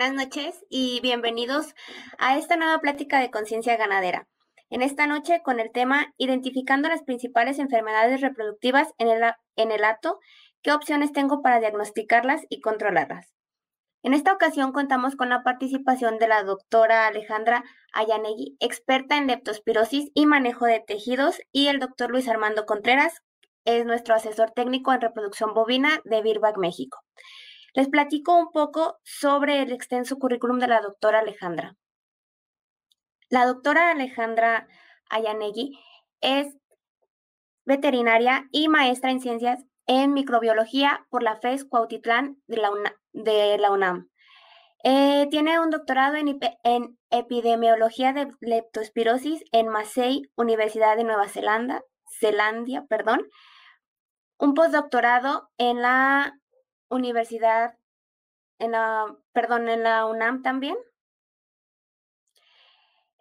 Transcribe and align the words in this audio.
Buenas 0.00 0.16
noches 0.16 0.64
y 0.70 1.00
bienvenidos 1.02 1.74
a 2.16 2.38
esta 2.38 2.56
nueva 2.56 2.78
plática 2.78 3.20
de 3.20 3.30
conciencia 3.30 3.76
ganadera. 3.76 4.26
En 4.70 4.80
esta 4.80 5.06
noche 5.06 5.42
con 5.42 5.60
el 5.60 5.72
tema 5.72 6.14
Identificando 6.16 6.88
las 6.88 7.02
principales 7.02 7.58
enfermedades 7.58 8.22
reproductivas 8.22 8.88
en 8.96 9.08
el, 9.08 9.22
en 9.56 9.70
el 9.70 9.84
acto, 9.84 10.18
qué 10.62 10.72
opciones 10.72 11.12
tengo 11.12 11.42
para 11.42 11.60
diagnosticarlas 11.60 12.46
y 12.48 12.62
controlarlas. 12.62 13.34
En 14.02 14.14
esta 14.14 14.32
ocasión 14.32 14.72
contamos 14.72 15.16
con 15.16 15.28
la 15.28 15.42
participación 15.42 16.16
de 16.16 16.28
la 16.28 16.44
doctora 16.44 17.06
Alejandra 17.06 17.62
Ayanegui, 17.92 18.56
experta 18.58 19.18
en 19.18 19.26
leptospirosis 19.26 20.10
y 20.14 20.24
manejo 20.24 20.64
de 20.64 20.80
tejidos, 20.80 21.42
y 21.52 21.66
el 21.66 21.78
doctor 21.78 22.10
Luis 22.10 22.26
Armando 22.26 22.64
Contreras, 22.64 23.20
es 23.66 23.84
nuestro 23.84 24.14
asesor 24.14 24.52
técnico 24.52 24.94
en 24.94 25.02
reproducción 25.02 25.52
bovina 25.52 26.00
de 26.04 26.22
Birbac 26.22 26.56
México. 26.56 27.04
Les 27.74 27.88
platico 27.88 28.36
un 28.36 28.50
poco 28.50 28.98
sobre 29.04 29.62
el 29.62 29.72
extenso 29.72 30.18
currículum 30.18 30.58
de 30.58 30.68
la 30.68 30.80
doctora 30.80 31.20
Alejandra. 31.20 31.76
La 33.28 33.46
doctora 33.46 33.90
Alejandra 33.90 34.66
Ayanegui 35.08 35.78
es 36.20 36.56
veterinaria 37.64 38.48
y 38.50 38.68
maestra 38.68 39.10
en 39.10 39.20
ciencias 39.20 39.64
en 39.86 40.12
microbiología 40.12 41.06
por 41.10 41.22
la 41.22 41.36
FES 41.36 41.64
Cuautitlán 41.64 42.42
de 42.46 42.56
la, 43.58 43.70
UNAM. 43.70 44.08
Eh, 44.82 45.28
tiene 45.30 45.60
un 45.60 45.70
doctorado 45.70 46.16
en, 46.16 46.38
en, 46.64 46.98
epidemiología 47.10 48.12
de 48.12 48.28
leptospirosis 48.40 49.44
en 49.52 49.68
Massey, 49.68 50.22
Universidad 50.36 50.96
de 50.96 51.04
Nueva 51.04 51.28
Zelanda, 51.28 51.82
Zelandia, 52.20 52.84
perdón. 52.88 53.28
Un 54.38 54.54
postdoctorado 54.54 55.50
en 55.58 55.82
la 55.82 56.39
universidad, 56.90 57.78
en 58.58 58.72
la, 58.72 59.16
perdón, 59.32 59.68
en 59.68 59.82
la 59.82 60.06
UNAM 60.06 60.42
también. 60.42 60.76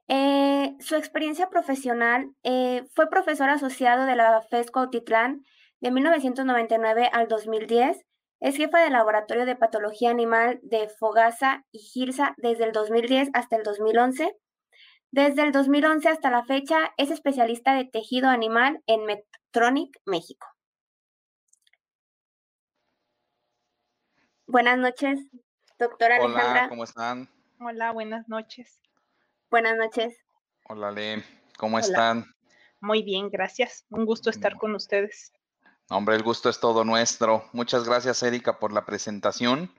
Eh, 0.07 0.75
su 0.79 0.95
experiencia 0.95 1.49
profesional 1.49 2.31
eh, 2.43 2.83
fue 2.95 3.09
profesor 3.09 3.49
asociado 3.49 4.05
de 4.05 4.15
la 4.15 4.41
FES 4.41 4.71
Cuautitlán 4.71 5.43
de 5.81 5.91
1999 5.91 7.09
al 7.13 7.27
2010. 7.27 8.05
Es 8.41 8.55
jefa 8.55 8.79
del 8.79 8.93
Laboratorio 8.93 9.45
de 9.45 9.55
Patología 9.55 10.09
Animal 10.09 10.59
de 10.63 10.89
Fogasa 10.89 11.65
y 11.71 11.79
Girsa 11.79 12.33
desde 12.37 12.63
el 12.63 12.71
2010 12.71 13.29
hasta 13.33 13.55
el 13.55 13.63
2011. 13.63 14.35
Desde 15.11 15.43
el 15.43 15.51
2011 15.51 16.09
hasta 16.09 16.31
la 16.31 16.43
fecha 16.43 16.91
es 16.97 17.11
especialista 17.11 17.75
de 17.75 17.85
tejido 17.85 18.29
animal 18.29 18.81
en 18.87 19.05
Medtronic, 19.05 19.99
México. 20.05 20.47
Buenas 24.51 24.79
noches, 24.79 25.19
doctora 25.77 26.15
Alejandra. 26.15 26.51
Hola, 26.51 26.69
¿cómo 26.69 26.83
están? 26.83 27.29
Hola, 27.59 27.91
buenas 27.91 28.27
noches. 28.27 28.81
Buenas 29.51 29.77
noches. 29.77 30.17
Hola, 30.67 30.89
Le, 30.89 31.23
¿cómo 31.55 31.77
están? 31.77 32.25
Muy 32.81 33.03
bien, 33.03 33.29
gracias. 33.29 33.85
Un 33.91 34.07
gusto 34.07 34.31
estar 34.31 34.57
con 34.57 34.73
ustedes. 34.73 35.33
Hombre, 35.91 36.15
el 36.15 36.23
gusto 36.23 36.49
es 36.49 36.59
todo 36.59 36.83
nuestro. 36.83 37.47
Muchas 37.53 37.83
gracias, 37.83 38.23
Erika, 38.23 38.57
por 38.57 38.73
la 38.73 38.87
presentación. 38.87 39.71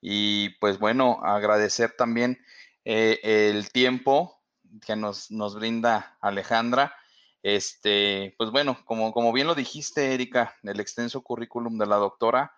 Y 0.00 0.48
pues 0.58 0.78
bueno, 0.78 1.20
agradecer 1.22 1.94
también 1.94 2.42
eh, 2.86 3.20
el 3.22 3.70
tiempo 3.72 4.40
que 4.86 4.96
nos, 4.96 5.30
nos 5.30 5.54
brinda 5.54 6.16
Alejandra. 6.22 6.96
Este, 7.42 8.34
pues 8.38 8.50
bueno, 8.50 8.78
como, 8.86 9.12
como 9.12 9.34
bien 9.34 9.46
lo 9.46 9.54
dijiste, 9.54 10.14
Erika, 10.14 10.56
el 10.62 10.80
extenso 10.80 11.20
currículum 11.20 11.76
de 11.76 11.84
la 11.84 11.96
doctora, 11.96 12.54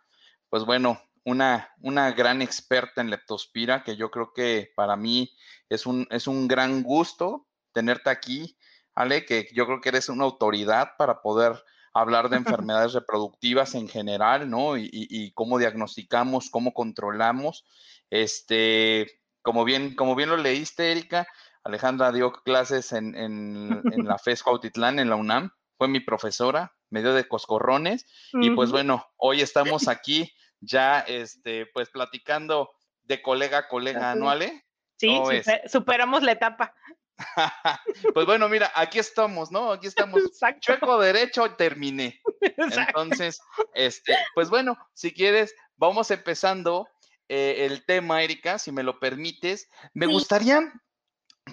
pues 0.49 0.65
bueno, 0.65 1.03
una, 1.27 1.75
una 1.81 2.13
gran 2.13 2.41
experta 2.41 3.01
en 3.01 3.11
leptospira, 3.11 3.83
que 3.83 3.97
yo 3.97 4.11
creo 4.11 4.33
que 4.33 4.73
para 4.77 4.97
mí 4.97 5.35
es 5.69 5.85
un, 5.85 6.07
es 6.11 6.29
un 6.29 6.47
gran 6.47 6.85
gusto 6.85 7.49
tenerte 7.73 8.11
aquí, 8.11 8.57
Ale, 8.95 9.27
que 9.27 9.49
yo 9.53 9.67
creo 9.67 9.81
que 9.81 9.89
eres 9.89 10.09
una 10.09 10.25
autoridad 10.25 10.93
para 10.97 11.21
poder 11.21 11.61
hablar 11.93 12.31
de 12.31 12.37
enfermedades 12.65 12.93
reproductivas 12.93 13.75
en 13.75 13.89
general, 13.89 14.49
¿no? 14.49 14.79
Y, 14.79 15.33
cómo 15.35 15.59
diagnosticamos, 15.59 16.49
cómo 16.49 16.73
controlamos. 16.73 17.65
Este, 18.09 19.21
como 19.43 19.65
bien, 19.65 19.97
como 19.97 20.15
bien 20.15 20.31
lo 20.31 20.37
leíste, 20.37 20.93
Erika, 20.93 21.27
Alejandra 21.65 22.13
dio 22.13 22.33
clases 22.33 22.93
en, 22.93 23.17
en, 23.17 23.83
en 23.93 24.05
la 24.07 24.19
FES 24.25 24.45
Cuautitlán, 24.45 25.01
en 25.01 25.11
la 25.11 25.17
UNAM, 25.17 25.51
fue 25.77 25.89
mi 25.89 25.99
profesora, 25.99 26.73
me 26.89 27.03
dio 27.03 27.15
de 27.15 27.27
coscorrones, 27.27 28.07
y 28.33 28.51
pues 28.51 28.71
bueno, 28.71 29.05
hoy 29.17 29.41
estamos 29.41 29.89
aquí 29.89 30.33
ya, 30.67 31.01
este, 31.01 31.67
pues 31.67 31.89
platicando 31.91 32.71
de 33.03 33.23
colega 33.23 33.59
a 33.59 33.69
colega 33.69 34.11
anuales. 34.11 34.53
Sí, 34.97 35.19
superamos 35.67 36.23
la 36.23 36.33
etapa. 36.33 36.75
pues 38.15 38.27
bueno, 38.27 38.49
mira, 38.49 38.71
aquí 38.75 38.99
estamos, 38.99 39.51
¿no? 39.51 39.73
Aquí 39.73 39.87
estamos. 39.87 40.23
Chueco 40.61 41.01
derecho, 41.01 41.55
terminé. 41.55 42.21
Entonces, 42.41 43.41
este, 43.75 44.17
pues 44.35 44.51
bueno, 44.51 44.77
si 44.95 45.13
quieres, 45.13 45.55
vamos 45.77 46.11
empezando 46.11 46.89
eh, 47.29 47.67
el 47.67 47.85
tema, 47.85 48.23
Erika, 48.23 48.59
si 48.59 48.73
me 48.73 48.83
lo 48.83 48.99
permites. 48.99 49.69
Me 49.95 50.07
gustaría 50.07 50.73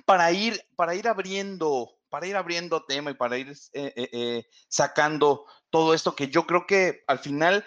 para 0.05 0.31
ir, 0.31 0.61
para 0.75 0.95
ir 0.95 1.07
abriendo, 1.07 1.97
para 2.09 2.27
ir 2.27 2.35
abriendo 2.35 2.85
tema 2.85 3.11
y 3.11 3.15
para 3.15 3.37
ir 3.37 3.53
eh, 3.73 3.93
eh, 3.95 4.45
sacando 4.67 5.45
todo 5.69 5.93
esto 5.93 6.15
que 6.15 6.27
yo 6.27 6.45
creo 6.45 6.67
que 6.67 7.03
al 7.07 7.19
final 7.19 7.65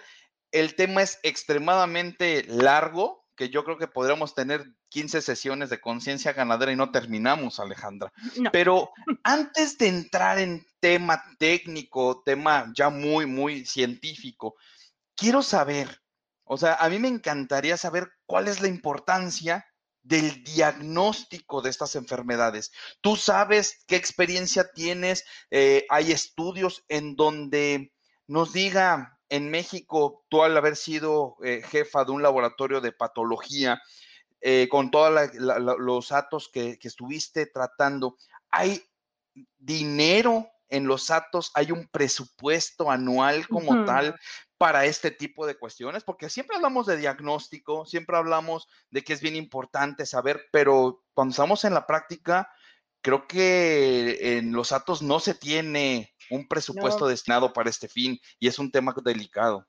el 0.51 0.75
tema 0.75 1.01
es 1.01 1.19
extremadamente 1.23 2.43
largo, 2.47 3.25
que 3.35 3.49
yo 3.49 3.63
creo 3.63 3.77
que 3.77 3.87
podríamos 3.87 4.33
tener 4.33 4.65
15 4.89 5.21
sesiones 5.21 5.69
de 5.69 5.79
conciencia 5.79 6.33
ganadera 6.33 6.71
y 6.71 6.75
no 6.75 6.91
terminamos, 6.91 7.59
Alejandra. 7.59 8.11
Pero 8.51 8.91
antes 9.23 9.77
de 9.77 9.87
entrar 9.87 10.39
en 10.39 10.65
tema 10.79 11.23
técnico, 11.37 12.23
tema 12.25 12.71
ya 12.75 12.89
muy, 12.89 13.25
muy 13.25 13.65
científico, 13.65 14.55
quiero 15.15 15.43
saber, 15.43 16.01
o 16.45 16.57
sea, 16.57 16.75
a 16.75 16.89
mí 16.89 16.99
me 16.99 17.09
encantaría 17.09 17.77
saber 17.77 18.09
cuál 18.25 18.47
es 18.47 18.61
la 18.61 18.69
importancia 18.69 19.65
del 20.01 20.43
diagnóstico 20.43 21.61
de 21.61 21.69
estas 21.69 21.95
enfermedades. 21.95 22.71
Tú 23.01 23.17
sabes 23.17 23.83
qué 23.87 23.97
experiencia 23.97 24.71
tienes, 24.73 25.25
eh, 25.51 25.85
hay 25.89 26.11
estudios 26.11 26.85
en 26.87 27.15
donde 27.15 27.91
nos 28.25 28.53
diga 28.53 29.16
en 29.29 29.49
México, 29.49 30.25
tú 30.29 30.43
al 30.43 30.55
haber 30.55 30.75
sido 30.75 31.37
eh, 31.43 31.61
jefa 31.65 32.05
de 32.05 32.11
un 32.11 32.23
laboratorio 32.23 32.81
de 32.81 32.91
patología, 32.91 33.81
eh, 34.39 34.67
con 34.69 34.91
todos 34.91 35.31
los 35.79 36.09
datos 36.09 36.49
que, 36.49 36.77
estuviste 36.81 37.47
tratando, 37.47 38.17
¿hay 38.51 38.83
dinero 39.57 40.47
en 40.69 40.85
los 40.85 41.07
datos? 41.07 41.51
¿Hay 41.55 41.71
un 41.71 41.87
presupuesto 41.87 42.91
anual 42.91 43.47
como 43.47 43.83
tal 43.85 44.15
para 44.57 44.85
este 44.85 45.09
tipo 45.09 45.47
de 45.47 45.57
cuestiones? 45.57 46.03
Porque 46.03 46.29
siempre 46.29 46.55
hablamos 46.55 46.85
de 46.85 46.97
diagnóstico, 46.97 47.85
siempre 47.85 48.15
hablamos 48.15 48.67
de 48.91 49.03
que 49.03 49.13
es 49.13 49.21
bien 49.21 49.35
importante 49.35 50.05
saber, 50.05 50.45
pero 50.51 51.03
cuando 51.13 51.31
estamos 51.31 51.65
en 51.65 51.73
la 51.73 51.87
práctica, 51.87 52.51
creo 53.07 53.25
que 53.25 54.37
en 54.37 54.51
los 54.51 54.71
datos 54.71 55.01
no 55.01 55.21
se 55.21 55.33
tiene 55.33 56.13
un 56.29 56.45
presupuesto 56.45 57.07
destinado 57.07 57.53
para 57.53 57.69
este 57.69 57.87
fin 57.87 58.19
y 58.37 58.49
es 58.49 58.59
un 58.59 58.69
tema 58.69 58.93
delicado. 59.01 59.65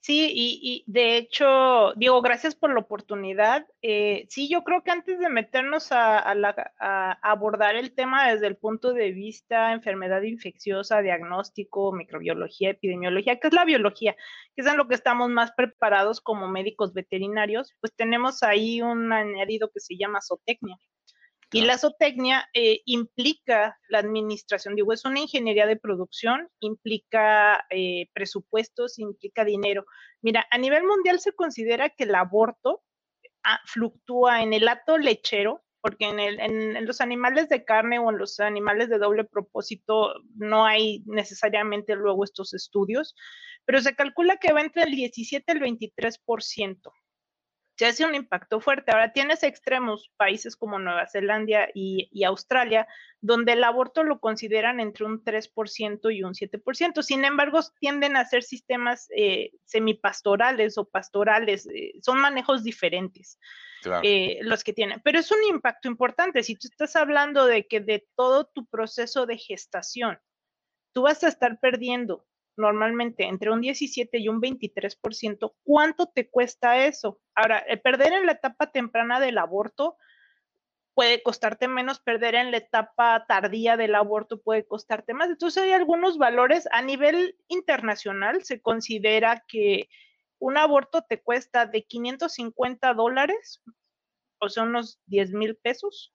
Sí, 0.00 0.32
y, 0.34 0.84
de 0.88 1.16
hecho, 1.16 1.92
digo, 1.94 2.20
gracias 2.20 2.56
por 2.56 2.72
la 2.74 2.80
oportunidad. 2.80 3.64
Eh, 3.80 4.26
sí, 4.28 4.48
yo 4.48 4.64
creo 4.64 4.82
que 4.82 4.90
antes 4.90 5.20
de 5.20 5.28
meternos 5.28 5.92
a, 5.92 6.32
abordar 7.22 7.76
el 7.76 7.94
tema 7.94 8.32
desde 8.32 8.48
el 8.48 8.56
punto 8.56 8.92
de 8.92 9.12
vista 9.12 9.72
enfermedad 9.72 10.22
infecciosa, 10.22 11.00
diagnóstico, 11.00 11.92
microbiología, 11.92 12.70
epidemiología, 12.70 13.38
que 13.38 13.46
es 13.46 13.54
la 13.54 13.64
biología, 13.64 14.16
que 14.56 14.62
es 14.62 14.66
en 14.66 14.76
lo 14.76 14.88
que 14.88 14.96
estamos 14.96 15.30
más 15.30 15.52
preparados 15.52 16.20
como 16.20 16.48
médicos 16.48 16.92
veterinarios, 16.92 17.76
pues 17.78 17.94
tenemos 17.94 18.42
ahí 18.42 18.82
un 18.82 19.12
añadido 19.12 19.70
que 19.70 19.78
se 19.78 19.96
llama 19.96 20.20
zootecnia. 20.20 20.76
Y 21.52 21.62
la 21.62 21.78
zootecnia 21.78 22.48
eh, 22.54 22.80
implica 22.84 23.76
la 23.88 23.98
administración, 23.98 24.76
digo, 24.76 24.92
es 24.92 25.04
una 25.04 25.18
ingeniería 25.18 25.66
de 25.66 25.76
producción, 25.76 26.48
implica 26.60 27.66
eh, 27.70 28.08
presupuestos, 28.12 29.00
implica 29.00 29.44
dinero. 29.44 29.84
Mira, 30.22 30.46
a 30.50 30.58
nivel 30.58 30.84
mundial 30.84 31.18
se 31.18 31.32
considera 31.32 31.88
que 31.88 32.04
el 32.04 32.14
aborto 32.14 32.82
ah, 33.42 33.58
fluctúa 33.66 34.42
en 34.42 34.52
el 34.52 34.68
ato 34.68 34.96
lechero, 34.96 35.64
porque 35.80 36.04
en, 36.04 36.20
el, 36.20 36.38
en, 36.38 36.86
los 36.86 37.00
animales 37.00 37.48
de 37.48 37.64
carne 37.64 37.98
o 37.98 38.10
en 38.10 38.18
los 38.18 38.38
animales 38.38 38.88
de 38.88 38.98
doble 38.98 39.24
propósito 39.24 40.14
no 40.36 40.66
hay 40.66 41.02
necesariamente 41.06 41.96
luego 41.96 42.22
estos 42.22 42.54
estudios, 42.54 43.16
pero 43.64 43.80
se 43.80 43.96
calcula 43.96 44.36
que 44.36 44.52
va 44.52 44.60
entre 44.60 44.84
el 44.84 44.92
17 44.92 45.44
y 45.48 45.56
el 45.56 45.62
23% 45.62 46.92
se 47.80 47.86
hace 47.86 48.04
un 48.04 48.14
impacto 48.14 48.60
fuerte. 48.60 48.92
Ahora 48.92 49.14
tienes 49.14 49.42
extremos, 49.42 50.12
países 50.18 50.54
como 50.54 50.78
Nueva 50.78 51.06
Zelanda 51.06 51.68
y, 51.72 52.24
Australia, 52.24 52.86
donde 53.22 53.54
el 53.54 53.64
aborto 53.64 54.02
lo 54.02 54.20
consideran 54.20 54.80
entre 54.80 55.06
un 55.06 55.24
3% 55.24 56.14
y 56.14 56.22
un 56.22 56.34
7%. 56.34 57.02
Sin 57.02 57.24
embargo, 57.24 57.60
tienden 57.78 58.18
a 58.18 58.26
ser 58.26 58.42
sistemas 58.42 59.08
eh, 59.16 59.52
semipastorales 59.64 60.76
o 60.76 60.90
pastorales, 60.90 61.66
eh, 61.74 61.94
son 62.02 62.20
manejos 62.20 62.64
diferentes. 62.64 63.38
eh, 64.02 64.40
los 64.42 64.62
que 64.62 64.74
tienen. 64.74 65.00
Pero 65.02 65.18
es 65.18 65.30
un 65.30 65.42
impacto 65.48 65.88
importante. 65.88 66.42
Si 66.42 66.56
tú 66.56 66.68
estás 66.70 66.96
hablando 66.96 67.46
de 67.46 67.66
que 67.66 67.80
de 67.80 68.06
todo 68.14 68.44
tu 68.44 68.66
proceso 68.66 69.24
de 69.24 69.38
gestación, 69.38 70.18
tú 70.92 71.00
vas 71.00 71.24
a 71.24 71.28
estar 71.28 71.58
perdiendo 71.60 72.26
normalmente 72.60 73.24
entre 73.24 73.50
un 73.50 73.60
17 73.60 74.18
y 74.18 74.28
un 74.28 74.40
23%, 74.40 75.54
¿cuánto 75.64 76.06
te 76.06 76.28
cuesta 76.28 76.84
eso? 76.86 77.20
Ahora, 77.34 77.58
el 77.58 77.80
perder 77.80 78.12
en 78.12 78.26
la 78.26 78.32
etapa 78.32 78.70
temprana 78.70 79.18
del 79.18 79.38
aborto 79.38 79.96
puede 80.94 81.22
costarte 81.22 81.66
menos, 81.66 82.00
perder 82.00 82.34
en 82.34 82.50
la 82.50 82.58
etapa 82.58 83.24
tardía 83.26 83.76
del 83.76 83.94
aborto 83.94 84.40
puede 84.40 84.66
costarte 84.66 85.14
más. 85.14 85.30
Entonces 85.30 85.62
hay 85.62 85.72
algunos 85.72 86.18
valores 86.18 86.68
a 86.72 86.82
nivel 86.82 87.36
internacional, 87.48 88.44
se 88.44 88.60
considera 88.60 89.44
que 89.48 89.88
un 90.38 90.56
aborto 90.56 91.02
te 91.02 91.22
cuesta 91.22 91.66
de 91.66 91.84
550 91.84 92.94
dólares, 92.94 93.62
o 94.40 94.48
sea, 94.48 94.64
unos 94.64 95.00
10 95.06 95.32
mil 95.32 95.56
pesos, 95.56 96.12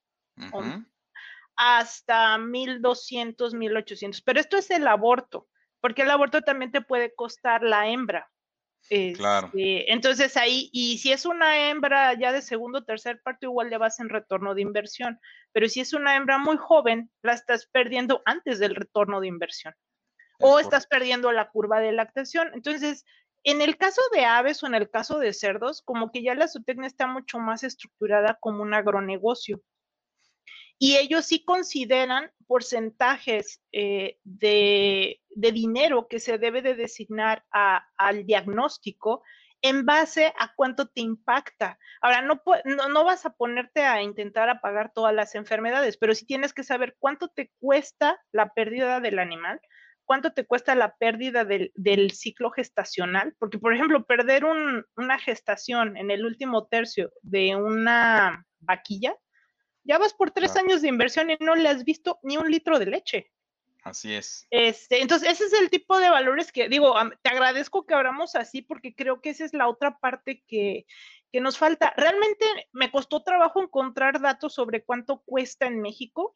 hasta 1.56 2.38
1200, 2.38 3.53
1800. 3.53 4.21
Pero 4.21 4.39
esto 4.39 4.57
es 4.57 4.69
el 4.71 4.88
aborto, 4.88 5.47
porque 5.85 6.01
el 6.01 6.09
aborto 6.09 6.41
también 6.41 6.71
te 6.71 6.81
puede 6.81 7.13
costar 7.13 7.61
la 7.61 7.87
hembra. 7.87 8.27
claro. 9.15 9.51
Este, 9.53 9.93
entonces 9.93 10.35
ahí, 10.35 10.67
y 10.73 10.97
si 10.97 11.11
es 11.11 11.27
una 11.27 11.69
hembra 11.69 12.15
ya 12.15 12.31
de 12.31 12.41
segundo 12.41 12.79
o 12.79 12.83
tercer 12.83 13.21
parto, 13.21 13.45
igual 13.45 13.69
ya 13.69 13.77
vas 13.77 13.99
en 13.99 14.09
retorno 14.09 14.55
de 14.55 14.63
inversión. 14.63 15.19
Pero 15.51 15.69
si 15.69 15.81
es 15.81 15.93
una 15.93 16.15
hembra 16.15 16.39
muy 16.39 16.57
joven, 16.57 17.11
la 17.21 17.33
estás 17.33 17.67
perdiendo 17.67 18.23
antes 18.25 18.57
del 18.57 18.73
retorno 18.73 19.21
de 19.21 19.27
inversión. 19.27 19.75
o 20.39 20.57
estás 20.57 20.87
perdiendo 20.87 21.31
la 21.31 21.51
curva 21.51 21.79
de 21.79 21.91
lactación. 21.91 22.49
Entonces, 22.55 23.05
en 23.43 23.61
el 23.61 23.77
caso 23.77 24.01
de 24.11 24.25
aves 24.25 24.63
o 24.63 24.65
en 24.65 24.73
el 24.73 24.89
caso 24.89 25.19
de 25.19 25.33
cerdos, 25.33 25.83
como 25.83 26.11
que 26.11 26.23
ya 26.23 26.33
la 26.33 26.47
zootecnia 26.47 26.87
está 26.87 27.05
mucho 27.05 27.37
más 27.37 27.63
estructurada 27.63 28.39
como 28.41 28.63
un 28.63 28.73
agronegocio. 28.73 29.61
Y 30.77 30.98
ellos 30.98 31.25
sí 31.25 31.44
consideran 31.44 32.31
porcentajes 32.48 33.62
eh, 33.72 34.19
de, 34.24 35.22
dinero 35.30 36.07
que 36.07 36.19
se 36.19 36.38
debe 36.38 36.62
de 36.62 36.75
designar 36.75 37.45
al 37.51 38.25
diagnóstico 38.25 39.24
en 39.62 39.86
base 39.86 40.33
a 40.38 40.54
cuánto 40.56 40.88
te 40.88 41.01
impacta. 41.01 41.80
Ahora, 42.01 42.22
no, 42.22 42.42
no, 42.66 42.89
no, 42.89 43.04
vas 43.04 43.25
a 43.25 43.33
ponerte 43.33 43.83
a 43.83 44.01
intentar 44.04 44.50
apagar 44.50 44.92
todas 44.94 45.13
las 45.13 45.33
enfermedades, 45.33 45.98
pero 45.98 46.13
sí 46.13 46.25
tienes 46.25 46.54
que 46.54 46.63
saber 46.63 46.95
cuánto 47.00 47.30
te 47.30 47.51
cuesta 47.60 48.21
la 48.31 48.54
pérdida 48.54 49.00
del 49.00 49.18
animal, 49.18 49.60
cuánto 50.06 50.33
te 50.33 50.45
cuesta 50.45 50.75
la 50.75 50.95
pérdida 50.95 51.45
del, 51.45 52.12
ciclo 52.12 52.51
gestacional, 52.51 53.36
porque 53.39 53.60
por 53.60 53.74
ejemplo, 53.74 54.06
perder 54.06 54.45
una 54.45 55.19
gestación 55.19 55.98
en 55.98 56.12
el 56.12 56.25
último 56.25 56.68
tercio 56.68 57.12
de 57.21 57.56
una 57.56 58.45
vaquilla, 58.60 59.16
ya 59.85 59.97
vas 59.97 60.13
por 60.13 60.31
tres 60.31 60.55
años 60.55 60.81
de 60.81 60.89
inversión 60.89 61.29
y 61.29 61.37
no 61.39 61.55
le 61.55 61.69
has 61.69 61.83
visto 61.83 62.19
ni 62.23 62.37
un 62.37 62.51
litro 62.51 62.77
de 62.79 62.87
leche. 62.87 63.31
Así 63.83 64.13
es. 64.13 64.47
Este, 64.49 65.01
entonces, 65.01 65.29
ese 65.29 65.45
es 65.45 65.53
el 65.53 65.69
tipo 65.69 65.99
de 65.99 66.09
valores 66.09 66.51
que 66.51 66.67
digo, 66.67 66.95
te 67.21 67.29
agradezco 67.29 67.85
que 67.85 67.93
abramos 67.93 68.35
así 68.35 68.61
porque 68.63 68.95
creo 68.95 69.21
que 69.21 69.29
esa 69.29 69.45
es 69.45 69.53
la 69.53 69.67
otra 69.67 69.99
parte 69.99 70.43
que, 70.47 70.85
que 71.31 71.39
nos 71.39 71.57
falta. 71.57 71.93
Realmente 71.95 72.45
me 72.73 72.91
costó 72.91 73.23
trabajo 73.23 73.61
encontrar 73.61 74.19
datos 74.19 74.55
sobre 74.55 74.83
cuánto 74.83 75.21
cuesta 75.21 75.67
en 75.67 75.81
México 75.81 76.35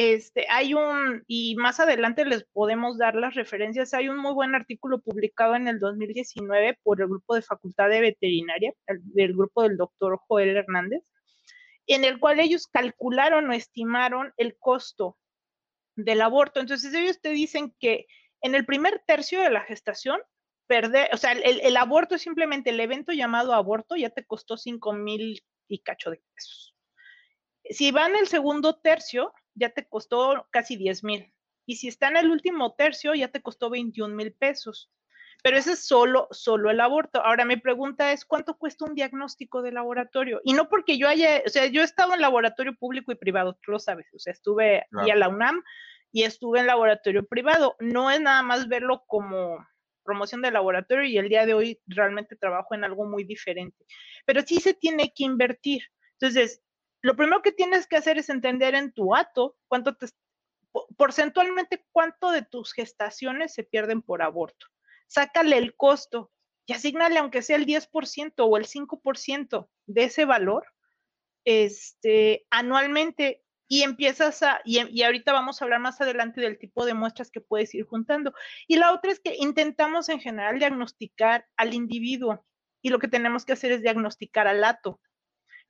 este, 0.00 0.46
hay 0.48 0.74
un, 0.74 1.24
y 1.26 1.56
más 1.56 1.80
adelante 1.80 2.24
les 2.24 2.44
podemos 2.44 2.98
dar 2.98 3.16
las 3.16 3.34
referencias, 3.34 3.94
hay 3.94 4.08
un 4.08 4.18
muy 4.18 4.32
buen 4.32 4.54
artículo 4.54 5.00
publicado 5.00 5.56
en 5.56 5.66
el 5.66 5.80
2019 5.80 6.78
por 6.84 7.00
el 7.00 7.08
grupo 7.08 7.34
de 7.34 7.42
Facultad 7.42 7.88
de 7.88 8.00
Veterinaria, 8.00 8.72
el, 8.86 9.00
del 9.12 9.32
grupo 9.32 9.64
del 9.64 9.76
doctor 9.76 10.20
Joel 10.28 10.56
Hernández, 10.56 11.02
en 11.94 12.04
el 12.04 12.18
cual 12.18 12.40
ellos 12.40 12.66
calcularon 12.66 13.48
o 13.48 13.52
estimaron 13.52 14.32
el 14.36 14.56
costo 14.58 15.18
del 15.96 16.20
aborto. 16.20 16.60
Entonces 16.60 16.94
ellos 16.94 17.20
te 17.20 17.30
dicen 17.30 17.74
que 17.80 18.06
en 18.40 18.54
el 18.54 18.64
primer 18.64 19.02
tercio 19.06 19.40
de 19.40 19.50
la 19.50 19.62
gestación, 19.62 20.20
perder, 20.66 21.08
o 21.12 21.16
sea, 21.16 21.32
el, 21.32 21.60
el 21.60 21.76
aborto 21.76 22.14
es 22.14 22.22
simplemente 22.22 22.70
el 22.70 22.80
evento 22.80 23.12
llamado 23.12 23.54
aborto, 23.54 23.96
ya 23.96 24.10
te 24.10 24.24
costó 24.24 24.56
5 24.56 24.92
mil 24.92 25.42
y 25.66 25.78
cacho 25.80 26.10
de 26.10 26.22
pesos. 26.34 26.76
Si 27.64 27.90
va 27.90 28.06
en 28.06 28.16
el 28.16 28.28
segundo 28.28 28.78
tercio, 28.78 29.32
ya 29.54 29.70
te 29.70 29.86
costó 29.88 30.46
casi 30.50 30.76
10 30.76 31.04
mil. 31.04 31.34
Y 31.66 31.76
si 31.76 31.88
está 31.88 32.08
en 32.08 32.16
el 32.16 32.30
último 32.30 32.74
tercio, 32.74 33.14
ya 33.14 33.28
te 33.28 33.42
costó 33.42 33.68
21 33.70 34.14
mil 34.14 34.32
pesos. 34.32 34.90
Pero 35.42 35.56
ese 35.56 35.72
es 35.72 35.86
solo, 35.86 36.28
solo 36.30 36.70
el 36.70 36.80
aborto. 36.80 37.24
Ahora 37.24 37.44
mi 37.44 37.56
pregunta 37.56 38.12
es, 38.12 38.24
¿cuánto 38.24 38.56
cuesta 38.56 38.84
un 38.84 38.94
diagnóstico 38.94 39.62
de 39.62 39.72
laboratorio? 39.72 40.40
Y 40.44 40.52
no 40.52 40.68
porque 40.68 40.98
yo 40.98 41.08
haya, 41.08 41.42
o 41.46 41.48
sea, 41.48 41.66
yo 41.66 41.82
he 41.82 41.84
estado 41.84 42.14
en 42.14 42.20
laboratorio 42.20 42.74
público 42.74 43.12
y 43.12 43.16
privado, 43.16 43.58
tú 43.62 43.72
lo 43.72 43.78
sabes, 43.78 44.06
o 44.12 44.18
sea, 44.18 44.32
estuve 44.32 44.84
claro. 44.90 45.12
a 45.12 45.16
la 45.16 45.28
UNAM 45.28 45.62
y 46.10 46.24
estuve 46.24 46.60
en 46.60 46.66
laboratorio 46.66 47.24
privado. 47.24 47.76
No 47.78 48.10
es 48.10 48.20
nada 48.20 48.42
más 48.42 48.68
verlo 48.68 49.04
como 49.06 49.58
promoción 50.02 50.40
de 50.40 50.50
laboratorio 50.50 51.04
y 51.04 51.18
el 51.18 51.28
día 51.28 51.44
de 51.44 51.54
hoy 51.54 51.80
realmente 51.86 52.34
trabajo 52.34 52.74
en 52.74 52.82
algo 52.82 53.04
muy 53.04 53.24
diferente. 53.24 53.84
Pero 54.24 54.40
sí 54.42 54.58
se 54.58 54.74
tiene 54.74 55.12
que 55.14 55.24
invertir. 55.24 55.82
Entonces, 56.12 56.62
lo 57.02 57.14
primero 57.14 57.42
que 57.42 57.52
tienes 57.52 57.86
que 57.86 57.96
hacer 57.96 58.18
es 58.18 58.28
entender 58.28 58.74
en 58.74 58.92
tu 58.92 59.14
ato 59.14 59.56
cuánto 59.68 59.96
te, 59.96 60.06
porcentualmente 60.96 61.84
cuánto 61.92 62.30
de 62.30 62.42
tus 62.42 62.72
gestaciones 62.72 63.52
se 63.54 63.64
pierden 63.64 64.02
por 64.02 64.22
aborto. 64.22 64.66
Sácale 65.08 65.58
el 65.58 65.74
costo 65.74 66.30
y 66.66 66.74
asignale 66.74 67.18
aunque 67.18 67.42
sea 67.42 67.56
el 67.56 67.66
10% 67.66 68.32
o 68.38 68.56
el 68.56 68.66
5% 68.66 69.68
de 69.86 70.04
ese 70.04 70.24
valor 70.24 70.64
este, 71.44 72.46
anualmente 72.50 73.42
y 73.68 73.82
empiezas 73.82 74.42
a, 74.42 74.60
y, 74.64 74.80
y, 74.90 75.02
ahorita 75.02 75.32
vamos 75.32 75.60
a 75.60 75.64
hablar 75.64 75.80
más 75.80 76.00
adelante 76.00 76.40
del 76.40 76.58
tipo 76.58 76.86
de 76.86 76.94
muestras 76.94 77.30
que 77.30 77.40
puedes 77.40 77.74
ir 77.74 77.84
juntando. 77.84 78.32
Y 78.66 78.76
la 78.76 78.92
otra 78.92 79.12
es 79.12 79.20
que 79.20 79.34
intentamos 79.38 80.08
en 80.08 80.20
general 80.20 80.58
diagnosticar 80.58 81.46
al 81.56 81.74
individuo 81.74 82.46
y 82.82 82.90
lo 82.90 82.98
que 82.98 83.08
tenemos 83.08 83.44
que 83.44 83.52
hacer 83.54 83.72
es 83.72 83.82
diagnosticar 83.82 84.46
al 84.46 84.64
ato. 84.64 85.00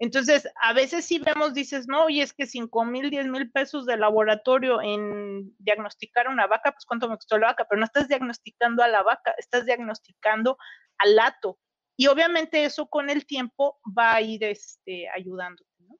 Entonces, 0.00 0.48
a 0.60 0.72
veces 0.72 1.04
sí 1.04 1.18
vemos, 1.18 1.54
dices, 1.54 1.88
no, 1.88 2.08
y 2.08 2.20
es 2.20 2.32
que 2.32 2.46
5 2.46 2.84
mil, 2.84 3.10
10 3.10 3.26
mil 3.26 3.50
pesos 3.50 3.84
de 3.84 3.96
laboratorio 3.96 4.80
en 4.80 5.54
diagnosticar 5.58 6.28
una 6.28 6.46
vaca, 6.46 6.70
pues 6.72 6.84
cuánto 6.84 7.08
me 7.08 7.16
costó 7.16 7.36
la 7.36 7.48
vaca, 7.48 7.66
pero 7.68 7.80
no 7.80 7.84
estás 7.84 8.06
diagnosticando 8.06 8.82
a 8.82 8.88
la 8.88 9.02
vaca, 9.02 9.34
estás 9.38 9.66
diagnosticando 9.66 10.56
al 10.98 11.16
lato. 11.16 11.58
Y 11.96 12.06
obviamente 12.06 12.64
eso 12.64 12.86
con 12.86 13.10
el 13.10 13.26
tiempo 13.26 13.80
va 13.86 14.14
a 14.14 14.20
ir 14.20 14.44
este, 14.44 15.08
ayudándote, 15.08 15.68
¿no? 15.80 15.98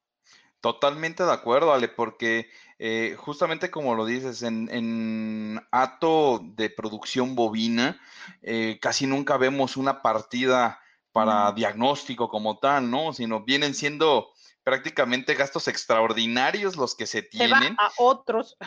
Totalmente 0.61 1.23
de 1.23 1.31
acuerdo, 1.33 1.73
Ale, 1.73 1.89
porque 1.89 2.49
eh, 2.79 3.15
justamente 3.17 3.69
como 3.69 3.95
lo 3.95 4.05
dices, 4.05 4.43
en, 4.43 4.69
en 4.71 5.61
ato 5.71 6.39
de 6.41 6.69
producción 6.69 7.35
bovina, 7.35 7.99
eh, 8.41 8.77
casi 8.81 9.07
nunca 9.07 9.37
vemos 9.37 9.75
una 9.75 10.01
partida 10.01 10.79
para 11.11 11.51
diagnóstico 11.53 12.29
como 12.29 12.59
tal, 12.59 12.89
¿no? 12.89 13.13
Sino 13.13 13.43
vienen 13.43 13.73
siendo 13.73 14.29
prácticamente 14.63 15.33
gastos 15.33 15.67
extraordinarios 15.67 16.75
los 16.75 16.95
que 16.95 17.07
se 17.07 17.21
tienen. 17.21 17.75
a 17.79 17.91
otros. 17.97 18.57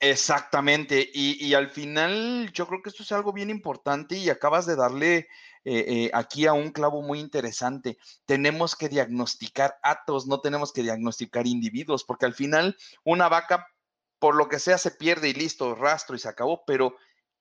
Exactamente, 0.00 1.10
y, 1.12 1.42
y, 1.44 1.54
al 1.54 1.70
final 1.70 2.50
yo 2.52 2.66
creo 2.66 2.82
que 2.82 2.90
esto 2.90 3.02
es 3.02 3.12
algo 3.12 3.32
bien 3.32 3.48
importante 3.48 4.16
y 4.18 4.28
acabas 4.28 4.66
de 4.66 4.76
darle 4.76 5.26
eh, 5.68 5.84
eh, 5.88 6.10
aquí 6.14 6.46
a 6.46 6.52
un 6.52 6.70
clavo 6.70 7.02
muy 7.02 7.18
interesante. 7.18 7.98
Tenemos 8.24 8.76
que 8.76 8.88
diagnosticar 8.88 9.76
atos, 9.82 10.28
no 10.28 10.40
tenemos 10.40 10.72
que 10.72 10.82
diagnosticar 10.82 11.46
individuos, 11.46 12.04
porque 12.04 12.24
al 12.24 12.34
final 12.34 12.76
una 13.04 13.28
vaca, 13.28 13.66
por 14.20 14.36
lo 14.36 14.48
que 14.48 14.60
sea, 14.60 14.78
se 14.78 14.92
pierde 14.92 15.30
y 15.30 15.34
listo, 15.34 15.74
rastro 15.74 16.14
y 16.14 16.20
se 16.20 16.28
acabó, 16.28 16.62
pero 16.66 16.94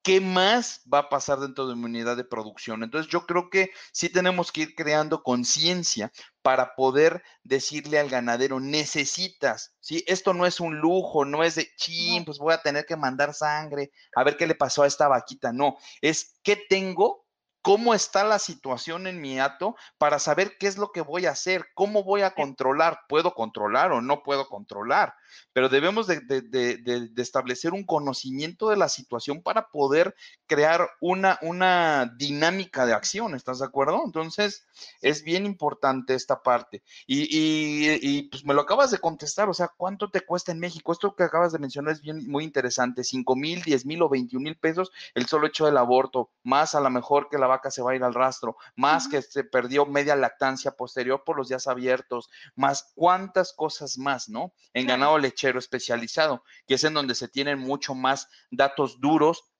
¿qué 0.05 0.21
más 0.21 0.81
va 0.91 0.99
a 0.99 1.09
pasar 1.09 1.39
dentro 1.39 1.67
de 1.67 1.75
mi 1.75 1.85
unidad 1.85 2.15
de 2.15 2.23
producción? 2.23 2.83
Entonces 2.83 3.11
yo 3.11 3.25
creo 3.25 3.49
que 3.49 3.71
sí 3.91 4.07
tenemos 4.07 4.51
que 4.51 4.61
ir 4.61 4.75
creando 4.75 5.23
conciencia 5.23 6.11
para 6.43 6.75
poder 6.75 7.23
decirle 7.43 7.97
al 7.97 8.07
ganadero, 8.07 8.59
necesitas, 8.59 9.73
¿sí? 9.79 10.03
Esto 10.05 10.35
no 10.35 10.45
es 10.45 10.59
un 10.59 10.77
lujo, 10.77 11.25
no 11.25 11.43
es 11.43 11.55
de, 11.55 11.69
chin, 11.75 12.23
pues 12.23 12.37
voy 12.37 12.53
a 12.53 12.61
tener 12.61 12.85
que 12.85 12.95
mandar 12.95 13.33
sangre, 13.33 13.91
a 14.15 14.23
ver 14.23 14.37
qué 14.37 14.45
le 14.45 14.53
pasó 14.53 14.83
a 14.83 14.87
esta 14.87 15.07
vaquita, 15.07 15.51
no, 15.51 15.75
es 16.01 16.39
qué 16.43 16.55
tengo 16.69 17.24
cómo 17.65 17.95
está 17.95 18.23
la 18.23 18.37
situación 18.37 19.07
en 19.07 19.19
mi 19.19 19.39
ato 19.39 19.75
para 19.97 20.19
saber 20.19 20.55
qué 20.59 20.67
es 20.67 20.77
lo 20.77 20.91
que 20.91 21.01
voy 21.01 21.25
a 21.25 21.31
hacer, 21.31 21.65
cómo 21.73 22.03
voy 22.03 22.21
a 22.21 22.35
controlar, 22.35 22.99
puedo 23.09 23.33
controlar 23.33 23.91
o 23.91 24.01
no 24.01 24.21
puedo 24.21 24.47
controlar, 24.47 25.15
pero 25.51 25.67
debemos 25.67 26.05
de, 26.05 26.19
de, 26.19 26.43
de, 26.43 26.77
de 26.77 27.21
establecer 27.23 27.73
un 27.73 27.83
conocimiento 27.83 28.69
de 28.69 28.77
la 28.77 28.87
situación 28.87 29.41
para 29.41 29.69
poder 29.69 30.15
crear 30.45 30.87
una, 31.01 31.39
una 31.41 32.13
dinámica 32.17 32.85
de 32.85 32.93
acción, 32.93 33.33
¿estás 33.33 33.57
de 33.57 33.65
acuerdo? 33.65 34.03
Entonces, 34.05 34.67
es 35.01 35.23
bien 35.23 35.47
importante 35.47 36.13
esta 36.13 36.43
parte. 36.43 36.83
Y, 37.07 37.23
y, 37.23 37.97
y, 37.99 38.29
pues 38.29 38.45
me 38.45 38.53
lo 38.53 38.61
acabas 38.61 38.91
de 38.91 38.99
contestar, 38.99 39.49
o 39.49 39.55
sea, 39.55 39.71
¿cuánto 39.75 40.11
te 40.11 40.21
cuesta 40.21 40.51
en 40.51 40.59
México? 40.59 40.91
Esto 40.91 41.15
que 41.15 41.23
acabas 41.23 41.51
de 41.51 41.57
mencionar 41.57 41.93
es 41.93 42.01
bien, 42.01 42.29
muy 42.29 42.43
interesante, 42.43 43.03
5 43.03 43.35
mil, 43.35 43.63
10 43.63 43.87
mil 43.87 44.03
o 44.03 44.09
21 44.09 44.43
mil 44.43 44.55
pesos 44.55 44.91
el 45.15 45.25
solo 45.25 45.47
hecho 45.47 45.65
del 45.65 45.77
aborto, 45.77 46.29
más 46.43 46.75
a 46.75 46.79
lo 46.79 46.91
mejor 46.91 47.27
que 47.27 47.39
la 47.39 47.54
vaca 47.55 47.71
se 47.71 47.81
va 47.81 47.91
a 47.91 47.95
ir 47.95 48.03
al 48.03 48.13
rastro, 48.13 48.57
más 48.75 49.07
que 49.07 49.21
se 49.21 49.43
perdió 49.43 49.85
media 49.85 50.15
lactancia 50.15 50.71
posterior 50.71 51.23
por 51.25 51.37
los 51.37 51.49
días 51.49 51.67
abiertos, 51.67 52.29
más 52.55 52.91
cuántas 52.95 53.53
cosas 53.53 53.97
más, 53.97 54.29
¿no? 54.29 54.53
En 54.73 54.87
ganado 54.87 55.17
lechero 55.17 55.59
especializado, 55.59 56.43
que 56.67 56.75
es 56.75 56.83
en 56.83 56.93
donde 56.93 57.15
se 57.15 57.27
tienen 57.27 57.59
mucho 57.59 57.95
más 57.95 58.27
datos 58.51 58.99
duros. 58.99 59.51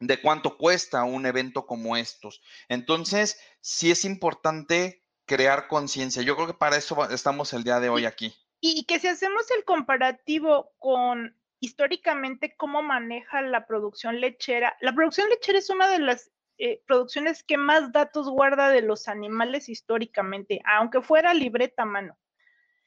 de 0.00 0.20
cuánto 0.20 0.56
cuesta 0.58 1.04
un 1.04 1.24
evento 1.24 1.66
como 1.66 1.96
estos. 1.96 2.42
Entonces, 2.68 3.38
sí 3.60 3.90
es 3.90 4.04
importante 4.04 5.04
crear 5.24 5.68
conciencia. 5.68 6.22
Yo 6.22 6.34
creo 6.36 6.46
que 6.46 6.54
para 6.54 6.76
eso 6.76 7.08
estamos 7.10 7.52
el 7.52 7.64
día 7.64 7.80
de 7.80 7.88
hoy 7.88 8.04
aquí. 8.04 8.34
Y 8.60 8.84
que 8.84 8.98
si 8.98 9.08
hacemos 9.08 9.50
el 9.56 9.64
comparativo 9.64 10.72
con 10.78 11.36
históricamente 11.60 12.54
cómo 12.56 12.82
maneja 12.82 13.40
la 13.42 13.66
producción 13.66 14.20
lechera, 14.20 14.76
la 14.80 14.94
producción 14.94 15.28
lechera 15.30 15.58
es 15.58 15.70
una 15.70 15.88
de 15.88 15.98
las 15.98 16.30
eh, 16.58 16.82
producciones 16.86 17.42
que 17.42 17.56
más 17.56 17.92
datos 17.92 18.28
guarda 18.28 18.68
de 18.68 18.82
los 18.82 19.08
animales 19.08 19.68
históricamente, 19.68 20.60
aunque 20.64 21.02
fuera 21.02 21.34
libreta 21.34 21.84
mano 21.84 22.16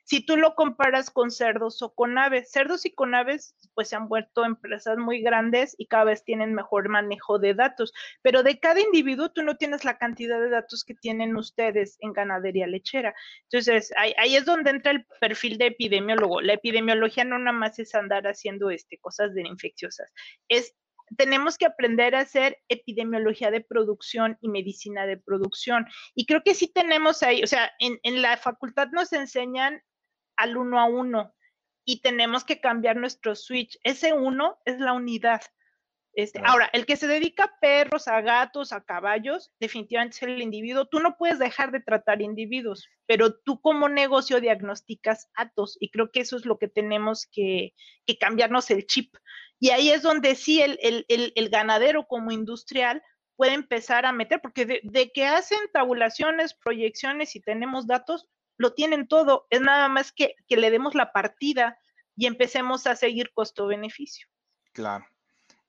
si 0.07 0.21
tú 0.21 0.37
lo 0.37 0.55
comparas 0.55 1.11
con 1.11 1.31
cerdos 1.31 1.81
o 1.81 1.93
con 1.93 2.17
aves. 2.17 2.49
Cerdos 2.49 2.85
y 2.85 2.91
con 2.91 3.13
aves, 3.13 3.53
pues 3.73 3.89
se 3.89 3.97
han 3.97 4.07
vuelto 4.07 4.45
empresas 4.45 4.97
muy 4.97 5.21
grandes 5.21 5.75
y 5.77 5.87
cada 5.87 6.05
vez 6.05 6.23
tienen 6.23 6.53
mejor 6.53 6.87
manejo 6.87 7.39
de 7.39 7.53
datos, 7.53 7.91
pero 8.21 8.41
de 8.41 8.57
cada 8.57 8.79
individuo 8.79 9.33
tú 9.33 9.43
no 9.43 9.57
tienes 9.57 9.83
la 9.83 9.97
cantidad 9.97 10.39
de 10.39 10.49
datos 10.49 10.85
que 10.85 10.95
tienen 10.95 11.35
ustedes 11.35 11.97
en 11.99 12.13
ganadería 12.13 12.67
lechera. 12.67 13.13
Entonces, 13.43 13.91
ahí, 13.97 14.13
ahí 14.17 14.37
es 14.37 14.45
donde 14.45 14.69
entra 14.69 14.93
el 14.93 15.05
perfil 15.19 15.57
de 15.57 15.67
epidemiólogo. 15.67 16.39
La 16.39 16.53
epidemiología 16.53 17.25
no 17.25 17.37
nada 17.37 17.57
más 17.57 17.77
es 17.77 17.93
andar 17.93 18.27
haciendo 18.27 18.69
este, 18.69 18.97
cosas 18.99 19.33
de 19.33 19.41
infecciosas, 19.41 20.13
es 20.47 20.73
tenemos 21.15 21.57
que 21.57 21.65
aprender 21.65 22.15
a 22.15 22.21
hacer 22.21 22.57
epidemiología 22.67 23.51
de 23.51 23.61
producción 23.61 24.37
y 24.41 24.49
medicina 24.49 25.05
de 25.05 25.17
producción. 25.17 25.85
Y 26.15 26.25
creo 26.25 26.43
que 26.43 26.55
sí 26.55 26.67
tenemos 26.67 27.23
ahí, 27.23 27.43
o 27.43 27.47
sea, 27.47 27.71
en, 27.79 27.99
en 28.03 28.21
la 28.21 28.37
facultad 28.37 28.89
nos 28.91 29.13
enseñan 29.13 29.81
al 30.35 30.57
uno 30.57 30.79
a 30.79 30.85
uno 30.85 31.33
y 31.85 32.01
tenemos 32.01 32.43
que 32.43 32.59
cambiar 32.59 32.97
nuestro 32.97 33.35
switch. 33.35 33.77
Ese 33.83 34.13
uno 34.13 34.59
es 34.65 34.79
la 34.79 34.93
unidad. 34.93 35.41
Este, 36.17 36.41
Ahora, 36.43 36.67
el 36.73 36.87
que 36.87 36.97
se 36.97 37.05
dedica 37.05 37.43
a 37.43 37.59
perros, 37.61 38.07
a 38.07 38.21
gatos, 38.21 38.73
a 38.73 38.83
caballos, 38.83 39.51
definitivamente 39.59 40.15
es 40.15 40.23
el 40.23 40.41
individuo. 40.41 40.87
Tú 40.87 40.99
no 40.99 41.15
puedes 41.15 41.37
dejar 41.37 41.71
de 41.71 41.79
tratar 41.79 42.23
individuos, 42.23 42.89
pero 43.05 43.35
tú 43.35 43.61
como 43.61 43.87
negocio 43.87 44.41
diagnosticas 44.41 45.29
atos 45.35 45.77
y 45.79 45.91
creo 45.91 46.11
que 46.11 46.21
eso 46.21 46.35
es 46.35 46.47
lo 46.47 46.57
que 46.57 46.69
tenemos 46.69 47.27
que, 47.31 47.75
cambiarnos 48.19 48.71
el 48.71 48.87
chip. 48.87 49.15
Y 49.59 49.69
ahí 49.69 49.89
es 49.89 50.01
donde 50.01 50.35
sí 50.35 50.61
el, 50.61 50.77
el, 50.81 51.49
ganadero 51.49 52.07
como 52.07 52.31
industrial 52.31 53.01
puede 53.35 53.53
empezar 53.53 54.05
a 54.05 54.11
meter, 54.11 54.41
porque 54.41 54.65
de, 54.65 54.81
de, 54.83 55.11
que 55.11 55.25
hacen 55.25 55.59
tabulaciones, 55.73 56.53
proyecciones 56.53 57.35
y 57.35 57.41
tenemos 57.41 57.87
datos, 57.87 58.27
lo 58.57 58.73
tienen 58.73 59.07
todo, 59.07 59.47
es 59.49 59.61
nada 59.61 59.87
más 59.89 60.11
que, 60.11 60.35
que 60.47 60.57
le 60.57 60.71
demos 60.71 60.95
la 60.95 61.11
partida 61.11 61.77
y 62.15 62.25
empecemos 62.25 62.87
a 62.87 62.95
seguir 62.95 63.31
costo-beneficio. 63.33 64.27
Claro, 64.73 65.05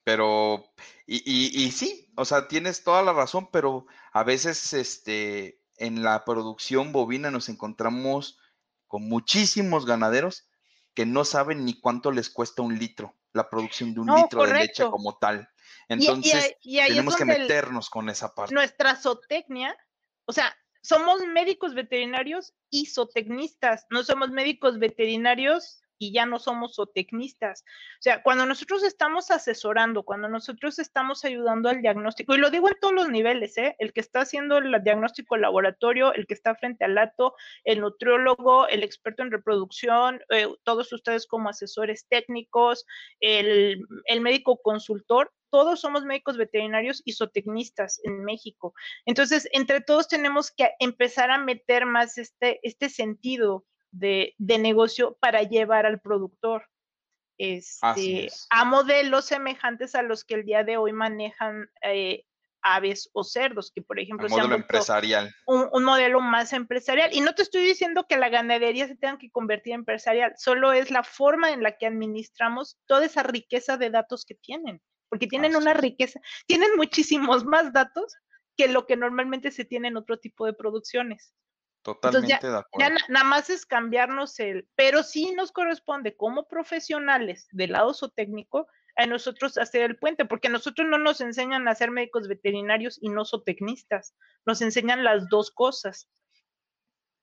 pero, 0.04 0.72
y, 1.06 1.16
y, 1.24 1.64
y, 1.64 1.70
sí, 1.70 2.10
o 2.16 2.24
sea, 2.24 2.48
tienes 2.48 2.82
toda 2.82 3.02
la 3.02 3.12
razón, 3.12 3.50
pero 3.50 3.86
a 4.12 4.24
veces 4.24 4.72
este, 4.72 5.60
en 5.76 6.02
la 6.02 6.24
producción 6.24 6.92
bovina 6.92 7.30
nos 7.30 7.50
encontramos 7.50 8.38
con 8.86 9.06
muchísimos 9.08 9.84
ganaderos 9.84 10.48
que 10.94 11.06
no 11.06 11.24
saben 11.24 11.64
ni 11.64 11.78
cuánto 11.78 12.10
les 12.10 12.30
cuesta 12.30 12.62
un 12.62 12.78
litro, 12.78 13.14
la 13.38 13.48
producción 13.48 13.94
de 13.94 14.00
un 14.00 14.14
litro 14.14 14.44
de 14.44 14.52
leche 14.52 14.84
como 14.90 15.16
tal. 15.16 15.48
Entonces, 15.88 16.56
tenemos 16.62 17.16
que 17.16 17.24
meternos 17.24 17.88
con 17.88 18.10
esa 18.10 18.34
parte. 18.34 18.54
Nuestra 18.54 18.94
zootecnia, 18.94 19.76
o 20.26 20.32
sea, 20.32 20.54
somos 20.82 21.24
médicos 21.26 21.74
veterinarios 21.74 22.54
y 22.70 22.86
zootecnistas, 22.86 23.86
no 23.90 24.04
somos 24.04 24.30
médicos 24.30 24.78
veterinarios 24.78 25.82
y 25.98 26.12
ya 26.12 26.26
no 26.26 26.38
somos 26.38 26.76
zootecnistas. 26.76 27.62
O 27.62 28.02
sea, 28.02 28.22
cuando 28.22 28.46
nosotros 28.46 28.82
estamos 28.84 29.30
asesorando, 29.30 30.04
cuando 30.04 30.28
nosotros 30.28 30.78
estamos 30.78 31.24
ayudando 31.24 31.68
al 31.68 31.82
diagnóstico, 31.82 32.34
y 32.34 32.38
lo 32.38 32.50
digo 32.50 32.68
en 32.68 32.76
todos 32.80 32.94
los 32.94 33.08
niveles, 33.08 33.58
¿eh? 33.58 33.76
el 33.78 33.92
que 33.92 34.00
está 34.00 34.20
haciendo 34.20 34.58
el 34.58 34.82
diagnóstico 34.82 35.36
laboratorio, 35.36 36.12
el 36.14 36.26
que 36.26 36.34
está 36.34 36.54
frente 36.54 36.84
al 36.84 36.94
lato, 36.94 37.34
el 37.64 37.80
nutriólogo, 37.80 38.68
el 38.68 38.82
experto 38.82 39.22
en 39.22 39.30
reproducción, 39.30 40.20
eh, 40.30 40.48
todos 40.64 40.92
ustedes 40.92 41.26
como 41.26 41.48
asesores 41.48 42.06
técnicos, 42.08 42.86
el, 43.20 43.84
el 44.06 44.20
médico 44.20 44.60
consultor, 44.62 45.32
todos 45.50 45.80
somos 45.80 46.04
médicos 46.04 46.36
veterinarios 46.36 47.02
y 47.04 47.12
zootecnistas 47.12 48.00
en 48.04 48.24
México. 48.24 48.74
Entonces, 49.06 49.48
entre 49.52 49.80
todos 49.80 50.08
tenemos 50.08 50.50
que 50.50 50.70
empezar 50.78 51.30
a 51.30 51.38
meter 51.38 51.86
más 51.86 52.18
este, 52.18 52.60
este 52.62 52.88
de, 53.90 54.34
negocio 54.38 55.16
para 55.20 55.42
llevar 55.42 55.86
al 55.86 56.00
productor 56.00 56.66
este, 57.38 58.28
a 58.50 58.64
modelos 58.64 59.26
semejantes 59.26 59.94
a 59.94 60.02
los 60.02 60.24
que 60.24 60.34
el 60.34 60.44
día 60.44 60.64
de 60.64 60.76
hoy 60.76 60.92
manejan 60.92 61.70
eh, 61.82 62.24
aves 62.62 63.08
o 63.12 63.22
cerdos, 63.22 63.70
que 63.72 63.80
por 63.80 64.00
ejemplo... 64.00 64.26
Un 64.26 64.32
modelo 64.32 64.54
empresarial. 64.56 65.32
Un, 65.46 65.68
un, 65.72 65.84
modelo 65.84 66.20
más 66.20 66.52
empresarial. 66.52 67.10
Y 67.12 67.20
no 67.20 67.34
te 67.34 67.42
estoy 67.42 67.62
diciendo 67.62 68.06
que 68.08 68.16
la 68.16 68.28
ganadería 68.28 68.88
se 68.88 68.96
tenga 68.96 69.18
que 69.18 69.30
convertir 69.30 69.74
en 69.74 69.80
empresarial, 69.80 70.34
solo 70.36 70.72
es 70.72 70.90
la 70.90 71.04
forma 71.04 71.52
en 71.52 71.62
la 71.62 71.76
que 71.78 71.86
administramos 71.86 72.76
toda 72.86 73.06
esa 73.06 73.22
riqueza 73.22 73.76
de 73.76 73.90
datos 73.90 74.24
que 74.24 74.34
tienen 74.34 74.82
porque 75.08 75.26
tienen 75.26 75.56
una 75.56 75.74
riqueza, 75.74 76.20
tienen 76.46 76.70
muchísimos 76.76 77.44
más 77.44 77.72
datos 77.72 78.14
que 78.56 78.68
lo 78.68 78.86
que 78.86 78.96
normalmente 78.96 79.50
se 79.50 79.64
tiene 79.64 79.88
en 79.88 79.96
otro 79.96 80.18
tipo 80.18 80.46
de 80.46 80.52
producciones. 80.52 81.34
Totalmente 81.94 82.50
de 82.50 82.58
acuerdo. 82.58 82.96
Ya 82.96 83.06
nada 83.08 83.24
más 83.24 83.48
es 83.48 83.64
cambiarnos 83.64 84.38
el, 84.40 84.68
pero 84.74 85.02
sí 85.02 85.32
nos 85.32 85.52
corresponde 85.52 86.16
como 86.16 86.46
profesionales 86.46 87.48
del 87.50 87.72
lado 87.72 87.94
zootécnico 87.94 88.66
a 88.96 89.06
nosotros 89.06 89.56
hacer 89.56 89.82
el 89.82 89.96
puente, 89.96 90.26
porque 90.26 90.48
nosotros 90.48 90.86
no 90.86 90.98
nos 90.98 91.20
enseñan 91.20 91.66
a 91.66 91.74
ser 91.74 91.90
médicos 91.90 92.28
veterinarios 92.28 92.98
y 93.00 93.08
no 93.08 93.24
zootecnistas, 93.24 94.14
nos 94.44 94.60
enseñan 94.60 95.02
las 95.02 95.28
dos 95.28 95.50
cosas. 95.50 96.08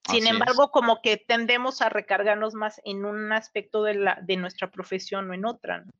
Sin 0.09 0.25
embargo, 0.25 0.71
como 0.71 1.01
que 1.01 1.17
tendemos 1.17 1.81
a 1.81 1.89
recargarnos 1.89 2.53
más 2.53 2.81
en 2.85 3.05
un 3.05 3.31
aspecto 3.31 3.83
de, 3.83 3.95
la, 3.95 4.19
de 4.21 4.37
nuestra 4.37 4.71
profesión 4.71 5.29
o 5.29 5.33
en 5.33 5.45
otra. 5.45 5.81
¿no? 5.81 5.91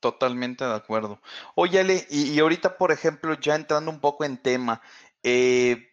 Totalmente 0.00 0.64
de 0.64 0.74
acuerdo. 0.74 1.20
Oye, 1.54 1.80
Ale, 1.80 2.06
y, 2.10 2.38
ahorita, 2.40 2.76
por 2.76 2.90
ejemplo, 2.92 3.38
ya 3.38 3.54
entrando 3.54 3.90
un 3.90 4.00
poco 4.00 4.24
en 4.24 4.36
tema, 4.36 4.82
eh, 5.22 5.91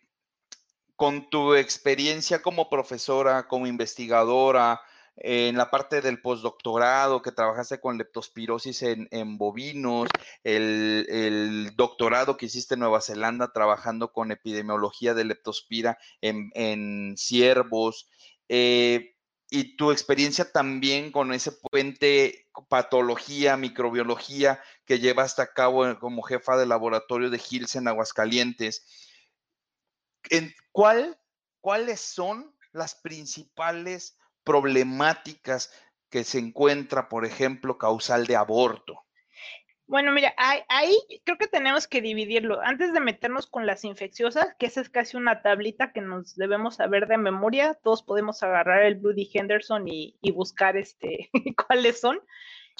con 0.99 1.29
tu 1.29 1.55
experiencia 1.55 2.41
como 2.41 2.69
profesora, 2.69 3.47
como 3.47 3.67
investigadora, 3.67 4.81
en 5.15 5.55
la 5.55 5.71
parte 5.71 6.01
del 6.01 6.21
postdoctorado, 6.21 7.21
que 7.21 7.31
trabajaste 7.31 7.79
con 7.79 7.97
leptospirosis 7.97 8.83
en, 8.83 9.37
bovinos, 9.37 10.09
el, 10.43 11.71
doctorado 11.77 12.35
que 12.35 12.47
hiciste 12.47 12.73
en 12.73 12.81
Nueva 12.81 12.99
Zelanda 12.99 13.53
trabajando 13.53 14.11
con 14.11 14.33
epidemiología 14.33 15.13
de 15.13 15.23
leptospira 15.23 15.97
en, 16.19 17.15
ciervos, 17.15 18.09
eh, 18.49 19.15
y 19.49 19.77
tu 19.77 19.93
experiencia 19.93 20.51
también 20.51 21.13
con 21.13 21.31
ese 21.31 21.53
puente 21.53 22.49
patología, 22.67 23.55
microbiología 23.55 24.61
que 24.83 24.99
llevaste 24.99 25.41
a 25.43 25.53
cabo 25.53 25.97
como 25.97 26.23
jefa 26.23 26.57
de 26.57 26.65
laboratorio 26.65 27.29
de 27.29 27.41
Hills 27.49 27.77
en 27.77 27.87
Aguascalientes. 27.87 28.85
¿En 30.29 30.53
cuál, 30.79 31.19
¿Cuáles 31.59 31.99
son 31.99 32.55
las 32.71 32.95
principales 32.95 34.17
problemáticas 34.45 35.73
que 36.09 36.23
se 36.23 36.39
encuentra, 36.39 37.09
por 37.09 37.25
ejemplo, 37.25 37.77
causal 37.77 38.25
de 38.27 38.37
aborto? 38.37 39.03
Bueno, 39.87 40.13
mira, 40.13 40.33
ahí, 40.37 40.95
creo 41.25 41.37
que 41.37 41.47
tenemos 41.47 41.85
que 41.85 41.99
dividirlo. 42.01 42.61
Antes 42.61 42.93
de 42.93 43.01
meternos 43.01 43.45
con 43.45 43.65
las 43.65 43.83
infecciosas, 43.83 44.55
que 44.57 44.67
esa 44.67 44.79
es 44.79 44.89
casi 44.89 45.17
una 45.17 45.41
tablita 45.41 45.91
que 45.91 45.99
nos 45.99 46.37
debemos 46.37 46.75
saber 46.75 47.07
de 47.07 47.17
memoria, 47.17 47.73
todos 47.83 48.01
podemos 48.01 48.41
agarrar 48.41 48.83
el 48.83 48.95
Bloody 48.95 49.29
Henderson 49.33 49.85
y, 49.85 50.17
buscar 50.31 50.77
este 50.77 51.29
cuáles 51.67 51.99
son. 51.99 52.21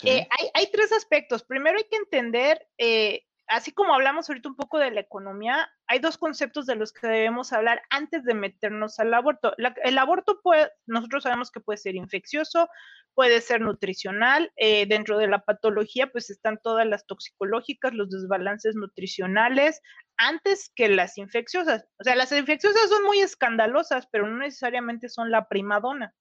Eh, 0.03 0.25
hay, 0.53 0.71
tres 0.71 0.93
aspectos. 0.93 1.43
Primero 1.43 1.77
hay 1.77 1.85
que 1.89 1.97
entender, 1.97 2.65
eh, 2.77 3.25
así 3.49 3.71
como 3.71 3.93
hablamos 3.93 4.29
ahorita 4.29 4.49
un 4.49 4.55
poco 4.55 4.77
de 4.77 4.91
la 4.91 5.01
economía, 5.01 5.69
hay 5.87 5.99
dos 5.99 6.17
conceptos 6.17 6.65
de 6.65 6.75
los 6.75 6.93
que 6.93 7.07
debemos 7.07 7.51
hablar 7.51 7.81
antes 7.89 8.23
de 8.23 8.33
meternos 8.33 8.99
al 8.99 9.13
aborto. 9.13 9.53
el 9.57 9.97
aborto 9.97 10.39
puede, 10.41 10.71
nosotros 10.85 11.23
sabemos 11.23 11.51
que 11.51 11.59
puede 11.59 11.77
ser 11.77 11.95
infeccioso, 11.95 12.69
puede 13.13 13.41
ser 13.41 13.61
nutricional. 13.61 14.51
Eh, 14.55 14.85
dentro 14.85 15.17
de 15.17 15.27
la 15.27 15.43
patología, 15.43 16.07
pues 16.07 16.29
están 16.29 16.59
todas 16.63 16.87
las 16.87 17.05
toxicológicas, 17.05 17.93
los 17.93 18.09
desbalances 18.09 18.75
nutricionales, 18.75 19.81
antes 20.17 20.71
que 20.75 20.87
las 20.87 21.17
infecciosas. 21.17 21.85
O 21.99 22.03
sea, 22.03 22.15
las 22.15 22.31
infecciosas 22.31 22.89
son 22.89 23.03
muy 23.03 23.19
escandalosas, 23.19 24.07
pero 24.11 24.27
no 24.27 24.37
necesariamente 24.37 25.09
son 25.09 25.31
la 25.31 25.47
primadona. 25.47 26.13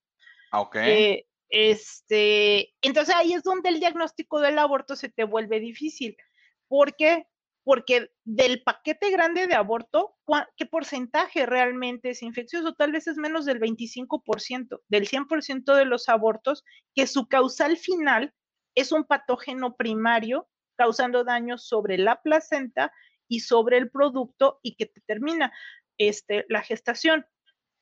Ah, 0.51 0.61
ok. 0.61 0.75
Eh, 0.77 1.25
este, 1.49 2.73
entonces 2.81 3.15
ahí 3.15 3.33
es 3.33 3.43
donde 3.43 3.69
el 3.69 3.79
diagnóstico 3.79 4.39
del 4.39 4.59
aborto 4.59 4.95
se 4.95 5.09
te 5.09 5.23
vuelve 5.23 5.59
difícil. 5.59 6.17
¿Por 6.69 6.95
qué? 6.95 7.27
porque 7.69 8.09
del 8.23 8.63
paquete 8.63 9.11
grande 9.11 9.45
de 9.45 9.53
aborto, 9.53 10.17
¿qué 10.57 10.65
porcentaje 10.65 11.45
realmente 11.45 12.09
es 12.09 12.23
infeccioso? 12.23 12.73
Tal 12.73 12.91
vez 12.91 13.05
es 13.05 13.17
menos 13.17 13.45
del 13.45 13.59
25%, 13.59 14.81
del 14.87 15.07
100% 15.07 15.75
de 15.75 15.85
los 15.85 16.09
abortos, 16.09 16.63
que 16.95 17.05
su 17.05 17.27
causal 17.27 17.77
final 17.77 18.33
es 18.73 18.91
un 18.91 19.03
patógeno 19.03 19.75
primario 19.75 20.49
causando 20.77 21.23
daños 21.23 21.67
sobre 21.67 21.99
la 21.99 22.21
placenta 22.23 22.91
y 23.27 23.41
sobre 23.41 23.77
el 23.77 23.91
producto 23.91 24.59
y 24.63 24.75
que 24.75 24.87
te 24.87 25.01
termina 25.01 25.53
este, 25.99 26.45
la 26.49 26.63
gestación. 26.63 27.27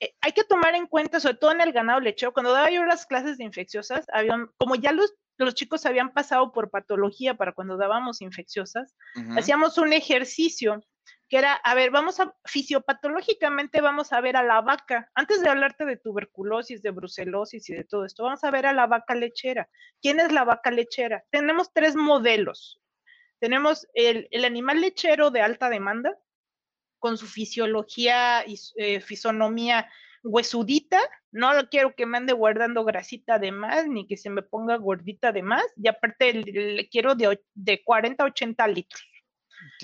Eh, 0.02 0.14
hay 0.20 0.34
que 0.34 0.44
tomar 0.44 0.76
en 0.76 0.88
cuenta, 0.88 1.22
sobre 1.22 1.38
todo 1.38 1.54
en 1.54 1.62
el 1.62 1.72
ganado 1.72 2.02
lechero, 2.02 2.34
cuando 2.34 2.52
daba 2.52 2.70
yo 2.70 2.84
las 2.84 3.06
clases 3.06 3.38
de 3.38 3.46
infecciosas, 3.46 4.06
habían, 4.12 4.52
como 4.58 4.76
ya 4.76 4.92
los, 4.92 5.16
los 5.38 5.56
chicos 5.56 5.86
habían 5.86 6.14
pasado 6.14 6.52
por 6.52 6.70
patología 6.70 7.36
para 7.36 7.54
cuando 7.54 7.78
dábamos 7.78 8.22
infecciosas, 8.22 8.96
hacíamos 9.38 9.78
un 9.78 9.94
ejercicio 9.94 10.84
que 11.30 11.38
era, 11.38 11.54
a 11.54 11.76
ver, 11.76 11.92
vamos 11.92 12.20
a, 12.20 12.34
fisiopatológicamente 12.46 13.82
vamos 13.82 14.14
a 14.14 14.22
ver 14.22 14.38
a 14.38 14.44
la 14.44 14.62
vaca, 14.62 15.12
antes 15.14 15.42
de 15.42 15.50
hablarte 15.50 15.86
de 15.86 15.98
tuberculosis, 15.98 16.82
de 16.82 16.92
brucelosis 16.92 17.70
y 17.70 17.76
de 17.76 17.84
todo 17.84 18.06
esto, 18.06 18.24
vamos 18.24 18.44
a 18.44 18.52
ver 18.52 18.66
a 18.66 18.74
la 18.74 18.88
vaca 18.88 19.14
lechera. 19.14 19.70
¿Quién 20.02 20.20
es 20.20 20.32
la 20.32 20.46
vaca 20.46 20.72
lechera? 20.72 21.24
Tenemos 21.30 21.74
tres 21.74 21.96
modelos. 21.96 22.82
Tenemos 23.40 23.88
el, 23.94 24.28
el 24.32 24.46
animal 24.46 24.80
lechero 24.82 25.30
de 25.30 25.42
alta 25.42 25.70
demanda, 25.70 26.18
con 27.00 27.18
su 27.18 27.28
fisiología 27.28 28.44
y 28.46 28.60
eh, 28.78 29.02
fisonomía 29.02 29.90
huesudita, 30.28 31.00
no 31.32 31.54
lo 31.54 31.70
quiero 31.70 31.96
que 31.96 32.06
me 32.06 32.18
ande 32.18 32.34
guardando 32.34 32.84
grasita 32.84 33.40
de 33.40 33.52
más, 33.52 33.88
ni 33.88 34.08
que 34.08 34.18
se 34.18 34.30
me 34.30 34.42
ponga 34.42 34.78
gordita 34.78 35.32
de 35.32 35.44
más, 35.44 35.66
y 35.76 35.88
aparte 35.88 36.34
le, 36.34 36.90
quiero 36.90 37.16
de, 37.16 37.40
de, 37.54 37.84
40 37.84 38.24
a 38.24 38.28
80 38.28 38.68
litros. 38.68 39.08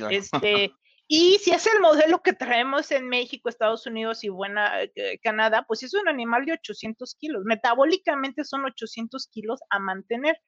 Este, 0.10 0.74
y 1.08 1.38
si 1.40 1.52
es 1.52 1.68
el 1.68 1.80
modelo 1.80 2.22
que 2.22 2.34
traemos 2.34 2.92
en 2.92 3.08
México, 3.08 3.50
Estados 3.50 3.86
Unidos 3.86 4.24
y 4.24 4.30
buena 4.30 4.84
eh, 4.84 5.20
Canadá, 5.24 5.66
pues 5.68 5.84
es 5.84 5.94
un 5.94 6.08
animal 6.08 6.46
de 6.46 6.54
800 6.54 7.16
kilos. 7.16 7.44
Metabólicamente 7.46 8.44
son 8.44 8.66
800 8.66 9.28
kilos 9.30 9.62
a 9.70 9.80
mantener. 9.80 10.40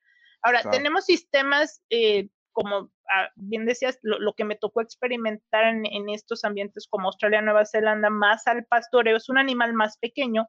Ahora, 0.41 0.61
tenemos 0.69 1.05
sistemas 1.05 1.81
eh, 1.89 2.29
como 2.55 2.89
ah, 3.11 3.29
bien 3.35 3.65
decías, 3.65 3.99
lo, 4.01 4.33
que 4.33 4.45
me 4.45 4.55
tocó 4.55 4.81
experimentar 4.81 5.65
en, 5.65 6.09
estos 6.09 6.45
ambientes 6.45 6.87
como 6.89 7.09
Australia, 7.09 7.41
Nueva 7.41 7.65
Zelanda, 7.65 8.09
más 8.09 8.47
al 8.47 8.65
pastoreo, 8.65 9.17
es 9.17 9.27
un 9.27 9.37
animal 9.37 9.73
más 9.73 9.97
pequeño. 9.97 10.47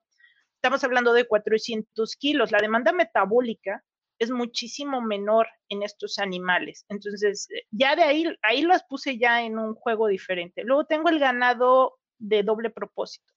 Estamos 0.55 0.85
hablando 0.85 1.13
de 1.13 1.27
400 1.27 2.15
kilos. 2.17 2.53
La 2.53 2.61
demanda 2.61 2.93
metabólica 2.93 3.83
es 4.21 4.31
muchísimo 4.31 5.03
menor 5.03 5.49
en 5.69 5.83
estos 5.83 6.19
animales. 6.21 6.87
Entonces, 6.89 7.51
eh, 7.51 7.65
ya 7.73 7.97
de 7.97 8.05
ahí, 8.05 8.25
ahí 8.43 8.63
las 8.63 8.85
puse 8.85 9.19
ya 9.19 9.43
en 9.43 9.59
un 9.59 9.75
juego 9.75 10.07
diferente. 10.07 10.63
Luego 10.63 10.85
tengo 10.85 11.09
el 11.09 11.19
ganado 11.19 11.99
de 12.19 12.45
doble 12.45 12.71
propósito. 12.71 13.35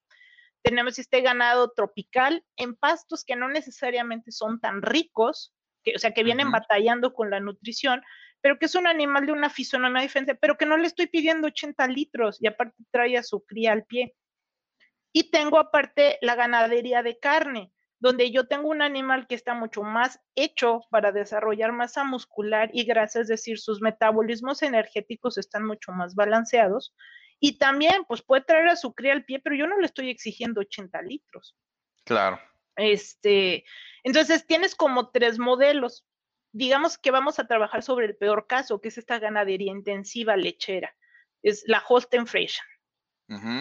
Tenemos 0.61 0.99
este 0.99 1.21
ganado 1.21 1.71
tropical 1.75 2.45
en 2.55 2.75
pastos 2.75 3.25
que 3.25 3.35
no 3.35 3.49
necesariamente 3.49 4.31
son 4.31 4.59
tan 4.59 4.83
ricos, 4.83 5.55
que, 5.83 5.95
o 5.95 5.99
sea, 5.99 6.13
que 6.13 6.23
vienen 6.23 6.51
batallando 6.51 7.13
con 7.13 7.31
la 7.31 7.39
nutrición, 7.39 8.03
pero 8.41 8.57
que 8.57 8.65
es 8.65 8.75
un 8.75 8.87
animal 8.87 9.25
de 9.25 9.31
una 9.31 9.49
fisonomía 9.49 10.01
diferente, 10.01 10.35
pero 10.35 10.57
que 10.57 10.65
no 10.65 10.77
le 10.77 10.87
estoy 10.87 11.07
pidiendo 11.07 11.47
80 11.47 11.87
litros 11.87 12.41
y 12.41 12.47
aparte 12.47 12.83
trae 12.91 13.17
a 13.17 13.23
su 13.23 13.45
cría 13.45 13.71
al 13.73 13.85
pie. 13.85 14.15
Y 15.11 15.31
tengo 15.31 15.59
aparte 15.59 16.17
la 16.21 16.35
ganadería 16.35 17.03
de 17.03 17.19
carne, 17.19 17.71
donde 17.99 18.31
yo 18.31 18.47
tengo 18.47 18.69
un 18.69 18.81
animal 18.81 19.27
que 19.27 19.35
está 19.35 19.53
mucho 19.53 19.83
más 19.83 20.19
hecho 20.35 20.81
para 20.89 21.11
desarrollar 21.11 21.71
masa 21.71 22.03
muscular 22.03 22.69
y 22.73 22.85
grasa, 22.85 23.21
es 23.21 23.27
decir, 23.27 23.59
sus 23.59 23.81
metabolismos 23.81 24.61
energéticos 24.61 25.37
están 25.37 25.65
mucho 25.65 25.91
más 25.91 26.15
balanceados. 26.15 26.95
Y 27.41 27.57
también, 27.57 28.03
pues 28.07 28.21
puede 28.21 28.43
traer 28.43 28.69
a 28.69 28.75
su 28.75 28.93
cría 28.93 29.13
al 29.13 29.25
pie, 29.25 29.39
pero 29.39 29.55
yo 29.55 29.67
no 29.67 29.79
le 29.79 29.85
estoy 29.85 30.09
exigiendo 30.09 30.61
80 30.61 31.01
litros. 31.01 31.57
Claro. 32.05 32.39
Este, 32.75 33.65
entonces 34.03 34.45
tienes 34.45 34.75
como 34.75 35.09
tres 35.09 35.37
modelos 35.37 36.05
digamos 36.51 36.97
que 36.97 37.11
vamos 37.11 37.39
a 37.39 37.47
trabajar 37.47 37.83
sobre 37.83 38.05
el 38.05 38.15
peor 38.15 38.47
caso, 38.47 38.81
que 38.81 38.89
es 38.89 38.97
esta 38.97 39.19
ganadería 39.19 39.71
intensiva 39.71 40.35
lechera, 40.35 40.95
es 41.41 41.63
la 41.67 41.83
Holstein 41.87 42.27
Friesian. 42.27 42.65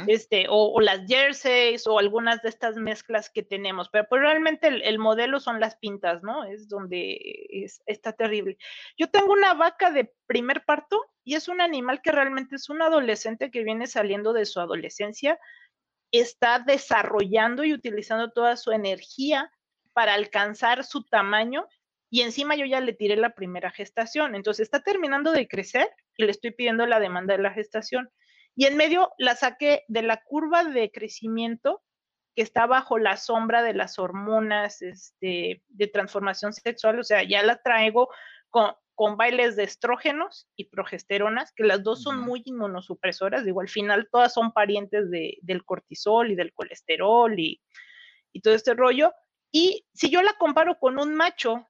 Este, 0.06 0.46
o, 0.48 0.80
las 0.80 1.06
jerseys 1.06 1.86
o 1.86 1.98
algunas 1.98 2.40
de 2.40 2.48
estas 2.48 2.76
mezclas 2.76 3.28
que 3.28 3.42
tenemos, 3.42 3.90
pero 3.90 4.06
pues 4.08 4.22
realmente 4.22 4.68
el, 4.68 4.98
modelo 4.98 5.40
son 5.40 5.60
las 5.60 5.76
pintas, 5.76 6.22
¿no? 6.22 6.44
Es 6.44 6.68
donde 6.70 7.66
está 7.84 8.14
terrible. 8.14 8.56
Yo 8.96 9.10
tengo 9.10 9.30
una 9.30 9.52
vaca 9.52 9.90
de 9.90 10.10
primer 10.26 10.64
parto 10.64 11.04
y 11.22 11.34
es 11.34 11.48
un 11.48 11.60
animal 11.60 12.00
que 12.00 12.12
realmente 12.12 12.56
es 12.56 12.70
un 12.70 12.80
adolescente 12.80 13.50
que 13.50 13.62
viene 13.62 13.86
saliendo 13.86 14.32
de 14.32 14.46
su 14.46 14.58
adolescencia, 14.58 15.38
está 16.12 16.60
desarrollando 16.60 17.62
y 17.62 17.74
utilizando 17.74 18.30
toda 18.30 18.56
su 18.56 18.72
energía 18.72 19.52
para 19.92 20.14
alcanzar 20.14 20.82
su 20.82 21.04
tamaño 21.04 21.68
y 22.10 22.22
encima 22.22 22.56
yo 22.56 22.64
ya 22.64 22.80
le 22.80 22.92
tiré 22.92 23.16
la 23.16 23.34
primera 23.34 23.70
gestación. 23.70 24.34
Entonces 24.34 24.64
está 24.64 24.82
terminando 24.82 25.32
de 25.32 25.46
crecer 25.46 25.90
y 26.16 26.24
le 26.24 26.30
estoy 26.30 26.52
pidiendo 26.52 26.86
la 26.86 27.00
demanda 27.00 27.36
de 27.36 27.42
la 27.42 27.52
gestación. 27.52 28.10
Y 28.54 28.66
en 28.66 28.76
medio 28.76 29.12
la 29.18 29.34
saqué 29.34 29.84
de 29.88 30.02
la 30.02 30.22
curva 30.24 30.64
de 30.64 30.90
crecimiento 30.90 31.82
que 32.34 32.42
está 32.42 32.66
bajo 32.66 32.98
la 32.98 33.16
sombra 33.16 33.62
de 33.62 33.74
las 33.74 33.98
hormonas 33.98 34.80
este, 34.80 35.62
de 35.68 35.86
transformación 35.88 36.52
sexual, 36.52 36.98
o 37.00 37.04
sea, 37.04 37.24
ya 37.24 37.42
la 37.42 37.60
traigo 37.60 38.10
con, 38.48 38.72
con 38.94 39.16
bailes 39.16 39.56
de 39.56 39.64
estrógenos 39.64 40.48
y 40.56 40.66
progesteronas, 40.66 41.52
que 41.52 41.64
las 41.64 41.82
dos 41.82 42.02
son 42.02 42.20
muy 42.20 42.42
inmunosupresoras, 42.44 43.44
digo, 43.44 43.60
al 43.60 43.68
final 43.68 44.08
todas 44.10 44.32
son 44.32 44.52
parientes 44.52 45.10
de, 45.10 45.38
del 45.42 45.64
cortisol 45.64 46.30
y 46.30 46.36
del 46.36 46.52
colesterol 46.52 47.36
y, 47.38 47.60
y 48.32 48.40
todo 48.40 48.54
este 48.54 48.74
rollo. 48.74 49.12
Y 49.50 49.84
si 49.92 50.08
yo 50.08 50.22
la 50.22 50.34
comparo 50.34 50.78
con 50.78 50.98
un 50.98 51.14
macho 51.14 51.66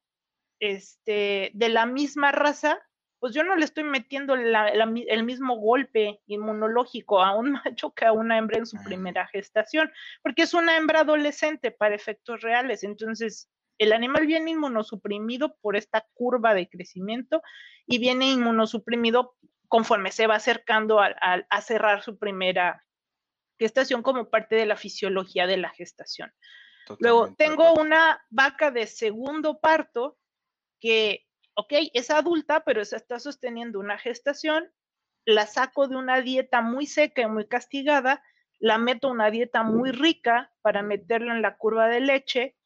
este, 0.60 1.50
de 1.54 1.68
la 1.68 1.86
misma 1.86 2.32
raza, 2.32 2.80
pues 3.20 3.34
yo 3.34 3.42
no 3.42 3.56
le 3.56 3.64
estoy 3.64 3.84
metiendo 3.84 4.34
el 4.34 5.24
mismo 5.24 5.56
golpe 5.56 6.20
inmunológico 6.26 7.22
a 7.22 7.34
un 7.36 7.52
macho 7.64 7.92
que 7.92 8.04
a 8.04 8.12
una 8.12 8.38
hembra 8.38 8.58
en 8.58 8.66
su 8.66 8.82
primera 8.84 9.26
gestación, 9.26 9.90
porque 10.22 10.42
es 10.42 10.54
una 10.54 10.76
hembra 10.76 11.00
adolescente 11.00 11.70
para 11.70 11.94
efectos 11.94 12.42
reales. 12.42 12.84
Entonces, 12.84 13.50
el 13.78 13.92
animal 13.92 14.26
viene 14.26 14.50
inmunosuprimido 14.50 15.56
por 15.60 15.76
esta 15.76 16.06
curva 16.14 16.54
de 16.54 16.68
crecimiento 16.68 17.42
y 17.86 17.98
viene 17.98 18.30
inmunosuprimido 18.30 19.36
conforme 19.68 20.10
se 20.12 20.26
va 20.26 20.36
acercando 20.36 20.98
a 21.00 21.60
cerrar 21.60 22.02
su 22.02 22.18
primera 22.18 22.84
gestación 23.58 24.02
como 24.02 24.30
parte 24.30 24.56
de 24.56 24.66
la 24.66 24.76
fisiología 24.76 25.46
de 25.46 25.58
la 25.58 25.68
gestación. 25.70 26.32
Luego, 27.00 27.34
tengo 27.36 27.74
una 27.74 28.24
vaca 28.30 28.70
de 28.70 28.86
segundo 28.86 29.58
parto 29.58 30.16
que, 30.80 31.26
ok, 31.54 31.72
es 31.92 32.10
adulta, 32.10 32.64
pero 32.64 32.82
está 32.82 33.18
sosteniendo 33.18 33.78
una 33.78 33.98
gestación, 33.98 34.70
la 35.24 35.46
saco 35.46 35.88
de 35.88 35.96
una 35.96 36.20
dieta 36.20 36.62
muy 36.62 36.86
seca 36.86 37.22
y 37.22 37.26
muy 37.26 37.46
castigada, 37.46 38.22
la 38.58 38.78
meto 38.78 39.08
a 39.08 39.12
una 39.12 39.30
dieta 39.30 39.62
muy 39.62 39.90
rica 39.92 40.52
para 40.62 40.82
meterla 40.82 41.34
en 41.34 41.42
la 41.42 41.56
curva 41.56 41.88
de 41.88 42.00
leche, 42.00 42.56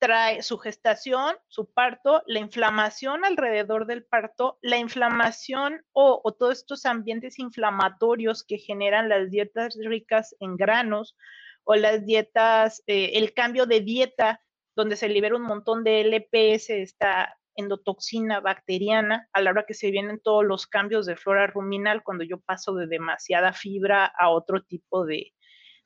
trae 0.00 0.42
su 0.42 0.58
gestación, 0.58 1.36
su 1.48 1.70
parto, 1.72 2.22
la 2.26 2.40
inflamación 2.40 3.24
alrededor 3.24 3.86
del 3.86 4.02
parto, 4.02 4.58
la 4.62 4.78
inflamación 4.78 5.84
o, 5.92 6.22
todos 6.38 6.58
estos 6.58 6.86
ambientes 6.86 7.38
inflamatorios 7.38 8.42
que 8.42 8.58
generan 8.58 9.10
las 9.10 9.30
dietas 9.30 9.76
ricas 9.78 10.34
en 10.40 10.56
granos 10.56 11.16
o 11.64 11.74
las 11.74 12.06
dietas, 12.06 12.82
eh, 12.86 13.10
el 13.14 13.34
cambio 13.34 13.66
de 13.66 13.80
dieta 13.80 14.40
donde 14.76 14.96
se 14.96 15.08
libera 15.08 15.36
un 15.36 15.42
montón 15.42 15.84
de 15.84 16.00
LPS, 16.00 16.70
esta 16.70 17.36
endotoxina 17.56 18.40
bacteriana, 18.40 19.28
a 19.32 19.40
la 19.40 19.50
hora 19.50 19.64
que 19.66 19.74
se 19.74 19.90
vienen 19.90 20.20
todos 20.20 20.44
los 20.44 20.66
cambios 20.66 21.06
de 21.06 21.16
flora 21.16 21.46
ruminal, 21.46 22.02
cuando 22.02 22.24
yo 22.24 22.40
paso 22.40 22.74
de 22.74 22.86
demasiada 22.86 23.52
fibra 23.52 24.06
a 24.06 24.30
otro 24.30 24.62
tipo 24.62 25.04
de, 25.04 25.32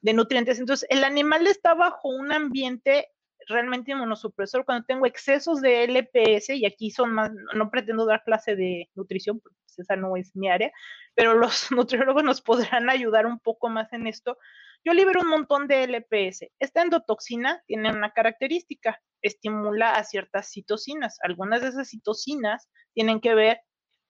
nutrientes. 0.02 0.58
Entonces, 0.58 0.86
el 0.90 1.02
animal 1.02 1.46
está 1.46 1.74
bajo 1.74 2.08
un 2.08 2.30
ambiente 2.30 3.08
realmente 3.48 3.92
inmunosupresor 3.92 4.64
cuando 4.64 4.86
tengo 4.86 5.06
excesos 5.06 5.60
de 5.60 5.84
LPS, 5.84 6.50
y 6.50 6.66
aquí 6.66 6.90
son 6.90 7.12
más, 7.12 7.30
no 7.54 7.70
pretendo 7.70 8.06
dar 8.06 8.22
clase 8.22 8.56
de 8.56 8.90
nutrición, 8.94 9.40
porque 9.40 9.58
pues, 9.64 9.78
esa 9.78 9.96
no 9.96 10.16
es 10.16 10.34
mi 10.36 10.48
área, 10.48 10.72
pero 11.14 11.34
los 11.34 11.70
nutriólogos 11.70 12.24
nos 12.24 12.40
podrán 12.40 12.90
ayudar 12.90 13.26
un 13.26 13.38
poco 13.38 13.68
más 13.68 13.92
en 13.92 14.06
esto, 14.06 14.38
yo 14.84 14.92
libero 14.92 15.22
un 15.22 15.28
montón 15.28 15.66
de 15.66 15.84
LPS. 15.84 16.50
Esta 16.58 16.82
endotoxina 16.82 17.62
tiene 17.66 17.90
una 17.90 18.12
característica, 18.12 19.00
estimula 19.22 19.94
a 19.94 20.04
ciertas 20.04 20.50
citocinas. 20.50 21.18
Algunas 21.22 21.62
de 21.62 21.68
esas 21.68 21.88
citocinas 21.88 22.68
tienen 22.92 23.20
que 23.20 23.34
ver 23.34 23.60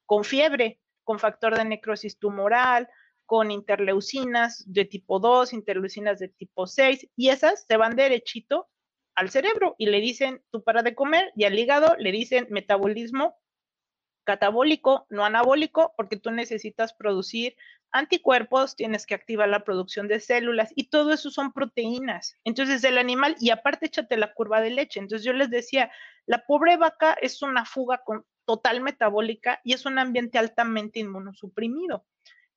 con 0.04 0.24
fiebre, 0.24 0.80
con 1.04 1.18
factor 1.18 1.56
de 1.56 1.64
necrosis 1.64 2.18
tumoral, 2.18 2.88
con 3.24 3.50
interleucinas 3.50 4.64
de 4.66 4.84
tipo 4.84 5.20
2, 5.20 5.52
interleucinas 5.52 6.18
de 6.18 6.28
tipo 6.28 6.66
6, 6.66 7.08
y 7.16 7.28
esas 7.28 7.64
se 7.66 7.76
van 7.76 7.96
derechito 7.96 8.68
al 9.14 9.30
cerebro 9.30 9.76
y 9.78 9.86
le 9.86 10.00
dicen, 10.00 10.42
tú 10.50 10.62
para 10.62 10.82
de 10.82 10.94
comer, 10.94 11.32
y 11.36 11.44
al 11.44 11.58
hígado 11.58 11.94
le 11.98 12.10
dicen 12.10 12.48
metabolismo 12.50 13.36
catabólico, 14.24 15.06
no 15.10 15.24
anabólico, 15.24 15.94
porque 15.96 16.16
tú 16.16 16.30
necesitas 16.30 16.92
producir 16.92 17.56
anticuerpos, 17.92 18.74
tienes 18.74 19.06
que 19.06 19.14
activar 19.14 19.48
la 19.48 19.62
producción 19.64 20.08
de 20.08 20.18
células 20.18 20.72
y 20.74 20.88
todo 20.88 21.12
eso 21.12 21.30
son 21.30 21.52
proteínas. 21.52 22.36
Entonces 22.42 22.82
el 22.82 22.98
animal, 22.98 23.36
y 23.38 23.50
aparte 23.50 23.86
échate 23.86 24.16
la 24.16 24.34
curva 24.34 24.60
de 24.60 24.70
leche. 24.70 24.98
Entonces 24.98 25.24
yo 25.24 25.32
les 25.32 25.48
decía, 25.48 25.92
la 26.26 26.44
pobre 26.44 26.76
vaca 26.76 27.16
es 27.22 27.40
una 27.42 27.64
fuga 27.64 27.98
con, 27.98 28.24
total 28.44 28.80
metabólica 28.80 29.60
y 29.64 29.72
es 29.72 29.86
un 29.86 29.98
ambiente 29.98 30.38
altamente 30.38 31.00
inmunosuprimido. 31.00 32.04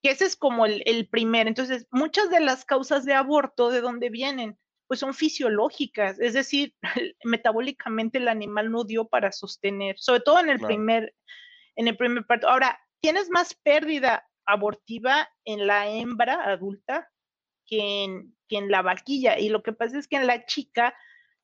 Que 0.01 0.12
ese 0.12 0.25
es 0.25 0.36
como 0.36 0.65
el, 0.65 0.84
el 0.86 1.08
primer. 1.08 1.47
Entonces, 1.47 1.88
muchas 1.91 2.30
de 2.30 2.39
las 2.39 2.65
causas 2.65 3.06
de 3.06 3.13
aborto, 3.13 3.69
¿de 3.69 3.82
dónde 3.82 4.10
vienen? 4.10 4.58
Pues 4.88 4.99
son 4.99 5.13
fisiológicas, 5.13 6.19
es 6.19 6.34
decir, 6.34 6.73
metabólicamente 7.23 8.19
el 8.19 8.27
animal 8.27 8.71
no 8.71 8.86
dio 8.86 9.06
para 9.06 9.32
sostener, 9.32 9.97
sobre 9.99 10.21
todo 10.21 10.39
en 10.39 10.49
el 10.49 10.60
primer, 10.60 11.13
en 11.77 11.87
el 11.87 11.95
primer 11.95 12.25
parto. 12.25 12.49
Ahora, 12.49 12.77
tienes 12.99 13.29
más 13.29 13.53
pérdida 13.53 14.27
abortiva 14.45 15.29
en 15.45 15.65
la 15.65 15.87
hembra 15.87 16.43
adulta 16.43 17.09
que 17.65 18.03
en, 18.03 18.35
que 18.49 18.57
en 18.57 18.69
la 18.69 18.81
vaquilla. 18.81 19.39
Y 19.39 19.49
lo 19.49 19.63
que 19.63 19.73
pasa 19.73 19.97
es 19.97 20.07
que 20.07 20.17
en 20.17 20.27
la 20.27 20.45
chica, 20.45 20.95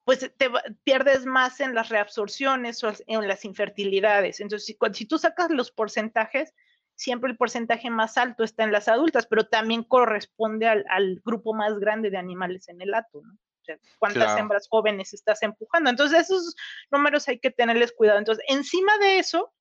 pues 0.03 0.19
te 0.19 0.49
pierdes 0.83 1.25
más 1.25 1.59
en 1.59 1.75
las 1.75 1.89
reabsorciones 1.89 2.83
o 2.83 2.91
en 3.07 3.27
las 3.27 3.45
infertilidades. 3.45 4.39
Entonces, 4.39 4.65
si, 4.65 4.77
si 4.93 5.05
tú 5.05 5.17
sacas 5.17 5.51
los 5.51 5.71
porcentajes, 5.71 6.53
siempre 6.95 7.31
el 7.31 7.37
porcentaje 7.37 7.89
más 7.89 8.17
alto 8.17 8.43
está 8.43 8.63
en 8.63 8.71
las 8.71 8.87
adultas, 8.87 9.27
pero 9.27 9.47
también 9.47 9.83
corresponde 9.83 10.67
al, 10.67 11.21
grupo 11.23 11.53
más 11.53 11.77
grande 11.79 12.09
de 12.09 12.17
animales 12.17 12.67
en 12.69 12.81
el 12.81 12.93
ato, 12.93 13.21
¿no? 13.21 13.33
O 13.33 13.65
sea, 13.65 13.77
cuántas 13.97 14.37
hembras 14.37 14.67
jóvenes 14.69 15.13
estás 15.13 15.41
empujando. 15.41 15.89
Entonces, 15.89 16.19
esos 16.19 16.53
números 16.91 17.29
hay 17.29 17.39
que 17.39 17.49
tenerles 17.49 17.93
cuidado. 17.93 18.19
Entonces, 18.19 18.43
encima 18.49 18.97
de 18.97 19.19
eso, 19.19 19.53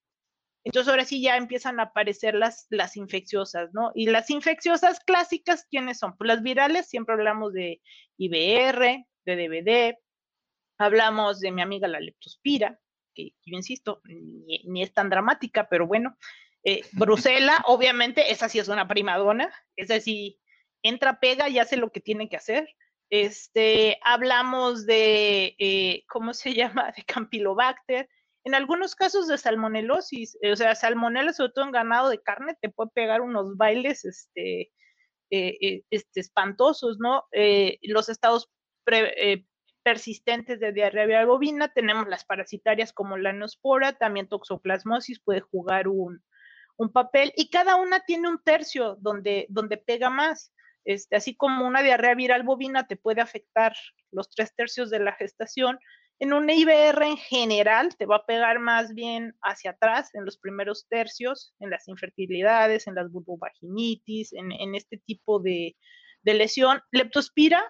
entonces 0.64 0.88
ahora 0.88 1.04
sí 1.04 1.20
ya 1.20 1.36
empiezan 1.36 1.80
a 1.80 1.84
aparecer 1.84 2.34
las, 2.34 2.66
las 2.70 2.96
infecciosas, 2.96 3.70
¿no? 3.72 3.90
Y 3.94 4.06
las 4.06 4.30
infecciosas 4.30 5.00
clásicas, 5.00 5.66
¿quiénes 5.68 5.98
son? 5.98 6.16
Pues 6.16 6.28
las 6.28 6.42
virales, 6.42 6.88
siempre 6.88 7.14
hablamos 7.14 7.52
de 7.52 7.80
IBR, 8.16 9.06
de 9.24 9.36
DVD, 9.36 9.98
hablamos 10.78 11.40
de 11.40 11.50
mi 11.50 11.62
amiga 11.62 11.88
la 11.88 12.00
leptospira, 12.00 12.80
que 13.14 13.34
yo 13.44 13.56
insisto, 13.56 14.00
ni, 14.04 14.82
es 14.82 14.92
tan 14.92 15.10
dramática, 15.10 15.68
pero 15.68 15.86
bueno. 15.86 16.16
Eh, 16.64 16.82
Brusela, 16.92 17.62
obviamente, 17.66 18.30
esa 18.30 18.48
sí 18.48 18.58
es 18.58 18.68
una 18.68 18.86
primadona, 18.86 19.52
esa 19.76 19.98
sí 20.00 20.38
entra, 20.82 21.20
pega 21.20 21.48
y 21.48 21.58
hace 21.58 21.76
lo 21.76 21.90
que 21.90 22.00
tiene 22.00 22.28
que 22.28 22.36
hacer. 22.36 22.68
Este, 23.10 23.98
hablamos 24.02 24.86
de, 24.86 25.54
eh, 25.58 26.04
¿cómo 26.08 26.34
se 26.34 26.54
llama? 26.54 26.92
De 26.96 27.02
Campylobacter, 27.02 28.08
en 28.44 28.54
algunos 28.54 28.94
casos 28.94 29.28
de 29.28 29.38
salmonelosis, 29.38 30.36
eh, 30.42 30.52
o 30.52 30.56
sea, 30.56 30.74
salmonela, 30.74 31.32
sobre 31.32 31.52
todo 31.52 31.64
en 31.64 31.72
ganado 31.72 32.08
de 32.08 32.20
carne, 32.20 32.56
te 32.60 32.68
puede 32.68 32.90
pegar 32.92 33.20
unos 33.20 33.56
bailes 33.56 34.04
este, 34.04 34.72
eh, 35.30 35.58
eh, 35.60 35.84
este, 35.90 36.20
espantosos, 36.20 36.98
¿no? 36.98 37.24
los 37.82 38.08
estados 38.08 38.50
persistentes 39.84 40.60
de 40.60 40.72
diarrea 40.72 41.24
bovina, 41.24 41.72
tenemos 41.72 42.08
las 42.08 42.24
parasitarias 42.24 42.92
como 42.92 43.16
la 43.16 43.32
neospora, 43.32 43.92
también 43.92 44.28
toxoplasmosis 44.28 45.20
puede 45.20 45.40
jugar 45.40 45.88
un, 45.88 46.22
un, 46.76 46.92
papel, 46.92 47.32
y 47.36 47.48
cada 47.48 47.76
una 47.76 48.00
tiene 48.00 48.28
un 48.28 48.42
tercio 48.42 48.96
donde, 49.00 49.46
donde 49.48 49.76
pega 49.76 50.10
más. 50.10 50.52
Este, 50.84 51.14
así 51.14 51.36
como 51.36 51.64
una 51.64 51.80
diarrea 51.80 52.16
viral 52.16 52.42
bovina 52.42 52.88
te 52.88 52.96
puede 52.96 53.20
afectar 53.20 53.72
los 54.10 54.28
tres 54.30 54.52
tercios 54.56 54.90
de 54.90 54.98
la 54.98 55.12
gestación, 55.12 55.78
en 56.22 56.32
un 56.32 56.48
IBR 56.48 57.04
en 57.04 57.16
general 57.16 57.96
te 57.96 58.06
va 58.06 58.16
a 58.18 58.26
pegar 58.26 58.60
más 58.60 58.94
bien 58.94 59.34
hacia 59.42 59.72
atrás, 59.72 60.14
en 60.14 60.24
los 60.24 60.38
primeros 60.38 60.86
tercios, 60.88 61.52
en 61.58 61.68
las 61.68 61.88
infertilidades, 61.88 62.86
en 62.86 62.94
las 62.94 63.10
vulvovaginitis, 63.10 64.32
en, 64.32 64.52
en 64.52 64.76
este 64.76 64.98
tipo 64.98 65.40
de, 65.40 65.74
lesión. 66.22 66.80
Leptospira, 66.92 67.60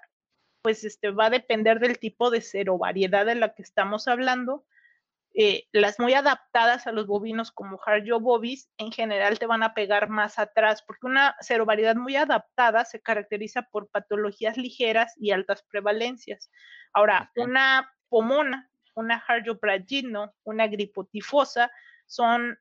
pues 0.60 0.84
este, 0.84 1.12
va 1.12 1.26
a 1.26 1.30
depender 1.30 1.80
del 1.80 1.98
tipo 1.98 2.30
de 2.30 2.42
serovariedad 2.42 3.24
de 3.24 3.36
la 3.36 3.54
que 3.54 3.62
estamos 3.62 4.06
hablando. 4.06 4.66
Eh, 5.32 5.64
las 5.72 5.98
muy 5.98 6.12
adaptadas 6.12 6.86
a 6.86 6.92
los 6.92 7.06
bovinos 7.06 7.52
como 7.52 7.80
Harjo 7.86 8.20
bovis 8.20 8.68
en 8.76 8.92
general 8.92 9.38
te 9.38 9.46
van 9.46 9.62
a 9.62 9.72
pegar 9.72 10.10
más 10.10 10.38
atrás 10.38 10.84
porque 10.86 11.06
una 11.06 11.36
serovariedad 11.40 11.96
muy 11.96 12.16
adaptada 12.16 12.84
se 12.84 13.00
caracteriza 13.00 13.62
por 13.62 13.88
patologías 13.88 14.58
ligeras 14.58 15.14
y 15.16 15.30
altas 15.30 15.62
prevalencias. 15.62 16.50
Ahora, 16.92 17.32
una 17.36 17.90
pomona, 18.12 18.70
una 18.94 19.16
Harjopragino, 19.26 20.34
una 20.44 20.66
gripotifosa, 20.66 21.72
son 22.04 22.58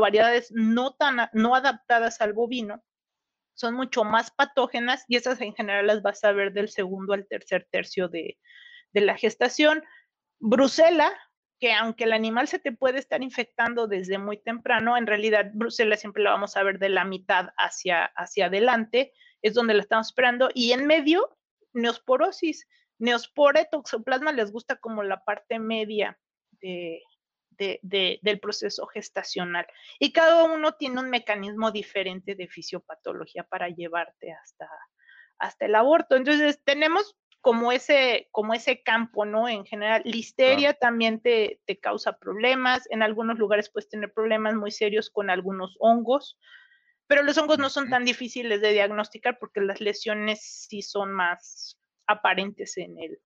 variedades 0.00 0.50
no, 0.50 0.94
tan, 0.94 1.30
no 1.32 1.54
adaptadas 1.54 2.20
al 2.20 2.32
bovino, 2.32 2.82
son 3.54 3.74
mucho 3.74 4.02
más 4.02 4.32
patógenas 4.32 5.04
y 5.06 5.14
esas 5.14 5.40
en 5.40 5.54
general 5.54 5.86
las 5.86 6.02
vas 6.02 6.24
a 6.24 6.32
ver 6.32 6.52
del 6.52 6.68
segundo 6.68 7.12
al 7.12 7.28
tercer 7.28 7.68
tercio 7.70 8.08
de, 8.08 8.38
la 8.92 9.16
gestación. 9.16 9.84
Brusela, 10.40 11.12
que 11.60 11.72
aunque 11.72 12.04
el 12.04 12.12
animal 12.12 12.48
se 12.48 12.58
te 12.58 12.72
puede 12.72 12.98
estar 12.98 13.22
infectando 13.22 13.86
desde 13.86 14.18
muy 14.18 14.38
temprano, 14.38 14.96
en 14.96 15.06
realidad 15.06 15.52
Brusela 15.54 15.96
siempre 15.96 16.24
la 16.24 16.32
vamos 16.32 16.56
a 16.56 16.64
ver 16.64 16.80
de 16.80 16.88
la 16.88 17.04
mitad 17.04 17.50
hacia, 17.56 18.06
hacia 18.16 18.46
adelante, 18.46 19.12
es 19.42 19.54
donde 19.54 19.74
la 19.74 19.82
estamos 19.82 20.08
esperando, 20.08 20.50
y 20.54 20.72
en 20.72 20.86
medio, 20.88 21.38
neosporosis, 21.72 22.66
Neospora 22.98 23.62
y 23.62 23.68
toxoplasma 23.70 24.32
les 24.32 24.52
gusta 24.52 24.76
como 24.76 25.02
la 25.02 25.24
parte 25.24 25.58
media 25.58 26.18
del 26.60 28.40
proceso 28.40 28.86
gestacional. 28.86 29.66
Y 29.98 30.12
cada 30.12 30.44
uno 30.44 30.72
tiene 30.72 31.00
un 31.00 31.10
mecanismo 31.10 31.70
diferente 31.70 32.34
de 32.34 32.48
fisiopatología 32.48 33.44
para 33.44 33.68
llevarte 33.68 34.32
hasta, 34.32 34.68
hasta 35.38 35.66
el 35.66 35.74
aborto. 35.74 36.16
Entonces, 36.16 36.60
tenemos 36.64 37.16
como 37.40 37.72
ese, 37.72 38.28
como 38.30 38.54
ese 38.54 38.82
campo, 38.82 39.24
¿no? 39.24 39.48
En 39.48 39.66
general, 39.66 40.02
listeria 40.04 40.74
también 40.74 41.20
te, 41.20 41.60
te, 41.66 41.78
causa 41.78 42.16
problemas. 42.16 42.88
En 42.90 43.02
algunos 43.02 43.38
lugares 43.38 43.68
puedes 43.68 43.88
tener 43.88 44.12
problemas 44.12 44.54
muy 44.54 44.70
serios 44.70 45.10
con 45.10 45.28
algunos 45.28 45.76
hongos, 45.80 46.38
pero 47.08 47.24
los 47.24 47.36
hongos 47.38 47.58
no 47.58 47.68
son 47.68 47.90
tan 47.90 48.04
difíciles 48.04 48.60
de 48.60 48.72
diagnosticar 48.72 49.38
porque 49.40 49.60
las 49.60 49.80
lesiones 49.80 50.40
sí 50.68 50.82
son 50.82 51.12
más, 51.12 51.78
aparentes 52.06 52.76
en 52.76 52.98
el, 52.98 53.18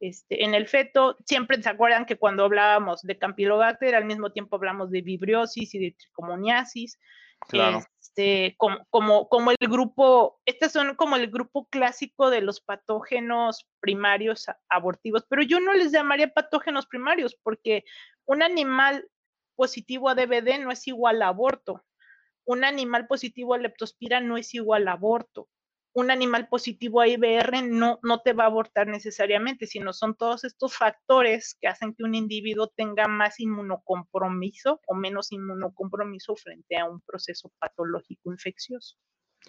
este, 0.00 0.44
en 0.44 0.54
el 0.54 0.66
feto. 0.66 1.16
Siempre 1.26 1.62
se 1.62 1.68
acuerdan 1.68 2.06
que 2.06 2.16
cuando 2.16 2.44
hablábamos 2.44 3.02
de 3.02 3.18
Campylobacter, 3.18 3.94
al 3.94 4.04
mismo 4.04 4.32
tiempo 4.32 4.56
hablamos 4.56 4.90
de 4.90 5.00
vibriosis 5.00 5.74
y 5.74 5.78
de 5.78 5.92
tricomoniasis. 5.92 6.98
Claro. 7.48 7.80
Este, 8.00 8.54
como, 8.58 8.84
como, 8.90 9.28
como 9.28 9.50
el 9.50 9.68
grupo, 9.68 10.40
estos 10.44 10.72
son 10.72 10.96
como 10.96 11.16
el 11.16 11.30
grupo 11.30 11.68
clásico 11.68 12.30
de 12.30 12.40
los 12.40 12.60
patógenos 12.60 13.68
primarios 13.80 14.46
abortivos, 14.68 15.24
pero 15.28 15.42
yo 15.42 15.60
no 15.60 15.72
les 15.72 15.92
llamaría 15.92 16.32
patógenos 16.32 16.86
primarios 16.86 17.36
porque 17.42 17.84
un 18.26 18.42
animal 18.42 19.08
positivo 19.54 20.08
a 20.08 20.14
DBD 20.14 20.60
no 20.60 20.70
es 20.70 20.86
igual 20.88 21.22
a 21.22 21.28
aborto. 21.28 21.84
Un 22.44 22.64
animal 22.64 23.06
positivo 23.06 23.54
a 23.54 23.58
leptospira 23.58 24.20
no 24.20 24.36
es 24.36 24.52
igual 24.54 24.88
a 24.88 24.92
aborto 24.92 25.48
un 25.94 26.10
animal 26.10 26.48
positivo 26.48 27.00
a 27.00 27.08
IBR 27.08 27.62
no, 27.62 27.98
no 28.02 28.20
te 28.20 28.32
va 28.32 28.44
a 28.44 28.46
abortar 28.46 28.86
necesariamente, 28.86 29.66
sino 29.66 29.92
son 29.92 30.14
todos 30.14 30.44
estos 30.44 30.76
factores 30.76 31.56
que 31.60 31.68
hacen 31.68 31.94
que 31.94 32.04
un 32.04 32.14
individuo 32.14 32.68
tenga 32.68 33.08
más 33.08 33.40
inmunocompromiso 33.40 34.80
o 34.86 34.94
menos 34.94 35.32
inmunocompromiso 35.32 36.34
frente 36.36 36.78
a 36.78 36.86
un 36.86 37.00
proceso 37.00 37.52
patológico 37.58 38.32
infeccioso. 38.32 38.96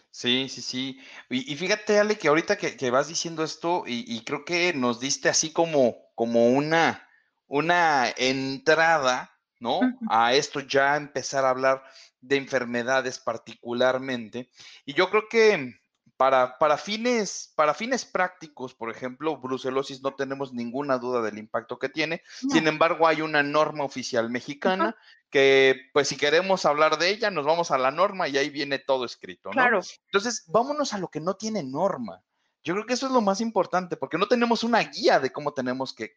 Sí, 0.09 0.49
sí, 0.49 0.61
sí. 0.61 0.99
Y, 1.29 1.55
fíjate, 1.55 1.99
Ale, 1.99 2.17
que 2.17 2.27
ahorita 2.27 2.57
que, 2.57 2.91
vas 2.91 3.07
diciendo 3.07 3.43
esto, 3.43 3.83
y, 3.85 4.23
creo 4.25 4.43
que 4.43 4.73
nos 4.73 4.99
diste 4.99 5.29
así 5.29 5.51
como, 5.51 5.95
como 6.15 6.49
una, 6.49 7.07
una 7.47 8.09
entrada, 8.17 9.31
¿no? 9.59 9.79
A 10.09 10.33
esto 10.33 10.59
ya 10.61 10.97
empezar 10.97 11.45
a 11.45 11.51
hablar 11.51 11.83
de 12.21 12.37
enfermedades 12.37 13.19
particularmente. 13.19 14.49
Y 14.85 14.93
yo 14.93 15.09
creo 15.09 15.27
que 15.29 15.75
para, 16.17 16.57
para, 16.57 16.77
fines, 16.77 17.51
para 17.55 17.73
fines 17.73 18.05
prácticos, 18.05 18.73
por 18.73 18.89
ejemplo, 18.89 19.37
brucelosis 19.37 20.01
no 20.01 20.13
tenemos 20.13 20.53
ninguna 20.53 20.97
duda 20.97 21.21
del 21.21 21.37
impacto 21.37 21.79
que 21.79 21.89
tiene. 21.89 22.21
Sin 22.51 22.67
embargo, 22.67 23.07
hay 23.07 23.21
una 23.21 23.43
norma 23.43 23.83
oficial 23.83 24.29
mexicana 24.29 24.95
que, 25.29 25.89
pues, 25.93 26.07
si 26.07 26.15
queremos 26.15 26.65
hablar 26.65 26.97
de 26.97 27.09
ella, 27.09 27.31
nos 27.31 27.45
vamos 27.45 27.71
a 27.71 27.77
la 27.77 27.91
norma 27.91 28.27
y 28.27 28.37
ahí 28.37 28.49
viene 28.49 28.79
todo 28.79 29.05
escrito, 29.05 29.49
¿no? 29.49 29.53
Claro. 29.53 29.81
Entonces, 30.05 30.43
vámonos 30.47 30.93
a 30.93 30.99
lo 30.99 31.07
que 31.07 31.19
no 31.19 31.35
tiene 31.35 31.63
norma. 31.63 32.21
Yo 32.63 32.73
creo 32.73 32.85
que 32.85 32.93
eso 32.93 33.07
es 33.07 33.11
lo 33.11 33.21
más 33.21 33.41
importante, 33.41 33.97
porque 33.97 34.17
no 34.17 34.27
tenemos 34.27 34.63
una 34.63 34.79
guía 34.79 35.19
de 35.19 35.31
cómo 35.31 35.53
tenemos 35.53 35.93
que, 35.93 36.13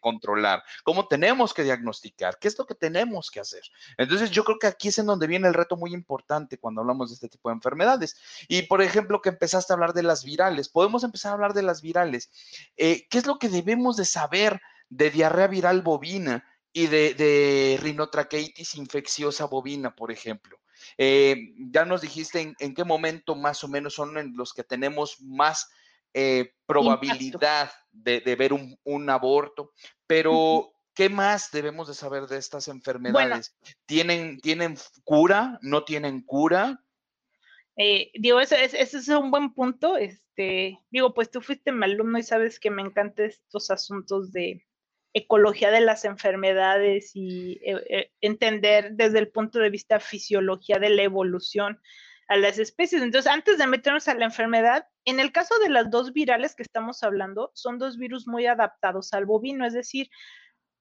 controlar, 0.00 0.62
cómo 0.84 1.06
tenemos 1.06 1.52
que 1.52 1.64
diagnosticar, 1.64 2.38
qué 2.38 2.48
es 2.48 2.58
lo 2.58 2.66
que 2.66 2.74
tenemos 2.74 3.30
que 3.30 3.40
hacer. 3.40 3.62
Entonces, 3.98 4.30
yo 4.30 4.44
creo 4.44 4.58
que 4.58 4.66
aquí 4.66 4.88
es 4.88 4.98
en 4.98 5.06
donde 5.06 5.26
viene 5.26 5.48
el 5.48 5.54
reto 5.54 5.76
muy 5.76 5.92
importante 5.92 6.58
cuando 6.58 6.80
hablamos 6.80 7.10
de 7.10 7.14
este 7.14 7.28
tipo 7.28 7.50
de 7.50 7.56
enfermedades. 7.56 8.16
Y, 8.48 8.62
por 8.62 8.80
ejemplo, 8.80 9.20
que 9.20 9.28
empezaste 9.28 9.72
a 9.72 9.74
hablar 9.74 9.92
de 9.92 10.02
las 10.02 10.24
virales, 10.24 10.68
podemos 10.68 11.04
empezar 11.04 11.30
a 11.30 11.34
hablar 11.34 11.52
de 11.52 11.62
las 11.62 11.82
virales. 11.82 12.30
Eh, 12.76 13.06
¿Qué 13.10 13.18
es 13.18 13.26
lo 13.26 13.38
que 13.38 13.48
debemos 13.48 13.96
de 13.96 14.06
saber 14.06 14.60
de 14.88 15.10
diarrea 15.10 15.46
viral 15.46 15.82
bovina? 15.82 16.44
y 16.72 16.86
de, 16.86 17.14
de 17.14 17.78
rinotraqueitis 17.80 18.76
infecciosa 18.76 19.46
bovina, 19.46 19.94
por 19.96 20.12
ejemplo. 20.12 20.59
Eh, 20.98 21.52
ya 21.70 21.84
nos 21.84 22.02
dijiste 22.02 22.54
en, 22.58 22.74
qué 22.74 22.84
momento 22.84 23.34
más 23.34 23.62
o 23.64 23.68
menos 23.68 23.94
son 23.94 24.18
en 24.18 24.36
los 24.36 24.52
que 24.52 24.64
tenemos 24.64 25.20
más 25.20 25.70
eh, 26.14 26.52
probabilidad 26.66 27.70
de, 27.92 28.20
ver 28.36 28.52
un, 28.52 29.10
aborto, 29.10 29.72
pero 30.06 30.72
¿qué 30.94 31.08
más 31.08 31.50
debemos 31.50 31.88
de 31.88 31.94
saber 31.94 32.26
de 32.26 32.38
estas 32.38 32.68
enfermedades? 32.68 33.56
¿Tienen, 33.86 34.40
¿Tienen 34.40 34.76
cura? 35.04 35.58
¿No 35.62 35.84
tienen 35.84 36.22
cura? 36.22 36.82
Eh, 37.76 38.10
digo, 38.14 38.40
ese, 38.40 38.64
es 38.64 39.08
un 39.08 39.30
buen 39.30 39.54
punto. 39.54 39.96
Este, 39.96 40.78
digo, 40.90 41.14
pues 41.14 41.30
tú 41.30 41.40
fuiste 41.40 41.72
mi 41.72 41.84
alumno 41.84 42.18
y 42.18 42.22
sabes 42.22 42.60
que 42.60 42.70
me 42.70 42.82
encantan 42.82 43.26
estos 43.26 43.70
asuntos 43.70 44.32
de, 44.32 44.66
ecología 45.12 45.70
de 45.70 45.80
las 45.80 46.04
enfermedades 46.04 47.12
y 47.14 47.60
eh, 47.64 47.84
eh, 47.88 48.10
entender 48.20 48.92
desde 48.92 49.18
el 49.18 49.28
punto 49.28 49.58
de 49.58 49.70
vista 49.70 50.00
fisiología 50.00 50.78
de 50.78 50.90
la 50.90 51.02
evolución 51.02 51.80
a 52.28 52.36
las 52.36 52.58
especies. 52.58 53.02
Entonces, 53.02 53.30
antes 53.30 53.58
de 53.58 53.66
meternos 53.66 54.06
a 54.06 54.14
la 54.14 54.24
enfermedad, 54.24 54.86
en 55.04 55.18
el 55.18 55.32
caso 55.32 55.58
de 55.58 55.68
las 55.68 55.90
dos 55.90 56.12
virales 56.12 56.54
que 56.54 56.62
estamos 56.62 57.02
hablando, 57.02 57.50
son 57.54 57.78
dos 57.78 57.98
virus 57.98 58.28
muy 58.28 58.46
adaptados 58.46 59.12
al 59.12 59.26
bovino, 59.26 59.66
es 59.66 59.72
decir, 59.72 60.08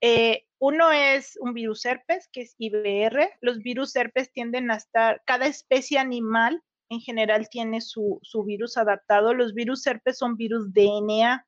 eh, 0.01 0.45
uno 0.59 0.91
es 0.91 1.37
un 1.41 1.53
virus 1.53 1.85
herpes, 1.85 2.29
que 2.31 2.41
es 2.41 2.55
IBR. 2.57 3.31
Los 3.41 3.59
virus 3.59 3.95
herpes 3.95 4.31
tienden 4.31 4.71
a 4.71 4.75
estar, 4.75 5.21
cada 5.25 5.47
especie 5.47 5.99
animal 5.99 6.61
en 6.89 7.01
general 7.01 7.49
tiene 7.49 7.81
su, 7.81 8.19
su 8.21 8.43
virus 8.43 8.77
adaptado. 8.77 9.33
Los 9.33 9.53
virus 9.53 9.85
herpes 9.87 10.17
son 10.17 10.37
virus 10.37 10.73
DNA. 10.73 11.45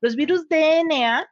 Los 0.00 0.14
virus 0.14 0.48
DNA 0.48 1.28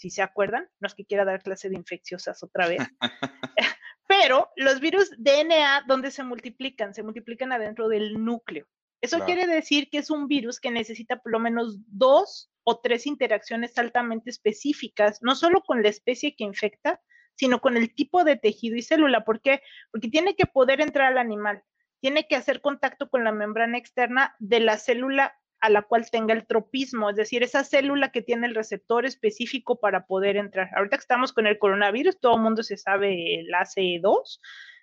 si 0.00 0.08
se 0.08 0.22
acuerdan, 0.22 0.66
no 0.80 0.86
es 0.86 0.94
que 0.94 1.04
quiera 1.04 1.26
dar 1.26 1.42
clase 1.42 1.68
de 1.68 1.76
infecciosas 1.76 2.42
otra 2.42 2.66
vez, 2.66 2.78
pero 4.08 4.48
los 4.56 4.80
virus 4.80 5.10
DNA, 5.18 5.84
¿dónde 5.86 6.10
se 6.10 6.24
multiplican? 6.24 6.94
Se 6.94 7.02
multiplican 7.02 7.52
adentro 7.52 7.86
del 7.86 8.24
núcleo. 8.24 8.66
Eso 9.02 9.24
quiere 9.26 9.46
decir 9.46 9.88
que 9.90 9.98
es 9.98 10.10
un 10.10 10.26
virus 10.26 10.58
que 10.58 10.70
necesita 10.70 11.20
por 11.20 11.32
lo 11.32 11.38
menos 11.38 11.78
dos 11.86 12.50
o 12.64 12.80
tres 12.80 13.06
interacciones 13.06 13.76
altamente 13.76 14.30
específicas, 14.30 15.18
no 15.20 15.34
solo 15.34 15.62
con 15.62 15.82
la 15.82 15.90
especie 15.90 16.34
que 16.34 16.44
infecta, 16.44 17.00
sino 17.34 17.60
con 17.60 17.76
el 17.76 17.94
tipo 17.94 18.24
de 18.24 18.36
tejido 18.36 18.76
y 18.76 18.82
célula. 18.82 19.24
¿Por 19.24 19.42
qué? 19.42 19.62
Porque 19.90 20.08
tiene 20.08 20.34
que 20.34 20.46
poder 20.46 20.80
entrar 20.80 21.08
al 21.08 21.18
animal, 21.18 21.62
tiene 22.00 22.26
que 22.26 22.36
hacer 22.36 22.62
contacto 22.62 23.10
con 23.10 23.22
la 23.24 23.32
membrana 23.32 23.76
externa 23.76 24.34
de 24.38 24.60
la 24.60 24.78
célula 24.78 25.39
a 25.60 25.68
la 25.68 25.82
cual 25.82 26.10
tenga 26.10 26.32
el 26.32 26.46
tropismo, 26.46 27.10
es 27.10 27.16
decir, 27.16 27.42
esa 27.42 27.64
célula 27.64 28.10
que 28.10 28.22
tiene 28.22 28.46
el 28.46 28.54
receptor 28.54 29.04
específico 29.04 29.78
para 29.78 30.06
poder 30.06 30.36
entrar. 30.36 30.70
Ahorita 30.74 30.96
que 30.96 31.02
estamos 31.02 31.32
con 31.32 31.46
el 31.46 31.58
coronavirus, 31.58 32.18
todo 32.18 32.36
el 32.36 32.42
mundo 32.42 32.62
se 32.62 32.78
sabe 32.78 33.40
el 33.40 33.48
ACE2. 33.48 34.40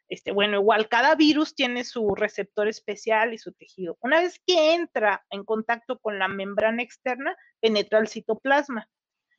Este, 0.10 0.32
bueno, 0.32 0.58
igual 0.58 0.88
cada 0.88 1.16
virus 1.16 1.56
tiene 1.56 1.84
su 1.84 2.16
receptor 2.16 2.68
especial 2.68 3.34
y 3.34 3.40
su 3.40 3.52
tejido. 3.54 3.98
Una 4.02 4.22
vez 4.22 4.40
que 4.46 4.76
entra 4.76 5.26
en 5.32 5.44
contacto 5.44 6.00
con 6.00 6.20
la 6.20 6.28
membrana 6.28 6.84
externa, 6.84 7.36
penetra 7.60 8.00
el 8.00 8.08
citoplasma. 8.08 8.88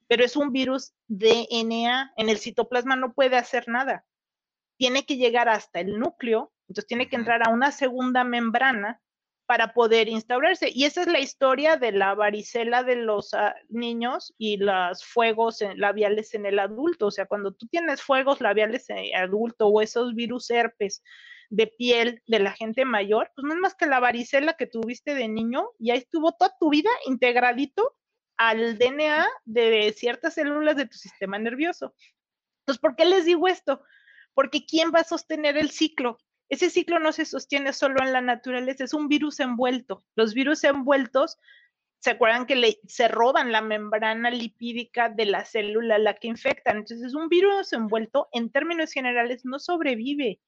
Pero 0.08 0.24
es 0.24 0.36
un 0.36 0.52
virus 0.52 0.92
DNA. 1.06 2.12
En 2.16 2.28
el 2.28 2.38
citoplasma 2.38 2.96
no 2.96 3.14
puede 3.14 3.36
hacer 3.36 3.68
nada. 3.68 4.04
Tiene 4.76 5.06
que 5.06 5.16
llegar 5.16 5.48
hasta 5.48 5.80
el 5.80 5.98
núcleo, 5.98 6.52
entonces 6.68 6.86
tiene 6.86 7.08
que 7.08 7.16
entrar 7.16 7.46
a 7.46 7.50
una 7.50 7.72
segunda 7.72 8.24
membrana 8.24 9.00
para 9.48 9.72
poder 9.72 10.10
instaurarse. 10.10 10.70
Y 10.74 10.84
esa 10.84 11.00
es 11.00 11.06
la 11.06 11.20
historia 11.20 11.78
de 11.78 11.90
la 11.90 12.14
varicela 12.14 12.82
de 12.82 12.96
los 12.96 13.32
ah, 13.32 13.54
niños 13.70 14.34
y 14.36 14.58
los 14.58 15.02
fuegos 15.02 15.64
labiales 15.74 16.34
en 16.34 16.44
el 16.44 16.58
adulto. 16.58 17.06
O 17.06 17.10
sea, 17.10 17.24
cuando 17.24 17.54
tú 17.54 17.66
tienes 17.66 18.02
fuegos 18.02 18.42
labiales 18.42 18.90
en 18.90 18.98
el 18.98 19.14
adulto 19.14 19.68
o 19.68 19.80
esos 19.80 20.14
virus 20.14 20.50
herpes 20.50 21.02
de 21.48 21.66
piel 21.66 22.22
de 22.26 22.40
la 22.40 22.52
gente 22.52 22.84
mayor, 22.84 23.32
pues 23.34 23.46
no 23.46 23.54
es 23.54 23.60
más 23.60 23.74
que 23.74 23.86
la 23.86 24.00
varicela 24.00 24.52
que 24.52 24.66
tuviste 24.66 25.14
de 25.14 25.28
niño 25.28 25.70
y 25.78 25.92
ahí 25.92 25.98
estuvo 26.00 26.32
toda 26.32 26.54
tu 26.60 26.68
vida 26.68 26.90
integradito 27.06 27.96
al 28.36 28.76
DNA 28.76 29.26
de 29.46 29.94
ciertas 29.96 30.34
células 30.34 30.76
de 30.76 30.88
tu 30.88 30.98
sistema 30.98 31.38
nervioso. 31.38 31.94
Entonces, 32.60 32.82
¿por 32.82 32.96
qué 32.96 33.06
les 33.06 33.24
digo 33.24 33.48
esto? 33.48 33.80
Porque 34.34 34.66
¿quién 34.66 34.92
va 34.94 35.00
a 35.00 35.04
sostener 35.04 35.56
el 35.56 35.70
ciclo? 35.70 36.18
Ese 36.48 36.70
ciclo 36.70 36.98
no 36.98 37.12
se 37.12 37.24
sostiene 37.24 37.72
solo 37.72 38.02
en 38.02 38.12
la 38.12 38.20
naturaleza, 38.20 38.84
es 38.84 38.94
un 38.94 39.08
virus 39.08 39.40
envuelto. 39.40 40.04
Los 40.14 40.32
virus 40.34 40.64
envueltos, 40.64 41.38
¿se 42.00 42.10
acuerdan 42.10 42.46
que 42.46 42.78
se 42.86 43.08
roban 43.08 43.52
la 43.52 43.60
membrana 43.60 44.30
lipídica 44.30 45.08
de 45.10 45.26
la 45.26 45.44
célula 45.44 45.96
a 45.96 45.98
la 45.98 46.14
que 46.14 46.28
infectan? 46.28 46.78
Entonces, 46.78 47.14
un 47.14 47.28
virus 47.28 47.72
envuelto, 47.72 48.28
en 48.32 48.50
términos 48.50 48.92
generales, 48.92 49.44
no 49.44 49.58
sobrevive 49.58 50.40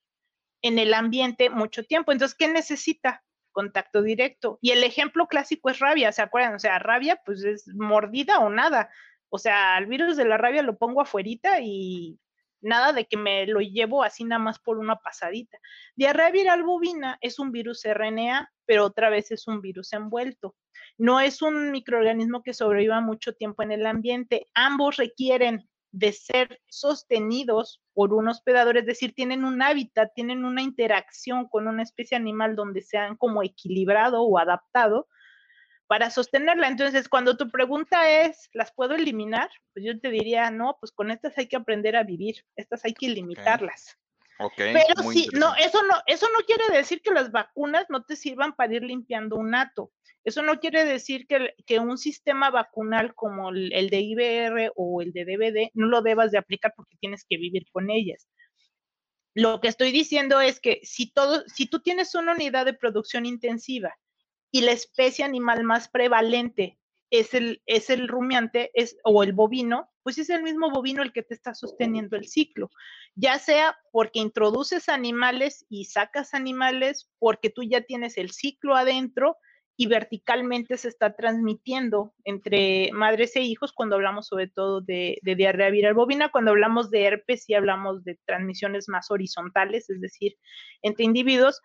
en 0.62 0.78
el 0.78 0.94
ambiente 0.94 1.50
mucho 1.50 1.84
tiempo. 1.84 2.12
Entonces, 2.12 2.36
¿qué 2.36 2.48
necesita? 2.48 3.22
Contacto 3.52 4.02
directo. 4.02 4.58
Y 4.62 4.70
el 4.70 4.84
ejemplo 4.84 5.26
clásico 5.26 5.70
es 5.70 5.80
rabia, 5.80 6.12
¿se 6.12 6.22
acuerdan? 6.22 6.54
O 6.54 6.58
sea, 6.58 6.78
rabia, 6.78 7.20
pues 7.24 7.44
es 7.44 7.66
mordida 7.74 8.38
o 8.38 8.48
nada. 8.48 8.90
O 9.28 9.38
sea, 9.38 9.76
el 9.78 9.86
virus 9.86 10.16
de 10.16 10.24
la 10.24 10.38
rabia 10.38 10.62
lo 10.62 10.78
pongo 10.78 11.00
afuerita 11.00 11.60
y 11.60 12.18
nada 12.60 12.92
de 12.92 13.06
que 13.06 13.16
me 13.16 13.46
lo 13.46 13.60
llevo 13.60 14.02
así 14.02 14.24
nada 14.24 14.40
más 14.40 14.58
por 14.58 14.78
una 14.78 14.96
pasadita. 14.96 15.58
Diarrea 15.96 16.30
viral 16.30 16.62
bovina 16.62 17.18
es 17.20 17.38
un 17.38 17.52
virus 17.52 17.84
RNA, 17.84 18.50
pero 18.66 18.84
otra 18.84 19.10
vez 19.10 19.30
es 19.30 19.46
un 19.48 19.60
virus 19.60 19.92
envuelto. 19.92 20.54
No 20.98 21.20
es 21.20 21.42
un 21.42 21.70
microorganismo 21.70 22.42
que 22.42 22.54
sobreviva 22.54 23.00
mucho 23.00 23.34
tiempo 23.34 23.62
en 23.62 23.72
el 23.72 23.86
ambiente. 23.86 24.46
Ambos 24.54 24.96
requieren 24.96 25.68
de 25.92 26.12
ser 26.12 26.60
sostenidos 26.68 27.82
por 27.94 28.14
un 28.14 28.28
hospedador, 28.28 28.76
es 28.76 28.86
decir, 28.86 29.12
tienen 29.12 29.44
un 29.44 29.60
hábitat, 29.60 30.12
tienen 30.14 30.44
una 30.44 30.62
interacción 30.62 31.48
con 31.48 31.66
una 31.66 31.82
especie 31.82 32.16
animal 32.16 32.54
donde 32.54 32.82
se 32.82 32.96
han 32.96 33.16
como 33.16 33.42
equilibrado 33.42 34.22
o 34.22 34.38
adaptado 34.38 35.08
para 35.90 36.08
sostenerla. 36.08 36.68
Entonces, 36.68 37.08
cuando 37.08 37.36
tu 37.36 37.50
pregunta 37.50 38.08
es, 38.08 38.48
¿las 38.52 38.72
puedo 38.72 38.94
eliminar? 38.94 39.50
Pues 39.72 39.84
yo 39.84 39.98
te 39.98 40.10
diría, 40.10 40.48
no, 40.52 40.76
pues 40.78 40.92
con 40.92 41.10
estas 41.10 41.36
hay 41.36 41.48
que 41.48 41.56
aprender 41.56 41.96
a 41.96 42.04
vivir, 42.04 42.44
estas 42.54 42.84
hay 42.84 42.94
que 42.94 43.08
limitarlas. 43.08 43.98
Okay. 44.38 44.72
Pero 44.72 45.10
sí, 45.10 45.26
no, 45.32 45.52
eso 45.56 45.82
no, 45.82 45.96
eso 46.06 46.28
no 46.32 46.46
quiere 46.46 46.62
decir 46.72 47.02
que 47.02 47.10
las 47.10 47.32
vacunas 47.32 47.86
no 47.88 48.04
te 48.04 48.14
sirvan 48.14 48.54
para 48.54 48.72
ir 48.72 48.84
limpiando 48.84 49.34
un 49.34 49.52
ato. 49.56 49.90
Eso 50.22 50.42
no 50.42 50.60
quiere 50.60 50.84
decir 50.84 51.26
que, 51.26 51.56
que 51.66 51.80
un 51.80 51.98
sistema 51.98 52.50
vacunal 52.50 53.12
como 53.16 53.50
el, 53.50 53.72
el, 53.72 53.90
de 53.90 53.98
IBR 53.98 54.72
o 54.76 55.02
el 55.02 55.12
de 55.12 55.24
DVD 55.24 55.70
no 55.74 55.88
lo 55.88 56.02
debas 56.02 56.30
de 56.30 56.38
aplicar 56.38 56.72
porque 56.76 56.98
tienes 57.00 57.26
que 57.28 57.36
vivir 57.36 57.66
con 57.72 57.90
ellas. 57.90 58.28
Lo 59.34 59.60
que 59.60 59.66
estoy 59.66 59.90
diciendo 59.90 60.40
es 60.40 60.60
que 60.60 60.78
si 60.84 61.10
todo, 61.10 61.42
si 61.48 61.66
tú 61.66 61.80
tienes 61.80 62.14
una 62.14 62.30
unidad 62.30 62.64
de 62.64 62.74
producción 62.74 63.26
intensiva 63.26 63.98
y 64.50 64.62
la 64.62 64.72
especie 64.72 65.24
animal 65.24 65.64
más 65.64 65.88
prevalente 65.88 66.78
es 67.10 67.34
el, 67.34 67.60
es 67.66 67.90
el 67.90 68.08
rumiante 68.08 68.70
es, 68.74 68.96
o 69.04 69.22
el 69.22 69.32
bovino, 69.32 69.90
pues 70.02 70.18
es 70.18 70.30
el 70.30 70.42
mismo 70.42 70.70
bovino 70.70 71.02
el 71.02 71.12
que 71.12 71.22
te 71.22 71.34
está 71.34 71.54
sosteniendo 71.54 72.16
el 72.16 72.28
ciclo, 72.28 72.70
ya 73.14 73.38
sea 73.38 73.76
porque 73.92 74.20
introduces 74.20 74.88
animales 74.88 75.66
y 75.68 75.86
sacas 75.86 76.34
animales, 76.34 77.10
porque 77.18 77.50
tú 77.50 77.62
ya 77.64 77.82
tienes 77.82 78.16
el 78.16 78.30
ciclo 78.30 78.76
adentro 78.76 79.36
y 79.76 79.86
verticalmente 79.86 80.76
se 80.76 80.88
está 80.88 81.16
transmitiendo 81.16 82.14
entre 82.24 82.90
madres 82.92 83.34
e 83.36 83.40
hijos 83.40 83.72
cuando 83.72 83.96
hablamos 83.96 84.26
sobre 84.26 84.46
todo 84.46 84.82
de, 84.82 85.18
de 85.22 85.34
diarrea 85.34 85.70
viral 85.70 85.94
bovina, 85.94 86.30
cuando 86.30 86.50
hablamos 86.50 86.90
de 86.90 87.04
herpes 87.06 87.48
y 87.48 87.54
hablamos 87.54 88.04
de 88.04 88.18
transmisiones 88.26 88.88
más 88.88 89.10
horizontales, 89.10 89.88
es 89.88 90.00
decir, 90.00 90.36
entre 90.82 91.06
individuos, 91.06 91.60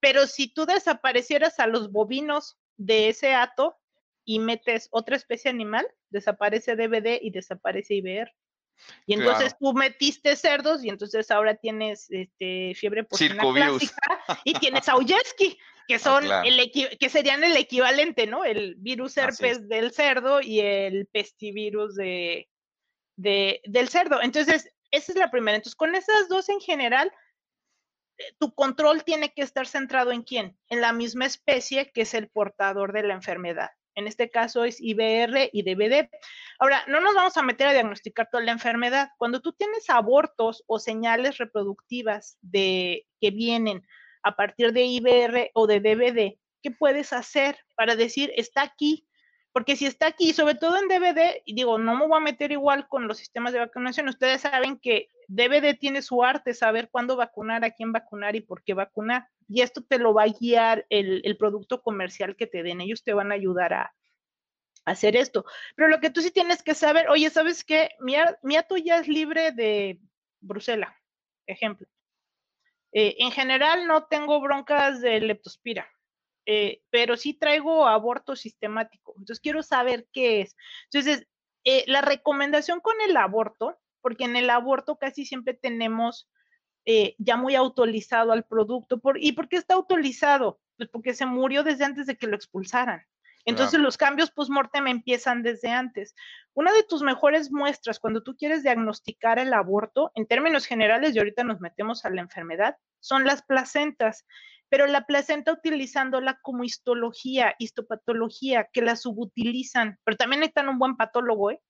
pero 0.00 0.26
si 0.26 0.52
tú 0.52 0.66
desaparecieras 0.66 1.58
a 1.58 1.66
los 1.66 1.90
bovinos 1.90 2.58
de 2.76 3.08
ese 3.08 3.34
hato 3.34 3.76
y 4.24 4.38
metes 4.38 4.88
otra 4.90 5.16
especie 5.16 5.50
animal, 5.50 5.86
desaparece 6.10 6.76
DVD 6.76 7.18
y 7.20 7.30
desaparece 7.30 7.94
IBR. 7.94 8.32
Y 9.06 9.14
entonces 9.14 9.56
tú 9.58 9.72
metiste 9.72 10.36
cerdos 10.36 10.84
y 10.84 10.88
entonces 10.88 11.30
ahora 11.30 11.56
tienes 11.56 12.06
este, 12.10 12.74
fiebre 12.76 13.04
porcina 13.04 13.42
clásica 13.42 14.22
y 14.44 14.54
tienes 14.54 14.88
Auyeski, 14.88 15.58
que 15.88 15.94
ah, 15.94 15.98
son 15.98 16.24
el 16.44 16.70
que 16.70 17.08
serían 17.08 17.42
el 17.42 17.56
equivalente, 17.56 18.26
¿no? 18.26 18.44
El 18.44 18.76
virus 18.76 19.16
herpes 19.16 19.68
del 19.68 19.92
cerdo 19.92 20.40
y 20.40 20.60
el 20.60 21.06
pestivirus 21.06 21.96
de, 21.96 22.48
de, 23.16 23.60
del 23.64 23.88
cerdo. 23.88 24.22
Entonces, 24.22 24.70
esa 24.90 25.12
es 25.12 25.18
la 25.18 25.30
primera. 25.30 25.56
Entonces, 25.56 25.74
con 25.76 25.94
esas 25.94 26.28
dos 26.28 26.48
en 26.48 26.60
general, 26.60 27.12
tu 28.38 28.54
control 28.54 29.04
tiene 29.04 29.32
que 29.32 29.42
estar 29.42 29.66
centrado 29.66 30.12
en 30.12 30.22
quién? 30.22 30.58
En 30.68 30.80
la 30.80 30.92
misma 30.92 31.26
especie 31.26 31.90
que 31.92 32.02
es 32.02 32.14
el 32.14 32.28
portador 32.28 32.92
de 32.92 33.02
la 33.02 33.14
enfermedad. 33.14 33.70
En 33.94 34.06
este 34.06 34.30
caso 34.30 34.62
es 34.62 34.80
IBR 34.80 35.50
y 35.52 35.62
DBD. 35.62 36.08
Ahora, 36.60 36.84
no 36.86 37.00
nos 37.00 37.14
vamos 37.14 37.36
a 37.36 37.42
meter 37.42 37.66
a 37.66 37.72
diagnosticar 37.72 38.28
toda 38.30 38.44
la 38.44 38.52
enfermedad. 38.52 39.08
Cuando 39.18 39.40
tú 39.40 39.52
tienes 39.52 39.90
abortos 39.90 40.62
o 40.68 40.78
señales 40.78 41.38
reproductivas 41.38 42.38
de, 42.40 43.08
que 43.20 43.32
vienen 43.32 43.84
a 44.22 44.36
partir 44.36 44.72
de 44.72 44.84
IBR 44.84 45.50
o 45.52 45.66
de 45.66 45.80
DBD, 45.80 46.38
¿qué 46.62 46.70
puedes 46.70 47.12
hacer 47.12 47.58
para 47.74 47.96
decir 47.96 48.32
está 48.36 48.62
aquí? 48.62 49.07
Porque 49.58 49.74
si 49.74 49.86
está 49.86 50.06
aquí, 50.06 50.32
sobre 50.32 50.54
todo 50.54 50.76
en 50.76 50.86
DVD, 50.86 51.42
y 51.44 51.52
digo, 51.52 51.78
no 51.78 51.96
me 51.96 52.06
voy 52.06 52.18
a 52.18 52.20
meter 52.20 52.52
igual 52.52 52.86
con 52.86 53.08
los 53.08 53.18
sistemas 53.18 53.52
de 53.52 53.58
vacunación, 53.58 54.08
ustedes 54.08 54.42
saben 54.42 54.78
que 54.78 55.08
DVD 55.26 55.76
tiene 55.76 56.00
su 56.00 56.22
arte, 56.22 56.54
saber 56.54 56.90
cuándo 56.92 57.16
vacunar, 57.16 57.64
a 57.64 57.72
quién 57.72 57.90
vacunar 57.90 58.36
y 58.36 58.40
por 58.40 58.62
qué 58.62 58.74
vacunar. 58.74 59.26
Y 59.48 59.62
esto 59.62 59.82
te 59.82 59.98
lo 59.98 60.14
va 60.14 60.22
a 60.22 60.28
guiar 60.28 60.86
el, 60.90 61.22
el 61.24 61.36
producto 61.36 61.82
comercial 61.82 62.36
que 62.36 62.46
te 62.46 62.62
den. 62.62 62.80
Ellos 62.80 63.02
te 63.02 63.14
van 63.14 63.32
a 63.32 63.34
ayudar 63.34 63.74
a, 63.74 63.92
hacer 64.84 65.16
esto. 65.16 65.44
Pero 65.74 65.88
lo 65.88 65.98
que 65.98 66.10
tú 66.10 66.20
sí 66.20 66.30
tienes 66.30 66.62
que 66.62 66.74
saber, 66.76 67.08
oye, 67.08 67.28
¿sabes 67.28 67.64
qué? 67.64 67.90
Mi, 67.98 68.14
mi 68.44 68.54
ato 68.54 68.76
ya 68.76 68.98
es 68.98 69.08
libre 69.08 69.50
de 69.50 69.98
Bruselas, 70.38 70.94
ejemplo. 71.48 71.88
Eh, 72.92 73.16
en 73.18 73.32
general 73.32 73.88
no 73.88 74.04
tengo 74.04 74.40
broncas 74.40 75.00
de 75.00 75.18
leptospira, 75.18 75.90
eh, 76.50 76.80
pero 76.88 77.16
sí 77.16 77.34
traigo 77.34 77.86
aborto 77.86 78.34
sistemático. 78.34 79.12
Entonces 79.18 79.38
quiero 79.38 79.62
saber 79.62 80.06
qué 80.12 80.40
es. 80.40 80.56
Entonces, 80.90 81.26
eh, 81.64 81.84
la 81.86 82.00
recomendación 82.00 82.80
con 82.80 82.94
el 83.06 83.16
aborto, 83.18 83.78
porque 84.00 84.24
en 84.24 84.34
el 84.34 84.48
aborto 84.48 84.96
casi 84.96 85.26
siempre 85.26 85.54
tenemos 85.54 86.28
ya 87.18 87.36
muy 87.36 87.54
autorizado 87.54 88.32
al 88.32 88.44
producto. 88.44 88.98
Por, 88.98 89.22
¿Y 89.22 89.32
por 89.32 89.50
qué 89.50 89.56
está 89.56 89.74
autorizado? 89.74 90.58
Pues 90.78 90.88
porque 90.88 91.12
se 91.12 91.26
murió 91.26 91.62
desde 91.62 91.84
antes 91.84 92.06
de 92.06 92.16
que 92.16 92.26
lo 92.26 92.34
expulsaran. 92.34 93.04
Entonces 93.48 93.80
los 93.80 93.96
cambios 93.96 94.30
post-mortem 94.30 94.86
empiezan 94.88 95.42
desde 95.42 95.70
antes. 95.70 96.14
Una 96.52 96.70
de 96.72 96.82
tus 96.82 97.02
mejores 97.02 97.50
muestras 97.50 97.98
cuando 97.98 98.22
tú 98.22 98.36
quieres 98.36 98.62
diagnosticar 98.62 99.38
el 99.38 99.54
aborto, 99.54 100.12
en 100.14 100.26
términos 100.26 100.66
generales, 100.66 101.14
y 101.14 101.18
ahorita 101.18 101.44
nos 101.44 101.60
metemos 101.60 102.04
a 102.04 102.10
la 102.10 102.20
enfermedad, 102.20 102.76
son 103.00 103.24
las 103.24 103.42
placentas. 103.42 104.26
Pero 104.68 104.86
la 104.86 105.06
placenta 105.06 105.52
utilizándola 105.52 106.38
como 106.42 106.64
histología, 106.64 107.54
histopatología, 107.58 108.68
que 108.72 108.82
la 108.82 108.96
subutilizan, 108.96 109.98
pero 110.04 110.16
también 110.16 110.40
necesitan 110.40 110.68
un 110.68 110.78
buen 110.78 110.96
patólogo, 110.96 111.50
¿eh? 111.50 111.60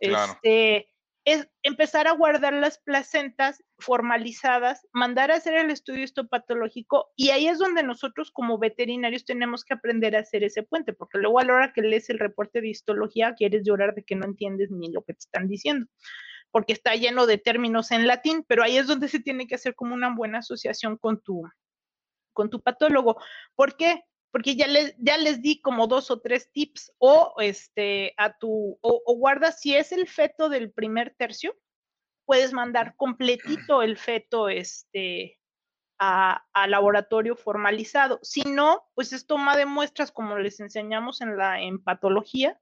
Este, 0.00 0.92
es 1.24 1.48
empezar 1.62 2.08
a 2.08 2.12
guardar 2.12 2.52
las 2.52 2.78
placentas 2.78 3.62
formalizadas, 3.78 4.86
mandar 4.92 5.30
a 5.30 5.36
hacer 5.36 5.54
el 5.54 5.70
estudio 5.70 6.02
histopatológico 6.02 7.10
y 7.14 7.30
ahí 7.30 7.46
es 7.46 7.58
donde 7.58 7.84
nosotros 7.84 8.32
como 8.32 8.58
veterinarios 8.58 9.24
tenemos 9.24 9.64
que 9.64 9.74
aprender 9.74 10.16
a 10.16 10.20
hacer 10.20 10.42
ese 10.42 10.64
puente, 10.64 10.92
porque 10.92 11.18
luego 11.18 11.38
a 11.38 11.44
la 11.44 11.54
hora 11.54 11.72
que 11.72 11.82
lees 11.82 12.10
el 12.10 12.18
reporte 12.18 12.60
de 12.60 12.70
histología 12.70 13.34
quieres 13.36 13.62
llorar 13.64 13.94
de 13.94 14.02
que 14.02 14.16
no 14.16 14.26
entiendes 14.26 14.70
ni 14.72 14.90
lo 14.90 15.02
que 15.02 15.14
te 15.14 15.20
están 15.20 15.46
diciendo, 15.46 15.86
porque 16.50 16.72
está 16.72 16.96
lleno 16.96 17.26
de 17.26 17.38
términos 17.38 17.92
en 17.92 18.08
latín, 18.08 18.44
pero 18.48 18.64
ahí 18.64 18.76
es 18.76 18.88
donde 18.88 19.08
se 19.08 19.20
tiene 19.20 19.46
que 19.46 19.54
hacer 19.54 19.76
como 19.76 19.94
una 19.94 20.12
buena 20.14 20.38
asociación 20.38 20.96
con 20.96 21.20
tu, 21.22 21.44
con 22.32 22.50
tu 22.50 22.60
patólogo. 22.60 23.16
¿Por 23.54 23.76
qué? 23.76 24.04
porque 24.32 24.56
ya 24.56 24.66
les, 24.66 24.96
ya 24.98 25.18
les 25.18 25.42
di 25.42 25.60
como 25.60 25.86
dos 25.86 26.10
o 26.10 26.20
tres 26.20 26.50
tips, 26.50 26.92
o 26.98 27.34
este, 27.38 28.14
a 28.16 28.36
tu, 28.38 28.78
o, 28.80 29.14
guarda 29.16 29.52
si 29.52 29.76
es 29.76 29.92
el 29.92 30.08
feto 30.08 30.48
del 30.48 30.72
primer 30.72 31.14
tercio, 31.16 31.54
puedes 32.24 32.52
mandar 32.54 32.96
completito 32.96 33.82
el 33.82 33.98
feto 33.98 34.48
este, 34.48 35.38
a, 35.98 36.42
laboratorio 36.66 37.36
formalizado. 37.36 38.18
Si 38.22 38.40
no, 38.42 38.88
pues 38.94 39.12
es 39.12 39.26
toma 39.26 39.56
de 39.56 39.66
muestras 39.66 40.10
como 40.10 40.38
les 40.38 40.60
enseñamos 40.60 41.20
en 41.20 41.36
la 41.36 41.60
en 41.60 41.82
patología. 41.82 42.58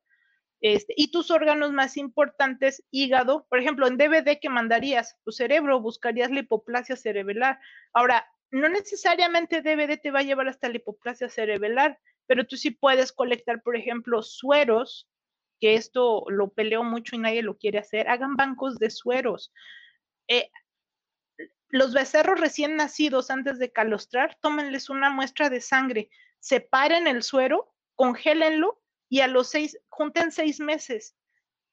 Este, 0.60 0.92
y 0.96 1.10
tus 1.10 1.30
órganos 1.30 1.72
más 1.72 1.96
importantes, 1.96 2.84
hígado, 2.90 3.46
por 3.48 3.60
ejemplo, 3.60 3.86
en 3.86 3.96
DVD 3.96 4.38
que 4.40 4.50
mandarías 4.50 5.18
tu 5.24 5.32
cerebro, 5.32 5.80
buscarías 5.80 6.30
la 6.30 6.40
hipoplasia 6.40 6.96
cerebral. 6.96 7.58
Ahora, 7.94 8.26
no 8.50 8.68
necesariamente 8.68 9.62
DVD 9.62 9.96
te 9.96 10.10
va 10.10 10.20
a 10.20 10.24
llevar 10.24 10.48
hasta 10.48 10.68
la 10.68 10.76
hipoplasia 10.76 11.28
cerebral, 11.28 11.98
pero 12.26 12.46
tú 12.46 12.56
sí 12.56 12.72
puedes 12.72 13.12
colectar, 13.12 13.62
por 13.62 13.76
ejemplo, 13.76 14.22
sueros, 14.22 15.08
que 15.60 15.74
esto 15.74 16.24
lo 16.28 16.50
peleo 16.50 16.84
mucho 16.84 17.16
y 17.16 17.18
nadie 17.18 17.42
lo 17.42 17.56
quiere 17.56 17.78
hacer, 17.78 18.08
hagan 18.08 18.36
bancos 18.36 18.78
de 18.78 18.90
sueros. 18.90 19.52
Eh, 20.28 20.50
los 21.68 21.94
becerros 21.94 22.40
recién 22.40 22.76
nacidos 22.76 23.30
antes 23.30 23.58
de 23.58 23.72
calostrar, 23.72 24.36
tómenles 24.40 24.90
una 24.90 25.10
muestra 25.10 25.48
de 25.48 25.60
sangre, 25.60 26.10
separen 26.38 27.06
el 27.06 27.22
suero, 27.22 27.72
congélenlo 27.94 28.80
y 29.10 29.20
a 29.20 29.26
los 29.26 29.48
seis, 29.50 29.78
junten 29.90 30.32
seis 30.32 30.60
meses 30.60 31.16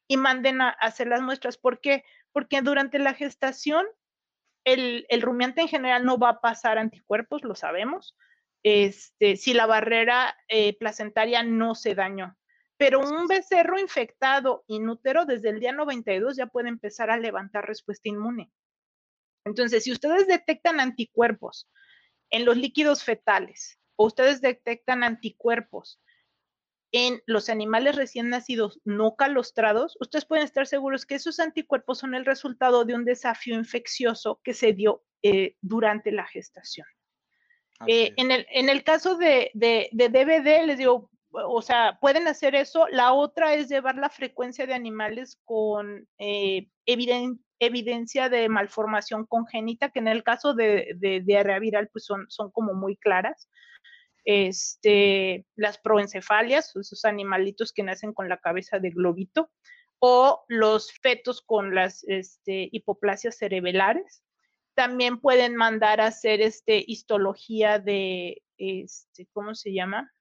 y 0.08 0.18
manden 0.18 0.60
a 0.60 0.70
hacer 0.70 1.06
las 1.06 1.22
muestras. 1.22 1.56
¿Por 1.56 1.80
qué? 1.80 2.04
Porque 2.32 2.60
durante 2.60 2.98
la 2.98 3.14
gestación 3.14 3.86
el, 4.64 5.22
rumiante 5.22 5.62
en 5.62 5.68
general 5.68 6.04
no 6.04 6.18
va 6.18 6.30
a 6.30 6.40
pasar 6.40 6.76
anticuerpos, 6.76 7.44
lo 7.44 7.54
sabemos, 7.54 8.16
este, 8.62 9.36
si 9.36 9.54
la 9.54 9.66
barrera 9.66 10.36
eh, 10.48 10.76
placentaria 10.76 11.42
no 11.42 11.74
se 11.74 11.94
dañó. 11.94 12.36
Pero 12.76 13.00
un 13.00 13.26
becerro 13.26 13.78
infectado 13.78 14.64
inútero 14.66 15.24
desde 15.24 15.50
el 15.50 15.60
día 15.60 15.72
92 15.72 16.36
ya 16.36 16.46
puede 16.46 16.68
empezar 16.68 17.10
a 17.10 17.16
levantar 17.16 17.66
respuesta 17.66 18.08
inmune. 18.08 18.50
Entonces, 19.44 19.84
si 19.84 19.92
ustedes 19.92 20.26
detectan 20.26 20.80
anticuerpos 20.80 21.68
en 22.30 22.44
los 22.44 22.56
líquidos 22.56 23.04
fetales 23.04 23.80
o 23.96 24.06
ustedes 24.06 24.40
detectan 24.40 25.02
anticuerpos 25.02 26.00
en 26.92 27.22
los 27.26 27.48
animales 27.48 27.96
recién 27.96 28.30
nacidos 28.30 28.80
no 28.84 29.16
calostrados, 29.16 29.96
ustedes 30.00 30.24
pueden 30.24 30.44
estar 30.44 30.66
seguros 30.66 31.04
que 31.04 31.16
esos 31.16 31.38
anticuerpos 31.38 31.98
son 31.98 32.14
el 32.14 32.24
resultado 32.24 32.84
de 32.84 32.94
un 32.94 33.04
desafío 33.04 33.54
infeccioso 33.56 34.40
que 34.42 34.54
se 34.54 34.72
dio 34.72 35.02
eh, 35.22 35.56
durante 35.60 36.12
la 36.12 36.26
gestación. 36.26 36.86
Eh, 37.86 38.12
en, 38.16 38.32
el, 38.32 38.46
en, 38.50 38.68
el, 38.68 38.82
caso 38.82 39.16
de, 39.16 39.50
de, 39.54 39.88
DVD, 39.92 40.66
les 40.66 40.78
digo, 40.78 41.10
o 41.30 41.62
sea, 41.62 41.98
pueden 42.00 42.26
hacer 42.26 42.54
eso. 42.56 42.88
La 42.88 43.12
otra 43.12 43.54
es 43.54 43.68
llevar 43.68 43.96
la 43.96 44.10
frecuencia 44.10 44.66
de 44.66 44.74
animales 44.74 45.40
con 45.44 46.08
eh, 46.18 46.68
evidencia 46.86 48.28
de 48.28 48.48
malformación 48.48 49.26
congénita, 49.26 49.90
que 49.90 50.00
en 50.00 50.08
el 50.08 50.24
caso 50.24 50.54
de, 50.54 50.94
de 50.96 51.20
diarrea 51.20 51.60
viral, 51.60 51.88
pues 51.92 52.04
son, 52.04 52.26
son 52.28 52.50
como 52.50 52.74
muy 52.74 52.96
claras 52.96 53.48
este, 54.24 55.46
las 55.56 55.78
proencefalias, 55.78 56.74
esos 56.76 57.04
animalitos 57.04 57.72
que 57.72 57.82
nacen 57.82 58.12
con 58.12 58.28
la 58.28 58.38
cabeza 58.38 58.78
de 58.78 58.90
globito, 58.90 59.50
o 60.00 60.44
los 60.48 60.92
fetos 60.92 61.42
con 61.42 61.74
las 61.74 62.04
este, 62.04 62.68
hipoplasias 62.72 63.36
cerebelares. 63.36 64.22
También 64.74 65.20
pueden 65.20 65.56
mandar 65.56 66.00
a 66.00 66.06
hacer 66.06 66.40
este, 66.40 66.84
histología 66.86 67.78
de, 67.78 68.42
¿cómo 69.32 69.54
se 69.54 69.72
llama? 69.72 70.12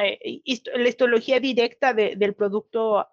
Eh, 0.00 0.40
la 0.74 0.88
histología 0.88 1.40
directa 1.40 1.92
del 1.92 2.34
producto 2.34 3.06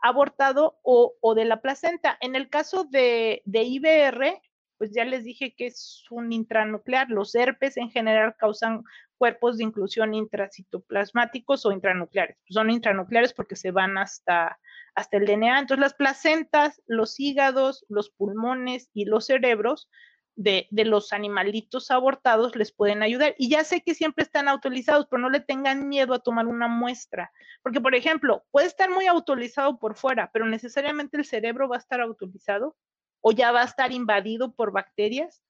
abortado 0.00 0.78
o, 0.82 1.34
de 1.34 1.44
la 1.44 1.60
placenta. 1.60 2.16
En 2.20 2.34
el 2.34 2.48
caso 2.48 2.84
de, 2.84 3.42
de 3.44 3.62
IBR, 3.62 4.42
pues 4.82 4.90
ya 4.90 5.04
les 5.04 5.22
dije 5.22 5.54
que 5.54 5.66
es 5.66 6.02
un 6.10 6.32
intranuclear. 6.32 7.08
Los 7.08 7.36
herpes 7.36 7.76
en 7.76 7.88
general 7.88 8.34
causan 8.36 8.82
cuerpos 9.16 9.58
de 9.58 9.62
inclusión 9.62 10.12
intracitoplasmáticos 10.12 11.64
o 11.64 11.70
intranucleares. 11.70 12.36
Son 12.50 12.68
intranucleares 12.68 13.32
porque 13.32 13.54
se 13.54 13.70
van 13.70 13.96
hasta, 13.96 14.58
hasta 14.96 15.18
el 15.18 15.26
DNA. 15.26 15.60
Entonces, 15.60 15.78
las 15.78 15.94
placentas, 15.94 16.82
los 16.88 17.20
hígados, 17.20 17.86
los 17.88 18.10
pulmones 18.10 18.90
y 18.92 19.04
los 19.04 19.26
cerebros 19.26 19.88
de, 20.34 20.66
de, 20.72 20.84
los 20.84 21.12
animalitos 21.12 21.92
abortados 21.92 22.56
les 22.56 22.72
pueden 22.72 23.04
ayudar. 23.04 23.36
Y 23.38 23.50
ya 23.50 23.62
sé 23.62 23.82
que 23.82 23.94
siempre 23.94 24.24
están 24.24 24.48
autorizados, 24.48 25.06
pero 25.08 25.22
no 25.22 25.30
le 25.30 25.38
tengan 25.38 25.88
miedo 25.88 26.12
a 26.12 26.24
tomar 26.24 26.48
una 26.48 26.66
muestra. 26.66 27.30
Porque, 27.62 27.80
por 27.80 27.94
ejemplo, 27.94 28.44
puede 28.50 28.66
estar 28.66 28.90
muy 28.90 29.06
autorizado 29.06 29.78
por 29.78 29.94
fuera, 29.94 30.28
pero 30.32 30.44
necesariamente 30.46 31.18
el 31.18 31.24
cerebro 31.24 31.68
va 31.68 31.76
a 31.76 31.78
estar 31.78 32.00
autorizado 32.00 32.74
o 33.22 33.32
ya 33.32 33.52
va 33.52 33.62
a 33.62 33.66
estar 33.66 33.92
invadido 33.92 34.54
por 34.54 34.72
bacterias. 34.72 35.42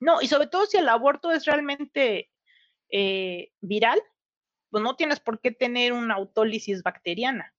No, 0.00 0.22
y 0.22 0.28
sobre 0.28 0.46
todo 0.46 0.66
si 0.66 0.78
el 0.78 0.88
aborto 0.88 1.30
es 1.30 1.44
realmente 1.44 2.30
eh, 2.90 3.52
viral, 3.60 4.00
pues 4.70 4.82
no 4.82 4.96
tienes 4.96 5.20
por 5.20 5.40
qué 5.40 5.50
tener 5.50 5.92
una 5.92 6.14
autólisis 6.14 6.82
bacteriana. 6.82 7.54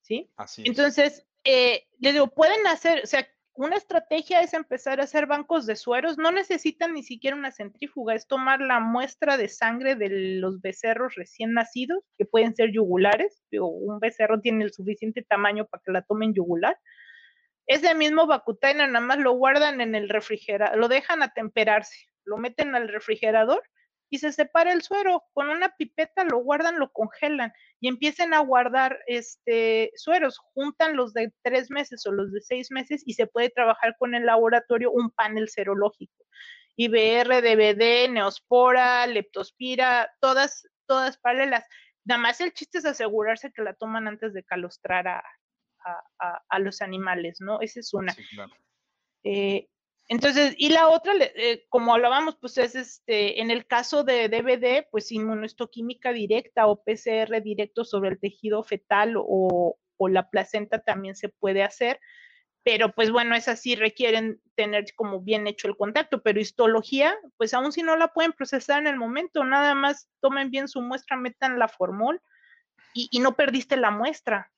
¿Sí? 0.00 0.30
Así 0.36 0.62
Entonces, 0.64 1.26
eh, 1.44 1.86
les 1.98 2.14
digo, 2.14 2.28
pueden 2.28 2.66
hacer, 2.66 3.02
o 3.02 3.06
sea, 3.06 3.28
una 3.54 3.76
estrategia 3.76 4.42
es 4.42 4.52
empezar 4.54 5.00
a 5.00 5.04
hacer 5.04 5.26
bancos 5.26 5.66
de 5.66 5.76
sueros, 5.76 6.18
no 6.18 6.30
necesitan 6.30 6.92
ni 6.92 7.02
siquiera 7.02 7.36
una 7.36 7.50
centrífuga, 7.50 8.14
es 8.14 8.26
tomar 8.26 8.60
la 8.60 8.80
muestra 8.80 9.36
de 9.36 9.48
sangre 9.48 9.94
de 9.96 10.08
los 10.40 10.60
becerros 10.60 11.14
recién 11.14 11.54
nacidos, 11.54 12.04
que 12.18 12.26
pueden 12.26 12.54
ser 12.54 12.70
yugulares, 12.70 13.42
digo, 13.50 13.68
un 13.68 13.98
becerro 13.98 14.40
tiene 14.40 14.64
el 14.64 14.72
suficiente 14.72 15.22
tamaño 15.22 15.66
para 15.66 15.82
que 15.82 15.92
la 15.92 16.02
tomen 16.02 16.34
yugular. 16.34 16.78
Ese 17.66 17.94
mismo 17.94 18.26
bacutaina 18.26 18.86
nada 18.86 19.04
más 19.04 19.18
lo 19.18 19.32
guardan 19.32 19.80
en 19.80 19.94
el 19.94 20.08
refrigerador, 20.08 20.78
lo 20.78 20.88
dejan 20.88 21.22
a 21.22 21.32
temperarse, 21.32 21.96
lo 22.24 22.36
meten 22.36 22.74
al 22.74 22.88
refrigerador 22.88 23.62
y 24.08 24.18
se 24.18 24.32
separa 24.32 24.72
el 24.72 24.82
suero. 24.82 25.24
Con 25.32 25.48
una 25.48 25.70
pipeta 25.76 26.24
lo 26.24 26.38
guardan, 26.38 26.78
lo 26.78 26.92
congelan 26.92 27.52
y 27.80 27.88
empiecen 27.88 28.34
a 28.34 28.40
guardar 28.40 29.00
este 29.06 29.90
sueros. 29.96 30.38
Juntan 30.54 30.96
los 30.96 31.12
de 31.12 31.32
tres 31.42 31.70
meses 31.70 32.06
o 32.06 32.12
los 32.12 32.32
de 32.32 32.40
seis 32.40 32.70
meses 32.70 33.02
y 33.04 33.14
se 33.14 33.26
puede 33.26 33.50
trabajar 33.50 33.96
con 33.98 34.14
el 34.14 34.26
laboratorio 34.26 34.92
un 34.92 35.10
panel 35.10 35.48
serológico. 35.48 36.24
IBR, 36.76 37.42
DVD, 37.42 38.08
Neospora, 38.08 39.06
Leptospira, 39.06 40.10
todas, 40.20 40.68
todas 40.86 41.18
paralelas. 41.18 41.64
Nada 42.04 42.20
más 42.20 42.40
el 42.40 42.52
chiste 42.52 42.78
es 42.78 42.84
asegurarse 42.84 43.50
que 43.50 43.62
la 43.62 43.74
toman 43.74 44.06
antes 44.06 44.32
de 44.34 44.44
calostrar 44.44 45.08
a, 45.08 45.24
a, 46.18 46.58
los 46.58 46.82
animales, 46.82 47.40
¿no? 47.40 47.60
Esa 47.60 47.80
es 47.80 47.94
una. 47.94 48.14
Eh, 49.24 49.68
entonces, 50.08 50.54
y 50.56 50.68
la 50.68 50.88
otra, 50.88 51.14
eh, 51.18 51.66
como 51.68 51.94
hablábamos, 51.94 52.36
pues 52.40 52.58
es 52.58 52.74
este, 52.74 53.40
en 53.40 53.50
el 53.50 53.66
caso 53.66 54.04
de 54.04 54.28
DVD, 54.28 54.86
pues 54.90 55.10
inmunohistoquímica 55.10 56.12
directa 56.12 56.66
o 56.66 56.82
PCR 56.82 57.42
directo 57.42 57.84
sobre 57.84 58.10
el 58.10 58.20
tejido 58.20 58.62
fetal 58.62 59.14
o, 59.16 59.78
o 59.96 60.08
la 60.08 60.30
placenta 60.30 60.80
también 60.80 61.16
se 61.16 61.28
puede 61.28 61.62
hacer 61.62 62.00
pero 62.66 62.90
pues 62.90 63.12
bueno, 63.12 63.36
es 63.36 63.46
así, 63.46 63.76
requieren 63.76 64.40
tener 64.56 64.86
como 64.96 65.20
bien 65.20 65.46
hecho 65.46 65.68
el 65.68 65.76
contacto, 65.76 66.20
pero 66.20 66.40
histología, 66.40 67.16
pues 67.36 67.54
aún 67.54 67.70
si 67.70 67.84
no 67.84 67.94
la 67.94 68.12
pueden 68.12 68.32
procesar 68.32 68.80
en 68.80 68.88
el 68.88 68.96
momento, 68.96 69.44
nada 69.44 69.76
más 69.76 70.10
tomen 70.18 70.50
bien 70.50 70.66
su 70.66 70.80
muestra, 70.80 71.16
metan 71.16 71.60
la 71.60 71.68
formol 71.68 72.20
y, 72.92 73.20
no 73.20 73.36
perdiste 73.36 73.76
la 73.76 73.92
muestra. 73.92 74.50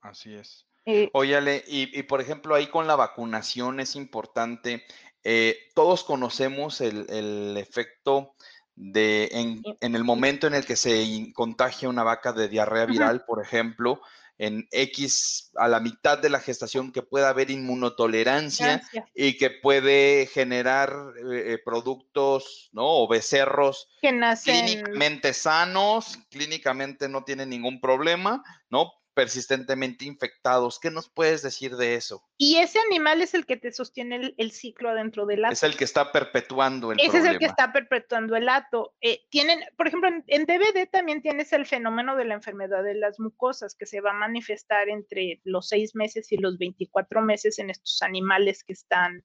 Así 0.00 0.34
es. 0.34 0.66
Eh, 0.86 1.10
Óyale, 1.12 1.62
y, 1.66 2.02
por 2.04 2.20
ejemplo, 2.20 2.54
ahí 2.54 2.68
con 2.68 2.86
la 2.86 2.96
vacunación 2.96 3.80
es 3.80 3.96
importante, 3.96 4.84
eh, 5.24 5.58
todos 5.74 6.04
conocemos 6.04 6.80
el, 6.80 7.56
efecto 7.56 8.34
de 8.74 9.28
en, 9.32 9.62
en, 9.80 9.94
el 9.94 10.04
momento 10.04 10.46
en 10.46 10.54
el 10.54 10.64
que 10.64 10.76
se 10.76 11.30
contagia 11.34 11.90
una 11.90 12.02
vaca 12.02 12.32
de 12.32 12.48
diarrea 12.48 12.86
viral, 12.86 13.24
por 13.26 13.42
ejemplo, 13.42 14.00
en 14.40 14.66
X 14.70 15.50
a 15.56 15.68
la 15.68 15.80
mitad 15.80 16.18
de 16.18 16.30
la 16.30 16.40
gestación 16.40 16.92
que 16.92 17.02
pueda 17.02 17.28
haber 17.28 17.50
inmunotolerancia 17.50 18.80
y 19.14 19.36
que 19.36 19.50
puede 19.50 20.26
generar 20.32 20.90
eh, 21.30 21.58
productos, 21.62 22.70
¿no? 22.72 22.86
O 22.86 23.06
becerros 23.06 23.90
clínicamente 24.00 25.34
sanos, 25.34 26.18
clínicamente 26.30 27.06
no 27.06 27.22
tienen 27.22 27.50
ningún 27.50 27.82
problema, 27.82 28.42
¿no? 28.70 28.90
Persistentemente 29.20 30.06
infectados. 30.06 30.80
¿Qué 30.80 30.90
nos 30.90 31.10
puedes 31.10 31.42
decir 31.42 31.76
de 31.76 31.94
eso? 31.94 32.24
Y 32.38 32.56
ese 32.56 32.78
animal 32.78 33.20
es 33.20 33.34
el 33.34 33.44
que 33.44 33.58
te 33.58 33.70
sostiene 33.70 34.32
el, 34.34 34.50
ciclo 34.50 34.88
adentro 34.88 35.26
del 35.26 35.44
ato. 35.44 35.52
Es 35.52 35.62
el 35.62 35.76
que 35.76 35.84
está 35.84 36.10
perpetuando 36.10 36.90
el 36.90 36.98
Ese 36.98 37.18
es 37.18 37.26
el 37.26 37.38
que 37.38 37.44
está 37.44 37.70
perpetuando 37.70 38.34
el 38.34 38.48
ato. 38.48 38.94
Eh, 39.02 39.20
tienen, 39.28 39.60
por 39.76 39.88
ejemplo, 39.88 40.08
en, 40.26 40.46
DVD 40.46 40.88
también 40.90 41.20
tienes 41.20 41.52
el 41.52 41.66
fenómeno 41.66 42.16
de 42.16 42.24
la 42.24 42.32
enfermedad 42.32 42.82
de 42.82 42.94
las 42.94 43.20
mucosas 43.20 43.74
que 43.74 43.84
se 43.84 44.00
va 44.00 44.12
a 44.12 44.14
manifestar 44.14 44.88
entre 44.88 45.42
los 45.44 45.68
seis 45.68 45.94
meses 45.94 46.32
y 46.32 46.38
los 46.38 46.56
24 46.56 47.20
meses 47.20 47.58
en 47.58 47.68
estos 47.68 48.00
animales 48.00 48.64
que 48.64 48.72
están 48.72 49.22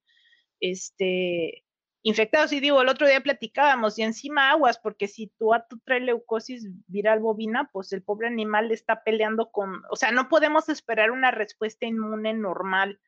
este, 0.60 1.64
infectados. 2.06 2.54
Y 2.54 2.60
digo, 2.60 2.82
el 2.82 2.88
otro 2.88 3.08
día 3.08 3.20
platicábamos, 3.22 3.98
y 3.98 4.04
encima 4.04 4.52
aguas, 4.52 4.78
porque 4.78 5.08
si 5.08 5.28
tu 5.40 5.54
ato 5.54 5.78
trae 5.84 6.00
leucosis 6.00 6.68
viral 6.88 7.20
bovina, 7.20 7.70
pues 7.74 7.92
el 7.92 8.04
pobre 8.04 8.28
animal 8.28 8.72
está 8.72 9.04
peleando 9.04 9.52
con, 9.52 9.82
o 9.90 9.96
sea, 9.96 10.12
no 10.12 10.30
podemos 10.30 10.70
esperar 10.70 11.12
una 11.12 11.32
respuesta 11.32 11.88
inmune 11.88 12.34
normal 12.34 13.00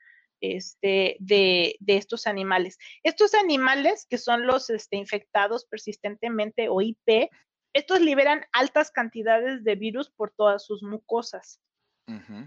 este, 0.42 1.16
de, 1.20 1.76
de 1.80 1.98
estos 1.98 2.26
animales. 2.26 2.80
Estos 3.04 3.36
animales, 3.36 4.08
que 4.10 4.18
son 4.18 4.48
los 4.48 4.70
este, 4.72 4.98
infectados 4.98 5.66
persistentemente 5.66 6.68
o 6.68 6.82
IP, 6.82 7.30
estos 7.74 8.02
liberan 8.02 8.46
altas 8.52 8.90
cantidades 8.90 9.64
de 9.64 9.76
virus 9.76 10.10
por 10.10 10.32
todas 10.32 10.66
sus 10.66 10.82
mucosas. 10.82 11.62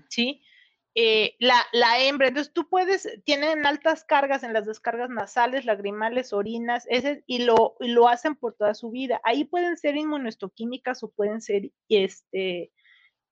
¿Sí? 0.09 0.43
Eh, 0.97 1.37
la, 1.39 1.65
la, 1.73 2.01
hembra. 2.01 2.29
Entonces 2.29 2.53
tú 2.53 2.69
puedes, 2.69 3.09
tienen 3.25 3.65
altas 3.65 4.05
cargas 4.05 4.43
en 4.43 4.53
las 4.53 4.67
descargas 4.67 5.09
nasales, 5.09 5.65
lagrimales, 5.65 6.33
orinas, 6.33 6.85
ese, 6.89 7.23
y, 7.27 7.45
lo, 7.45 7.77
lo 7.79 8.09
hacen 8.09 8.35
por 8.35 8.55
toda 8.55 8.75
su 8.75 8.91
vida. 8.91 9.21
Ahí 9.25 9.45
pueden 9.45 9.77
ser 9.77 9.97
inmunohistoquímicas 9.97 11.03
o 11.05 11.11
pueden 11.11 11.41
ser, 11.41 11.71
este, 11.89 12.73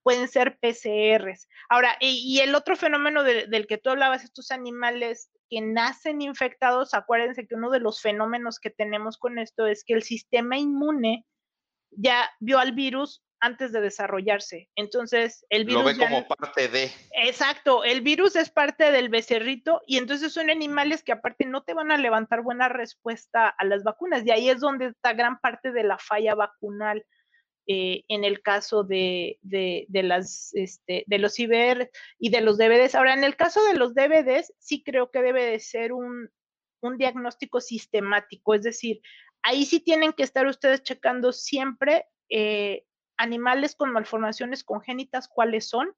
pueden 0.04 0.28
ser 0.28 0.58
PCRs. 0.60 1.48
Ahora, 1.68 1.96
y, 2.00 2.38
el 2.40 2.54
otro 2.54 2.76
fenómeno 2.76 3.24
del 3.24 3.66
que 3.66 3.78
tú 3.78 3.90
hablabas, 3.90 4.24
estos 4.24 4.52
animales 4.52 5.30
que 5.50 5.60
nacen 5.60 6.22
infectados, 6.22 6.94
acuérdense 6.94 7.46
que 7.46 7.56
uno 7.56 7.70
de 7.70 7.80
los 7.80 8.00
fenómenos 8.00 8.60
que 8.60 8.70
tenemos 8.70 9.18
con 9.18 9.38
esto 9.38 9.66
es 9.66 9.82
que 9.84 9.94
el 9.94 10.02
sistema 10.02 10.58
inmune 10.58 11.26
ya 11.90 12.30
vio 12.38 12.58
al 12.58 12.72
virus 12.72 13.24
antes 13.40 13.72
de 13.72 13.80
desarrollarse. 13.80 14.68
Entonces, 14.74 15.44
el 15.50 15.64
virus. 15.64 15.82
Lo 15.82 15.88
ve 15.88 15.98
como 15.98 16.26
parte 16.26 16.68
de. 16.68 16.90
Exacto, 17.12 17.84
el 17.84 18.00
virus 18.00 18.36
es 18.36 18.50
parte 18.50 18.90
del 18.90 19.08
becerrito 19.08 19.82
y 19.86 19.98
entonces 19.98 20.32
son 20.32 20.50
animales 20.50 21.02
que 21.02 21.12
aparte 21.12 21.44
no 21.44 21.62
te 21.62 21.74
van 21.74 21.90
a 21.90 21.98
levantar 21.98 22.42
buena 22.42 22.68
respuesta 22.68 23.48
a 23.48 23.64
las 23.64 23.84
vacunas. 23.84 24.24
Y 24.24 24.30
ahí 24.30 24.48
es 24.48 24.60
donde 24.60 24.86
está 24.86 25.12
gran 25.12 25.38
parte 25.40 25.72
de 25.72 25.84
la 25.84 25.98
falla 25.98 26.34
vacunal. 26.34 27.04
Eh, 27.70 28.04
en 28.08 28.24
el 28.24 28.40
caso 28.40 28.82
de, 28.82 29.38
de, 29.42 29.86
las, 30.02 30.54
este, 30.54 31.04
de 31.06 31.18
los 31.18 31.38
IBR 31.38 31.90
y 32.18 32.30
de 32.30 32.40
los 32.40 32.56
DVDs. 32.56 32.94
Ahora, 32.94 33.12
en 33.12 33.24
el 33.24 33.36
caso 33.36 33.62
de 33.66 33.74
los 33.74 33.94
DVDs, 33.94 34.54
sí 34.58 34.82
creo 34.82 35.10
que 35.10 35.20
debe 35.20 35.44
de 35.44 35.60
ser 35.60 35.92
un, 35.92 36.30
un 36.80 36.96
diagnóstico 36.96 37.60
sistemático, 37.60 38.54
es 38.54 38.62
decir, 38.62 39.02
ahí 39.42 39.64
sí 39.64 39.80
tienen 39.80 40.12
que 40.12 40.22
estar 40.22 40.46
ustedes 40.46 40.82
checando 40.82 41.32
siempre 41.32 42.06
eh, 42.30 42.84
animales 43.18 43.74
con 43.74 43.92
malformaciones 43.92 44.64
congénitas, 44.64 45.28
¿cuáles 45.28 45.68
son? 45.68 45.94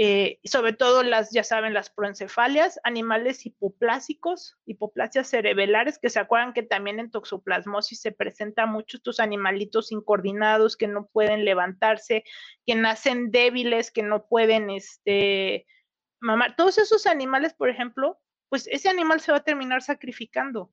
Eh, 0.00 0.38
sobre 0.44 0.74
todo 0.74 1.02
las, 1.02 1.32
ya 1.32 1.42
saben, 1.42 1.74
las 1.74 1.90
proencefalias, 1.90 2.78
animales 2.84 3.44
hipoplásicos, 3.44 4.56
hipoplasias 4.64 5.26
cerebelares, 5.26 5.98
que 5.98 6.08
se 6.08 6.20
acuerdan 6.20 6.52
que 6.52 6.62
también 6.62 7.00
en 7.00 7.10
toxoplasmosis 7.10 8.00
se 8.00 8.12
presenta 8.12 8.66
mucho 8.66 8.98
estos 8.98 9.18
animalitos 9.18 9.90
incoordinados 9.90 10.76
que 10.76 10.86
no 10.86 11.08
pueden 11.08 11.44
levantarse, 11.44 12.22
que 12.64 12.76
nacen 12.76 13.32
débiles, 13.32 13.90
que 13.90 14.04
no 14.04 14.28
pueden 14.28 14.70
este, 14.70 15.66
mamar. 16.20 16.54
Todos 16.54 16.78
esos 16.78 17.08
animales, 17.08 17.52
por 17.54 17.68
ejemplo, 17.68 18.20
pues 18.48 18.68
ese 18.68 18.88
animal 18.88 19.20
se 19.20 19.32
va 19.32 19.38
a 19.38 19.44
terminar 19.44 19.82
sacrificando 19.82 20.72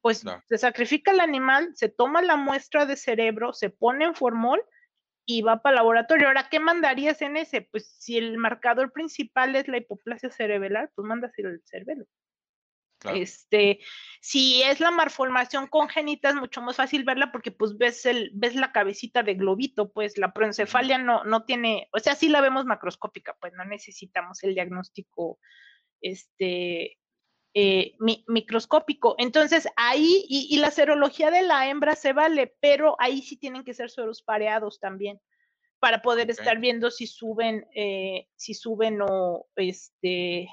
pues 0.00 0.24
se 0.48 0.58
sacrifica 0.58 1.10
el 1.12 1.20
animal, 1.20 1.70
se 1.74 1.88
toma 1.88 2.22
la 2.22 2.36
muestra 2.36 2.86
de 2.86 2.96
cerebro, 2.96 3.52
se 3.52 3.70
pone 3.70 4.04
en 4.04 4.14
formol 4.14 4.62
y 5.26 5.42
va 5.42 5.62
para 5.62 5.74
el 5.74 5.76
laboratorio. 5.76 6.28
Ahora, 6.28 6.48
¿qué 6.50 6.58
mandarías 6.60 7.22
en 7.22 7.36
ese? 7.36 7.62
Pues 7.62 7.88
si 7.98 8.16
el 8.16 8.38
marcador 8.38 8.92
principal 8.92 9.54
es 9.56 9.68
la 9.68 9.76
hipoplasia 9.76 10.30
cerebelar, 10.30 10.90
pues 10.94 11.06
mandas 11.06 11.32
el 11.38 11.60
cerebelo. 11.64 12.06
Este, 13.14 13.80
si 14.20 14.62
es 14.62 14.78
la 14.78 14.90
malformación 14.90 15.66
congénita 15.68 16.30
es 16.30 16.34
mucho 16.34 16.60
más 16.60 16.76
fácil 16.76 17.04
verla 17.04 17.32
porque 17.32 17.50
pues 17.50 17.78
ves 17.78 18.04
el, 18.04 18.30
ves 18.34 18.54
la 18.54 18.72
cabecita 18.72 19.22
de 19.22 19.34
globito, 19.34 19.90
pues 19.90 20.18
la 20.18 20.34
proencefalia 20.34 20.98
no, 20.98 21.24
no 21.24 21.44
tiene, 21.44 21.88
o 21.92 21.98
sea, 21.98 22.14
sí 22.14 22.28
la 22.28 22.42
vemos 22.42 22.66
macroscópica, 22.66 23.34
pues 23.40 23.54
no 23.54 23.64
necesitamos 23.64 24.42
el 24.42 24.54
diagnóstico 24.54 25.38
este 26.02 26.98
eh, 27.54 27.94
microscópico. 28.28 29.14
Entonces, 29.18 29.68
ahí, 29.76 30.24
y, 30.28 30.56
la 30.58 30.70
serología 30.70 31.30
de 31.30 31.42
la 31.42 31.68
hembra 31.68 31.96
se 31.96 32.12
vale, 32.12 32.54
pero 32.60 32.96
ahí 32.98 33.22
sí 33.22 33.36
tienen 33.36 33.64
que 33.64 33.74
ser 33.74 33.90
sueros 33.90 34.22
pareados 34.22 34.78
también 34.78 35.20
para 35.80 36.02
poder 36.02 36.30
estar 36.30 36.58
viendo 36.58 36.90
si 36.90 37.06
suben, 37.06 37.66
eh, 37.74 38.28
si 38.36 38.54
suben 38.54 39.00
o 39.02 39.46
este 39.56 40.48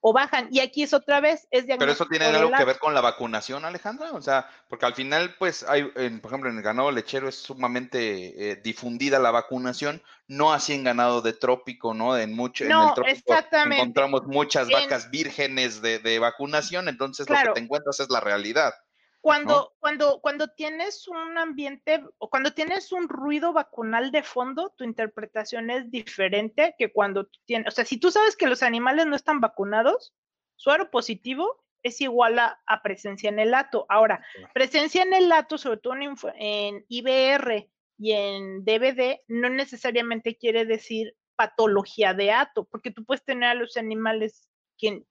o 0.00 0.12
bajan. 0.12 0.48
Y 0.50 0.60
aquí 0.60 0.82
es 0.82 0.94
otra 0.94 1.20
vez, 1.20 1.46
es 1.50 1.64
Pero 1.66 1.90
eso 1.90 2.06
tiene 2.06 2.26
algo 2.26 2.50
que 2.56 2.64
ver 2.64 2.78
con 2.78 2.94
la 2.94 3.00
vacunación, 3.00 3.64
Alejandra. 3.64 4.12
O 4.12 4.22
sea, 4.22 4.48
porque 4.68 4.86
al 4.86 4.94
final, 4.94 5.34
pues, 5.38 5.64
hay, 5.68 5.84
por 5.84 6.30
ejemplo, 6.30 6.50
en 6.50 6.56
el 6.56 6.62
ganado 6.62 6.90
lechero 6.90 7.28
es 7.28 7.36
sumamente 7.36 8.50
eh, 8.50 8.56
difundida 8.56 9.18
la 9.18 9.30
vacunación, 9.30 10.02
no 10.26 10.52
así 10.52 10.74
en 10.74 10.84
ganado 10.84 11.20
de 11.22 11.32
trópico, 11.32 11.94
¿no? 11.94 12.16
En 12.16 12.34
mucho, 12.34 12.64
en 12.64 12.72
el 12.72 12.94
trópico 12.94 13.34
encontramos 13.70 14.26
muchas 14.26 14.68
vacas 14.68 15.10
vírgenes 15.10 15.82
de, 15.82 16.18
vacunación, 16.18 16.88
entonces 16.88 17.28
lo 17.28 17.36
que 17.36 17.50
te 17.54 17.60
encuentras 17.60 18.00
es 18.00 18.10
la 18.10 18.20
realidad. 18.20 18.74
Cuando, 19.20 19.74
cuando, 19.80 20.20
cuando 20.20 20.48
tienes 20.48 21.08
un 21.08 21.38
ambiente 21.38 22.04
o 22.18 22.30
cuando 22.30 22.54
tienes 22.54 22.92
un 22.92 23.08
ruido 23.08 23.52
vacunal 23.52 24.12
de 24.12 24.22
fondo, 24.22 24.72
tu 24.76 24.84
interpretación 24.84 25.70
es 25.70 25.90
diferente 25.90 26.74
que 26.78 26.92
cuando 26.92 27.28
tienes, 27.44 27.68
o 27.68 27.70
sea, 27.72 27.84
si 27.84 27.98
tú 27.98 28.10
sabes 28.10 28.36
que 28.36 28.46
los 28.46 28.62
animales 28.62 29.06
no 29.06 29.16
están 29.16 29.40
vacunados, 29.40 30.14
suero 30.54 30.90
positivo 30.90 31.64
es 31.82 32.00
igual 32.00 32.38
a, 32.38 32.82
presencia 32.82 33.28
en 33.28 33.38
el 33.38 33.52
lato. 33.52 33.86
Ahora, 33.88 34.24
presencia 34.54 35.02
en 35.02 35.12
el 35.12 35.28
lato, 35.28 35.58
sobre 35.58 35.78
todo 35.78 35.94
en, 35.94 36.14
en 36.36 36.84
IBR 36.88 37.68
y 37.98 38.12
en 38.12 38.64
DVD, 38.64 39.20
no 39.26 39.48
necesariamente 39.48 40.36
quiere 40.36 40.64
decir 40.64 41.16
patología 41.36 42.14
de 42.14 42.32
ato, 42.32 42.64
porque 42.64 42.90
tú 42.90 43.04
puedes 43.04 43.24
tener 43.24 43.50
a 43.50 43.54
los 43.54 43.76
animales 43.76 44.48
que, 44.76 45.04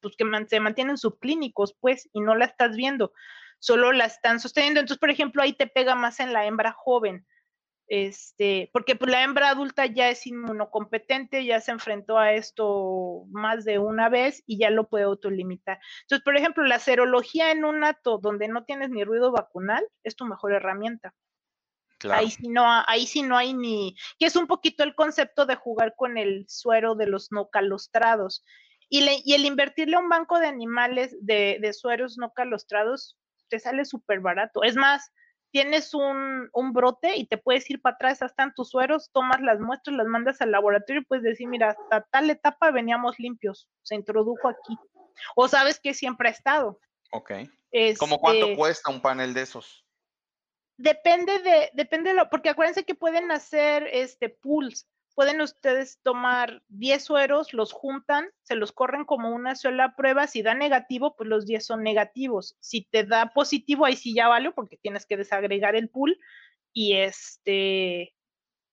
pues, 0.00 0.16
que 0.16 0.24
se 0.48 0.60
mantienen 0.60 0.98
subclínicos, 0.98 1.74
pues, 1.80 2.08
y 2.12 2.20
no 2.20 2.34
la 2.34 2.46
estás 2.46 2.76
viendo 2.76 3.12
solo 3.58 3.92
la 3.92 4.06
están 4.06 4.40
sosteniendo. 4.40 4.80
Entonces, 4.80 5.00
por 5.00 5.10
ejemplo, 5.10 5.42
ahí 5.42 5.52
te 5.52 5.66
pega 5.66 5.94
más 5.94 6.20
en 6.20 6.32
la 6.32 6.46
hembra 6.46 6.72
joven, 6.72 7.26
este, 7.88 8.68
porque 8.72 8.96
pues, 8.96 9.10
la 9.10 9.22
hembra 9.22 9.50
adulta 9.50 9.86
ya 9.86 10.08
es 10.08 10.26
inmunocompetente, 10.26 11.44
ya 11.44 11.60
se 11.60 11.70
enfrentó 11.70 12.18
a 12.18 12.32
esto 12.32 13.24
más 13.30 13.64
de 13.64 13.78
una 13.78 14.08
vez 14.08 14.42
y 14.46 14.58
ya 14.58 14.70
lo 14.70 14.88
puede 14.88 15.04
autolimitar. 15.04 15.78
Entonces, 16.02 16.24
por 16.24 16.36
ejemplo, 16.36 16.64
la 16.64 16.80
serología 16.80 17.52
en 17.52 17.64
un 17.64 17.84
ato 17.84 18.18
donde 18.18 18.48
no 18.48 18.64
tienes 18.64 18.90
ni 18.90 19.04
ruido 19.04 19.30
vacunal 19.30 19.86
es 20.02 20.16
tu 20.16 20.26
mejor 20.26 20.52
herramienta. 20.52 21.14
Ahí 22.10 22.30
sí 22.30 22.48
no, 22.48 22.64
ahí 22.86 23.06
sí 23.06 23.22
no 23.22 23.36
hay 23.36 23.54
ni, 23.54 23.96
que 24.18 24.26
es 24.26 24.36
un 24.36 24.46
poquito 24.46 24.84
el 24.84 24.94
concepto 24.94 25.46
de 25.46 25.56
jugar 25.56 25.94
con 25.96 26.18
el 26.18 26.44
suero 26.48 26.94
de 26.94 27.06
los 27.06 27.32
no 27.32 27.48
calostrados. 27.48 28.44
Y, 28.88 29.04
y 29.24 29.34
el 29.34 29.44
invertirle 29.44 29.96
a 29.96 30.00
un 30.00 30.08
banco 30.08 30.38
de 30.38 30.46
animales 30.46 31.16
de, 31.20 31.58
de 31.60 31.72
sueros 31.72 32.18
no 32.18 32.32
calostrados 32.32 33.16
te 33.48 33.58
sale 33.58 33.84
súper 33.84 34.20
barato. 34.20 34.62
Es 34.62 34.76
más, 34.76 35.12
tienes 35.50 35.94
un, 35.94 36.48
un, 36.52 36.72
brote 36.72 37.16
y 37.16 37.26
te 37.26 37.38
puedes 37.38 37.68
ir 37.70 37.80
para 37.80 37.94
atrás, 37.94 38.22
hasta 38.22 38.42
en 38.42 38.54
tus 38.54 38.70
sueros, 38.70 39.10
tomas 39.12 39.40
las 39.40 39.60
muestras, 39.60 39.96
las 39.96 40.06
mandas 40.06 40.40
al 40.40 40.50
laboratorio 40.50 41.02
y 41.02 41.04
puedes 41.04 41.24
decir, 41.24 41.48
mira, 41.48 41.70
hasta 41.70 42.02
tal 42.10 42.30
etapa 42.30 42.70
veníamos 42.70 43.18
limpios, 43.18 43.68
se 43.82 43.94
introdujo 43.94 44.48
aquí. 44.48 44.76
O 45.34 45.48
sabes 45.48 45.80
que 45.80 45.94
siempre 45.94 46.28
ha 46.28 46.32
estado. 46.32 46.78
Ok. 47.12 47.32
¿Cómo 47.98 48.18
cuánto 48.18 48.46
este 48.46 48.56
cuesta 48.56 48.90
un 48.90 49.00
panel 49.00 49.34
de 49.34 49.42
esos? 49.42 49.84
Depende 50.78 51.38
de, 51.38 51.70
depende 51.72 52.10
de 52.10 52.16
lo, 52.16 52.28
porque 52.28 52.50
acuérdense 52.50 52.84
que 52.84 52.94
pueden 52.94 53.30
hacer 53.30 53.88
este 53.92 54.28
pools. 54.28 54.86
Pueden 55.16 55.40
ustedes 55.40 55.98
tomar 56.02 56.62
10 56.68 57.02
sueros, 57.02 57.54
los 57.54 57.72
juntan, 57.72 58.28
se 58.42 58.54
los 58.54 58.72
corren 58.72 59.06
como 59.06 59.30
una 59.30 59.56
sola 59.56 59.96
prueba. 59.96 60.26
Si 60.26 60.42
da 60.42 60.54
negativo, 60.54 61.16
pues 61.16 61.30
los 61.30 61.46
10 61.46 61.64
son 61.64 61.82
negativos. 61.82 62.58
Si 62.60 62.82
te 62.84 63.02
da 63.02 63.32
positivo, 63.32 63.86
ahí 63.86 63.96
sí 63.96 64.14
ya 64.14 64.28
vale, 64.28 64.52
porque 64.52 64.76
tienes 64.76 65.06
que 65.06 65.16
desagregar 65.16 65.74
el 65.74 65.88
pool 65.88 66.18
y 66.74 66.96
este, 66.96 68.14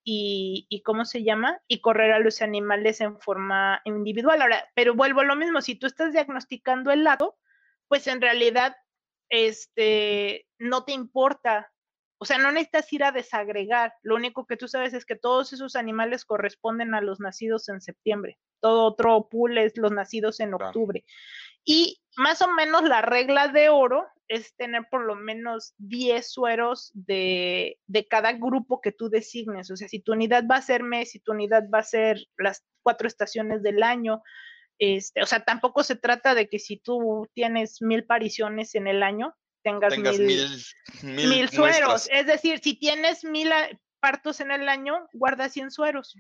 y, 0.04 0.68
y, 0.68 0.82
cómo 0.84 1.06
se 1.06 1.24
llama, 1.24 1.62
y 1.66 1.80
correr 1.80 2.12
a 2.12 2.20
los 2.20 2.42
animales 2.42 3.00
en 3.00 3.18
forma 3.22 3.82
individual. 3.86 4.42
Ahora, 4.42 4.70
pero 4.76 4.96
vuelvo 4.96 5.22
a 5.22 5.26
lo 5.26 5.38
mismo, 5.38 5.62
si 5.62 5.76
tú 5.76 5.88
estás 5.88 6.12
diagnosticando 6.12 6.92
el 6.92 7.06
lado, 7.06 7.38
pues 7.88 8.06
en 8.08 8.20
realidad 8.20 8.76
este, 9.30 10.46
no 10.60 10.84
te 10.84 10.92
importa 10.92 11.73
o 12.24 12.26
sea, 12.26 12.38
no 12.38 12.54
necesitas 12.54 12.94
ir 12.94 13.04
a 13.04 13.12
desagregar. 13.12 13.96
Lo 14.02 14.16
único 14.16 14.46
que 14.46 14.56
tú 14.56 14.70
sabes 14.70 14.94
es 14.94 15.06
que 15.06 15.18
todos 15.18 15.52
esos 15.52 15.76
animales 15.76 16.24
corresponden 16.24 16.96
a 16.96 17.02
los 17.02 17.20
nacidos 17.20 17.68
en 17.68 17.82
septiembre. 17.82 18.38
Todo 18.62 18.86
otro 18.86 19.28
pool 19.28 19.58
es 19.58 19.76
los 19.76 19.92
nacidos 19.92 20.40
en 20.40 20.54
octubre. 20.54 21.04
Y 21.66 22.00
más 22.16 22.42
o 22.42 22.50
menos 22.50 22.84
la 22.84 23.02
regla 23.02 23.50
de 23.50 23.68
oro 23.68 24.06
es 24.30 24.56
tener 24.56 24.88
por 24.90 25.04
lo 25.04 25.16
menos 25.16 25.74
10 25.80 26.26
sueros 26.32 26.92
de, 26.94 27.78
de, 27.88 28.08
cada 28.08 28.32
grupo 28.32 28.80
que 28.80 28.94
tú 28.94 29.10
designes. 29.10 29.70
O 29.70 29.76
sea, 29.76 29.90
si 29.90 30.00
tu 30.00 30.14
unidad 30.14 30.46
va 30.50 30.56
a 30.56 30.62
ser 30.62 30.82
mes, 30.82 31.12
si 31.12 31.20
tu 31.20 31.34
unidad 31.34 31.70
va 31.70 31.80
a 31.80 31.84
ser 31.84 32.26
las 32.38 32.64
cuatro 32.84 33.06
estaciones 33.06 33.64
del 33.64 33.84
año, 33.84 34.24
este, 34.80 35.22
o 35.22 35.26
sea, 35.26 35.44
tampoco 35.44 35.84
se 35.84 35.98
trata 35.98 36.36
de 36.36 36.48
que 36.48 36.58
si 36.58 36.78
tú 36.78 37.28
tienes 37.34 37.82
mil 37.82 38.06
pariciones 38.06 38.76
en 38.76 38.88
el 38.88 39.04
año, 39.04 39.36
tengas, 39.64 39.98
mil, 39.98 41.50
sueros. 41.50 42.10
Es 42.12 42.28
decir, 42.28 42.60
si 42.60 42.76
tienes 42.76 43.24
mil 43.24 43.50
partos 44.00 44.42
en 44.42 44.52
el 44.52 44.70
año, 44.70 45.08
guarda 45.14 45.50
100 45.50 45.72
sueros. 45.72 46.16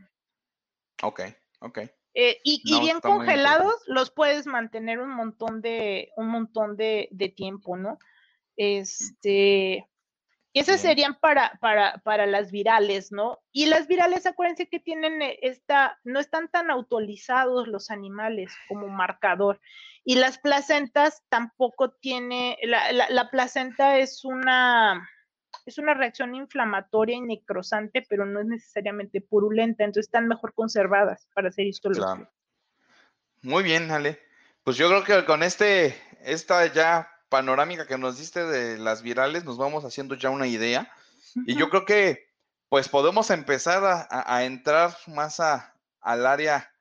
Ok, 1.01 1.21
ok. 1.59 1.79
Eh, 2.15 2.39
y, 2.43 2.61
bien 2.79 2.99
congelados 3.01 3.75
los 3.87 4.11
puedes 4.11 4.45
mantener 4.45 4.99
un 4.99 5.09
montón 5.09 5.61
de, 5.61 6.11
un 6.15 6.27
montón 6.27 6.77
de, 6.77 7.09
de 7.11 7.29
tiempo, 7.29 7.75
¿no? 7.75 7.97
Este, 8.55 9.89
y 10.55 10.59
esas 10.59 10.81
serían 10.81 11.15
para, 11.15 11.57
para, 11.59 11.97
para 12.03 12.27
las 12.27 12.51
virales, 12.51 13.11
¿no? 13.11 13.39
Y 13.51 13.65
las 13.65 13.87
virales, 13.87 14.27
acuérdense 14.27 14.69
que 14.69 14.79
tienen 14.79 15.19
eh, 15.23 15.39
esta, 15.41 15.99
no 16.03 16.19
están 16.19 16.47
tan 16.47 16.69
autorizados 16.69 17.67
los 17.67 17.89
animales 17.89 18.53
como 18.67 18.87
marcador. 18.87 19.59
Y 20.05 20.15
las 20.15 20.37
placentas 20.37 21.23
tampoco 21.29 21.93
tiene, 21.93 22.59
la, 22.61 22.91
la, 22.91 23.31
placenta 23.31 23.97
es 23.97 24.23
una, 24.23 25.09
es 25.65 25.79
una 25.79 25.95
reacción 25.95 26.35
inflamatoria 26.35 27.15
y 27.15 27.21
necrosante, 27.21 28.05
pero 28.07 28.23
no 28.25 28.39
es 28.39 28.45
necesariamente 28.45 29.21
purulenta, 29.21 29.83
entonces 29.83 30.05
están 30.05 30.27
mejor 30.27 30.53
conservadas 30.53 31.27
para 31.33 31.49
hacer 31.49 31.65
histología. 31.65 32.03
Claro. 32.03 32.31
Muy 33.41 33.63
bien, 33.63 33.89
Ale. 33.89 34.19
Pues 34.63 34.77
yo 34.77 34.87
creo 34.87 35.03
que 35.03 35.25
con 35.25 35.41
este, 35.41 35.95
esta 36.21 36.71
ya 36.71 37.09
panorámica 37.33 37.87
que 37.87 37.97
nos 37.97 38.19
diste 38.19 38.45
de 38.45 38.77
las 38.77 39.01
virales, 39.01 39.43
nos 39.43 39.57
vamos 39.57 39.83
haciendo 39.85 40.13
ya 40.13 40.29
una 40.29 40.45
idea. 40.45 40.93
Y 41.47 41.55
yo 41.55 41.71
creo 41.71 41.83
que 41.83 42.27
pues 42.69 42.89
podemos 42.89 43.31
empezar 43.31 44.07
a, 44.07 44.43
entrar 44.43 44.95
más 45.07 45.39
a, 45.39 45.75
al 45.99 46.27
área 46.27 46.71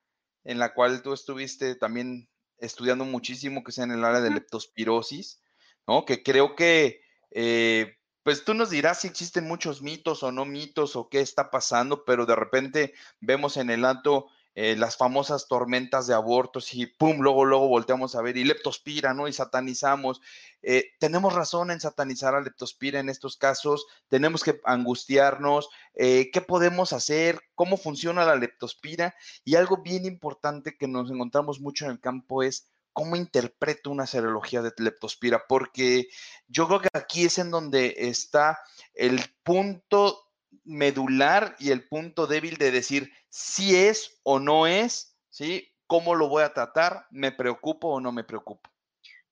en 0.45 0.59
la 0.59 0.75
cual 0.75 1.01
tú 1.01 1.15
estuviste 1.15 1.75
también 1.75 2.29
estudiando 2.59 3.07
muchísimo, 3.07 3.65
que 3.65 3.73
sea 3.73 3.85
en 3.85 3.93
el 3.93 4.05
área 4.05 4.21
de 4.21 4.29
leptospirosis, 4.29 5.41
¿no? 5.87 6.05
Que 6.05 6.23
creo 6.23 6.55
que, 6.55 7.01
eh, 7.31 7.97
pues 8.23 8.45
tú 8.45 8.53
nos 8.53 8.69
dirás 8.69 9.01
si 9.01 9.09
existen 9.09 9.49
muchos 9.49 9.81
mitos 9.81 10.23
o 10.23 10.33
no 10.33 10.45
mitos 10.45 10.97
o 10.97 11.09
qué 11.09 11.21
está 11.21 11.51
pasando, 11.51 12.05
pero 12.05 12.27
de 12.27 12.37
repente 12.37 12.93
vemos 13.21 13.57
en 13.57 13.71
el 13.71 13.87
alto 13.87 14.29
eh, 14.55 14.77
las 14.77 14.97
famosas 14.97 15.49
tormentas 15.49 16.07
de 16.07 16.15
abortos 16.15 16.75
y 16.75 16.87
pum, 16.87 17.21
luego, 17.21 17.45
luego 17.45 17.69
volteamos 17.69 18.15
a 18.15 18.23
ver 18.23 18.37
y 18.37 18.45
leptospira, 18.45 19.15
¿no? 19.15 19.27
Y 19.27 19.33
satanizamos. 19.33 20.21
Eh, 20.63 20.91
tenemos 20.99 21.35
razón 21.35 21.71
en 21.71 21.81
satanizar 21.81 22.35
a 22.35 22.41
leptospira 22.41 23.01
en 23.01 23.09
estos 23.09 23.37
casos, 23.37 23.87
tenemos 24.09 24.45
que 24.45 24.61
angustiarnos, 24.65 25.71
eh, 25.95 26.31
¿qué 26.33 26.41
podemos 26.41 26.93
hacer? 26.93 27.41
¿Cómo 27.55 27.77
funciona 27.77 28.25
la 28.25 28.37
leptospira? 28.37 29.15
Y 29.45 29.57
algo 29.57 29.79
bien 29.79 30.05
importante 30.05 30.77
que 30.77 30.87
nos 30.87 31.11
encontramos 31.11 31.61
mucho 31.61 31.87
en 31.87 31.93
el 31.93 32.01
campo 32.01 32.43
es 32.43 32.69
cómo 32.93 33.17
interpreto 33.17 33.91
una 33.91 34.07
serología 34.07 34.63
de 34.63 34.73
leptospira, 34.77 35.45
porque 35.49 36.09
yo 36.47 36.69
creo 36.69 36.81
que 36.81 36.89
aquí 36.93 37.25
es 37.25 37.39
en 37.39 37.51
donde 37.51 37.95
está 37.97 38.61
el 38.95 39.21
punto 39.43 40.32
medular 40.65 41.57
y 41.59 41.71
el 41.71 41.87
punto 41.89 42.27
débil 42.27 42.57
de 42.57 42.71
decir 42.71 43.13
si 43.29 43.77
es 43.77 44.21
o 44.23 44.39
no 44.39 44.67
es, 44.67 45.19
¿sí? 45.31 45.73
¿Cómo 45.87 46.15
lo 46.15 46.29
voy 46.29 46.43
a 46.43 46.53
tratar? 46.53 47.07
¿Me 47.11 47.33
preocupo 47.33 47.89
o 47.89 48.01
no 48.01 48.13
me 48.13 48.25
preocupo? 48.25 48.71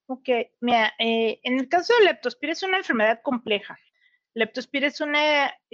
Ok, 0.07 0.29
mira, 0.61 0.93
eh, 0.99 1.39
en 1.45 1.61
el 1.61 1.69
caso 1.69 1.95
de 1.99 2.07
leptospira 2.07 2.53
es 2.53 2.63
una 2.63 2.79
enfermedad 2.79 3.21
compleja. 3.23 3.79
Leptospira 4.35 4.91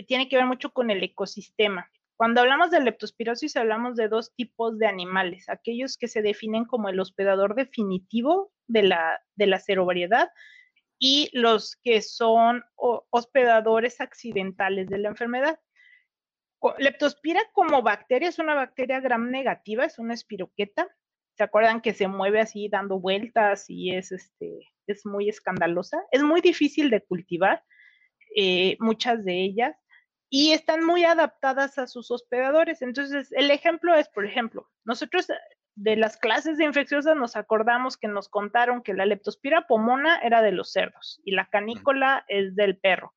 tiene 0.07 0.29
que 0.29 0.37
ver 0.37 0.47
mucho 0.47 0.71
con 0.71 0.91
el 0.91 1.03
ecosistema. 1.03 1.91
Cuando 2.17 2.41
hablamos 2.41 2.71
de 2.71 2.81
leptospirosis 2.81 3.57
hablamos 3.57 3.97
de 3.97 4.09
dos 4.09 4.35
tipos 4.35 4.79
de 4.79 4.87
animales, 4.87 5.49
aquellos 5.49 5.99
que 5.99 6.09
se 6.09 6.23
definen 6.23 6.65
como 6.65 6.89
el 6.89 6.99
hospedador 6.99 7.55
definitivo 7.55 8.53
de 8.67 8.85
la, 8.85 9.21
de 9.35 9.47
la 9.47 9.61
y 10.99 11.31
los 11.33 11.77
que 11.77 12.03
son 12.03 12.65
hospedadores 12.77 14.01
accidentales 14.01 14.89
de 14.89 14.99
la 14.99 15.09
enfermedad. 15.09 15.61
Leptospira 16.79 17.41
como 17.53 17.83
bacteria 17.83 18.29
es 18.29 18.39
una 18.39 18.55
bacteria 18.55 19.01
gram 19.01 19.31
negativa, 19.31 19.85
es 19.85 19.99
una 19.99 20.15
espiroqueta. 20.15 20.89
¿Se 21.37 21.45
acuerdan 21.45 21.83
que 21.83 21.93
se 21.93 22.09
mueve 22.09 22.41
así 22.41 22.69
dando 22.69 22.99
vueltas 22.99 23.67
y 23.69 23.95
es, 23.95 24.11
este, 24.11 24.61
es 24.87 25.05
muy 25.05 25.29
escandalosa? 25.29 26.03
Es 26.11 26.23
muy 26.23 26.41
difícil 26.41 26.91
de 26.91 27.03
cultivar, 27.03 27.63
eh, 28.35 28.77
muchas 28.81 29.25
de 29.25 29.45
ellas, 29.45 29.77
y 30.31 30.53
están 30.53 30.85
muy 30.85 31.05
adaptadas 31.05 31.79
a 31.79 31.87
sus 31.87 32.11
hospedadores. 32.11 32.83
Entonces, 32.83 33.31
el 33.33 33.51
ejemplo 33.51 33.95
es, 33.95 34.09
por 34.09 34.25
ejemplo, 34.25 34.69
nosotros 34.85 35.29
de 35.77 35.97
las 35.97 36.17
clases 36.17 36.59
de 36.59 36.65
infecciosas 36.65 37.17
nos 37.17 37.37
acordamos 37.37 37.97
que 37.97 38.09
nos 38.09 38.29
contaron 38.29 38.83
que 38.83 38.95
la 38.95 39.07
leptospira 39.07 39.67
pomona 39.67 40.19
era 40.23 40.43
de 40.43 40.53
los 40.53 40.73
cerdos 40.73 41.21
y 41.25 41.33
la 41.33 41.49
canícola 41.49 42.25
es 42.29 42.57
del 42.57 42.79
perro 42.79 43.13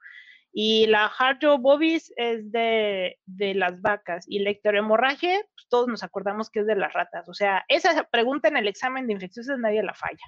y 0.52 0.88
la 0.88 1.06
Harjo 1.06 1.58
bovis 1.58 2.12
es 2.18 2.52
de, 2.52 3.18
las 3.28 3.82
vacas 3.82 4.26
y 4.28 4.40
la 4.40 4.52
icteromorragia, 4.52 5.40
pues 5.56 5.68
todos 5.70 5.88
nos 5.88 6.04
acordamos 6.04 6.50
que 6.50 6.62
es 6.62 6.66
de 6.66 6.76
las 6.76 6.92
ratas. 6.94 7.30
O 7.30 7.34
sea, 7.34 7.64
esa 7.68 8.04
pregunta 8.06 8.48
en 8.48 8.58
el 8.58 8.68
examen 8.68 9.08
de 9.08 9.14
infecciosas 9.14 9.60
nadie 9.60 9.84
la 9.84 9.94
falla. 9.94 10.26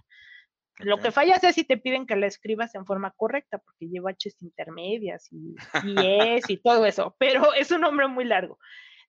Lo 0.79 0.97
que 0.97 1.11
falla 1.11 1.35
es 1.35 1.55
si 1.55 1.63
te 1.63 1.77
piden 1.77 2.07
que 2.07 2.15
la 2.15 2.27
escribas 2.27 2.73
en 2.75 2.85
forma 2.85 3.11
correcta, 3.11 3.57
porque 3.57 3.87
lleva 3.87 4.11
H 4.11 4.31
intermedias 4.41 5.27
y, 5.31 5.55
y 5.83 5.95
es 6.35 6.49
y 6.49 6.57
todo 6.57 6.85
eso, 6.85 7.15
pero 7.19 7.53
es 7.53 7.71
un 7.71 7.81
nombre 7.81 8.07
muy 8.07 8.25
largo. 8.25 8.57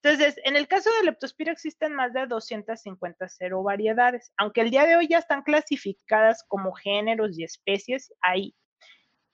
Entonces, 0.02 0.36
en 0.44 0.56
el 0.56 0.66
caso 0.66 0.90
de 0.98 1.04
leptospira 1.04 1.52
existen 1.52 1.94
más 1.94 2.12
de 2.12 2.26
250 2.26 3.28
variedades. 3.62 4.32
Aunque 4.36 4.62
el 4.62 4.70
día 4.70 4.84
de 4.84 4.96
hoy 4.96 5.06
ya 5.06 5.18
están 5.18 5.42
clasificadas 5.42 6.44
como 6.48 6.72
géneros 6.72 7.38
y 7.38 7.44
especies, 7.44 8.12
hay 8.20 8.56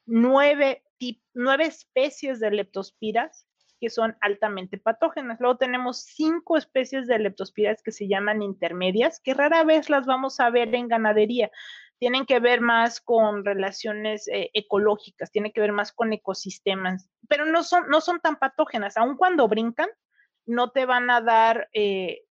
nueve, 0.05 0.85
nueve 1.33 1.65
especies 1.65 2.39
de 2.41 2.51
leptospiras 2.51 3.47
que 3.81 3.89
son 3.89 4.17
altamente 4.21 4.77
patógenas. 4.77 5.41
Luego 5.41 5.57
tenemos 5.57 6.03
cinco 6.03 6.57
especies 6.59 7.07
de 7.07 7.19
leptospiras 7.19 7.83
que 7.83 7.93
se 7.93 8.09
llaman 8.09 8.43
intermedias, 8.43 9.21
que 9.21 9.35
rara 9.35 9.65
vez 9.65 9.89
las 9.89 10.05
vamos 10.05 10.39
a 10.41 10.51
ver 10.51 10.75
en 10.75 10.89
ganadería. 10.89 11.51
Tienen 11.99 12.27
que 12.27 12.41
ver 12.41 12.61
más 12.61 13.01
con 13.01 13.45
relaciones 13.45 14.29
eh, 14.29 14.51
ecológicas, 14.53 15.31
tienen 15.31 15.53
que 15.53 15.61
ver 15.61 15.73
más 15.73 15.93
con 15.93 16.13
ecosistemas, 16.13 17.09
pero 17.29 17.47
no 17.47 17.63
son, 17.63 17.89
no 17.89 18.01
son 18.01 18.21
tan 18.21 18.37
patógenas. 18.37 18.97
Aun 18.97 19.17
cuando 19.17 19.49
brincan, 19.49 19.89
no 20.49 20.71
te 20.71 20.87
van 20.87 21.11
a 21.11 21.21
dar, 21.21 21.69
eh, 21.73 22.23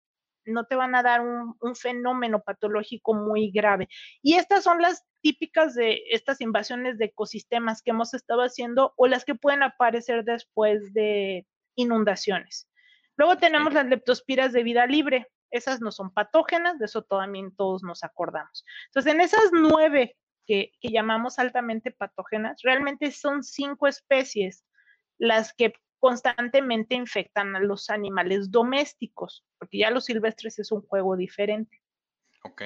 no 0.45 0.65
te 0.65 0.75
van 0.75 0.95
a 0.95 1.03
dar 1.03 1.21
un, 1.21 1.75
fenómeno 1.75 2.41
patológico 2.41 3.13
muy 3.13 3.51
grave. 3.51 3.87
Y 4.21 4.33
estas 4.33 4.63
son 4.63 4.81
las 4.81 5.05
típicas 5.21 5.75
de 5.75 6.01
estas 6.09 6.41
invasiones 6.41 6.97
de 6.97 7.05
ecosistemas 7.05 7.81
que 7.81 7.91
hemos 7.91 8.13
estado 8.13 8.41
haciendo 8.41 8.93
o 8.97 9.07
las 9.07 9.23
que 9.23 9.35
pueden 9.35 9.63
aparecer 9.63 10.23
después 10.23 10.93
de 10.93 11.45
inundaciones. 11.75 12.67
Luego 13.17 13.37
tenemos 13.37 13.73
las 13.73 13.85
leptospiras 13.85 14.51
de 14.51 14.63
vida 14.63 14.85
libre. 14.87 15.27
Esas 15.51 15.79
no 15.79 15.91
son 15.91 16.11
patógenas, 16.11 16.79
de 16.79 16.85
eso 16.85 17.03
también 17.03 17.55
todos 17.55 17.83
nos 17.83 18.03
acordamos. 18.03 18.65
Entonces, 18.87 19.13
en 19.13 19.21
esas 19.21 19.51
nueve 19.51 20.17
que, 20.45 20.71
que 20.81 20.89
llamamos 20.89 21.39
altamente 21.39 21.91
patógenas, 21.91 22.61
realmente 22.63 23.11
son 23.11 23.43
cinco 23.43 23.87
especies 23.87 24.65
las 25.19 25.53
que 25.53 25.73
constantemente 25.99 26.95
infectan 26.95 27.55
a 27.55 27.59
los 27.59 27.89
animales 27.89 28.51
domésticos, 28.51 29.45
porque 29.57 29.79
ya 29.79 29.91
los 29.91 30.05
silvestres 30.05 30.59
es 30.59 30.71
un 30.71 30.81
juego 30.81 31.15
diferente. 31.15 31.81
Ok. 32.43 32.63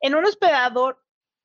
En 0.00 0.14
un 0.14 0.24
hospedador 0.24 1.02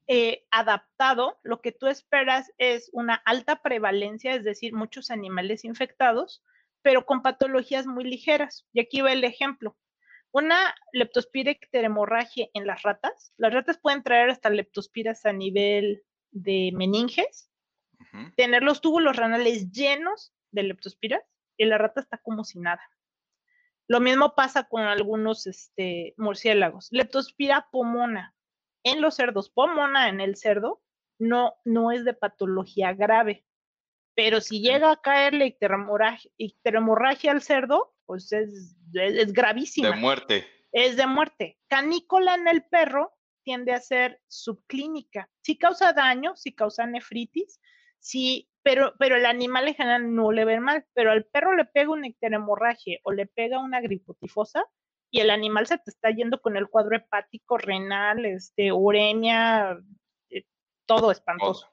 eh, 0.07 0.45
adaptado, 0.51 1.39
lo 1.43 1.61
que 1.61 1.71
tú 1.71 1.87
esperas 1.87 2.51
es 2.57 2.89
una 2.91 3.15
alta 3.15 3.61
prevalencia, 3.61 4.35
es 4.35 4.43
decir, 4.43 4.73
muchos 4.73 5.09
animales 5.09 5.63
infectados, 5.63 6.43
pero 6.81 7.05
con 7.05 7.21
patologías 7.21 7.85
muy 7.85 8.03
ligeras. 8.03 8.67
Y 8.73 8.81
aquí 8.81 9.01
va 9.01 9.13
el 9.13 9.23
ejemplo. 9.23 9.77
Una 10.31 10.75
leptospira 10.93 11.55
hemorragia 11.71 12.47
en 12.53 12.65
las 12.65 12.81
ratas. 12.83 13.33
Las 13.37 13.53
ratas 13.53 13.77
pueden 13.77 14.03
traer 14.03 14.29
hasta 14.29 14.49
leptospiras 14.49 15.25
a 15.25 15.33
nivel 15.33 16.03
de 16.31 16.71
meninges, 16.73 17.49
tener 18.35 18.63
los 18.63 18.81
túbulos 18.81 19.15
renales 19.17 19.71
llenos 19.71 20.33
de 20.51 20.63
leptospiras 20.63 21.23
y 21.57 21.65
la 21.65 21.77
rata 21.77 22.01
está 22.01 22.17
como 22.17 22.43
si 22.43 22.59
nada. 22.59 22.81
Lo 23.87 23.99
mismo 23.99 24.35
pasa 24.35 24.63
con 24.63 24.83
algunos 24.83 25.47
este, 25.47 26.13
murciélagos. 26.17 26.87
Leptospira 26.91 27.67
pomona 27.71 28.33
en 28.83 29.01
los 29.01 29.15
cerdos, 29.15 29.49
pomona 29.49 30.09
en 30.09 30.21
el 30.21 30.37
cerdo, 30.37 30.81
no, 31.19 31.55
no 31.65 31.91
es 31.91 32.05
de 32.05 32.13
patología 32.13 32.93
grave. 32.93 33.45
Pero 34.15 34.41
si 34.41 34.61
llega 34.61 34.91
a 34.91 35.01
caerle 35.01 35.57
icteromorragia 36.37 37.31
al 37.31 37.41
cerdo, 37.41 37.93
pues 38.05 38.31
es, 38.33 38.75
es, 38.93 39.33
gravísima. 39.33 39.91
De 39.91 39.95
muerte. 39.95 40.47
Es 40.71 40.97
de 40.97 41.07
muerte. 41.07 41.59
Canícola 41.67 42.35
en 42.35 42.47
el 42.47 42.63
perro 42.63 43.13
tiende 43.43 43.73
a 43.73 43.79
ser 43.79 44.21
subclínica. 44.27 45.29
Sí 45.41 45.57
causa 45.57 45.93
daño, 45.93 46.35
sí 46.35 46.53
causa 46.53 46.85
nefritis, 46.85 47.59
sí, 48.01 48.49
pero, 48.63 48.93
pero 48.99 49.15
el 49.15 49.25
animal 49.25 49.67
en 49.69 49.75
general 49.75 50.13
no 50.13 50.31
le 50.31 50.43
ve 50.43 50.59
mal, 50.59 50.85
pero 50.93 51.11
al 51.11 51.25
perro 51.25 51.55
le 51.55 51.65
pega 51.65 51.91
una 51.91 52.07
icteromorragia 52.07 52.99
o 53.03 53.11
le 53.11 53.27
pega 53.27 53.59
una 53.59 53.79
gripotifosa, 53.79 54.65
y 55.09 55.19
el 55.19 55.29
animal 55.29 55.67
se 55.67 55.77
te 55.77 55.91
está 55.91 56.09
yendo 56.09 56.41
con 56.41 56.55
el 56.57 56.67
cuadro 56.67 56.95
hepático, 56.95 57.57
renal, 57.57 58.25
este, 58.25 58.71
uremia, 58.71 59.77
eh, 60.29 60.45
todo 60.85 61.11
espantoso. 61.11 61.67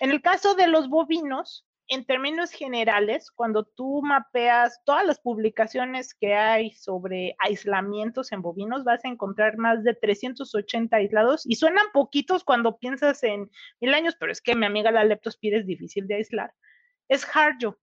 En 0.00 0.10
el 0.10 0.22
caso 0.22 0.54
de 0.54 0.68
los 0.68 0.88
bovinos, 0.88 1.66
en 1.92 2.04
términos 2.04 2.50
generales, 2.50 3.30
cuando 3.30 3.64
tú 3.64 4.00
mapeas 4.02 4.80
todas 4.84 5.04
las 5.04 5.20
publicaciones 5.20 6.14
que 6.14 6.34
hay 6.34 6.72
sobre 6.72 7.34
aislamientos 7.38 8.32
en 8.32 8.42
bovinos, 8.42 8.84
vas 8.84 9.04
a 9.04 9.08
encontrar 9.08 9.58
más 9.58 9.84
de 9.84 9.94
380 9.94 10.96
aislados 10.96 11.44
y 11.44 11.56
suenan 11.56 11.86
poquitos 11.92 12.44
cuando 12.44 12.78
piensas 12.78 13.22
en 13.22 13.50
mil 13.80 13.94
años, 13.94 14.16
pero 14.18 14.32
es 14.32 14.40
que 14.40 14.54
mi 14.54 14.66
amiga 14.66 14.90
la 14.90 15.04
leptospira 15.04 15.58
es 15.58 15.66
difícil 15.66 16.06
de 16.06 16.14
aislar. 16.14 16.54
Es 17.08 17.26
harjo, 17.36 17.78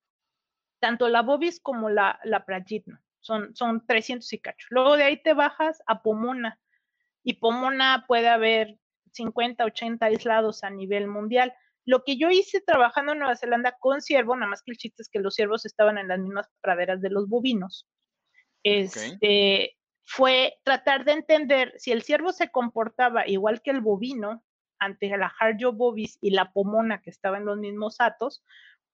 tanto 0.79 1.07
la 1.07 1.21
bovis 1.21 1.59
como 1.59 1.89
la, 1.89 2.19
la 2.23 2.45
pragitno 2.45 2.99
son, 3.19 3.55
son 3.55 3.85
300 3.85 4.31
y 4.33 4.39
cacho. 4.39 4.67
Luego 4.69 4.97
de 4.97 5.03
ahí 5.03 5.21
te 5.21 5.33
bajas 5.33 5.81
a 5.87 6.01
Pomona 6.01 6.59
y 7.23 7.33
Pomona 7.33 8.05
puede 8.07 8.29
haber 8.29 8.77
50, 9.11 9.65
80 9.65 10.05
aislados 10.05 10.63
a 10.63 10.69
nivel 10.69 11.07
mundial. 11.07 11.53
Lo 11.89 12.03
que 12.03 12.17
yo 12.17 12.29
hice 12.29 12.61
trabajando 12.61 13.13
en 13.13 13.17
Nueva 13.17 13.35
Zelanda 13.35 13.75
con 13.79 13.99
ciervo, 13.99 14.35
nada 14.35 14.51
más 14.51 14.61
que 14.61 14.69
el 14.69 14.77
chiste 14.77 15.01
es 15.01 15.09
que 15.09 15.17
los 15.17 15.33
ciervos 15.33 15.65
estaban 15.65 15.97
en 15.97 16.07
las 16.07 16.19
mismas 16.19 16.47
praderas 16.61 17.01
de 17.01 17.09
los 17.09 17.27
bovinos, 17.27 17.87
este, 18.61 19.75
fue 20.05 20.59
tratar 20.63 21.03
de 21.03 21.13
entender 21.13 21.73
si 21.77 21.91
el 21.91 22.03
ciervo 22.03 22.31
se 22.31 22.51
comportaba 22.51 23.27
igual 23.27 23.63
que 23.63 23.71
el 23.71 23.81
bovino 23.81 24.43
ante 24.77 25.07
la 25.17 25.33
Harjo 25.39 25.73
bovis 25.73 26.19
y 26.21 26.29
la 26.29 26.51
pomona 26.53 27.01
que 27.01 27.09
estaba 27.09 27.37
en 27.37 27.45
los 27.45 27.57
mismos 27.57 27.95
atos, 27.97 28.43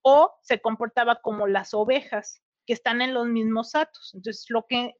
o 0.01 0.33
se 0.41 0.61
comportaba 0.61 1.19
como 1.21 1.47
las 1.47 1.73
ovejas 1.73 2.41
que 2.65 2.71
están 2.71 3.01
en 3.01 3.13
los 3.13 3.27
mismos 3.27 3.75
atos. 3.75 4.13
Entonces, 4.13 4.45
lo 4.47 4.67
que 4.69 4.93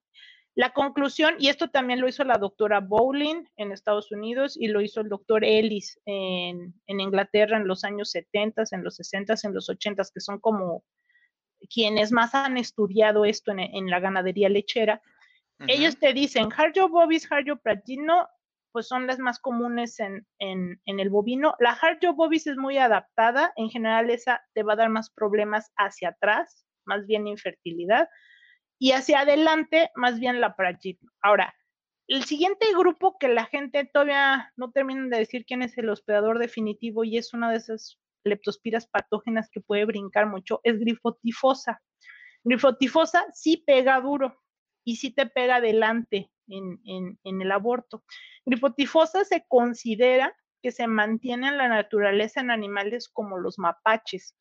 la 0.55 0.71
conclusión, 0.71 1.35
y 1.37 1.49
esto 1.49 1.69
también 1.69 1.99
lo 1.99 2.07
hizo 2.07 2.23
la 2.23 2.37
doctora 2.37 2.79
Bowling 2.79 3.43
en 3.57 3.73
Estados 3.73 4.09
Unidos 4.13 4.55
y 4.57 4.69
lo 4.69 4.79
hizo 4.79 5.01
el 5.01 5.09
doctor 5.09 5.43
Ellis 5.43 5.99
en, 6.05 6.73
Inglaterra 6.87 7.57
en 7.57 7.67
los 7.67 7.83
años 7.83 8.11
70, 8.11 8.63
en 8.71 8.83
los 8.83 8.95
60, 8.95 9.35
en 9.43 9.53
los 9.53 9.69
80, 9.69 10.03
que 10.13 10.21
son 10.21 10.39
como 10.39 10.85
quienes 11.69 12.13
más 12.13 12.33
han 12.33 12.55
estudiado 12.55 13.25
esto 13.25 13.51
en, 13.51 13.89
la 13.89 13.99
ganadería 13.99 14.47
lechera. 14.47 15.01
Ellos 15.67 15.99
te 15.99 16.13
dicen, 16.13 16.47
Harjo 16.55 16.87
bovis, 16.87 17.29
Harjo 17.29 17.57
pratino, 17.57 18.29
pues 18.71 18.87
son 18.87 19.07
las 19.07 19.19
más 19.19 19.39
comunes 19.39 19.99
en, 19.99 20.25
en, 20.39 20.79
el 20.85 21.09
bovino. 21.09 21.55
La 21.59 21.71
Harjo 21.71 22.13
bovis 22.13 22.47
es 22.47 22.55
muy 22.55 22.77
adaptada, 22.77 23.51
en 23.57 23.69
general 23.69 24.09
esa 24.09 24.41
te 24.53 24.63
va 24.63 24.73
a 24.73 24.77
dar 24.77 24.89
más 24.89 25.09
problemas 25.09 25.73
hacia 25.75 26.09
atrás, 26.09 26.65
más 26.85 27.05
bien 27.05 27.27
infertilidad, 27.27 28.07
y 28.80 28.91
hacia 28.91 29.21
adelante, 29.21 29.89
más 29.95 30.19
bien 30.19 30.41
la 30.41 30.55
pragit. 30.55 30.99
Ahora, 31.21 31.53
el 32.07 32.23
siguiente 32.23 32.67
grupo 32.73 33.17
que 33.17 33.28
la 33.28 33.45
gente 33.45 33.89
todavía 33.91 34.51
no 34.57 34.71
termina 34.71 35.07
de 35.07 35.19
decir 35.19 35.45
quién 35.45 35.61
es 35.61 35.78
el 35.78 35.89
hospedador 35.89 36.39
definitivo 36.39 37.03
y 37.03 37.17
es 37.17 37.34
una 37.34 37.49
de 37.49 37.57
esas 37.57 37.99
leptospiras 38.23 38.88
patógenas 38.88 39.49
que 39.51 39.61
puede 39.61 39.86
brincar 39.86 40.28
mucho, 40.28 40.59
es 40.63 40.80
grifotifosa. 40.80 41.82
Grifotifosa 42.43 43.26
sí 43.34 43.63
pega 43.65 43.99
duro 44.01 44.39
y 44.84 44.97
sí 44.97 45.11
te 45.11 45.26
pega 45.26 45.55
adelante 45.55 46.32
en, 46.47 46.80
en 47.23 47.41
el 47.41 47.51
aborto. 47.51 48.03
Grifotifosa 48.45 49.26
se 49.26 49.45
considera 49.47 50.36
que 50.61 50.71
se 50.71 50.88
mantiene 50.88 51.47
en 51.47 51.57
la 51.57 51.67
naturaleza 51.67 52.41
en 52.41 52.51
animales 52.51 53.09
como 53.09 53.38
los 53.38 53.57
mapaches 53.57 54.36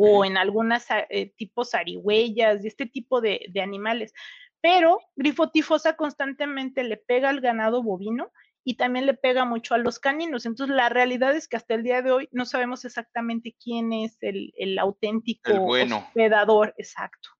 o 0.00 0.24
en 0.24 0.36
algunas 0.36 0.86
eh, 1.10 1.32
tipos 1.36 1.74
arihuellas 1.74 2.64
y 2.64 2.68
este 2.68 2.86
tipo 2.86 3.20
de, 3.20 3.50
animales. 3.60 4.14
Pero 4.60 5.00
grifotifosa 5.16 5.96
constantemente 5.96 6.84
le 6.84 6.98
pega 6.98 7.30
al 7.30 7.40
ganado 7.40 7.82
bovino 7.82 8.30
y 8.62 8.76
también 8.76 9.06
le 9.06 9.14
pega 9.14 9.44
mucho 9.44 9.74
a 9.74 9.78
los 9.78 9.98
caninos. 9.98 10.46
Entonces, 10.46 10.74
la 10.74 10.88
realidad 10.88 11.34
es 11.34 11.48
que 11.48 11.56
hasta 11.56 11.74
el 11.74 11.82
día 11.82 12.00
de 12.00 12.12
hoy 12.12 12.28
no 12.30 12.44
sabemos 12.44 12.84
exactamente 12.84 13.56
quién 13.60 13.92
es 13.92 14.18
el, 14.20 14.78
auténtico 14.78 15.52
hospedador, 15.64 16.74
exacto, 16.78 17.30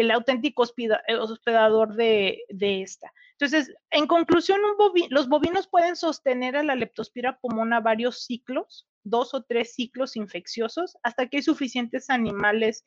el 0.00 0.10
auténtico 0.10 0.64
eh, 0.64 1.16
hospedador 1.16 1.94
de, 1.94 2.44
esta. 2.50 3.12
Entonces, 3.32 3.74
en 3.90 4.06
conclusión, 4.06 4.60
los 5.10 5.28
bovinos 5.28 5.68
pueden 5.68 5.96
sostener 5.96 6.56
a 6.56 6.62
la 6.62 6.74
leptospira 6.74 7.38
pomona 7.38 7.80
varios 7.80 8.24
ciclos 8.24 8.86
dos 9.04 9.34
o 9.34 9.42
tres 9.42 9.74
ciclos 9.74 10.16
infecciosos 10.16 10.96
hasta 11.02 11.26
que 11.26 11.38
hay 11.38 11.42
suficientes 11.42 12.10
animales 12.10 12.84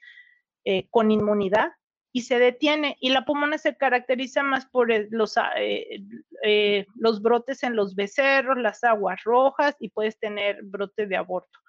eh, 0.65 0.87
con 0.89 1.11
inmunidad 1.11 1.71
y 2.11 2.21
se 2.23 2.39
detiene. 2.39 2.97
Y 2.99 3.09
la 3.09 3.25
pomona 3.25 3.57
se 3.57 3.75
caracteriza 3.75 4.43
más 4.43 4.65
por 4.65 4.89
los, 5.11 5.37
ah, 5.37 5.51
eh, 5.57 6.01
eh, 6.43 6.85
los 6.95 7.21
brotes 7.21 7.63
en 7.63 7.75
los 7.75 7.95
becerros, 7.95 8.57
las 8.57 8.83
aguas 8.83 9.23
rojas 9.23 9.75
y 9.79 9.89
puedes 9.89 10.17
tener 10.19 10.61
brote 10.63 11.07
de 11.07 11.15
aborto. 11.15 11.59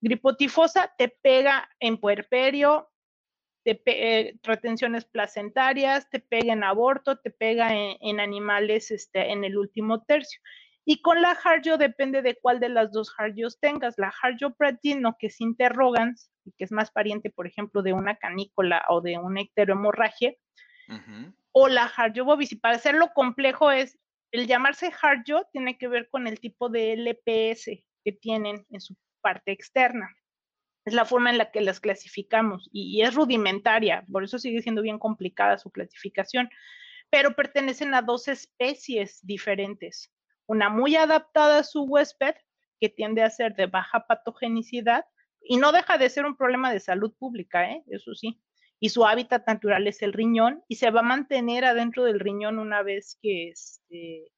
Gripotifosa 0.00 0.94
te 0.96 1.08
pega 1.08 1.68
en 1.78 1.98
puerperio, 1.98 2.89
te 3.64 4.38
retenciones 4.42 5.04
placentarias, 5.04 6.08
te 6.10 6.20
pega 6.20 6.52
en 6.52 6.64
aborto, 6.64 7.18
te 7.18 7.30
pega 7.30 7.70
en, 7.72 8.20
animales 8.20 8.90
este, 8.90 9.32
en 9.32 9.44
el 9.44 9.58
último 9.58 10.02
tercio. 10.02 10.40
Y 10.84 11.02
con 11.02 11.20
la 11.20 11.32
Harjo 11.32 11.76
depende 11.76 12.22
de 12.22 12.36
cuál 12.40 12.58
de 12.58 12.70
las 12.70 12.90
dos 12.90 13.14
Harjos 13.16 13.60
tengas. 13.60 13.98
La 13.98 14.12
Harjo 14.22 14.54
pratino, 14.54 15.16
que 15.18 15.26
es 15.28 15.40
interrogans, 15.40 16.32
y 16.44 16.52
que 16.52 16.64
es 16.64 16.72
más 16.72 16.90
pariente, 16.90 17.30
por 17.30 17.46
ejemplo, 17.46 17.82
de 17.82 17.92
una 17.92 18.16
canícola 18.16 18.84
o 18.88 19.00
de 19.00 19.18
una 19.18 19.42
icterohemorragia, 19.42 20.34
o 21.52 21.68
la 21.68 21.84
Harjo 21.84 22.24
bovis. 22.24 22.52
Y 22.52 22.56
para 22.56 22.76
hacerlo 22.76 23.10
complejo 23.14 23.70
es, 23.70 23.98
el 24.32 24.46
llamarse 24.46 24.90
Harjo 25.02 25.44
tiene 25.52 25.76
que 25.76 25.88
ver 25.88 26.08
con 26.08 26.26
el 26.26 26.40
tipo 26.40 26.68
de 26.70 26.94
LPS 26.94 27.66
que 28.04 28.12
tienen 28.12 28.64
en 28.70 28.80
su 28.80 28.96
parte 29.20 29.52
externa. 29.52 30.08
Es 30.84 30.94
la 30.94 31.04
forma 31.04 31.30
en 31.30 31.38
la 31.38 31.50
que 31.50 31.60
las 31.60 31.80
clasificamos 31.80 32.68
y, 32.72 33.02
es 33.02 33.14
rudimentaria, 33.14 34.04
por 34.10 34.24
eso 34.24 34.38
sigue 34.38 34.62
siendo 34.62 34.82
bien 34.82 34.98
complicada 34.98 35.58
su 35.58 35.70
clasificación, 35.70 36.48
pero 37.10 37.34
pertenecen 37.34 37.94
a 37.94 38.02
dos 38.02 38.28
especies 38.28 39.20
diferentes 39.22 40.12
una 40.50 40.68
muy 40.68 40.96
adaptada 40.96 41.60
a 41.60 41.62
su 41.62 41.84
huésped, 41.84 42.34
que 42.80 42.88
tiende 42.88 43.22
a 43.22 43.30
ser 43.30 43.54
de 43.54 43.66
baja 43.66 44.08
patogenicidad, 44.08 45.04
y 45.40 45.58
no 45.58 45.70
deja 45.70 45.96
de 45.96 46.10
ser 46.10 46.26
un 46.26 46.36
problema 46.36 46.72
de 46.72 46.80
salud 46.80 47.14
pública, 47.16 47.70
¿eh? 47.70 47.84
eso 47.86 48.16
sí. 48.16 48.42
Y 48.80 48.88
su 48.88 49.06
hábitat 49.06 49.46
natural 49.46 49.86
es 49.86 50.02
el 50.02 50.12
riñón 50.12 50.64
y 50.66 50.74
se 50.74 50.90
va 50.90 51.00
a 51.00 51.04
mantener 51.04 51.64
adentro 51.64 52.02
del 52.02 52.18
riñón 52.18 52.58
una 52.58 52.82
vez 52.82 53.16
que, 53.22 53.50
este, 53.50 54.32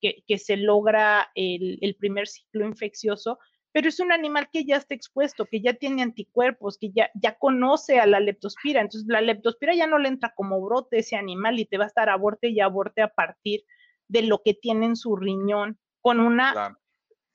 que, 0.00 0.38
se 0.38 0.56
logra 0.56 1.30
el, 1.36 1.96
primer 1.96 2.26
ciclo 2.26 2.66
infeccioso, 2.66 3.38
pero 3.72 3.88
es 3.88 3.98
un 4.00 4.12
animal 4.12 4.48
que 4.52 4.64
ya 4.64 4.76
está 4.76 4.94
expuesto, 4.94 5.46
que 5.46 5.62
ya 5.62 5.72
tiene 5.72 6.02
anticuerpos, 6.02 6.76
que 6.78 6.90
ya, 6.90 7.10
ya 7.14 7.38
conoce 7.38 7.98
a 7.98 8.06
la 8.06 8.20
leptospira. 8.20 8.82
Entonces, 8.82 9.08
la 9.08 9.22
leptospira 9.22 9.74
ya 9.74 9.86
no 9.86 9.98
le 9.98 10.08
entra 10.08 10.34
como 10.34 10.60
brote 10.60 10.98
ese 10.98 11.16
animal 11.16 11.58
y 11.58 11.64
te 11.64 11.78
va 11.78 11.84
a 11.84 11.86
estar 11.86 12.10
aborte 12.10 12.48
y 12.48 12.60
aborte 12.60 13.00
a 13.00 13.08
partir 13.08 13.64
de 14.08 14.22
lo 14.22 14.42
que 14.42 14.52
tiene 14.52 14.86
en 14.86 14.96
su 14.96 15.16
riñón 15.16 15.78
con 16.02 16.20
una 16.20 16.78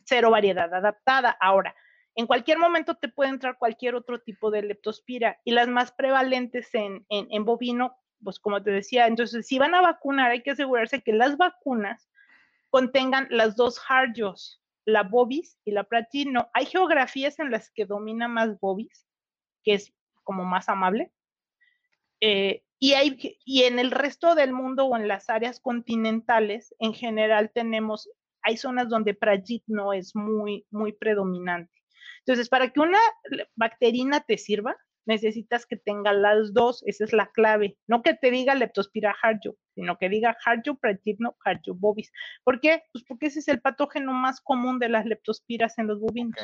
cero 0.05 0.29
variedad 0.29 0.71
adaptada. 0.71 1.35
Ahora, 1.41 1.75
en 2.13 2.27
cualquier 2.27 2.59
momento 2.59 2.95
te 2.95 3.09
puede 3.09 3.31
entrar 3.31 3.57
cualquier 3.57 3.95
otro 3.95 4.19
tipo 4.19 4.51
de 4.51 4.61
leptospira 4.61 5.39
y 5.43 5.51
las 5.51 5.67
más 5.67 5.91
prevalentes 5.91 6.73
en, 6.73 7.05
en 7.09 7.45
bovino, 7.45 7.97
pues 8.23 8.39
como 8.39 8.61
te 8.61 8.71
decía, 8.71 9.07
entonces 9.07 9.47
si 9.47 9.59
van 9.59 9.75
a 9.75 9.81
vacunar 9.81 10.31
hay 10.31 10.43
que 10.43 10.51
asegurarse 10.51 11.01
que 11.01 11.13
las 11.13 11.37
vacunas 11.37 12.09
contengan 12.69 13.27
las 13.29 13.55
dos 13.55 13.79
harjos, 13.87 14.61
la 14.87 15.03
bovis 15.03 15.59
y 15.65 15.71
la 15.71 15.83
platino. 15.83 16.49
Hay 16.53 16.65
geografías 16.65 17.39
en 17.39 17.51
las 17.51 17.69
que 17.71 17.85
domina 17.85 18.27
más 18.29 18.57
bovis, 18.59 19.05
que 19.63 19.73
es 19.73 19.93
como 20.23 20.45
más 20.45 20.69
amable. 20.69 21.11
Eh, 22.21 22.63
y, 22.79 22.93
hay, 22.93 23.37
y 23.43 23.63
en 23.63 23.79
el 23.79 23.91
resto 23.91 24.33
del 24.33 24.53
mundo 24.53 24.85
o 24.85 24.95
en 24.95 25.09
las 25.09 25.29
áreas 25.29 25.59
continentales, 25.59 26.73
en 26.79 26.93
general 26.93 27.51
tenemos, 27.53 28.09
hay 28.41 28.55
zonas 28.55 28.87
donde 28.87 29.13
Prajit 29.13 29.63
no 29.67 29.91
es 29.91 30.15
muy, 30.15 30.65
muy 30.71 30.93
predominante. 30.93 31.73
Entonces, 32.19 32.47
para 32.47 32.71
que 32.71 32.79
una 32.79 32.99
bacterina 33.55 34.21
te 34.21 34.37
sirva, 34.37 34.77
necesitas 35.07 35.65
que 35.65 35.77
tenga 35.77 36.13
las 36.13 36.53
dos, 36.53 36.83
esa 36.85 37.03
es 37.05 37.13
la 37.13 37.27
clave. 37.31 37.77
No 37.87 38.01
que 38.01 38.13
te 38.13 38.31
diga 38.31 38.55
leptospira 38.55 39.15
harjo, 39.21 39.55
sino 39.73 39.97
que 39.97 40.09
diga 40.09 40.35
harjo 40.45 40.75
praetigno, 40.75 41.35
harjo 41.43 41.73
bovis. 41.73 42.11
¿Por 42.43 42.59
qué? 42.59 42.83
Pues 42.91 43.03
porque 43.05 43.27
ese 43.27 43.39
es 43.39 43.47
el 43.47 43.61
patógeno 43.61 44.13
más 44.13 44.41
común 44.41 44.79
de 44.79 44.89
las 44.89 45.05
leptospiras 45.05 45.77
en 45.77 45.87
los 45.87 45.99
bovinos. 45.99 46.39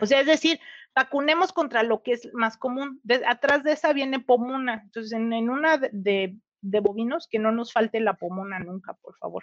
O 0.00 0.06
sea, 0.06 0.20
es 0.20 0.26
decir, 0.26 0.60
vacunemos 0.94 1.52
contra 1.52 1.82
lo 1.82 2.02
que 2.02 2.12
es 2.12 2.28
más 2.34 2.56
común. 2.56 3.00
atrás 3.26 3.64
de 3.64 3.72
esa 3.72 3.92
viene 3.92 4.20
pomona. 4.20 4.82
Entonces, 4.84 5.12
en, 5.12 5.32
una 5.48 5.78
de, 5.78 6.36
de, 6.60 6.80
bovinos, 6.80 7.28
que 7.28 7.38
no 7.38 7.50
nos 7.50 7.72
falte 7.72 8.00
la 8.00 8.14
pomona 8.14 8.58
nunca, 8.58 8.94
por 8.94 9.16
favor. 9.16 9.42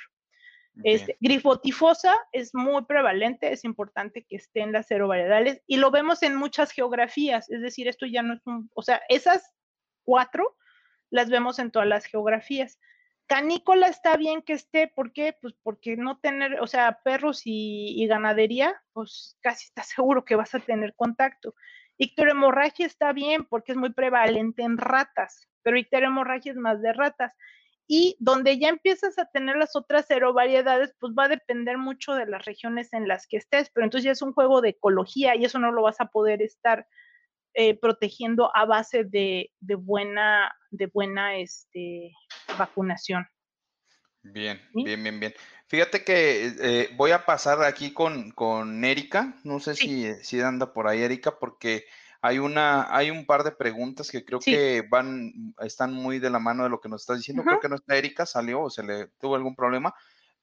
Este, 0.84 1.18
grifotifosa 1.20 2.16
es 2.32 2.54
muy 2.54 2.86
prevalente, 2.86 3.52
es 3.52 3.64
importante 3.64 4.26
que 4.26 4.36
esté 4.36 4.62
en 4.62 4.72
las 4.72 4.88
variedades 4.90 5.62
y 5.66 5.78
lo 5.78 5.92
vemos 5.92 6.24
en 6.24 6.36
muchas 6.36 6.72
geografías, 6.72 7.50
es 7.50 7.62
decir, 7.62 7.88
esto 7.88 8.06
ya 8.06 8.22
no 8.22 8.36
es 8.36 8.42
un, 8.46 8.70
o 8.74 8.82
sea, 8.82 9.02
esas 9.10 9.54
cuatro 10.04 10.56
las 11.10 11.30
vemos 11.30 11.60
en 11.60 11.72
todas 11.72 11.88
las 11.88 12.06
geografías. 12.06 12.80
Canícola 13.28 13.88
está 13.88 14.16
bien 14.16 14.42
que 14.42 14.54
esté, 14.54 14.88
¿por 14.88 15.12
qué? 15.12 15.36
Pues 15.42 15.54
porque 15.62 15.98
no 15.98 16.18
tener, 16.20 16.62
o 16.62 16.68
sea, 16.68 17.00
perros 17.04 17.42
y, 17.44 18.06
ganadería, 18.08 18.82
pues 18.94 19.38
casi 19.42 19.66
está 19.66 19.84
seguro 19.84 20.24
que 20.24 20.36
vas 20.36 20.56
a 20.56 20.60
tener 20.60 20.96
contacto. 20.96 21.54
Icterohemorragia 21.98 22.86
está 22.86 23.12
bien 23.12 23.46
porque 23.46 23.74
es 23.74 23.78
muy 23.78 23.92
prevalente 23.92 24.62
en 24.64 24.78
ratas, 24.78 25.50
pero 25.62 25.78
icterohemorragia 25.78 26.54
es 26.54 26.58
más 26.58 26.82
de 26.82 26.94
ratas 26.94 27.34
y 27.88 28.18
donde 28.20 28.60
ya 28.60 28.68
empiezas 28.68 29.18
a 29.18 29.26
tener 29.26 29.56
las 29.56 29.76
otras 29.76 30.08
variedades, 30.34 30.94
pues 31.00 31.14
va 31.18 31.26
a 31.26 31.30
depender 31.30 31.78
mucho 31.78 32.14
de 32.14 32.26
las 32.26 32.46
regiones 32.46 32.92
en 32.92 33.08
las 33.08 33.28
que 33.28 33.38
estés, 33.38 33.70
pero 33.74 33.86
entonces 33.86 34.04
ya 34.04 34.12
es 34.12 34.22
un 34.22 34.34
juego 34.34 34.62
de 34.62 34.70
ecología 34.70 35.36
y 35.36 35.46
eso 35.46 35.58
no 35.58 35.72
lo 35.72 35.84
vas 35.84 36.02
a 36.02 36.08
poder 36.08 36.42
estar 36.42 36.86
eh, 37.54 37.80
protegiendo 37.80 38.56
a 38.56 38.66
base 38.66 39.06
de, 39.06 39.52
buena, 39.62 40.54
de 40.70 40.88
buena 40.88 41.38
este, 41.38 42.12
vacunación. 42.58 43.26
Bien, 44.22 44.62
bien, 44.74 45.02
bien, 45.02 45.20
bien. 45.20 45.34
Fíjate 45.68 46.04
que 46.04 46.54
eh, 46.60 46.90
voy 46.98 47.12
a 47.12 47.26
pasar 47.26 47.64
aquí 47.64 47.94
con, 47.94 48.32
con 48.32 48.84
Erika, 48.84 49.38
no 49.46 49.62
sé 49.62 49.76
si, 49.76 50.14
si 50.16 50.42
anda 50.42 50.74
por 50.74 50.88
ahí 50.88 51.02
Erika, 51.02 51.40
porque 51.40 51.86
hay 52.22 52.40
una, 52.40 52.96
hay 52.96 53.12
un 53.12 53.26
par 53.26 53.44
de 53.44 53.52
preguntas 53.52 54.10
que 54.10 54.26
creo 54.26 54.40
que 54.40 54.84
van, 54.90 55.54
están 55.60 55.94
muy 55.94 56.20
de 56.20 56.30
la 56.30 56.40
mano 56.40 56.64
de 56.64 56.70
lo 56.70 56.80
que 56.80 56.90
nos 56.90 57.02
estás 57.02 57.18
diciendo. 57.18 57.44
Creo 57.44 57.60
que 57.60 57.70
nuestra 57.70 57.98
Erika 57.98 58.26
salió 58.26 58.62
o 58.62 58.70
se 58.70 58.84
le 58.84 59.08
tuvo 59.20 59.36
algún 59.36 59.56
problema. 59.56 59.94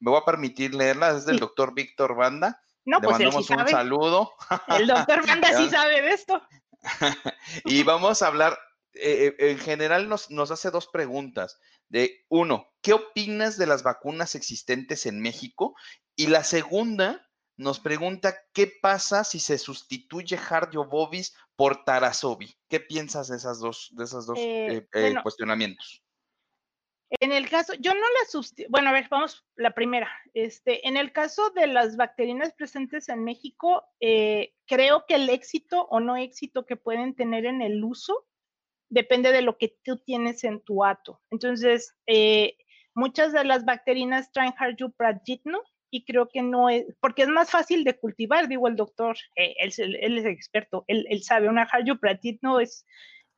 Me 0.01 0.11
voy 0.11 0.21
a 0.21 0.25
permitir 0.25 0.75
leerla, 0.75 1.17
es 1.17 1.27
del 1.27 1.39
doctor 1.39 1.75
Víctor 1.75 2.17
Banda. 2.17 2.61
No, 2.85 2.99
le 2.99 3.05
pues 3.05 3.19
mandamos 3.19 3.51
un 3.51 3.69
saludo. 3.69 4.33
El 4.69 4.87
doctor 4.87 5.27
Banda 5.27 5.57
sí 5.57 5.69
sabe 5.71 6.03
de 6.03 6.11
esto. 6.11 6.43
y 7.65 7.83
vamos 7.83 8.23
a 8.23 8.27
hablar, 8.27 8.59
eh, 8.93 9.35
eh, 9.39 9.51
en 9.51 9.59
general 9.59 10.09
nos, 10.09 10.31
nos 10.31 10.51
hace 10.51 10.71
dos 10.71 10.89
preguntas. 10.89 11.61
De 11.89 12.25
uno, 12.29 12.67
¿qué 12.83 12.93
opinas 12.93 13.57
de 13.57 13.67
las 13.67 13.83
vacunas 13.83 14.35
existentes 14.35 15.07
en 15.07 15.21
México? 15.21 15.75
Y 16.17 16.27
la 16.29 16.45
segunda, 16.45 17.27
nos 17.57 17.79
pregunta 17.79 18.35
qué 18.53 18.67
pasa 18.67 19.25
si 19.25 19.39
se 19.39 19.59
sustituye 19.59 20.39
Bovis 20.89 21.35
por 21.57 21.85
Tarasovi. 21.85 22.57
¿Qué 22.69 22.81
piensas 22.81 23.29
de 23.29 23.37
esas 23.37 23.61
dos, 23.61 23.91
de 23.93 24.05
esos 24.05 24.27
dos 24.27 24.39
eh, 24.39 24.77
eh, 24.77 24.87
eh, 24.93 25.15
cuestionamientos? 25.23 26.03
En 27.21 27.31
el 27.31 27.49
caso, 27.49 27.75
yo 27.75 27.95
no 27.95 28.01
la 28.01 28.29
sustituyo, 28.29 28.69
bueno, 28.71 28.89
a 28.89 28.93
ver, 28.93 29.07
vamos, 29.09 29.47
la 29.55 29.73
primera. 29.73 30.11
Este, 30.33 30.89
en 30.89 30.97
el 30.97 31.13
caso 31.13 31.51
de 31.51 31.69
las 31.69 31.97
bacterinas 31.97 32.53
presentes 32.55 33.09
en 33.09 33.23
México, 33.23 33.85
creo 34.67 35.05
que 35.07 35.15
el 35.15 35.29
éxito 35.31 35.87
o 35.91 36.01
no 36.01 36.17
éxito 36.17 36.67
que 36.67 36.77
pueden 36.77 37.15
tener 37.15 37.47
en 37.47 37.63
el 37.63 37.85
uso 37.85 38.27
depende 38.89 39.31
de 39.31 39.43
lo 39.43 39.59
que 39.59 39.79
tú 39.85 39.99
tienes 39.99 40.43
en 40.43 40.61
tu 40.61 40.85
ato. 40.85 41.23
Entonces, 41.31 41.95
muchas 42.95 43.33
de 43.33 43.45
las 43.45 43.65
bacterinas 43.65 44.33
traen 44.33 44.53
Harju-Prajitno, 44.55 45.63
y 45.95 46.05
creo 46.05 46.29
que 46.29 46.43
no 46.43 46.69
es, 46.69 46.87
porque 47.01 47.23
es 47.23 47.29
más 47.29 47.53
fácil 47.53 47.85
de 47.85 47.97
cultivar, 47.97 48.49
digo 48.49 48.67
el 48.67 48.75
doctor, 48.75 49.17
eh, 49.37 49.55
él, 49.61 50.19
es 50.19 50.25
experto, 50.25 50.85
él, 50.89 51.23
sabe, 51.23 51.49
una 51.49 51.69
no 52.43 52.59
es, 52.59 52.85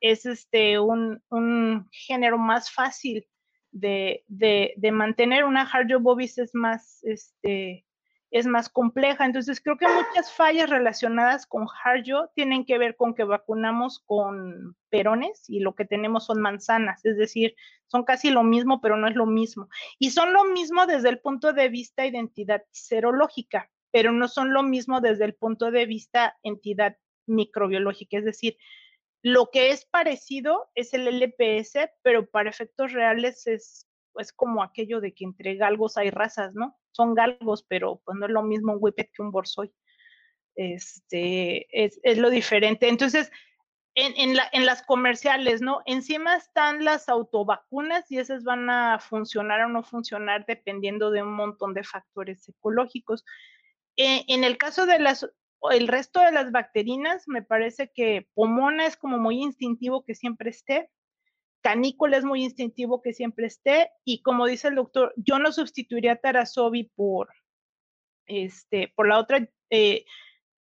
es 0.01 0.25
este, 0.25 0.79
un, 0.79 1.21
un 1.29 1.87
género 1.91 2.39
más 2.39 2.71
fácil 2.71 3.27
de, 3.71 4.23
de, 4.27 4.73
de 4.75 4.91
mantener, 4.91 5.43
una 5.43 5.67
bovis 5.99 6.39
es 6.39 6.55
más, 6.55 7.03
este, 7.03 7.85
es 8.31 8.45
más 8.45 8.69
compleja. 8.69 9.25
Entonces, 9.25 9.61
creo 9.61 9.77
que 9.77 9.87
muchas 9.87 10.31
fallas 10.33 10.69
relacionadas 10.69 11.45
con 11.45 11.67
Harjo 11.83 12.29
tienen 12.35 12.65
que 12.65 12.77
ver 12.77 12.95
con 12.95 13.13
que 13.13 13.23
vacunamos 13.23 13.99
con 14.05 14.75
perones 14.89 15.49
y 15.49 15.59
lo 15.59 15.75
que 15.75 15.85
tenemos 15.85 16.25
son 16.25 16.41
manzanas, 16.41 17.05
es 17.05 17.17
decir, 17.17 17.55
son 17.87 18.03
casi 18.03 18.29
lo 18.29 18.43
mismo, 18.43 18.81
pero 18.81 18.97
no 18.97 19.07
es 19.07 19.15
lo 19.15 19.25
mismo. 19.25 19.69
Y 19.99 20.11
son 20.11 20.33
lo 20.33 20.45
mismo 20.45 20.85
desde 20.85 21.09
el 21.09 21.19
punto 21.19 21.53
de 21.53 21.69
vista 21.69 22.05
identidad 22.05 22.63
serológica, 22.71 23.69
pero 23.91 24.11
no 24.11 24.27
son 24.27 24.53
lo 24.53 24.63
mismo 24.63 25.01
desde 25.01 25.25
el 25.25 25.33
punto 25.33 25.71
de 25.71 25.85
vista 25.85 26.37
entidad 26.43 26.97
microbiológica, 27.25 28.17
es 28.17 28.25
decir, 28.25 28.57
lo 29.21 29.49
que 29.51 29.71
es 29.71 29.85
parecido 29.85 30.69
es 30.75 30.93
el 30.93 31.07
LPS, 31.07 31.89
pero 32.01 32.29
para 32.29 32.49
efectos 32.49 32.93
reales 32.93 33.47
es 33.47 33.87
es 34.19 34.33
como 34.33 34.63
aquello 34.63 35.01
de 35.01 35.13
que 35.13 35.25
entre 35.25 35.55
galgos 35.55 35.97
hay 35.97 36.09
razas, 36.09 36.55
¿no? 36.55 36.77
Son 36.91 37.13
galgos, 37.13 37.63
pero 37.63 38.01
pues 38.05 38.17
no 38.17 38.25
es 38.25 38.31
lo 38.31 38.43
mismo 38.43 38.73
un 38.73 38.79
whippet 38.81 39.11
que 39.11 39.21
un 39.21 39.31
borsoi. 39.31 39.71
Este, 40.55 41.67
es, 41.71 42.17
lo 42.17 42.29
diferente. 42.29 42.89
Entonces, 42.89 43.31
en, 43.93 44.13
en, 44.51 44.65
las 44.65 44.83
comerciales, 44.83 45.61
¿no? 45.61 45.81
Encima 45.85 46.35
están 46.35 46.83
las 46.83 47.09
autovacunas 47.09 48.11
y 48.11 48.17
esas 48.19 48.43
van 48.43 48.69
a 48.69 48.99
funcionar 48.99 49.61
o 49.61 49.69
no 49.69 49.83
funcionar 49.83 50.45
dependiendo 50.45 51.11
de 51.11 51.23
un 51.23 51.33
montón 51.33 51.73
de 51.73 51.83
factores 51.83 52.47
ecológicos. 52.49 53.23
Eh, 53.95 54.23
en 54.27 54.43
el 54.43 54.57
caso 54.57 54.85
de 54.85 54.99
las, 54.99 55.27
el 55.71 55.87
resto 55.87 56.19
de 56.21 56.31
las 56.31 56.51
bacterinas, 56.51 57.27
me 57.27 57.41
parece 57.41 57.91
que 57.93 58.27
Pomona 58.33 58.85
es 58.85 58.97
como 58.97 59.17
muy 59.17 59.41
instintivo 59.41 60.03
que 60.03 60.15
siempre 60.15 60.51
esté 60.51 60.89
canícola 61.67 62.15
es 62.15 62.23
muy 62.23 62.45
instintivo 62.45 63.01
que 63.01 63.11
siempre 63.11 63.45
esté 63.45 63.91
y 64.05 64.21
como 64.21 64.45
dice 64.45 64.69
el 64.69 64.75
doctor, 64.75 65.13
yo 65.17 65.37
no 65.37 65.51
sustituiría 65.51 66.13
a 66.13 66.15
Tarasovi 66.15 66.85
por, 66.95 67.27
este, 68.25 68.93
por 68.95 69.09
la 69.09 69.19
otra, 69.19 69.49
eh, 69.69 70.05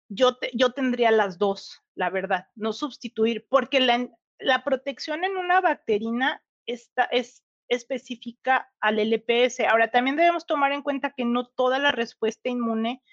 yo, 0.09 0.39
yo 0.53 0.71
tendría 0.71 1.11
las 1.11 1.37
dos, 1.37 1.83
la 1.93 2.09
verdad, 2.09 2.47
no 2.55 2.73
sustituir, 2.73 3.45
porque 3.47 3.79
la, 3.79 4.09
la 4.39 4.63
protección 4.63 5.23
en 5.23 5.37
una 5.37 5.61
bacterina 5.61 6.43
está, 6.65 7.03
es 7.03 7.43
específica 7.69 8.67
al 8.79 8.97
LPS. 8.97 9.59
Ahora, 9.69 9.91
también 9.91 10.15
debemos 10.15 10.47
tomar 10.47 10.71
en 10.71 10.81
cuenta 10.81 11.13
que 11.15 11.25
no 11.25 11.45
toda 11.45 11.77
la 11.77 11.91
respuesta 11.91 12.49
inmune 12.49 13.03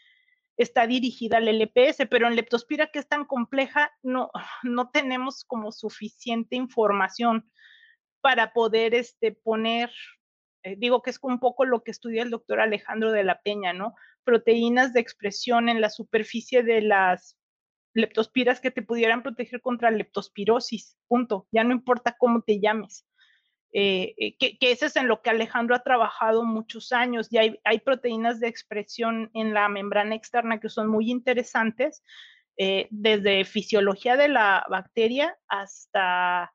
está 0.57 0.87
dirigida 0.87 1.37
al 1.37 1.49
LPS, 1.49 2.07
pero 2.09 2.29
en 2.29 2.37
leptospira, 2.37 2.87
que 2.87 3.01
es 3.01 3.09
tan 3.09 3.27
compleja, 3.27 3.93
no, 4.03 4.31
no 4.63 4.89
tenemos 4.89 5.45
como 5.45 5.71
suficiente 5.71 6.57
información 6.57 7.51
para 8.25 8.55
poder 8.55 8.95
este, 8.95 9.33
poner, 9.33 9.91
eh, 10.63 10.77
digo 10.79 11.03
que 11.03 11.11
es 11.11 11.19
un 11.21 11.41
poco 11.41 11.67
lo 11.67 11.85
que 11.85 11.91
estudia 11.91 12.23
el 12.23 12.31
doctor 12.31 12.59
Alejandro 12.59 13.13
de 13.13 13.23
la 13.23 13.43
Peña, 13.43 13.75
¿no? 13.75 13.95
Proteínas 14.25 14.95
de 14.95 15.01
expresión 15.01 15.69
en 15.69 15.83
la 15.83 15.91
superficie 15.91 16.63
de 16.63 16.81
las 16.81 17.39
leptospiras 17.93 18.63
que 18.63 18.71
te 18.71 18.81
pudieran 18.81 19.23
proteger 19.23 19.61
contra 19.61 19.91
leptospirosis, 19.91 20.97
punto. 21.07 21.47
Ya 21.53 21.65
no 21.65 21.73
importa 21.73 22.17
cómo 22.19 22.41
te 22.41 22.61
llames. 22.61 23.07
eh, 23.75 24.15
eh, 24.17 24.37
que, 24.39 24.57
que, 24.57 24.73
ese 24.73 24.87
es 24.87 24.97
en 24.97 25.07
lo 25.07 25.21
que 25.21 25.29
Alejandro 25.29 25.75
ha 25.77 25.83
trabajado 25.83 26.45
muchos 26.45 26.93
años 26.93 27.31
y 27.31 27.37
hay, 27.37 27.61
hay 27.65 27.81
proteínas 27.81 28.41
de 28.41 28.49
expresión 28.49 29.31
en 29.35 29.53
la 29.53 29.69
membrana 29.69 30.15
externa 30.15 30.61
que 30.61 30.71
son 30.71 30.89
muy 30.89 31.11
interesantes, 31.11 32.03
eh, 32.57 32.89
desde 32.91 33.45
fisiología 33.45 34.17
de 34.17 34.29
la 34.29 34.65
bacteria 34.71 35.37
hasta 35.47 36.54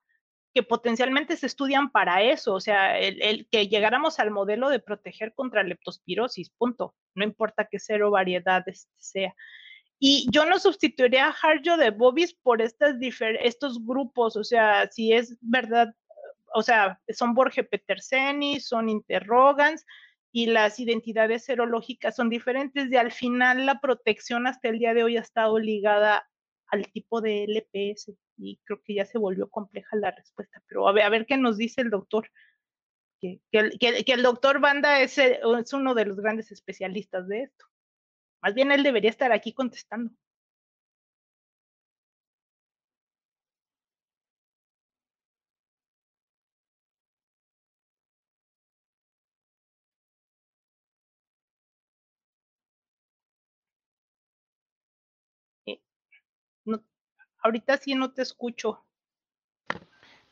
que 0.53 0.63
potencialmente 0.63 1.37
se 1.37 1.45
estudian 1.45 1.91
para 1.91 2.23
eso, 2.23 2.53
o 2.55 2.59
sea, 2.59 2.97
el, 2.97 3.47
que 3.51 3.67
llegáramos 3.67 4.19
al 4.19 4.31
modelo 4.31 4.69
de 4.69 4.79
proteger 4.79 5.33
contra 5.33 5.63
leptospirosis, 5.63 6.49
punto, 6.49 6.95
no 7.13 7.23
importa 7.23 7.67
qué 7.69 7.79
cero 7.79 8.11
variedades 8.11 8.89
sea. 8.97 9.35
Y 9.99 10.27
yo 10.31 10.45
no 10.45 10.59
sustituiría 10.59 11.27
a 11.27 11.35
Harjo 11.41 11.77
de 11.77 11.91
Bobis 11.91 12.33
por 12.33 12.61
estos 12.61 13.85
grupos, 13.85 14.35
o 14.37 14.43
sea, 14.43 14.87
si 14.89 15.13
es 15.13 15.37
verdad 15.41 15.93
o 16.53 16.61
sea, 16.61 16.99
son 17.09 17.33
Borge 17.33 17.63
Peterseni, 17.63 18.59
son 18.59 18.89
interrogans 18.89 19.85
y 20.31 20.47
las 20.47 20.79
identidades 20.79 21.43
serológicas 21.45 22.15
son 22.15 22.29
diferentes 22.29 22.91
y 22.91 22.95
al 22.95 23.11
final 23.11 23.65
la 23.65 23.79
protección 23.79 24.47
hasta 24.47 24.69
el 24.69 24.79
día 24.79 24.93
de 24.93 25.03
hoy 25.03 25.17
ha 25.17 25.21
estado 25.21 25.57
ligada 25.59 26.28
al 26.71 26.91
tipo 26.91 27.21
de 27.21 27.43
LPS 27.45 28.15
y 28.37 28.59
creo 28.63 28.81
que 28.83 28.95
ya 28.95 29.05
se 29.05 29.17
volvió 29.17 29.49
compleja 29.49 29.95
la 29.95 30.11
respuesta, 30.11 30.63
pero 30.67 30.87
a 30.87 30.91
ver, 30.91 31.03
a 31.03 31.09
ver 31.09 31.25
qué 31.25 31.37
nos 31.37 31.57
dice 31.57 31.81
el 31.81 31.89
doctor. 31.89 32.29
Que, 33.21 33.41
que, 33.51 34.13
el 34.13 34.23
doctor 34.23 34.61
Banda 34.61 35.01
es, 35.01 35.17
es 35.17 35.73
uno 35.73 35.93
de 35.93 36.05
los 36.05 36.17
grandes 36.17 36.53
especialistas 36.53 37.27
de 37.27 37.43
esto. 37.43 37.65
Más 38.41 38.53
bien 38.53 38.71
él 38.71 38.81
debería 38.81 39.09
estar 39.09 39.33
aquí 39.33 39.51
contestando. 39.53 40.11
Ahorita 57.41 57.77
sí 57.77 57.95
no 57.95 58.11
te 58.13 58.21
escucho. 58.21 58.83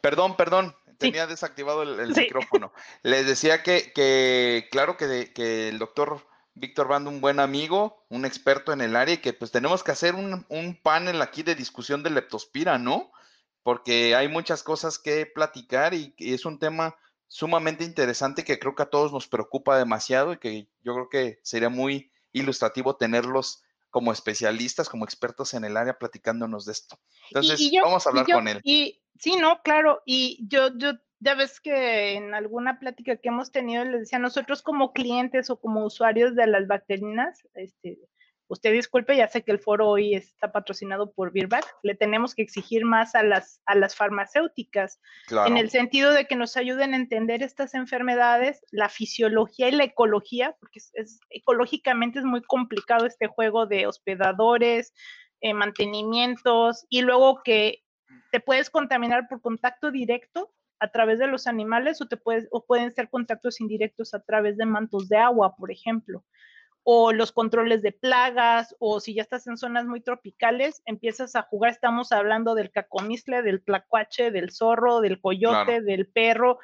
Perdón, 0.01 0.37
perdón, 0.37 0.75
tenía 0.97 1.27
desactivado 1.27 1.83
el, 1.83 2.13
micrófono. 2.15 2.71
Les 3.03 3.25
decía 3.25 3.63
que, 3.63 3.91
que 3.93 4.67
claro 4.71 4.97
que, 4.97 5.33
que, 5.33 5.69
el 5.69 5.79
doctor 5.79 6.25
Víctor 6.53 6.87
Bando, 6.87 7.09
un 7.09 7.21
buen 7.21 7.39
amigo, 7.39 8.05
un 8.09 8.25
experto 8.25 8.73
en 8.73 8.81
el 8.81 8.95
área, 8.95 9.15
y 9.15 9.19
que 9.19 9.33
pues 9.33 9.51
tenemos 9.51 9.83
que 9.83 9.91
hacer 9.91 10.15
un, 10.15 10.45
un 10.49 10.75
panel 10.81 11.21
aquí 11.21 11.43
de 11.43 11.55
discusión 11.55 12.03
de 12.03 12.09
leptospira, 12.09 12.77
¿no? 12.77 13.11
Porque 13.63 14.15
hay 14.15 14.27
muchas 14.27 14.63
cosas 14.63 14.97
que 14.97 15.25
platicar 15.25 15.93
y, 15.93 16.13
y 16.17 16.33
es 16.33 16.45
un 16.45 16.59
tema 16.59 16.95
sumamente 17.27 17.83
interesante 17.83 18.43
que 18.43 18.57
creo 18.57 18.75
que 18.75 18.83
a 18.83 18.89
todos 18.89 19.11
nos 19.11 19.27
preocupa 19.27 19.77
demasiado 19.77 20.33
y 20.33 20.37
que 20.37 20.69
yo 20.81 20.93
creo 20.93 21.09
que 21.09 21.39
sería 21.43 21.69
muy 21.69 22.11
ilustrativo 22.31 22.95
tenerlos 22.95 23.63
como 23.89 24.11
especialistas, 24.11 24.89
como 24.89 25.05
expertos 25.05 25.53
en 25.53 25.65
el 25.65 25.77
área, 25.77 25.97
platicándonos 25.97 26.65
de 26.65 26.73
esto. 26.73 26.99
Entonces, 27.29 27.71
vamos 27.81 28.05
a 28.05 28.09
hablar 28.09 28.25
con 28.25 28.47
él. 28.47 28.59
Y 28.63 29.01
sí, 29.17 29.35
no, 29.37 29.61
claro, 29.63 30.01
y 30.05 30.45
yo, 30.47 30.77
yo, 30.77 30.93
ya 31.19 31.35
ves 31.35 31.59
que 31.59 32.13
en 32.13 32.33
alguna 32.33 32.79
plática 32.79 33.17
que 33.17 33.29
hemos 33.29 33.51
tenido 33.51 33.83
les 33.85 34.01
decía, 34.01 34.19
nosotros 34.19 34.61
como 34.61 34.93
clientes 34.93 35.49
o 35.49 35.59
como 35.59 35.85
usuarios 35.85 36.35
de 36.35 36.47
las 36.47 36.67
bacterinas, 36.67 37.47
este, 37.55 37.97
usted 38.47 38.71
disculpe, 38.71 39.15
ya 39.15 39.27
sé 39.27 39.43
que 39.43 39.51
el 39.51 39.59
foro 39.59 39.87
hoy 39.87 40.15
está 40.15 40.51
patrocinado 40.51 41.11
por 41.11 41.31
Birback, 41.31 41.65
le 41.83 41.95
tenemos 41.95 42.33
que 42.33 42.41
exigir 42.41 42.85
más 42.85 43.15
a 43.15 43.23
las, 43.23 43.61
a 43.65 43.75
las 43.75 43.95
farmacéuticas, 43.95 44.99
en 45.45 45.57
el 45.57 45.69
sentido 45.69 46.13
de 46.13 46.25
que 46.25 46.35
nos 46.35 46.55
ayuden 46.57 46.93
a 46.93 46.97
entender 46.97 47.43
estas 47.43 47.73
enfermedades, 47.73 48.61
la 48.71 48.89
fisiología 48.89 49.69
y 49.69 49.73
la 49.73 49.83
ecología, 49.83 50.55
porque 50.59 50.79
es, 50.93 51.19
ecológicamente 51.29 52.19
es 52.19 52.25
muy 52.25 52.41
complicado 52.41 53.05
este 53.05 53.27
juego 53.27 53.65
de 53.65 53.87
hospedadores, 53.87 54.93
eh, 55.41 55.53
mantenimientos, 55.53 56.85
y 56.89 57.01
luego 57.01 57.41
que 57.43 57.83
te 58.31 58.39
puedes 58.39 58.69
contaminar 58.69 59.27
por 59.27 59.41
contacto 59.41 59.91
directo 59.91 60.53
a 60.79 60.91
través 60.91 61.19
de 61.19 61.27
los 61.27 61.47
animales 61.47 62.01
o 62.01 62.07
te 62.07 62.17
puedes 62.17 62.47
o 62.51 62.65
pueden 62.65 62.93
ser 62.93 63.09
contactos 63.09 63.59
indirectos 63.59 64.13
a 64.13 64.21
través 64.21 64.57
de 64.57 64.65
mantos 64.65 65.09
de 65.09 65.17
agua, 65.17 65.55
por 65.55 65.71
ejemplo 65.71 66.23
o 66.89 67.11
los 67.11 67.33
controles 67.33 67.81
de 67.81 67.91
plagas, 67.91 68.73
o 68.79 69.01
si 69.01 69.13
ya 69.13 69.21
estás 69.21 69.45
en 69.45 69.57
zonas 69.57 69.85
muy 69.85 69.99
tropicales, 69.99 70.81
empiezas 70.85 71.35
a 71.35 71.41
jugar, 71.41 71.71
estamos 71.71 72.13
hablando 72.13 72.55
del 72.55 72.71
cacomistle, 72.71 73.41
del 73.41 73.61
tlacuache, 73.61 74.31
del 74.31 74.51
zorro, 74.51 75.01
del 75.01 75.19
coyote, 75.19 75.81
del 75.81 76.07
perro, 76.07 76.59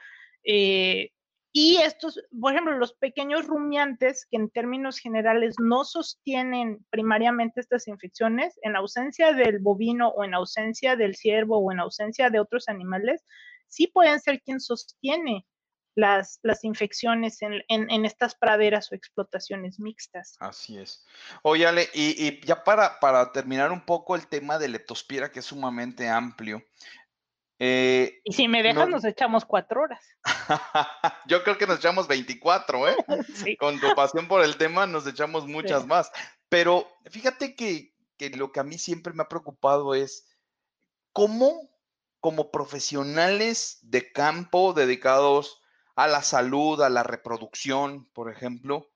eh, 0.45 1.11
y 1.51 1.75
estos, 1.83 2.21
por 2.39 2.53
ejemplo, 2.53 2.77
los 2.77 2.93
pequeños 2.93 3.45
rumiantes 3.47 4.25
que 4.31 4.37
en 4.37 4.49
términos 4.49 4.97
generales 4.97 5.55
no 5.61 5.83
sostienen 5.83 6.85
primariamente 6.89 7.59
estas 7.59 7.89
infecciones, 7.89 8.57
en 8.61 8.77
ausencia 8.77 9.33
del 9.33 9.59
bovino 9.59 10.07
o 10.07 10.23
en 10.23 10.35
ausencia 10.35 10.95
del 10.95 11.15
ciervo 11.15 11.57
o 11.57 11.69
en 11.73 11.81
ausencia 11.81 12.29
de 12.29 12.39
otros 12.39 12.69
animales, 12.69 13.25
sí 13.67 13.87
pueden 13.87 14.21
ser 14.21 14.41
quien 14.41 14.61
sostiene 14.61 15.45
las, 15.95 16.39
las 16.41 16.63
infecciones 16.63 17.41
en, 17.41 17.63
en, 17.67 18.05
estas 18.05 18.35
praderas 18.35 18.91
o 18.91 18.95
explotaciones 18.95 19.79
mixtas. 19.79 20.35
Así 20.39 20.77
es. 20.77 21.05
Oye, 21.43 21.67
Ale, 21.67 21.89
y, 21.93 22.27
y, 22.27 22.41
ya 22.45 22.63
para, 22.63 22.99
para 22.99 23.31
terminar 23.31 23.71
un 23.71 23.85
poco 23.85 24.15
el 24.15 24.27
tema 24.27 24.57
de 24.57 24.69
leptospira, 24.69 25.31
que 25.31 25.39
es 25.39 25.45
sumamente 25.45 26.09
amplio. 26.09 26.63
Eh, 27.59 28.19
y 28.23 28.33
si 28.33 28.47
me 28.47 28.63
dejas, 28.63 28.89
nos 28.89 29.05
echamos 29.05 29.45
cuatro 29.45 29.83
horas. 29.83 30.03
Yo 31.27 31.43
creo 31.43 31.57
que 31.57 31.67
nos 31.67 31.77
echamos 31.77 32.07
24, 32.07 32.89
¿eh? 32.89 32.95
Con 33.59 33.79
tu 33.79 33.93
pasión 33.95 34.27
por 34.27 34.43
el 34.43 34.57
tema, 34.57 34.87
nos 34.87 35.07
echamos 35.07 35.47
muchas 35.47 35.85
más. 35.85 36.11
Pero 36.49 36.87
fíjate 37.09 37.55
que, 37.55 37.93
que 38.17 38.31
lo 38.31 38.51
que 38.51 38.59
a 38.59 38.63
mí 38.63 38.77
siempre 38.77 39.13
me 39.13 39.23
ha 39.23 39.29
preocupado 39.29 39.95
es 39.95 40.27
cómo, 41.13 41.69
como 42.19 42.51
profesionales 42.51 43.77
de 43.81 44.11
campo 44.11 44.73
dedicados 44.73 45.62
a 45.95 46.07
la 46.07 46.21
salud, 46.21 46.81
a 46.81 46.89
la 46.89 47.03
reproducción, 47.03 48.05
por 48.13 48.31
ejemplo, 48.31 48.89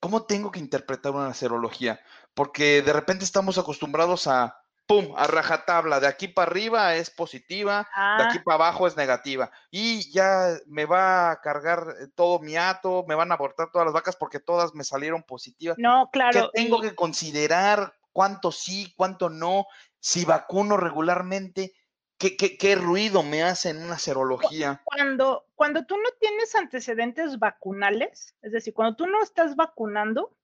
¿cómo 0.00 0.24
tengo 0.24 0.50
que 0.50 0.60
interpretar 0.60 1.12
una 1.12 1.34
serología? 1.34 2.00
Porque 2.34 2.82
de 2.82 2.92
repente 2.92 3.24
estamos 3.24 3.58
acostumbrados 3.58 4.26
a, 4.26 4.60
¡pum!, 4.86 5.12
a 5.16 5.26
rajatabla, 5.26 6.00
de 6.00 6.06
aquí 6.06 6.28
para 6.28 6.50
arriba 6.50 6.94
es 6.94 7.10
positiva, 7.10 7.88
de 8.18 8.24
aquí 8.24 8.38
ah. 8.38 8.42
para 8.44 8.54
abajo 8.54 8.86
es 8.86 8.96
negativa. 8.96 9.50
Y 9.70 10.10
ya 10.12 10.56
me 10.66 10.84
va 10.84 11.32
a 11.32 11.40
cargar 11.40 11.94
eh, 12.00 12.06
todo 12.14 12.38
mi 12.38 12.56
ato, 12.56 13.04
me 13.08 13.14
van 13.14 13.32
a 13.32 13.34
abortar 13.34 13.70
todas 13.72 13.86
las 13.86 13.94
vacas 13.94 14.16
porque 14.16 14.38
todas 14.38 14.74
me 14.74 14.84
salieron 14.84 15.22
positivas. 15.22 15.76
No, 15.78 16.08
claro. 16.12 16.50
¿Qué 16.54 16.62
tengo 16.62 16.80
que 16.80 16.94
considerar? 16.94 17.94
¿Cuánto 18.12 18.52
sí, 18.52 18.94
cuánto 18.96 19.28
no? 19.28 19.66
Si 19.98 20.24
vacuno 20.24 20.76
regularmente, 20.76 21.74
¿Qué, 22.18 22.76
ruido 22.76 23.22
me 23.22 23.42
hace 23.42 23.70
en 23.70 23.84
una 23.84 23.98
serología? 23.98 24.80
Cuando, 24.84 25.46
cuando 25.54 25.84
tú 25.84 25.96
no 25.96 26.10
tienes 26.18 26.54
antecedentes 26.54 27.38
vacunales, 27.38 28.34
es 28.40 28.52
decir, 28.52 28.72
cuando 28.72 28.96
tú 28.96 29.06
no 29.06 29.22
estás 29.22 29.54
vacunando 29.54 30.34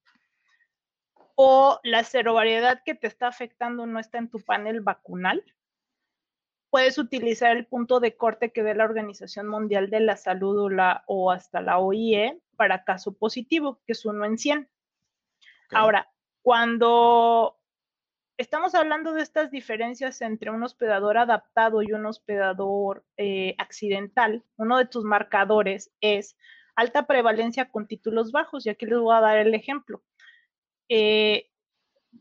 o 1.35 1.81
la 1.83 2.05
serovariedad 2.05 2.83
que 2.85 2.95
te 2.95 3.07
está 3.07 3.29
afectando 3.29 3.87
no 3.87 3.99
está 3.99 4.19
en 4.19 4.29
tu 4.29 4.41
panel 4.41 4.83
vacunal, 4.83 5.43
puedes 6.69 6.99
utilizar 6.99 7.57
el 7.57 7.67
punto 7.67 8.01
de 8.01 8.17
corte 8.17 8.53
que 8.53 8.63
dé 8.63 8.75
la 8.75 8.85
Organización 8.85 9.49
Mundial 9.49 9.89
de 9.89 10.01
la 10.01 10.19
Salud 10.19 10.59
o, 10.59 10.69
la, 10.69 11.05
o 11.07 11.31
hasta 11.31 11.63
la 11.63 11.79
OIE 11.79 12.39
para 12.57 12.85
caso 12.85 13.15
positivo, 13.15 13.81
que 13.87 13.93
es 13.93 14.05
uno 14.05 14.27
en 14.27 14.37
100. 14.37 14.69
Ahora, 15.71 16.11
cuando 16.43 17.62
estamos 18.37 18.75
hablando 18.75 19.13
de 19.13 19.23
estas 19.23 19.51
diferencias 19.51 20.21
entre 20.23 20.51
un 20.51 20.63
hospedador 20.63 21.19
adaptado 21.19 21.83
y 21.83 21.93
un 21.93 22.07
hospedador 22.07 23.05
eh, 23.17 23.55
accidental. 23.59 24.45
Uno 24.57 24.79
de 24.79 24.87
tus 24.87 25.05
marcadores 25.05 25.93
es 26.01 26.37
alta 26.75 27.07
prevalencia 27.07 27.71
con 27.71 27.87
títulos 27.87 28.33
bajos, 28.33 28.67
y 28.67 28.71
aquí 28.71 28.87
les 28.87 28.99
voy 28.99 29.15
a 29.15 29.21
dar 29.21 29.39
el 29.39 29.55
ejemplo. 29.55 30.03
Eh, 30.89 31.51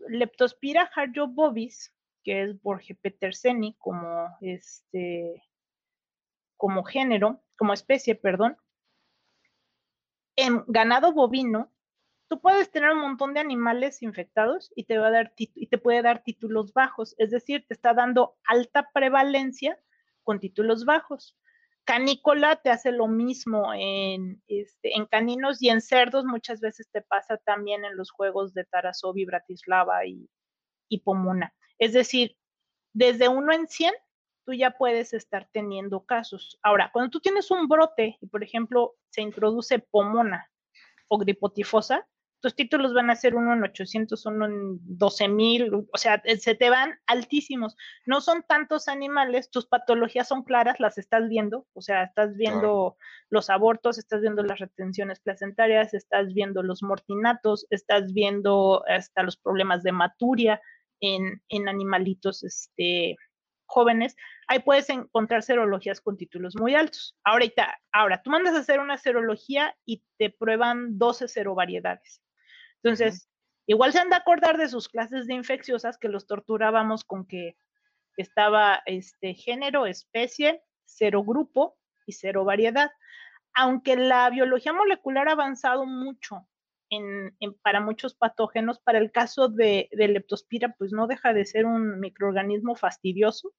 Leptospira 0.08 0.90
bovis, 1.30 1.94
que 2.24 2.44
es 2.44 2.62
Borge 2.62 2.96
peterseni 2.96 3.76
como, 3.78 4.38
este, 4.42 5.44
como 6.56 6.84
género, 6.84 7.44
como 7.58 7.74
especie, 7.74 8.16
perdón, 8.16 8.58
en 10.36 10.64
ganado 10.68 11.12
bovino 11.12 11.72
tú 12.32 12.40
puedes 12.40 12.72
tener 12.72 12.92
un 12.92 13.02
montón 13.02 13.34
de 13.34 13.42
animales 13.42 14.02
infectados 14.02 14.72
y 14.74 14.86
te, 14.86 14.98
va 14.98 15.08
a 15.08 15.12
dar 15.12 15.34
y 15.38 15.68
te 15.68 15.78
puede 15.78 16.02
dar 16.02 16.24
títulos 16.24 16.72
bajos, 16.72 17.14
es 17.18 17.30
decir, 17.30 17.66
te 17.68 17.74
está 17.74 17.94
dando 17.94 18.38
alta 18.46 18.90
prevalencia 18.94 19.78
con 20.24 20.40
títulos 20.40 20.86
bajos. 20.86 21.38
Canícola 21.84 22.56
te 22.56 22.70
hace 22.70 22.94
lo 22.94 23.10
mismo 23.10 23.74
en, 23.74 24.42
este, 24.48 24.96
en 24.96 25.08
caninos 25.08 25.62
y 25.62 25.68
en 25.68 25.82
cerdos, 25.82 26.24
muchas 26.24 26.62
veces 26.62 26.88
te 26.90 27.02
pasa 27.02 27.36
también 27.36 27.84
en 27.84 27.98
los 27.98 28.12
juegos 28.12 28.54
de 28.54 28.64
Tarasov 28.64 29.18
y 29.18 29.26
Bratislava 29.26 30.06
y, 30.06 30.30
y 30.88 31.02
Pomona. 31.02 31.54
Es 31.80 31.92
decir, 31.92 32.38
desde 32.94 33.28
1 33.28 33.52
en 33.52 33.68
100 33.68 33.94
tú 34.46 34.54
ya 34.54 34.72
puedes 34.72 35.12
estar 35.12 35.50
teniendo 35.52 36.06
casos. 36.06 36.58
Ahora, 36.64 36.92
cuando 36.94 37.12
tú 37.12 37.20
tienes 37.20 37.52
un 37.52 37.68
brote 37.68 38.18
y, 38.22 38.28
por 38.28 38.42
ejemplo, 38.42 38.96
se 39.10 39.22
introduce 39.22 39.80
pomona 39.80 40.50
o 41.10 41.18
gripotifosa, 41.18 42.08
tus 42.42 42.56
títulos 42.56 42.94
van 42.94 43.12
a 43.12 43.16
ser 43.16 43.36
uno 43.36 43.54
en 43.54 43.64
800, 43.64 44.26
uno 44.26 44.46
en 44.48 44.80
12 44.98 45.28
mil, 45.30 45.72
o 45.74 45.98
sea, 45.98 46.22
eh, 46.26 46.38
se 46.38 46.56
te 46.56 46.72
van 46.72 47.00
altísimos. 47.06 47.78
No 48.06 48.20
son 48.20 48.44
tantos 48.48 48.88
animales, 48.88 49.52
tus 49.52 49.68
patologías 49.68 50.28
son 50.28 50.44
claras, 50.44 50.80
las 50.80 50.98
estás 50.98 51.30
viendo, 51.30 51.68
o 51.74 51.82
sea, 51.82 52.04
estás 52.04 52.36
viendo 52.36 52.98
los 53.30 53.50
abortos, 53.52 54.00
estás 54.00 54.22
viendo 54.22 54.42
las 54.44 54.60
retenciones 54.60 55.20
placentarias, 55.20 55.94
estás 55.94 56.34
viendo 56.34 56.64
los 56.64 56.82
mortinatos, 56.82 57.68
estás 57.70 58.12
viendo 58.12 58.84
hasta 58.88 59.22
los 59.22 59.38
problemas 59.38 59.84
de 59.84 59.92
maturia 59.92 60.60
en, 61.00 61.44
en 61.48 61.70
animalitos 61.70 62.44
este, 62.44 63.18
jóvenes. 63.68 64.16
Ahí 64.48 64.60
puedes 64.60 64.90
encontrar 64.90 65.44
serologías 65.44 66.02
con 66.02 66.18
títulos 66.18 66.56
muy 66.60 66.74
altos. 66.74 67.16
Ahorita, 67.24 67.80
ahora, 67.92 68.24
tú 68.24 68.32
mandas 68.32 68.56
a 68.56 68.60
hacer 68.60 68.80
una 68.80 68.98
serología 68.98 69.76
y 69.86 70.04
te 70.18 70.32
prueban 70.32 70.98
12 70.98 71.28
serovariedades 71.28 72.20
entonces, 72.84 73.30
igual 73.68 73.94
se 73.94 74.00
han 74.00 74.10
de 74.10 74.16
acordar 74.16 74.58
de 74.58 74.68
sus 74.68 74.90
clases 74.90 75.28
de 75.28 75.36
infecciosas 75.36 75.98
que 75.98 76.08
los 76.08 76.26
torturábamos 76.26 77.04
con 77.04 77.26
que 77.28 77.58
estaba 78.18 78.82
este 78.86 79.34
género, 79.34 79.86
especie, 79.86 80.64
cero 80.86 81.24
grupo 81.24 81.78
y 82.06 82.14
cero 82.14 82.44
variedad. 82.44 82.92
Aunque 83.54 83.96
la 83.96 84.30
biología 84.30 84.74
molecular 84.74 85.28
ha 85.28 85.34
avanzado 85.34 85.86
mucho 85.86 86.48
en, 86.90 87.34
para 87.62 87.80
muchos 87.80 88.16
patógenos, 88.16 88.80
para 88.80 88.98
el 88.98 89.12
caso 89.12 89.48
de, 89.48 89.90
de, 89.92 90.08
leptospira, 90.10 90.76
pues 90.78 90.92
no 90.92 91.08
deja 91.08 91.34
de 91.34 91.46
ser 91.46 91.66
un 91.66 92.00
microorganismo 92.00 92.76
fastidioso 92.76 93.54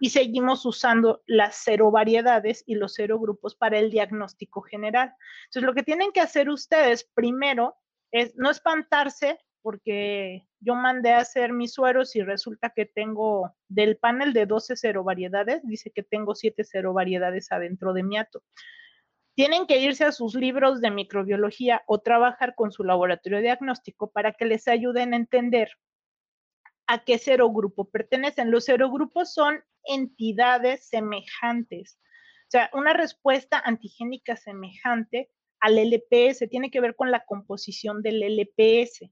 y 0.00 0.10
seguimos 0.10 0.66
usando 0.66 1.22
las 1.26 1.60
cero 1.62 1.90
variedades 1.90 2.64
y 2.66 2.74
los 2.74 2.94
cero 2.94 3.20
grupos 3.20 3.54
para 3.54 3.78
el 3.78 3.90
diagnóstico 3.90 4.62
general. 4.62 5.14
Entonces, 5.44 5.62
lo 5.62 5.74
que 5.74 5.84
tienen 5.84 6.10
que 6.12 6.20
hacer 6.20 6.48
ustedes 6.50 7.04
primero 7.14 7.76
no 8.36 8.50
espantarse 8.50 9.38
porque 9.62 10.46
yo 10.60 10.74
mandé 10.74 11.12
a 11.12 11.20
hacer 11.20 11.52
mis 11.52 11.72
sueros 11.72 12.14
y 12.16 12.22
resulta 12.22 12.70
que 12.70 12.84
tengo 12.84 13.54
del 13.68 13.96
panel 13.96 14.32
de 14.32 14.46
12 14.46 14.76
cero 14.76 15.04
variedades, 15.04 15.62
dice 15.64 15.90
que 15.90 16.02
tengo 16.02 16.34
7 16.34 16.64
cero 16.64 16.92
variedades 16.92 17.50
adentro 17.50 17.92
de 17.92 18.02
mi 18.02 18.18
ato. 18.18 18.42
Tienen 19.34 19.66
que 19.66 19.78
irse 19.78 20.04
a 20.04 20.12
sus 20.12 20.34
libros 20.34 20.80
de 20.80 20.90
microbiología 20.90 21.82
o 21.86 22.00
trabajar 22.00 22.54
con 22.54 22.70
su 22.70 22.84
laboratorio 22.84 23.40
diagnóstico 23.40 24.12
para 24.12 24.32
que 24.32 24.44
les 24.44 24.68
ayuden 24.68 25.12
a 25.12 25.16
entender 25.16 25.70
a 26.86 27.04
qué 27.04 27.18
cero 27.18 27.50
grupo 27.50 27.90
pertenecen. 27.90 28.50
Los 28.50 28.66
cero 28.66 28.90
grupos 28.90 29.32
son 29.32 29.64
entidades 29.84 30.86
semejantes. 30.88 31.98
O 32.42 32.50
sea, 32.50 32.70
una 32.74 32.92
respuesta 32.92 33.58
antigénica 33.58 34.36
semejante 34.36 35.30
al 35.64 35.78
LPS, 35.78 36.46
tiene 36.50 36.70
que 36.70 36.82
ver 36.82 36.94
con 36.94 37.10
la 37.10 37.24
composición 37.24 38.02
del 38.02 38.22
LPS. 38.22 39.10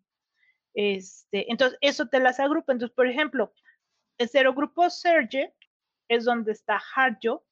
Este, 0.75 1.51
entonces, 1.51 1.79
eso 1.81 2.09
te 2.09 2.21
las 2.21 2.41
agrupa. 2.41 2.75
Entonces, 2.75 2.95
por 2.95 3.07
ejemplo, 3.07 3.55
el 4.19 4.29
serogrupo 4.29 4.91
Serge 4.91 5.55
es 6.09 6.27
donde 6.27 6.53
está 6.53 6.79
Harjo, 6.95 7.43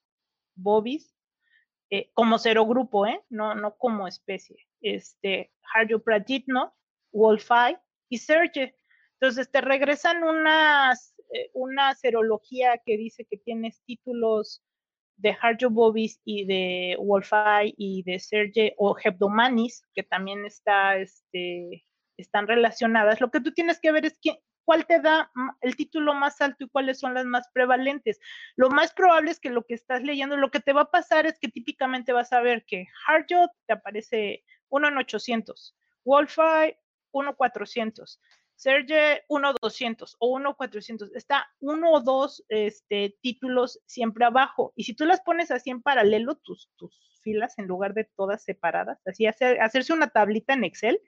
Bobis, 0.54 1.16
eh, 1.88 2.10
como 2.12 2.38
serogrupo, 2.38 3.06
¿eh? 3.06 3.24
No, 3.30 3.54
no 3.54 3.74
como 3.78 4.06
especie. 4.06 4.68
Este, 4.82 5.50
Harjo 5.74 6.00
Pragitno, 6.00 6.76
Wolfi 7.10 7.78
y 8.10 8.18
Serge. 8.18 8.76
Entonces, 9.18 9.50
te 9.50 9.62
regresan 9.62 10.22
eh, 10.22 11.50
una 11.54 11.94
serología 11.94 12.76
que 12.84 12.98
dice 12.98 13.24
que 13.24 13.38
tienes 13.38 13.80
títulos 13.86 14.62
de 15.20 15.36
Harjo 15.40 15.70
Bobis 15.70 16.20
y 16.24 16.44
de 16.46 16.96
Wolfai 16.98 17.74
y 17.76 18.02
de 18.04 18.18
Serge 18.18 18.74
o 18.78 18.96
Hebdomanis, 19.02 19.82
que 19.94 20.02
también 20.02 20.44
está, 20.46 20.96
este, 20.96 21.84
están 22.16 22.46
relacionadas, 22.46 23.20
lo 23.20 23.30
que 23.30 23.40
tú 23.40 23.52
tienes 23.52 23.80
que 23.80 23.92
ver 23.92 24.06
es 24.06 24.18
cuál 24.64 24.86
te 24.86 25.00
da 25.00 25.30
el 25.60 25.76
título 25.76 26.14
más 26.14 26.40
alto 26.40 26.64
y 26.64 26.68
cuáles 26.68 26.98
son 26.98 27.14
las 27.14 27.26
más 27.26 27.48
prevalentes. 27.52 28.18
Lo 28.56 28.70
más 28.70 28.92
probable 28.92 29.30
es 29.30 29.40
que 29.40 29.50
lo 29.50 29.64
que 29.64 29.74
estás 29.74 30.02
leyendo, 30.02 30.36
lo 30.36 30.50
que 30.50 30.60
te 30.60 30.72
va 30.72 30.82
a 30.82 30.90
pasar 30.90 31.26
es 31.26 31.38
que 31.38 31.48
típicamente 31.48 32.12
vas 32.12 32.32
a 32.32 32.40
ver 32.40 32.64
que 32.64 32.86
Harjo 33.06 33.50
te 33.66 33.74
aparece 33.74 34.44
1 34.68 34.88
en 34.88 34.98
800, 34.98 35.76
Wolfai 36.04 36.78
1 37.12 37.36
400, 37.36 38.20
Serge 38.60 39.24
1.200 39.30 40.16
o 40.18 40.38
1.400, 40.38 41.12
está 41.14 41.50
uno 41.60 41.92
o 41.92 42.00
dos 42.02 42.44
este, 42.50 43.16
títulos 43.22 43.80
siempre 43.86 44.26
abajo. 44.26 44.74
Y 44.76 44.84
si 44.84 44.92
tú 44.92 45.06
las 45.06 45.22
pones 45.22 45.50
así 45.50 45.70
en 45.70 45.80
paralelo, 45.80 46.34
tus, 46.34 46.68
tus 46.76 46.94
filas, 47.22 47.58
en 47.58 47.66
lugar 47.66 47.94
de 47.94 48.04
todas 48.04 48.44
separadas, 48.44 49.00
así 49.06 49.26
hacerse 49.26 49.94
una 49.94 50.08
tablita 50.08 50.52
en 50.52 50.64
Excel 50.64 51.00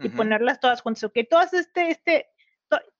y 0.00 0.08
ponerlas 0.08 0.58
todas 0.58 0.82
juntas. 0.82 1.04
Ok, 1.04 1.18
todas 1.30 1.54
este, 1.54 1.90
este, 1.90 2.30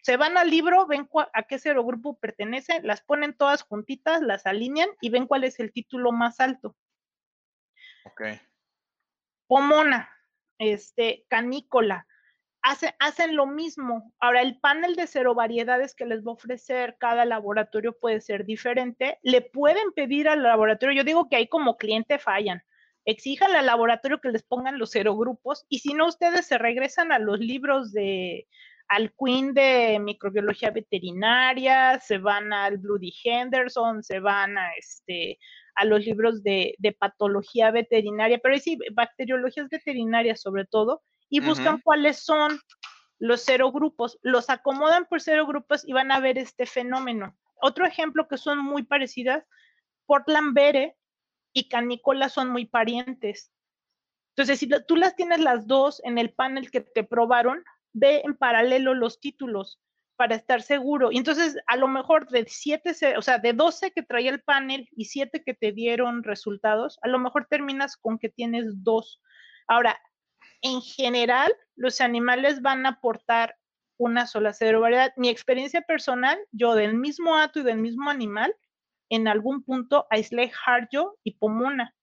se 0.01 0.16
van 0.16 0.36
al 0.36 0.49
libro, 0.49 0.86
ven 0.86 1.09
a 1.34 1.42
qué 1.42 1.59
cero 1.59 1.84
grupo 1.84 2.20
pertenece, 2.20 2.80
las 2.84 3.01
ponen 3.01 3.36
todas 3.36 3.62
juntitas, 3.62 4.22
las 4.22 4.46
alinean 4.46 4.90
y 5.01 5.11
ven 5.11 5.26
cuál 5.26 5.42
es 5.42 5.59
el 5.59 5.72
título 5.72 6.12
más 6.12 6.38
alto. 6.38 6.76
Ok. 8.05 8.22
Pomona, 9.49 10.09
este, 10.57 11.26
canícola, 11.28 12.07
hacen 12.62 13.36
lo 13.36 13.46
mismo. 13.46 14.12
Ahora, 14.20 14.42
el 14.42 14.59
panel 14.61 14.94
de 14.96 15.06
cero 15.06 15.34
variedades 15.34 15.94
que 15.94 16.06
les 16.06 16.20
va 16.20 16.32
a 16.32 16.34
ofrecer 16.34 16.96
cada 16.98 17.24
laboratorio 17.24 17.96
puede 17.98 18.20
ser 18.20 18.44
diferente. 18.44 19.18
Le 19.22 19.42
pueden 19.42 19.92
pedir 19.92 20.28
al 20.28 20.42
laboratorio, 20.42 20.96
yo 20.96 21.04
digo 21.04 21.28
que 21.28 21.36
ahí 21.36 21.48
como 21.48 21.76
cliente 21.76 22.18
fallan. 22.18 22.62
Exijan 23.04 23.54
al 23.54 23.66
laboratorio 23.66 24.20
que 24.20 24.30
les 24.30 24.42
pongan 24.42 24.78
los 24.78 24.90
cero 24.90 25.16
grupos 25.16 25.64
y 25.68 25.78
si 25.78 25.94
no, 25.94 26.06
ustedes 26.06 26.46
se 26.46 26.59
regresan 26.59 27.11
a 27.12 27.18
los 27.18 27.38
libros 27.38 27.92
de 27.92 28.46
al 28.88 29.12
Queen 29.12 29.52
de 29.52 29.98
microbiología 30.00 30.70
veterinaria, 30.70 32.00
se 32.00 32.18
van 32.18 32.52
al 32.52 32.78
Bloody 32.78 33.12
Henderson, 33.22 34.02
se 34.02 34.18
van 34.20 34.56
a 34.56 34.70
este 34.78 35.38
a 35.74 35.84
los 35.84 36.04
libros 36.04 36.42
de, 36.42 36.74
de 36.78 36.92
patología 36.92 37.70
veterinaria, 37.70 38.40
pero 38.42 38.59
sí, 38.59 38.78
bacteriologías 38.92 39.68
veterinarias 39.68 40.40
sobre 40.40 40.64
todo, 40.64 41.02
y 41.29 41.41
buscan 41.41 41.81
cuáles 41.81 42.24
son 42.24 42.61
los 43.18 43.43
cero 43.45 43.72
grupos, 43.72 44.18
los 44.22 44.49
acomodan 44.49 45.07
por 45.07 45.20
cero 45.20 45.47
grupos 45.47 45.87
y 45.87 45.93
van 45.93 46.12
a 46.12 46.20
ver 46.20 46.39
este 46.39 46.66
fenómeno. 46.66 47.37
Otro 47.61 47.85
ejemplo 47.85 48.29
que 48.29 48.39
son 48.39 48.59
muy 48.59 48.85
parecidas, 48.85 49.45
Portland 50.07 50.55
Bere 50.55 50.97
y 51.53 51.68
Canícola 51.68 52.29
son 52.29 52.51
muy 52.51 52.66
parientes. 52.66 53.53
Entonces, 54.37 54.61
si 54.61 54.68
tú 54.87 54.97
las 54.97 55.16
tienes 55.16 55.41
las 55.41 55.66
dos 55.66 56.01
en 56.05 56.16
el 56.16 56.33
panel 56.33 56.70
que 56.70 56.81
te 56.81 57.03
probaron, 57.03 57.64
ve 57.93 58.22
en 58.24 58.37
paralelo 58.37 58.95
los 58.95 59.20
títulos 59.20 59.81
para 60.14 60.37
estar 60.37 60.62
seguro. 60.62 61.11
Y 61.11 61.16
entonces, 61.16 61.57
a 61.66 61.76
lo 61.76 61.89
mejor 61.89 62.29
de 62.29 62.45
siete, 62.49 62.93
o 63.16 63.22
sea, 63.22 63.39
de 63.39 63.53
12 63.53 63.93
que 63.93 64.03
traía 64.03 64.31
el 64.31 64.43
panel 64.43 64.89
y 64.93 65.07
siete 65.07 65.43
que 65.45 65.55
te 65.55 65.72
dieron 65.72 66.22
resultados, 66.22 66.99
a 67.03 67.09
lo 67.09 67.18
mejor 67.18 67.47
terminas 67.49 67.97
con 67.97 68.18
que 68.18 68.29
tienes 68.29 68.83
dos. 68.85 69.20
Ahora, 69.66 70.01
en 70.62 70.80
general, 70.82 71.52
los 71.76 72.00
animales 72.00 72.62
van 72.62 72.86
a 72.86 72.90
aportar 72.90 73.56
una 73.96 74.26
sola 74.26 74.52
cero 74.52 74.80
variedad. 74.80 75.12
Mi 75.16 75.28
experiencia 75.28 75.82
personal, 75.82 76.38
yo 76.52 76.74
del 76.74 76.94
mismo 76.94 77.36
ato 77.36 77.61
y 77.61 77.62
del 77.62 77.78
mismo 77.78 78.11
animal, 78.11 78.54
en 79.11 79.28
algún 79.28 79.64
punto 79.64 80.06
aislé 80.11 80.52
Harjo 80.66 81.18
y 81.24 81.34
Pomona. 81.34 81.94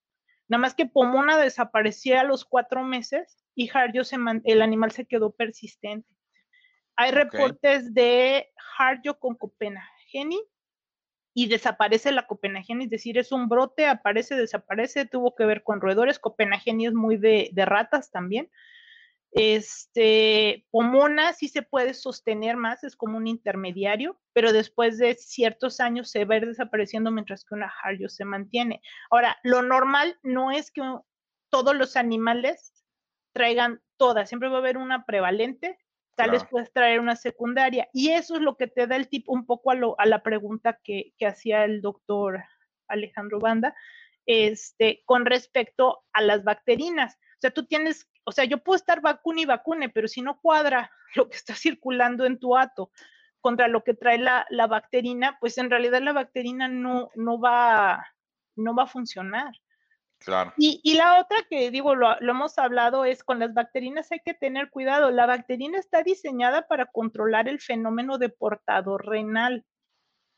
Nada 0.48 0.62
más 0.62 0.76
que 0.76 0.86
Pomona 0.86 1.38
desaparecía 1.38 2.22
a 2.22 2.26
los 2.26 2.46
cuatro 2.46 2.84
meses 2.84 3.38
y 3.56 3.70
Harjo 3.74 4.04
se 4.04 4.18
el 4.44 4.62
animal 4.62 4.92
se 4.92 5.06
quedó 5.06 5.32
persistente. 5.32 6.08
Hay 6.98 7.12
reportes 7.12 7.94
de 7.94 8.50
Harjo 8.78 9.20
con 9.20 9.36
Copenhagen 9.36 10.32
y 11.38 11.48
desaparece 11.48 12.14
la 12.14 12.28
Copenhagen, 12.28 12.82
es 12.82 12.90
decir, 12.90 13.18
es 13.18 13.34
un 13.34 13.50
brote, 13.50 13.88
aparece, 13.88 14.38
desaparece, 14.38 15.06
tuvo 15.06 15.36
que 15.36 15.44
ver 15.44 15.64
con 15.64 15.82
roedores, 15.82 16.18
Copenhagen 16.18 16.80
es 16.80 16.94
muy 16.94 17.18
de, 17.18 17.52
ratas 17.66 18.10
también. 18.10 18.50
Este, 19.32 20.66
Pomona 20.72 21.34
sí 21.34 21.50
se 21.50 21.62
puede 21.62 21.94
sostener 21.94 22.56
más, 22.56 22.86
es 22.86 22.96
como 22.96 23.18
un 23.18 23.28
intermediario, 23.28 24.18
pero 24.32 24.54
después 24.54 24.98
de 24.98 25.14
ciertos 25.16 25.82
años 25.82 26.10
se 26.10 26.24
va 26.24 26.36
a 26.36 26.38
ir 26.38 26.46
desapareciendo 26.46 27.12
mientras 27.12 27.44
que 27.44 27.54
una 27.54 27.72
Harjo 27.84 28.08
se 28.08 28.24
mantiene. 28.24 28.82
Ahora, 29.12 29.38
lo 29.44 29.62
normal 29.62 30.18
no 30.24 30.54
es 30.54 30.72
que 30.72 30.82
todos 31.50 31.76
los 31.76 31.98
animales 31.98 32.86
traigan 33.34 33.82
todas, 33.98 34.30
siempre 34.30 34.48
va 34.48 34.56
a 34.56 34.60
haber 34.60 34.78
una 34.78 35.06
prevalente 35.06 35.78
tal 36.16 36.32
vez 36.32 36.46
puedes 36.46 36.72
traer 36.72 37.00
una 37.00 37.16
secundaria. 37.16 37.88
Y 37.94 38.10
eso 38.10 38.36
es 38.36 38.42
lo 38.42 38.58
que 38.58 38.68
te 38.68 38.88
da 38.88 38.96
el 38.96 39.10
tipo 39.10 39.34
un 39.34 39.46
poco 39.46 39.72
a, 39.72 40.06
la 40.06 40.24
pregunta 40.24 40.80
que, 40.84 41.14
hacía 41.26 41.66
el 41.66 41.82
doctor 41.82 42.44
Alejandro 42.88 43.40
Banda, 43.40 43.76
este, 44.26 45.04
con 45.06 45.26
respecto 45.26 46.04
a 46.14 46.22
las 46.22 46.44
bacterinas. 46.44 47.16
O 47.16 47.42
sea, 47.42 47.52
tú 47.52 47.66
tienes, 47.66 48.10
o 48.24 48.32
sea, 48.32 48.46
yo 48.46 48.64
puedo 48.64 48.78
estar 48.78 49.02
vacuna 49.02 49.42
y 49.42 49.46
vacune, 49.46 49.90
pero 49.90 50.08
si 50.08 50.22
no 50.22 50.40
cuadra 50.40 50.90
lo 51.16 51.30
que 51.30 51.38
está 51.38 51.54
circulando 51.54 52.26
en 52.26 52.40
tu 52.40 52.58
ato 52.58 52.92
contra 53.42 53.68
lo 53.68 53.84
que 53.84 53.94
trae 53.94 54.18
la, 54.18 54.48
la, 54.50 54.66
bacterina, 54.66 55.38
pues 55.40 55.60
en 55.60 55.70
realidad 55.70 56.02
la 56.02 56.14
bacterina 56.14 56.68
no, 56.68 57.12
no, 57.14 57.40
va, 57.40 58.04
no 58.56 58.74
va 58.74 58.84
a 58.84 58.88
funcionar. 58.88 59.54
Claro. 60.20 60.54
Y, 60.58 60.80
y, 60.84 60.96
la 60.96 61.20
otra 61.20 61.38
que 61.50 61.70
digo, 61.70 61.94
lo, 61.94 62.20
lo, 62.20 62.32
hemos 62.32 62.58
hablado, 62.58 63.06
es 63.06 63.24
con 63.24 63.40
las 63.40 63.54
bacterinas 63.54 64.12
hay 64.12 64.22
que 64.26 64.34
tener 64.34 64.70
cuidado. 64.70 65.12
La 65.12 65.26
bacterina 65.26 65.78
está 65.78 66.02
diseñada 66.04 66.68
para 66.68 66.88
controlar 66.88 67.48
el 67.48 67.60
fenómeno 67.60 68.18
de 68.18 68.30
portador 68.30 69.06
renal 69.06 69.66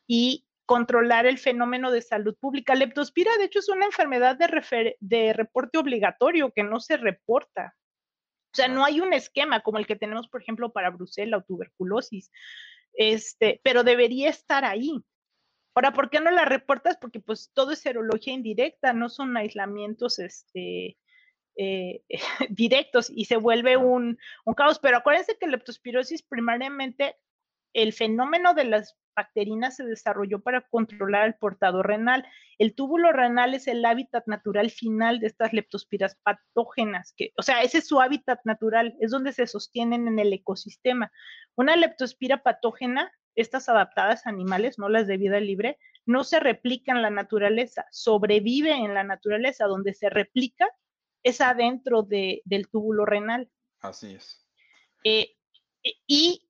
y 0.06 0.46
controlar 0.68 1.24
el 1.24 1.38
fenómeno 1.38 1.90
de 1.90 2.02
salud 2.02 2.36
pública. 2.38 2.74
Leptospira, 2.74 3.34
de 3.38 3.44
hecho, 3.44 3.60
es 3.60 3.70
una 3.70 3.86
enfermedad 3.86 4.36
de, 4.36 4.96
de 5.00 5.32
reporte 5.32 5.78
obligatorio 5.78 6.52
que 6.52 6.62
no 6.62 6.78
se 6.78 6.98
reporta. 6.98 7.74
O 8.52 8.54
sea, 8.54 8.68
no 8.68 8.84
hay 8.84 9.00
un 9.00 9.14
esquema 9.14 9.60
como 9.60 9.78
el 9.78 9.86
que 9.86 9.96
tenemos, 9.96 10.28
por 10.28 10.42
ejemplo, 10.42 10.70
para 10.70 10.90
brucela 10.90 11.38
o 11.38 11.42
tuberculosis, 11.42 12.30
este, 12.92 13.62
pero 13.64 13.82
debería 13.82 14.28
estar 14.28 14.66
ahí. 14.66 15.02
Ahora, 15.78 15.92
¿por 15.92 16.10
qué 16.10 16.18
no 16.18 16.32
la 16.32 16.44
reportas? 16.44 16.96
Porque 16.96 17.20
pues 17.20 17.52
todo 17.54 17.70
es 17.70 17.78
serología 17.78 18.34
indirecta, 18.34 18.92
no 18.92 19.08
son 19.08 19.36
aislamientos 19.36 20.18
este, 20.18 20.98
eh, 21.56 22.02
directos 22.50 23.12
y 23.14 23.26
se 23.26 23.36
vuelve 23.36 23.76
un, 23.76 24.18
un, 24.44 24.54
caos. 24.54 24.80
Pero 24.80 24.96
acuérdense 24.96 25.36
que 25.38 25.46
la 25.46 25.52
leptospirosis 25.52 26.24
primariamente, 26.24 27.14
el 27.74 27.92
fenómeno 27.92 28.54
de 28.54 28.64
las 28.64 28.96
bacterina 29.18 29.70
se 29.72 29.84
desarrolló 29.84 30.40
para 30.40 30.62
controlar 30.62 31.26
el 31.26 31.34
portador 31.34 31.86
renal. 31.86 32.24
El 32.58 32.74
túbulo 32.74 33.12
renal 33.12 33.54
es 33.54 33.66
el 33.66 33.84
hábitat 33.84 34.26
natural 34.26 34.70
final 34.70 35.18
de 35.18 35.26
estas 35.26 35.52
leptospiras 35.52 36.16
patógenas, 36.22 37.14
que, 37.16 37.32
o 37.36 37.42
sea, 37.42 37.62
ese 37.62 37.78
es 37.78 37.88
su 37.88 38.00
hábitat 38.00 38.40
natural, 38.44 38.96
es 39.00 39.10
donde 39.10 39.32
se 39.32 39.46
sostienen 39.46 40.06
en 40.06 40.18
el 40.20 40.32
ecosistema. 40.32 41.10
Una 41.56 41.76
leptospira 41.76 42.42
patógena, 42.44 43.10
estas 43.40 43.68
adaptadas 43.68 44.26
a 44.26 44.30
animales, 44.30 44.78
no 44.78 44.88
las 44.88 45.06
de 45.06 45.16
vida 45.16 45.40
libre, 45.40 45.78
no 46.06 46.24
se 46.24 46.40
replica 46.40 46.92
en 46.92 47.02
la 47.02 47.10
naturaleza, 47.10 47.86
sobrevive 47.90 48.72
en 48.72 48.94
la 48.94 49.04
naturaleza, 49.04 49.66
donde 49.66 49.94
se 49.94 50.10
replica 50.10 50.68
es 51.22 51.40
adentro 51.40 52.02
de, 52.02 52.42
del 52.44 52.68
túbulo 52.68 53.04
renal. 53.04 53.50
Así 53.80 54.14
es. 54.14 54.46
Eh, 55.04 55.36
y 56.06 56.48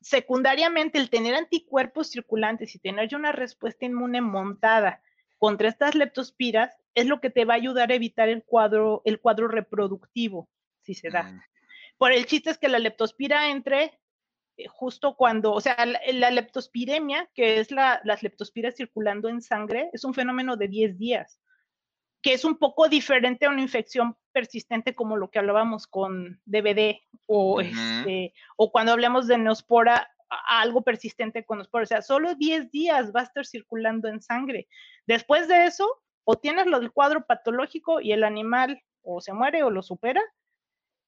secundariamente, 0.00 0.98
el 0.98 1.10
tener 1.10 1.34
anticuerpos 1.34 2.10
circulantes 2.10 2.74
y 2.74 2.78
tener 2.78 3.08
ya 3.08 3.16
una 3.16 3.32
respuesta 3.32 3.86
inmune 3.86 4.20
montada 4.20 5.02
contra 5.38 5.68
estas 5.68 5.94
leptospiras 5.94 6.76
es 6.94 7.06
lo 7.06 7.20
que 7.20 7.30
te 7.30 7.44
va 7.44 7.54
a 7.54 7.58
ayudar 7.58 7.90
a 7.90 7.94
evitar 7.94 8.28
el 8.28 8.42
cuadro, 8.44 9.02
el 9.04 9.20
cuadro 9.20 9.48
reproductivo, 9.48 10.48
si 10.82 10.94
se 10.94 11.10
da. 11.10 11.24
Mm. 11.24 11.40
Por 11.98 12.12
el 12.12 12.26
chiste 12.26 12.50
es 12.50 12.58
que 12.58 12.68
la 12.68 12.78
leptospira 12.78 13.50
entre 13.50 13.82
eh, 13.84 13.98
justo 14.68 15.16
cuando, 15.16 15.52
o 15.52 15.60
sea, 15.60 15.76
la, 15.84 16.30
leptospiremia, 16.30 17.28
que 17.34 17.60
es 17.60 17.70
la, 17.70 18.00
las 18.04 18.22
leptospiras 18.22 18.76
circulando 18.76 19.28
en 19.28 19.42
sangre, 19.42 19.90
es 19.92 20.04
un 20.04 20.14
fenómeno 20.14 20.56
de 20.56 20.68
10 20.68 20.98
días, 20.98 21.40
que 22.22 22.32
es 22.32 22.44
un 22.44 22.56
poco 22.58 22.88
diferente 22.88 23.46
a 23.46 23.50
una 23.50 23.60
infección 23.60 24.16
persistente 24.32 24.94
como 24.94 25.16
lo 25.16 25.30
que 25.30 25.38
hablábamos 25.38 25.86
con 25.86 26.40
DVD 26.44 26.96
o, 27.26 27.60
este, 27.60 28.32
o 28.56 28.72
cuando 28.72 28.92
hablemos 28.92 29.26
de 29.26 29.38
neospora, 29.38 30.10
algo 30.48 30.82
persistente 30.82 31.44
con 31.44 31.58
neospora. 31.58 31.84
O 31.84 31.86
sea, 31.86 32.02
solo 32.02 32.34
10 32.34 32.70
días 32.70 33.12
va 33.14 33.20
a 33.20 33.24
estar 33.24 33.46
circulando 33.46 34.08
en 34.08 34.20
sangre. 34.20 34.68
Después 35.06 35.48
de 35.48 35.66
eso, 35.66 36.02
o 36.24 36.36
tienes 36.36 36.66
lo 36.66 36.80
del 36.80 36.92
cuadro 36.92 37.24
patológico 37.26 38.00
y 38.00 38.12
el 38.12 38.24
animal 38.24 38.82
o 39.02 39.20
se 39.20 39.32
muere 39.32 39.62
o 39.62 39.70
lo 39.70 39.82
supera, 39.82 40.22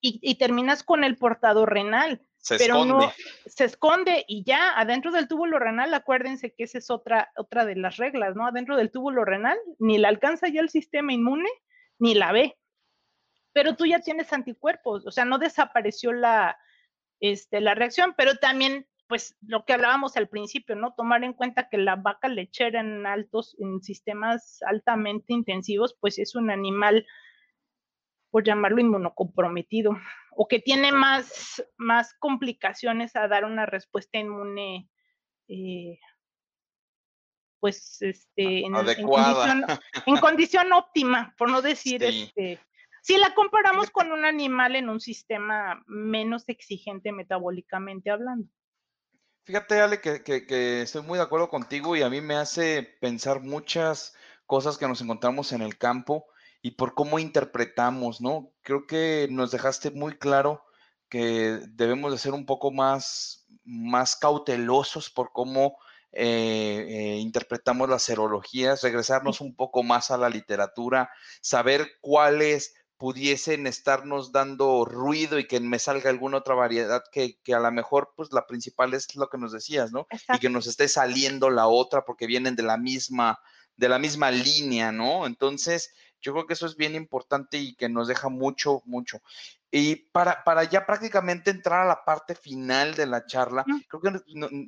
y, 0.01 0.37
terminas 0.37 0.83
con 0.85 1.03
el 1.03 1.17
portador 1.17 1.73
renal. 1.73 2.23
Se 2.39 2.57
pero 2.57 2.77
esconde. 2.77 3.07
no 3.07 3.13
se 3.47 3.65
esconde 3.65 4.25
y 4.29 4.45
ya 4.45 4.79
adentro 4.79 5.11
del 5.11 5.29
túbulo 5.29 5.59
renal, 5.59 5.93
acuérdense 5.93 6.55
que 6.55 6.65
esa 6.65 6.79
es 6.79 6.91
otra, 6.91 7.31
otra 7.37 7.65
de 7.65 7.77
las 7.77 7.97
reglas, 7.97 8.37
¿no? 8.37 8.47
Adentro 8.47 8.77
del 8.77 8.91
túbulo 8.91 9.25
renal, 9.25 9.59
ni 9.79 9.99
la 9.99 10.09
alcanza 10.09 10.49
ya 10.49 10.61
el 10.61 10.71
sistema 10.71 11.13
inmune, 11.13 11.51
ni 11.99 12.15
la 12.15 12.33
ve 12.33 12.57
pero 13.59 13.75
tú 13.75 13.87
ya 13.87 13.99
tienes 13.99 14.33
anticuerpos, 14.33 15.05
o 15.05 15.11
sea, 15.11 15.25
no 15.25 15.37
desapareció 15.37 16.13
la, 16.13 16.57
este, 17.19 17.61
la 17.61 17.75
reacción, 17.75 18.15
pero 18.17 18.37
también, 18.37 18.87
pues, 19.09 19.37
lo 19.41 19.65
que 19.65 19.73
hablábamos 19.73 20.17
al 20.17 20.29
principio, 20.29 20.77
¿no? 20.77 20.95
Tomar 20.95 21.25
en 21.25 21.33
cuenta 21.33 21.69
que 21.69 21.77
la 21.77 21.97
vaca 21.97 22.29
lechera 22.29 22.79
en 22.79 23.05
altos, 23.05 23.57
en 23.59 23.83
sistemas 23.83 24.63
altamente 24.63 25.33
intensivos, 25.33 25.97
pues 26.01 26.21
es 26.21 26.37
un 26.37 26.51
animal, 26.51 27.05
por 28.31 28.45
llamarlo 28.45 28.81
inmunocomprometido, 28.81 29.97
o 30.33 30.47
que 30.49 30.59
tiene 30.59 30.93
más, 30.93 31.65
más 31.77 32.15
complicaciones 32.19 33.17
a 33.17 33.29
dar 33.29 33.45
una 33.45 33.67
respuesta 33.67 34.19
inmune, 34.19 34.89
eh, 35.49 35.99
pues, 37.61 38.01
este, 38.01 38.61
en, 38.61 38.73
condición, 38.73 39.65
en, 40.07 40.17
condición, 40.19 40.73
óptima, 40.73 41.35
por 41.37 41.51
no 41.51 41.63
decir, 41.63 42.05
este, 42.05 42.61
si 43.03 43.17
la 43.17 43.35
comparamos 43.35 43.91
con 43.91 44.13
un 44.13 44.25
animal 44.25 44.77
en 44.77 44.89
un 44.89 45.01
sistema 45.01 45.83
menos 45.87 46.49
exigente 46.49 47.11
metabólicamente 47.11 48.11
hablando. 48.11 48.49
Fíjate, 49.45 49.81
Ale, 49.81 50.01
que, 50.03 50.83
estoy 50.83 51.03
muy 51.03 51.17
de 51.17 51.25
acuerdo 51.25 51.49
contigo 51.49 51.97
y 51.97 52.03
a 52.03 52.11
mí 52.11 52.21
me 52.21 52.35
hace 52.35 52.83
pensar 53.01 53.41
muchas 53.41 54.15
cosas 54.45 54.77
que 54.77 54.87
nos 54.87 55.01
encontramos 55.01 55.53
en 55.53 55.63
el 55.63 55.79
campo 55.79 56.27
y 56.63 56.73
por 56.73 56.95
cómo 56.95 57.19
interpretamos, 57.19 58.21
¿no? 58.21 58.53
Creo 58.63 58.87
que 58.87 59.29
nos 59.31 59.51
dejaste 59.51 59.91
muy 59.91 60.19
claro 60.19 60.65
que 61.09 61.61
debemos 61.71 62.13
de 62.13 62.19
ser 62.19 62.33
un 62.33 62.47
poco 62.47 62.71
más, 62.71 63.47
más 63.65 64.17
cautelosos 64.17 65.11
por 65.11 65.33
cómo 65.33 65.79
eh, 66.13 66.87
eh, 66.89 67.17
interpretamos 67.19 67.89
las 67.89 68.03
serologías, 68.03 68.83
regresarnos 68.83 69.41
un 69.41 69.55
poco 69.55 69.83
más 69.83 70.11
a 70.11 70.19
la 70.19 70.29
literatura, 70.29 71.11
saber 71.41 71.93
cuáles 72.01 72.75
pudiesen 72.97 73.67
estarnos 73.67 74.33
dando 74.33 74.85
ruido 74.85 75.39
y 75.39 75.47
que 75.47 75.61
me 75.61 75.79
salga 75.79 76.11
alguna 76.11 76.39
otra 76.39 76.55
variedad 76.55 77.03
que, 77.13 77.39
a 77.55 77.61
lo 77.61 77.71
mejor, 77.71 78.13
pues 78.17 78.33
la 78.33 78.47
principal 78.47 78.93
es 78.93 79.15
lo 79.15 79.29
que 79.29 79.39
nos 79.39 79.53
decías, 79.53 79.93
¿no? 79.93 80.09
Y 80.35 80.39
que 80.41 80.51
nos 80.51 80.67
esté 80.67 80.89
saliendo 80.89 81.49
la 81.49 81.69
otra 81.69 82.05
porque 82.05 82.27
vienen 82.27 82.57
de 82.57 82.65
la 82.65 82.77
misma, 82.77 83.39
de 83.77 83.89
la 83.89 84.01
misma 84.01 84.33
línea, 84.33 84.91
¿no? 84.91 85.27
Entonces, 85.27 85.93
yo 86.21 86.33
creo 86.33 86.47
que 86.47 86.55
eso 86.55 86.67
es 86.67 86.77
bien 86.77 86.95
importante 86.95 87.59
y 87.59 87.75
que 87.75 87.89
nos 87.89 88.09
deja 88.09 88.29
mucho, 88.29 88.83
mucho. 88.85 89.21
Y 89.71 89.97
para, 89.97 90.45
para 90.45 90.65
ya 90.65 90.87
prácticamente 90.87 91.51
entrar 91.51 91.83
a 91.83 91.89
la 91.89 92.05
parte 92.05 92.35
final 92.35 92.95
de 92.95 93.07
la 93.07 93.27
charla, 93.27 93.65
creo 93.89 94.01
que 94.01 94.23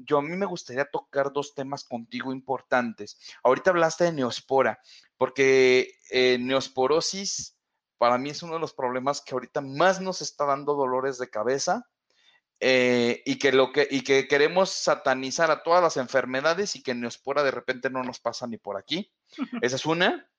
yo 0.04 0.18
a 0.18 0.22
mí 0.22 0.36
me 0.36 0.46
gustaría 0.46 0.84
tocar 0.84 1.32
dos 1.32 1.54
temas 1.54 1.84
contigo 1.84 2.32
importantes. 2.32 3.18
Ahorita 3.42 3.70
hablaste 3.70 4.04
de 4.04 4.12
neospora, 4.12 4.78
porque 5.16 5.94
eh, 6.10 6.38
neosporosis 6.38 7.56
para 8.00 8.16
mí 8.16 8.30
es 8.30 8.42
uno 8.42 8.54
de 8.54 8.60
los 8.60 8.72
problemas 8.72 9.20
que 9.20 9.34
ahorita 9.34 9.60
más 9.60 10.00
nos 10.00 10.22
está 10.22 10.46
dando 10.46 10.74
dolores 10.74 11.18
de 11.18 11.28
cabeza 11.28 11.86
eh, 12.58 13.22
y, 13.24 13.38
que 13.38 13.52
lo 13.52 13.72
que, 13.72 13.88
y 13.90 14.02
que 14.02 14.28
queremos 14.28 14.70
satanizar 14.70 15.50
a 15.50 15.62
todas 15.62 15.82
las 15.82 15.96
enfermedades 15.96 16.76
y 16.76 16.82
que 16.82 16.94
neospora 16.94 17.42
de 17.42 17.50
repente 17.50 17.88
no 17.88 18.02
nos 18.02 18.20
pasa 18.20 18.46
ni 18.46 18.58
por 18.58 18.76
aquí. 18.76 19.12
Esa 19.62 19.76
es 19.76 19.86
una. 19.86 20.30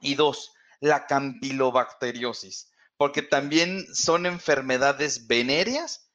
Y 0.00 0.14
dos, 0.14 0.52
la 0.80 1.06
campilobacteriosis, 1.06 2.72
porque 2.96 3.22
también 3.22 3.84
son 3.94 4.26
enfermedades 4.26 5.26
venéreas 5.26 6.10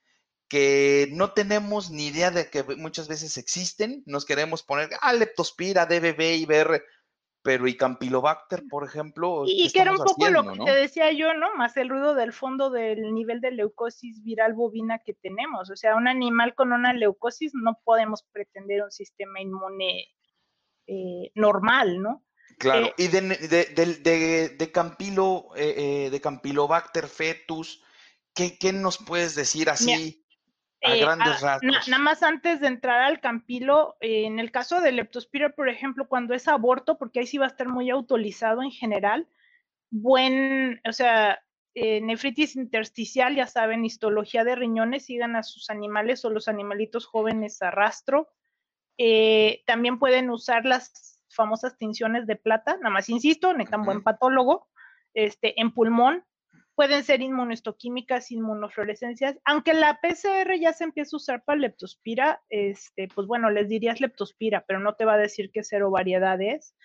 que 0.48 1.10
no 1.12 1.32
tenemos 1.32 1.90
ni 1.90 2.08
idea 2.08 2.32
de 2.32 2.50
que 2.50 2.64
muchas 2.76 3.08
veces 3.08 3.38
existen. 3.38 4.04
Nos 4.06 4.26
queremos 4.26 4.64
poner, 4.64 4.90
ah, 5.02 5.14
leptospira, 5.14 5.86
DBB, 5.86 6.36
IBR 6.38 6.84
pero 7.44 7.68
y 7.68 7.76
Campylobacter, 7.76 8.64
por 8.70 8.86
ejemplo. 8.86 9.44
Y 9.46 9.70
que 9.72 9.82
era 9.82 9.92
un 9.92 9.98
poco 9.98 10.30
lo 10.30 10.44
que 10.54 10.60
te 10.64 10.72
decía 10.72 11.12
yo, 11.12 11.34
¿no? 11.34 11.54
Más 11.56 11.76
el 11.76 11.90
ruido 11.90 12.16
del 12.16 12.32
fondo 12.32 12.70
del 12.70 13.14
nivel 13.14 13.42
de 13.42 13.52
leucosis 13.52 14.24
viral 14.24 14.54
bovina 14.54 15.00
que 15.00 15.14
tenemos. 15.14 15.70
O 15.70 15.76
sea, 15.76 15.96
un 15.96 16.08
animal 16.08 16.56
con 16.56 16.72
una 16.72 16.94
leucosis 16.94 17.52
no 17.54 17.78
podemos 17.84 18.24
pretender 18.32 18.82
un 18.82 18.92
sistema 18.92 19.42
inmune 19.42 20.08
eh, 20.88 21.32
normal, 21.36 22.02
¿no? 22.02 22.24
Claro, 22.64 22.88
eh, 22.88 22.94
y 22.98 23.08
de, 23.10 23.22
de, 23.22 24.50
de, 24.50 24.72
Campilo, 24.72 25.50
eh, 25.56 26.10
de 26.12 26.22
Campylobacter 26.22 27.08
fetus, 27.08 27.84
¿qué, 28.34 28.58
¿qué, 28.58 28.74
nos 28.74 28.98
puedes 28.98 29.36
decir 29.36 29.70
así? 29.70 30.24
A 30.84 30.96
eh, 30.96 31.00
grandes 31.00 31.40
rasgos. 31.40 31.88
nada 31.88 32.04
más 32.04 32.24
antes 32.24 32.60
de 32.60 32.68
entrar 32.68 33.04
al 33.04 33.22
campilo, 33.22 33.96
eh, 34.02 34.26
en 34.26 34.40
el 34.40 34.52
caso 34.52 34.82
del 34.82 34.98
leptospira, 34.98 35.56
por 35.56 35.70
ejemplo, 35.70 36.10
cuando 36.10 36.34
es 36.34 36.48
aborto, 36.50 36.98
porque 36.98 37.22
ahí 37.22 37.28
sí 37.28 37.38
va 37.38 37.46
a 37.46 37.50
estar 37.50 37.70
muy 37.70 37.90
autorizado 37.90 38.62
en 38.62 38.72
general, 38.72 39.28
buen, 39.90 40.82
o 40.86 40.92
sea, 40.92 41.42
eh, 41.74 42.02
nefritis 42.02 42.58
intersticial, 42.58 43.36
ya 43.36 43.48
saben, 43.48 43.86
histología 43.86 44.44
de 44.44 44.56
riñones, 44.56 45.06
sigan 45.06 45.38
a 45.38 45.44
sus 45.44 45.70
animales 45.70 46.26
o 46.26 46.30
los 46.30 46.50
animalitos 46.50 47.06
jóvenes 47.06 47.62
a 47.62 47.72
rastro. 47.72 48.30
también 49.66 50.00
pueden 50.00 50.30
usar 50.30 50.66
las 50.66 51.13
famosas 51.34 51.78
tinciones 51.78 52.28
de 52.28 52.36
plata, 52.36 52.78
nada 52.78 52.90
más 52.90 53.10
insisto, 53.10 53.54
necesitan 53.54 53.84
buen 53.84 54.04
patólogo, 54.04 54.68
este, 55.14 55.60
en 55.60 55.72
pulmón, 55.72 56.24
pueden 56.76 57.04
ser 57.04 57.22
inmunohistoquímicas, 57.22 58.32
inmunofluorescencias, 58.32 59.38
aunque 59.46 59.74
la 59.74 60.00
PCR 60.02 60.58
ya 60.60 60.74
se 60.74 60.86
empieza 60.86 61.16
a 61.16 61.18
usar 61.18 61.44
para 61.44 61.60
leptospira, 61.60 62.42
este, 62.50 63.08
pues 63.14 63.28
bueno, 63.28 63.50
les 63.50 63.70
dirías 63.70 64.02
leptospira, 64.02 64.66
pero 64.68 64.80
no 64.80 64.96
te 64.96 65.06
va 65.06 65.14
a 65.14 65.18
decir 65.18 65.52
qué 65.52 65.64
cero 65.64 65.92
variedades. 65.92 66.76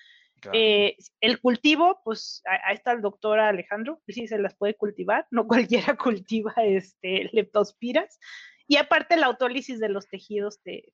Eh, 0.53 0.97
el 1.21 1.41
cultivo, 1.41 2.01
pues 2.05 2.43
ahí 2.45 2.77
está 2.77 2.93
el 2.93 3.01
doctor 3.01 3.41
Alejandro, 3.41 4.01
sí 4.07 4.29
se 4.29 4.39
las 4.39 4.55
puede 4.55 4.75
cultivar, 4.75 5.27
no 5.31 5.47
cualquiera 5.49 5.97
cultiva 5.97 6.53
este, 6.59 7.29
leptospiras. 7.33 8.19
Y 8.69 8.77
aparte 8.77 9.17
la 9.17 9.27
autólisis 9.27 9.81
de 9.81 9.89
los 9.89 10.09
tejidos 10.09 10.61
te, 10.63 10.93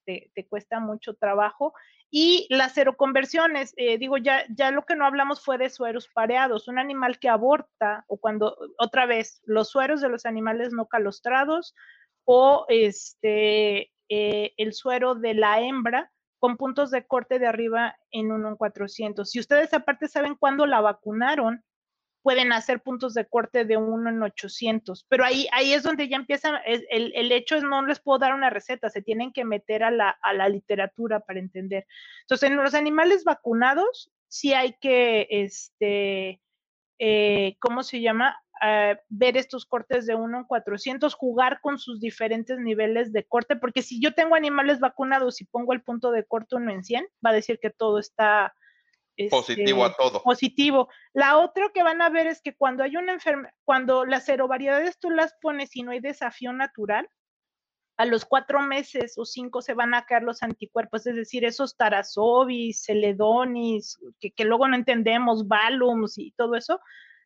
cuesta 0.48 0.78
mucho 0.78 1.14
trabajo. 1.14 1.74
Y 2.08 2.46
las 2.48 2.72
seroconversiones, 2.74 3.74
eh, 3.76 3.98
digo, 3.98 4.16
ya, 4.16 4.44
ya 4.48 4.70
lo 4.70 4.86
que 4.86 4.94
no 4.94 5.04
hablamos 5.04 5.44
fue 5.44 5.58
de 5.58 5.68
sueros 5.68 6.08
pareados. 6.08 6.68
Un 6.68 6.78
animal 6.78 7.18
que 7.18 7.28
aborta, 7.28 8.04
o 8.06 8.16
cuando, 8.16 8.56
otra 8.78 9.06
vez, 9.06 9.42
los 9.44 9.70
sueros 9.70 10.00
de 10.00 10.08
los 10.08 10.24
animales 10.24 10.72
no 10.72 10.86
calostrados, 10.86 11.74
o 12.24 12.64
este, 12.68 13.90
eh, 14.08 14.54
el 14.56 14.72
suero 14.72 15.16
de 15.16 15.34
la 15.34 15.60
hembra, 15.60 16.12
con 16.38 16.56
puntos 16.56 16.92
de 16.92 17.04
corte 17.06 17.40
de 17.40 17.48
arriba 17.48 17.96
en 18.12 18.30
1 18.30 18.50
en 18.50 18.56
400. 18.56 19.28
Si 19.28 19.40
ustedes 19.40 19.74
aparte 19.74 20.06
saben 20.06 20.36
cuándo 20.36 20.66
la 20.66 20.80
vacunaron, 20.80 21.64
pueden 22.24 22.54
hacer 22.54 22.80
puntos 22.80 23.12
de 23.12 23.26
corte 23.26 23.66
de 23.66 23.76
1 23.76 24.08
en 24.08 24.22
800, 24.22 25.04
pero 25.10 25.26
ahí, 25.26 25.46
ahí 25.52 25.74
es 25.74 25.82
donde 25.82 26.08
ya 26.08 26.16
empieza, 26.16 26.56
el, 26.64 27.12
el, 27.14 27.30
hecho 27.32 27.54
es 27.54 27.62
no 27.62 27.84
les 27.84 28.00
puedo 28.00 28.18
dar 28.18 28.32
una 28.32 28.48
receta, 28.48 28.88
se 28.88 29.02
tienen 29.02 29.30
que 29.30 29.44
meter 29.44 29.84
a 29.84 29.90
la, 29.90 30.16
a 30.22 30.32
la 30.32 30.48
literatura 30.48 31.20
para 31.20 31.38
entender. 31.38 31.86
Entonces, 32.22 32.50
en 32.50 32.56
los 32.56 32.72
animales 32.72 33.24
vacunados, 33.24 34.10
sí 34.26 34.54
hay 34.54 34.74
que, 34.80 35.28
este, 35.28 36.40
eh, 36.98 37.56
¿cómo 37.60 37.82
se 37.82 38.00
llama? 38.00 38.40
Uh, 38.54 38.96
ver 39.10 39.36
estos 39.36 39.66
cortes 39.66 40.06
de 40.06 40.14
1 40.14 40.38
en 40.38 40.44
400, 40.44 41.12
jugar 41.12 41.60
con 41.60 41.78
sus 41.78 42.00
diferentes 42.00 42.58
niveles 42.58 43.12
de 43.12 43.24
corte, 43.24 43.56
porque 43.56 43.82
si 43.82 44.00
yo 44.00 44.14
tengo 44.14 44.34
animales 44.34 44.80
vacunados 44.80 45.42
y 45.42 45.44
pongo 45.44 45.74
el 45.74 45.82
punto 45.82 46.10
de 46.10 46.24
corte 46.24 46.56
1 46.56 46.72
en 46.72 46.84
100, 46.84 47.06
va 47.22 47.30
a 47.30 47.34
decir 47.34 47.58
que 47.60 47.68
todo 47.68 47.98
está 47.98 48.54
positivo 49.30 49.84
a 49.84 49.88
este, 49.88 50.02
todo. 50.02 50.22
Positivo. 50.22 50.88
La 51.12 51.38
otra 51.38 51.70
que 51.72 51.82
van 51.82 52.02
a 52.02 52.10
ver 52.10 52.26
es 52.26 52.40
que 52.40 52.54
cuando 52.54 52.82
hay 52.82 52.96
una 52.96 53.12
enfermedad, 53.12 53.52
cuando 53.64 54.04
las 54.04 54.24
serovariedades 54.24 54.98
tú 54.98 55.10
las 55.10 55.34
pones 55.40 55.74
y 55.76 55.82
no 55.82 55.92
hay 55.92 56.00
desafío 56.00 56.52
natural, 56.52 57.08
a 57.96 58.06
los 58.06 58.24
cuatro 58.24 58.60
meses 58.60 59.14
o 59.18 59.24
cinco 59.24 59.62
se 59.62 59.74
van 59.74 59.94
a 59.94 60.04
caer 60.04 60.24
los 60.24 60.42
anticuerpos, 60.42 61.06
es 61.06 61.14
decir, 61.14 61.44
esos 61.44 61.76
tarasovis, 61.76 62.82
celedonis, 62.84 63.98
que, 64.18 64.32
que 64.32 64.44
luego 64.44 64.66
no 64.66 64.74
entendemos, 64.74 65.46
valums 65.46 66.18
y 66.18 66.32
todo 66.32 66.56
eso, 66.56 66.80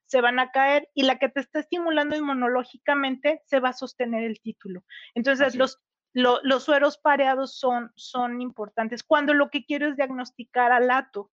se 0.05 0.21
van 0.21 0.39
a 0.39 0.51
caer 0.51 0.89
y 0.95 1.03
la 1.03 1.19
que 1.19 1.29
te 1.29 1.41
está 1.41 1.61
estimulando 1.61 2.17
inmunológicamente 2.17 3.43
se 3.47 3.61
va 3.61 3.71
a 3.71 3.75
sostener 3.75 4.25
el 4.25 4.41
título. 4.41 4.85
Entonces, 5.15 5.55
los, 5.55 5.79
los 6.13 6.65
sueros 6.65 6.99
pareados 6.99 7.59
son, 7.59 7.93
son 7.95 8.41
importantes. 8.41 9.03
Cuando 9.03 9.35
lo 9.35 9.51
que 9.51 9.65
quiero 9.65 9.87
es 9.87 9.97
diagnosticar 9.97 10.73
al 10.73 10.89
lato, 10.89 11.31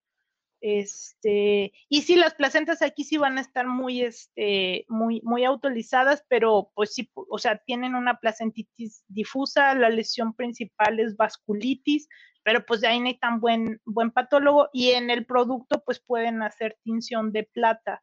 este, 0.67 1.73
y 1.89 2.01
sí, 2.01 2.15
las 2.15 2.33
placentas 2.33 2.81
aquí 2.81 3.03
sí 3.03 3.17
van 3.17 3.37
a 3.37 3.41
estar 3.41 3.67
muy, 3.67 4.01
este, 4.01 4.83
muy, 4.89 5.21
muy 5.23 5.43
autorizadas, 5.45 6.25
pero 6.27 6.71
pues 6.73 6.95
sí, 6.95 7.07
o 7.13 7.37
sea, 7.37 7.57
tienen 7.67 7.93
una 7.93 8.19
placentitis 8.19 9.03
difusa, 9.07 9.75
la 9.75 9.91
lesión 9.91 10.33
principal 10.33 10.99
es 10.99 11.17
vasculitis, 11.17 12.09
pero 12.41 12.65
pues 12.65 12.81
de 12.81 12.87
ahí 12.87 12.99
no 12.99 13.05
hay 13.05 13.19
tan 13.19 13.39
buen, 13.41 13.79
buen 13.85 14.09
patólogo 14.09 14.69
y 14.73 14.89
en 14.93 15.11
el 15.11 15.27
producto 15.27 15.83
pues 15.85 15.99
pueden 15.99 16.41
hacer 16.41 16.79
tinción 16.83 17.31
de 17.31 17.43
plata 17.43 18.01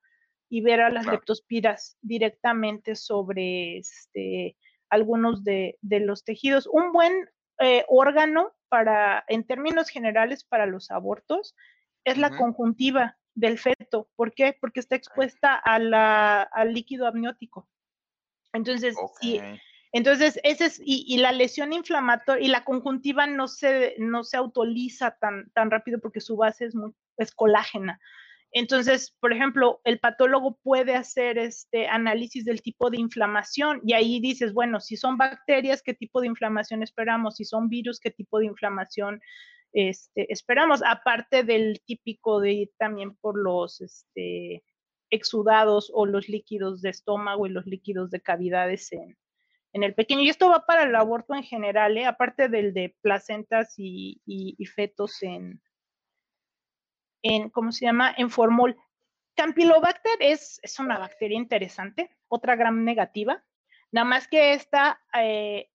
y 0.48 0.60
ver 0.60 0.82
a 0.82 0.90
las 0.90 1.06
leptospiras 1.06 1.96
directamente 2.00 2.94
sobre 2.94 3.78
este, 3.78 4.56
algunos 4.88 5.42
de, 5.42 5.78
de 5.80 5.98
los 5.98 6.22
tejidos. 6.22 6.68
Un 6.68 6.92
buen 6.92 7.28
eh, 7.58 7.84
órgano 7.88 8.52
para, 8.68 9.24
en 9.26 9.44
términos 9.44 9.88
generales, 9.88 10.44
para 10.44 10.66
los 10.66 10.92
abortos 10.92 11.56
es 12.04 12.18
la 12.18 12.36
conjuntiva 12.36 13.16
del 13.34 13.58
feto. 13.58 14.08
¿Por 14.16 14.34
qué? 14.34 14.56
Porque 14.60 14.80
está 14.80 14.96
expuesta 14.96 15.54
a 15.54 15.78
la, 15.78 16.42
al 16.42 16.74
líquido 16.74 17.06
amniótico. 17.06 17.68
Entonces, 18.52 18.96
entonces 19.92 20.38
ese 20.42 20.66
es, 20.66 20.80
y, 20.84 21.16
la 21.18 21.32
lesión 21.32 21.72
inflamatoria 21.72 22.44
y 22.44 22.48
la 22.48 22.64
conjuntiva 22.64 23.26
no 23.26 23.48
se, 23.48 23.94
no 23.98 24.24
se 24.24 24.36
autoliza 24.36 25.16
tan, 25.18 25.50
tan 25.52 25.70
rápido 25.70 26.00
porque 26.00 26.20
su 26.20 26.36
base 26.36 26.66
es, 26.66 26.74
muy, 26.74 26.92
es 27.16 27.32
colágena. 27.32 28.00
Entonces, 28.54 29.16
por 29.18 29.32
ejemplo, 29.32 29.80
el 29.84 29.98
patólogo 29.98 30.58
puede 30.62 30.94
hacer 30.94 31.38
este 31.38 31.88
análisis 31.88 32.44
del 32.44 32.60
tipo 32.60 32.90
de 32.90 33.00
inflamación 33.00 33.80
y 33.82 33.94
ahí 33.94 34.20
dices, 34.20 34.52
bueno, 34.52 34.78
si 34.78 34.98
son 34.98 35.16
bacterias, 35.16 35.82
¿qué 35.82 35.94
tipo 35.94 36.20
de 36.20 36.26
inflamación 36.26 36.82
esperamos? 36.82 37.36
Si 37.36 37.46
son 37.46 37.70
virus, 37.70 37.98
¿qué 37.98 38.10
tipo 38.10 38.38
de 38.38 38.46
inflamación 38.46 39.22
este, 39.72 40.32
esperamos, 40.32 40.82
aparte 40.84 41.44
del 41.44 41.80
típico 41.84 42.40
de 42.40 42.52
ir 42.52 42.70
también 42.78 43.16
por 43.16 43.38
los 43.38 43.80
este, 43.80 44.62
exudados 45.10 45.90
o 45.94 46.06
los 46.06 46.28
líquidos 46.28 46.82
de 46.82 46.90
estómago 46.90 47.46
y 47.46 47.50
los 47.50 47.66
líquidos 47.66 48.10
de 48.10 48.20
cavidades 48.20 48.92
en, 48.92 49.16
el 49.72 49.94
pequeño. 49.94 50.22
Y 50.22 50.28
esto 50.28 50.50
va 50.50 50.66
para 50.66 50.82
el 50.82 50.94
aborto 50.94 51.34
en 51.34 51.42
general, 51.42 51.96
¿eh? 51.96 52.04
aparte 52.04 52.48
del 52.48 52.74
de 52.74 52.94
placentas 53.00 53.74
y, 53.78 54.20
fetos 54.74 55.22
en, 55.22 55.62
en, 57.22 57.48
¿cómo 57.48 57.72
se 57.72 57.86
llama? 57.86 58.14
En 58.16 58.30
formol. 58.30 58.76
Campylobacter 59.34 60.18
es, 60.20 60.60
es 60.62 60.78
una 60.78 60.98
bacteria 60.98 61.38
interesante, 61.38 62.14
otra 62.28 62.54
gran 62.54 62.84
negativa, 62.84 63.42
nada 63.90 64.04
más 64.04 64.28
que 64.28 64.52
esta 64.52 65.00
eh, 65.18 65.71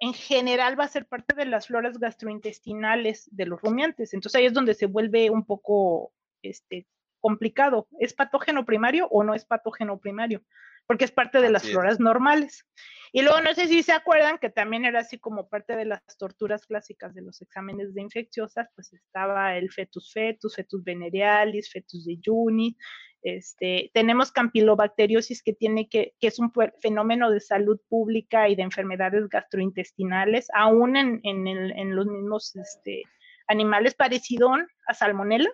en 0.00 0.14
general 0.14 0.80
va 0.80 0.84
a 0.84 0.88
ser 0.88 1.06
parte 1.06 1.36
de 1.36 1.44
las 1.44 1.66
floras 1.66 1.98
gastrointestinales 1.98 3.28
de 3.30 3.46
los 3.46 3.60
rumiantes. 3.60 4.14
Entonces 4.14 4.38
ahí 4.38 4.46
es 4.46 4.54
donde 4.54 4.74
se 4.74 4.86
vuelve 4.86 5.28
un 5.28 5.44
poco 5.44 6.12
este, 6.42 6.86
complicado. 7.20 7.86
¿Es 7.98 8.14
patógeno 8.14 8.64
primario 8.64 9.06
o 9.08 9.22
no 9.22 9.34
es 9.34 9.44
patógeno 9.44 9.98
primario? 9.98 10.42
Porque 10.86 11.04
es 11.04 11.12
parte 11.12 11.40
de 11.40 11.50
las 11.50 11.68
floras 11.68 12.00
normales. 12.00 12.66
Y 13.12 13.22
luego 13.22 13.40
no 13.42 13.54
sé 13.54 13.68
si 13.68 13.82
se 13.82 13.92
acuerdan 13.92 14.38
que 14.38 14.50
también 14.50 14.84
era 14.84 15.00
así 15.00 15.18
como 15.18 15.48
parte 15.48 15.76
de 15.76 15.84
las 15.84 16.00
torturas 16.16 16.64
clásicas 16.64 17.14
de 17.14 17.22
los 17.22 17.42
exámenes 17.42 17.92
de 17.92 18.00
infecciosas, 18.00 18.68
pues 18.74 18.92
estaba 18.92 19.56
el 19.56 19.70
fetus 19.70 20.12
fetus, 20.12 20.56
fetus 20.56 20.82
venerealis, 20.82 21.70
fetus 21.70 22.06
de 22.06 22.18
Juni, 22.24 22.76
este, 23.22 23.90
tenemos 23.94 24.32
campilobacteriosis 24.32 25.42
que 25.42 25.52
tiene 25.52 25.88
que, 25.88 26.14
que 26.20 26.28
es 26.28 26.38
un 26.38 26.52
fenómeno 26.80 27.30
de 27.30 27.40
salud 27.40 27.78
pública 27.88 28.48
y 28.48 28.56
de 28.56 28.62
enfermedades 28.62 29.28
gastrointestinales, 29.28 30.48
aún 30.54 30.96
en, 30.96 31.20
en, 31.24 31.94
los 31.94 32.06
mismos 32.06 32.56
este, 32.56 33.02
animales, 33.46 33.94
parecido 33.94 34.54
a 34.86 34.94
salmonella, 34.94 35.50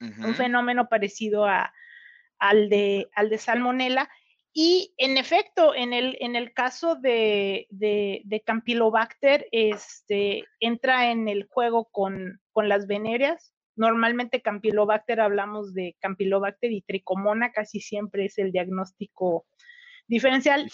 un 0.00 0.34
fenómeno 0.34 0.88
parecido 0.88 1.44
a, 1.44 1.72
al, 2.38 2.68
de, 2.68 3.08
al 3.14 3.30
de 3.30 3.38
salmonella. 3.38 4.08
Y 4.52 4.94
en 4.96 5.18
efecto, 5.18 5.74
en 5.74 5.92
el, 5.92 6.16
en 6.20 6.34
el 6.34 6.52
caso 6.52 6.96
de, 6.96 7.66
de, 7.70 8.22
de 8.24 8.40
Campylobacter, 8.40 9.46
este, 9.52 10.44
entra 10.58 11.10
en 11.10 11.28
el 11.28 11.46
juego 11.48 11.88
con, 11.92 12.40
con 12.52 12.68
las 12.68 12.86
venéreas, 12.86 13.52
Normalmente 13.78 14.42
Campylobacter 14.42 15.20
hablamos 15.20 15.72
de 15.72 15.96
Campylobacter 16.00 16.72
y 16.72 16.82
Tricomona, 16.82 17.52
casi 17.52 17.80
siempre 17.80 18.24
es 18.24 18.36
el 18.38 18.50
diagnóstico 18.50 19.46
diferencial. 20.08 20.68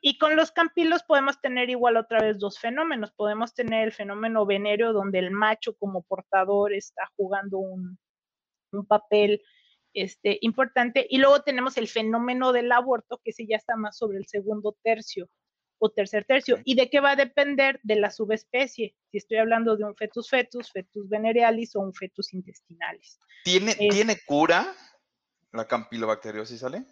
Y, 0.00 0.16
con 0.16 0.36
los, 0.36 0.52
campilos 0.52 1.02
podemos 1.02 1.40
tener 1.40 1.70
igual 1.70 1.96
otra 1.96 2.22
vez 2.22 2.38
dos 2.38 2.60
fenómenos. 2.60 3.10
Podemos 3.12 3.52
tener 3.52 3.84
el 3.84 3.92
fenómeno 3.92 4.46
venéreo 4.46 4.92
donde 4.92 5.18
el 5.18 5.32
macho 5.32 5.74
como 5.74 6.02
portador 6.02 6.72
está 6.72 7.10
jugando 7.16 7.58
un, 7.58 7.98
papel 8.86 9.42
este, 9.92 10.38
importante. 10.40 11.04
Y 11.10 11.18
luego 11.18 11.42
tenemos 11.42 11.76
el 11.78 11.88
fenómeno 11.88 12.52
del 12.52 12.70
aborto, 12.70 13.20
que 13.24 13.32
sí 13.32 13.48
ya 13.48 13.56
está 13.56 13.74
más 13.74 13.98
sobre 13.98 14.18
el 14.18 14.26
segundo 14.26 14.76
tercio 14.84 15.28
o 15.80 15.90
tercer 15.90 16.24
tercio. 16.24 16.58
¿Y 16.64 16.76
de 16.76 16.88
qué 16.88 17.00
va 17.00 17.12
a 17.12 17.16
depender? 17.16 17.80
De 17.82 17.96
la 17.96 18.10
subespecie. 18.10 18.94
Si 19.10 19.16
estoy 19.16 19.38
hablando 19.38 19.76
de 19.76 19.84
un 19.84 19.96
fetus 19.96 20.28
fetus, 20.28 20.70
fetus 20.70 21.08
venerealis 21.08 21.74
o 21.74 21.80
un 21.80 21.92
fetus 21.92 22.32
intestinalis. 22.32 23.18
¿Tiene, 23.42 23.74
¿tiene 23.74 24.18
cura 24.24 24.72
la 25.52 25.66
campilobacteriosis, 25.66 26.60
¿sale? 26.60 26.84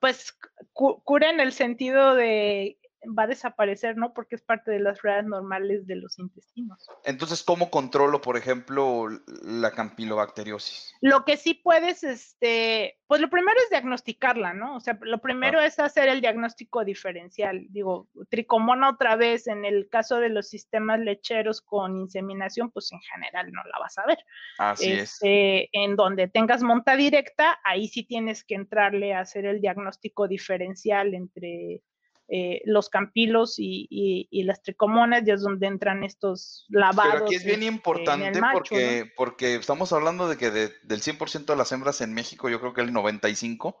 Pues, 0.00 0.36
cura 0.72 1.30
en 1.30 1.40
el 1.40 1.52
sentido 1.52 2.14
de 2.14 2.78
va 3.06 3.24
a 3.24 3.26
desaparecer, 3.26 3.96
¿no? 3.96 4.12
Porque 4.12 4.36
es 4.36 4.42
parte 4.42 4.70
de 4.70 4.80
las 4.80 5.02
redes 5.02 5.24
normales 5.24 5.86
de 5.86 5.96
los 5.96 6.18
intestinos. 6.18 6.88
Entonces, 7.04 7.42
¿cómo 7.42 7.70
controlo, 7.70 8.20
por 8.20 8.36
ejemplo, 8.36 9.08
la 9.44 9.70
campilobacteriosis? 9.72 10.94
Lo 11.00 11.24
que 11.24 11.36
sí 11.36 11.54
puedes, 11.54 12.04
este, 12.04 12.98
pues 13.06 13.20
lo 13.20 13.28
primero 13.30 13.56
es 13.64 13.70
diagnosticarla, 13.70 14.54
¿no? 14.54 14.76
O 14.76 14.80
sea, 14.80 14.98
lo 15.02 15.18
primero 15.18 15.60
es 15.60 15.78
hacer 15.78 16.08
el 16.08 16.20
diagnóstico 16.20 16.84
diferencial. 16.84 17.66
Digo, 17.70 18.08
tricomona 18.28 18.90
otra 18.90 19.16
vez, 19.16 19.46
en 19.46 19.64
el 19.64 19.88
caso 19.88 20.16
de 20.16 20.28
los 20.28 20.48
sistemas 20.48 21.00
lecheros 21.00 21.60
con 21.60 21.96
inseminación, 21.96 22.70
pues 22.70 22.90
en 22.92 23.00
general 23.00 23.52
no 23.52 23.62
la 23.64 23.78
vas 23.78 23.98
a 23.98 24.06
ver. 24.06 24.18
Así 24.58 24.92
es. 24.92 25.12
Este, 25.14 25.68
en 25.72 25.96
donde 25.96 26.28
tengas 26.28 26.62
monta 26.62 26.96
directa, 26.96 27.58
ahí 27.64 27.88
sí 27.88 28.04
tienes 28.04 28.44
que 28.44 28.54
entrarle 28.54 29.14
a 29.14 29.20
hacer 29.20 29.46
el 29.46 29.60
diagnóstico 29.60 30.28
diferencial 30.28 31.14
entre 31.14 31.82
eh, 32.28 32.60
los 32.64 32.88
campilos 32.88 33.54
y, 33.58 34.28
las 34.44 34.60
tricomonas, 34.62 35.22
y 35.26 35.30
es 35.30 35.42
donde 35.42 35.66
entran 35.66 36.02
estos 36.02 36.66
lavados. 36.68 37.12
Pero 37.12 37.24
aquí 37.26 37.34
es 37.36 37.44
bien 37.44 37.62
este, 37.62 37.74
importante 37.74 38.40
porque, 38.52 39.12
porque 39.16 39.54
estamos 39.54 39.92
hablando 39.92 40.28
de 40.28 40.36
que 40.36 40.50
del 40.50 40.72
100% 41.02 41.46
de 41.46 41.56
las 41.56 41.70
hembras 41.72 42.00
en 42.00 42.14
México, 42.14 42.48
yo 42.48 42.60
creo 42.60 42.74
que 42.74 42.80
el 42.80 42.92
95% 42.92 43.76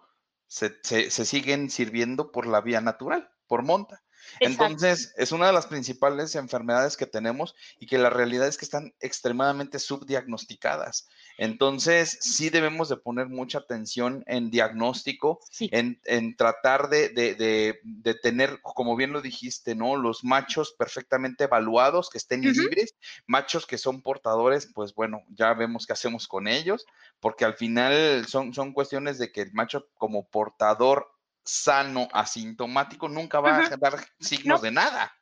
se, 0.46 0.76
se, 0.82 1.10
se 1.10 1.24
siguen 1.24 1.70
sirviendo 1.70 2.30
por 2.30 2.46
la 2.46 2.60
vía 2.60 2.80
natural, 2.80 3.30
por 3.48 3.62
monta. 3.62 4.04
Entonces, 4.40 5.12
es 5.16 5.32
una 5.32 5.46
de 5.46 5.52
las 5.52 5.66
principales 5.66 6.34
enfermedades 6.34 6.96
que 6.96 7.06
tenemos 7.06 7.54
y 7.78 7.86
que 7.86 7.98
la 7.98 8.10
realidad 8.10 8.46
es 8.46 8.58
que 8.58 8.64
están 8.64 8.94
extremadamente 9.00 9.78
subdiagnosticadas. 9.78 11.08
Entonces, 11.38 12.18
sí 12.20 12.50
debemos 12.50 12.88
de 12.88 12.96
poner 12.96 13.28
mucha 13.28 13.58
atención 13.58 14.24
en 14.26 14.50
diagnóstico, 14.50 15.40
en, 15.60 16.36
tratar 16.36 16.88
de, 16.88 17.78
tener, 18.22 18.60
como 18.62 18.96
bien 18.96 19.12
lo 19.12 19.20
dijiste, 19.20 19.74
¿no? 19.74 19.96
Los 19.96 20.24
machos 20.24 20.74
perfectamente 20.78 21.44
evaluados, 21.44 22.10
que 22.10 22.18
estén 22.18 22.40
libres, 22.42 22.94
machos 23.26 23.66
que 23.66 23.78
son 23.78 24.02
portadores, 24.02 24.70
pues 24.74 24.94
bueno, 24.94 25.22
ya 25.28 25.52
vemos 25.54 25.86
qué 25.86 25.92
hacemos 25.92 26.26
con 26.28 26.48
ellos, 26.48 26.86
porque 27.20 27.44
al 27.44 27.54
final 27.54 28.26
son, 28.26 28.54
son 28.54 28.72
cuestiones 28.72 29.18
de 29.18 29.32
que 29.32 29.42
el 29.42 29.52
macho 29.52 29.88
como 29.98 30.28
portador 30.28 31.15
sano, 31.46 32.08
asintomático, 32.12 33.08
nunca 33.08 33.40
va 33.40 33.64
a 33.64 33.76
dar 33.76 33.94
signos 34.20 34.60
de 34.62 34.72
nada. 34.72 35.12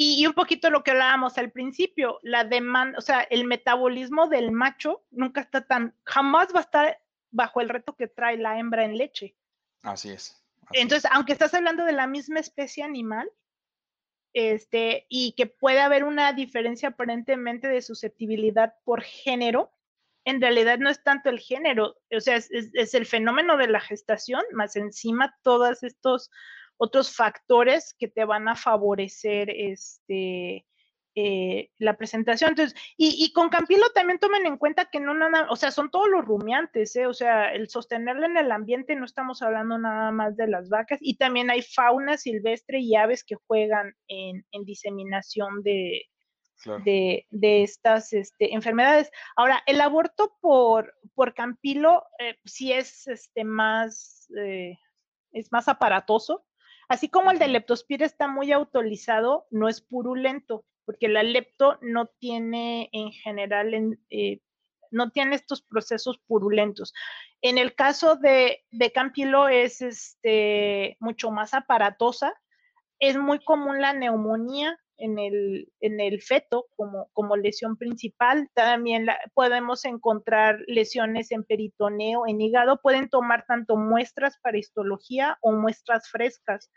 Y, 0.00 0.24
un 0.26 0.32
poquito 0.32 0.70
lo 0.70 0.84
que 0.84 0.92
hablábamos 0.92 1.38
al 1.38 1.50
principio, 1.50 2.20
la 2.22 2.44
demanda, 2.44 2.96
o 2.98 3.00
sea, 3.00 3.22
el 3.22 3.44
metabolismo 3.44 4.28
del 4.28 4.52
macho 4.52 5.02
nunca 5.10 5.40
está 5.40 5.66
tan, 5.66 5.92
jamás 6.04 6.54
va 6.54 6.60
a 6.60 6.62
estar 6.62 7.00
bajo 7.32 7.60
el 7.60 7.68
reto 7.68 7.96
que 7.96 8.06
trae 8.06 8.36
la 8.36 8.58
hembra 8.60 8.84
en 8.84 8.96
leche. 8.96 9.34
Así 9.82 10.10
es. 10.10 10.40
Entonces, 10.72 11.10
aunque 11.12 11.32
estás 11.32 11.52
hablando 11.54 11.84
de 11.84 11.92
la 11.92 12.06
misma 12.06 12.38
especie 12.38 12.84
animal, 12.84 13.28
este, 14.34 15.06
y 15.08 15.32
que 15.32 15.46
puede 15.46 15.80
haber 15.80 16.04
una 16.04 16.32
diferencia 16.32 16.90
aparentemente 16.90 17.66
de 17.66 17.82
susceptibilidad 17.82 18.74
por 18.84 19.02
género, 19.02 19.72
en 20.28 20.40
realidad 20.40 20.78
no 20.78 20.90
es 20.90 21.02
tanto 21.02 21.30
el 21.30 21.38
género, 21.38 21.96
o 22.10 22.20
sea, 22.20 22.36
es, 22.36 22.94
el 22.94 23.06
fenómeno 23.06 23.56
de 23.56 23.68
la 23.68 23.80
gestación, 23.80 24.42
más 24.52 24.76
encima 24.76 25.34
todos 25.42 25.82
estos 25.82 26.30
otros 26.76 27.14
factores 27.14 27.94
que 27.98 28.06
te 28.06 28.24
van 28.24 28.46
a 28.46 28.54
favorecer 28.54 29.50
este, 29.50 30.64
eh, 31.16 31.70
la 31.78 31.96
presentación. 31.96 32.50
Entonces, 32.50 32.78
y, 32.96 33.32
con 33.32 33.48
Campilo 33.48 33.90
también 33.90 34.20
tomen 34.20 34.46
en 34.46 34.58
cuenta 34.58 34.84
que 34.84 35.00
no 35.00 35.12
nada, 35.12 35.48
o 35.50 35.56
sea, 35.56 35.72
son 35.72 35.90
todos 35.90 36.08
los 36.08 36.24
rumiantes, 36.24 36.94
¿eh? 36.94 37.06
o 37.06 37.14
sea, 37.14 37.52
el 37.52 37.68
sostenerla 37.68 38.26
en 38.26 38.36
el 38.36 38.52
ambiente, 38.52 38.94
no 38.94 39.04
estamos 39.04 39.42
hablando 39.42 39.76
nada 39.76 40.12
más 40.12 40.36
de 40.36 40.46
las 40.46 40.68
vacas, 40.68 41.00
y 41.02 41.16
también 41.16 41.50
hay 41.50 41.62
fauna 41.62 42.16
silvestre 42.16 42.78
y 42.78 42.94
aves 42.94 43.24
que 43.24 43.34
juegan 43.34 43.94
en 44.06 44.64
diseminación 44.64 45.62
de, 45.64 46.02
de, 46.84 47.26
estas 47.30 48.12
este, 48.12 48.54
enfermedades. 48.54 49.10
Ahora, 49.36 49.62
el 49.66 49.80
aborto 49.80 50.36
por, 50.40 50.94
por 51.14 51.34
Campilo 51.34 52.04
eh, 52.18 52.38
sí 52.44 52.72
es 52.72 53.06
este, 53.06 53.44
más, 53.44 54.28
eh, 54.36 54.78
es 55.32 55.52
más 55.52 55.68
aparatoso. 55.68 56.44
Así 56.88 57.08
como 57.08 57.30
el 57.30 57.38
de 57.38 57.48
leptospira 57.48 58.06
está 58.06 58.28
muy 58.28 58.50
autorizado, 58.52 59.46
no 59.50 59.68
es 59.68 59.80
purulento, 59.80 60.64
porque 60.86 61.08
la 61.08 61.22
lepto 61.22 61.78
no 61.82 62.06
tiene 62.18 62.88
en 62.92 63.12
general, 63.12 63.98
eh, 64.10 64.40
no 64.90 65.10
tiene 65.10 65.36
estos 65.36 65.60
procesos 65.62 66.18
purulentos. 66.26 66.94
En 67.42 67.58
el 67.58 67.74
caso 67.74 68.16
de, 68.16 68.64
de 68.70 68.90
Campilo 68.90 69.48
es 69.48 69.82
este, 69.82 70.96
mucho 70.98 71.30
más 71.30 71.52
aparatosa. 71.52 72.34
Es 72.98 73.16
muy 73.16 73.38
común 73.44 73.80
la 73.80 73.92
neumonía, 73.92 74.80
en 74.98 75.18
el, 75.18 75.72
en 75.80 76.00
el 76.00 76.20
feto 76.20 76.66
como, 76.76 77.08
como 77.12 77.36
lesión 77.36 77.76
principal. 77.76 78.50
También 78.54 79.06
podemos 79.34 79.84
encontrar 79.84 80.58
lesiones 80.66 81.30
en 81.30 81.44
peritoneo, 81.44 82.26
en 82.26 82.40
hígado. 82.40 82.80
Pueden 82.82 83.08
tomar 83.08 83.46
tanto 83.46 83.76
muestras 83.76 84.38
para 84.42 84.58
histología 84.58 85.38
o 85.40 85.52
muestras 85.52 86.08
frescas 86.08 86.70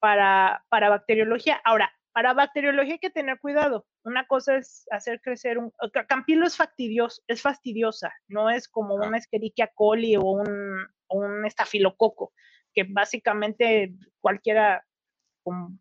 para, 0.00 0.64
para 0.68 0.88
bacteriología. 0.88 1.60
Ahora, 1.64 1.92
para 2.12 2.32
bacteriología 2.32 2.94
hay 2.94 2.98
que 2.98 3.10
tener 3.10 3.38
cuidado. 3.40 3.86
Una 4.04 4.26
cosa 4.26 4.56
es 4.56 4.86
hacer 4.90 5.20
crecer 5.20 5.58
un... 5.58 5.72
Campilo 6.08 6.46
es 6.46 6.56
fastidioso, 6.56 7.22
es 7.26 7.42
fastidiosa, 7.42 8.12
no 8.28 8.50
es 8.50 8.68
como 8.68 8.94
una 8.94 9.18
Escherichia 9.18 9.70
coli 9.74 10.16
o 10.16 10.22
un, 10.22 10.86
un 11.08 11.44
estafilococo, 11.44 12.32
que 12.72 12.84
básicamente 12.84 13.94
cualquiera 14.20 14.84
con 15.42 15.80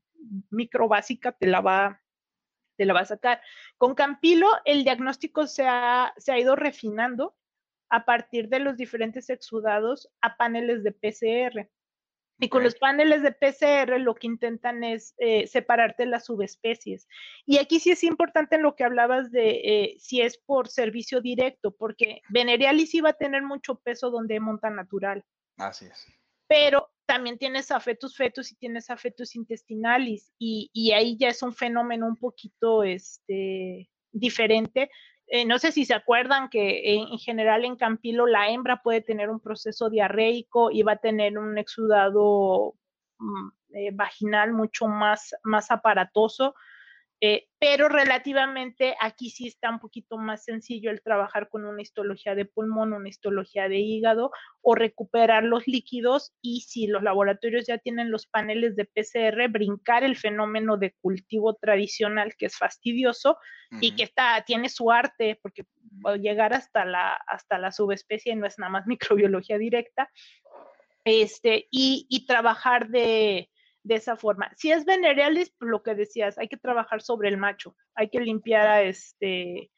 micro 0.49 0.87
básica 0.87 1.31
te 1.31 1.47
la 1.47 1.61
va, 1.61 2.01
te 2.77 2.85
la 2.85 2.93
va 2.93 3.01
a 3.01 3.05
sacar. 3.05 3.41
Con 3.77 3.95
Campilo, 3.95 4.49
el 4.65 4.83
diagnóstico 4.83 5.47
se 5.47 5.65
ha, 5.67 6.13
se 6.17 6.31
ha 6.31 6.39
ido 6.39 6.55
refinando 6.55 7.35
a 7.89 8.05
partir 8.05 8.49
de 8.49 8.59
los 8.59 8.77
diferentes 8.77 9.29
exudados 9.29 10.09
a 10.21 10.35
paneles 10.37 10.83
de 10.83 10.91
PCR. 10.91 11.69
Y 12.39 12.49
con 12.49 12.63
los 12.63 12.75
paneles 12.75 13.21
de 13.21 13.31
PCR 13.31 13.99
lo 13.99 14.15
que 14.15 14.27
intentan 14.27 14.83
es 14.83 15.13
eh, 15.17 15.47
separarte 15.47 16.05
las 16.05 16.25
subespecies. 16.25 17.07
Y 17.45 17.57
aquí 17.59 17.79
sí 17.79 17.91
es 17.91 18.03
importante 18.03 18.57
lo 18.57 18.75
que 18.75 18.83
hablabas 18.83 19.31
de 19.31 19.61
eh, 19.63 19.95
si 19.99 20.21
es 20.21 20.37
por 20.39 20.67
servicio 20.67 21.21
directo, 21.21 21.71
porque 21.71 22.21
Venerialis 22.29 22.95
iba 22.95 23.11
a 23.11 23.13
tener 23.13 23.43
mucho 23.43 23.75
peso 23.75 24.09
donde 24.09 24.39
monta 24.39 24.69
natural. 24.69 25.23
Así 25.57 25.85
es. 25.85 26.07
Pero 26.47 26.92
también 27.05 27.37
tienes 27.37 27.71
afetus 27.71 28.15
fetus 28.15 28.51
y 28.51 28.55
tienes 28.55 28.89
afetus 28.89 29.35
intestinalis 29.35 30.33
y, 30.39 30.91
ahí 30.93 31.17
ya 31.17 31.29
es 31.29 31.43
un 31.43 31.53
fenómeno 31.53 32.07
un 32.07 32.17
poquito 32.17 32.83
este, 32.83 33.89
diferente. 34.11 34.89
Eh, 35.27 35.45
no 35.45 35.57
sé 35.59 35.71
si 35.71 35.85
se 35.85 35.93
acuerdan 35.93 36.49
que 36.49 36.95
en, 36.95 37.17
general 37.17 37.65
en 37.65 37.75
Campilo 37.75 38.25
la 38.25 38.49
hembra 38.49 38.81
puede 38.81 39.01
tener 39.01 39.29
un 39.29 39.39
proceso 39.39 39.89
diarreico 39.89 40.69
y 40.71 40.83
va 40.83 40.93
a 40.93 40.97
tener 40.97 41.37
un 41.37 41.57
exudado 41.57 42.75
mm, 43.19 43.47
eh, 43.73 43.89
vaginal 43.93 44.53
mucho 44.53 44.87
más, 44.87 45.35
más 45.43 45.71
aparatoso 45.71 46.55
eh, 47.25 47.47
pero 47.57 47.87
relativamente 47.87 48.97
aquí 48.99 49.29
sí 49.29 49.47
está 49.47 49.69
un 49.69 49.79
poquito 49.79 50.17
más 50.17 50.43
sencillo 50.43 50.91
el 50.91 51.01
trabajar 51.01 51.47
con 51.47 51.63
una 51.63 51.81
histología 51.81 52.35
de 52.35 52.43
pulmón, 52.43 52.91
una 52.91 53.07
histología 53.07 53.69
de 53.69 53.77
hígado 53.77 54.31
o 54.61 54.75
recuperar 54.75 55.45
los 55.45 55.65
líquidos 55.65 56.33
y 56.41 56.65
si 56.67 56.85
los 56.85 57.01
laboratorios 57.01 57.65
ya 57.65 57.77
tienen 57.77 58.11
los 58.11 58.27
paneles 58.27 58.75
de 58.75 58.83
PCR, 58.83 59.47
brincar 59.47 60.03
el 60.03 60.17
fenómeno 60.17 60.75
de 60.75 60.95
cultivo 60.99 61.53
tradicional 61.53 62.35
que 62.37 62.47
es 62.47 62.57
fastidioso 62.57 63.37
y 63.79 63.95
que 63.95 64.03
está, 64.03 64.43
tiene 64.45 64.67
su 64.67 64.91
arte 64.91 65.39
porque 65.41 65.63
llegar 66.19 66.53
hasta 66.53 66.83
la, 66.83 67.13
hasta 67.13 67.57
la 67.57 67.71
subespecie 67.71 68.35
no 68.35 68.45
es 68.47 68.59
nada 68.59 68.69
más 68.69 68.85
microbiología 68.87 69.57
directa, 69.57 70.11
este, 71.05 71.69
y, 71.71 72.05
y 72.09 72.25
trabajar 72.25 72.89
de, 72.89 73.49
de 73.83 73.95
esa 73.95 74.15
forma. 74.15 74.51
Si 74.55 74.71
es 74.71 74.85
venerealis, 74.85 75.53
pues 75.57 75.69
lo 75.69 75.83
que 75.83 75.95
decías, 75.95 76.37
hay 76.37 76.47
que 76.47 76.57
trabajar 76.57 77.01
sobre 77.01 77.29
el 77.29 77.37
macho, 77.37 77.75
hay 77.95 78.09
que 78.09 78.19
limpiar 78.19 78.67
a 78.67 78.81
este, 78.81 79.71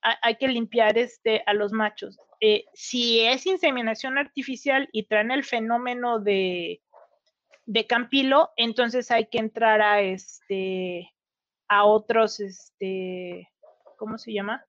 hay 0.00 0.36
que 0.36 0.48
limpiar 0.48 0.98
este 0.98 1.42
a 1.46 1.54
los 1.54 1.72
machos. 1.72 2.18
Eh, 2.40 2.64
si 2.74 3.20
es 3.20 3.46
inseminación 3.46 4.18
artificial 4.18 4.88
y 4.92 5.04
traen 5.04 5.30
el 5.30 5.44
fenómeno 5.44 6.18
de, 6.18 6.82
de 7.66 7.86
Campilo, 7.86 8.50
entonces 8.56 9.10
hay 9.10 9.26
que 9.26 9.38
entrar 9.38 9.80
a 9.80 10.00
este 10.00 11.12
a 11.68 11.84
otros, 11.84 12.40
este, 12.40 13.48
¿cómo 13.96 14.18
se 14.18 14.32
llama? 14.32 14.66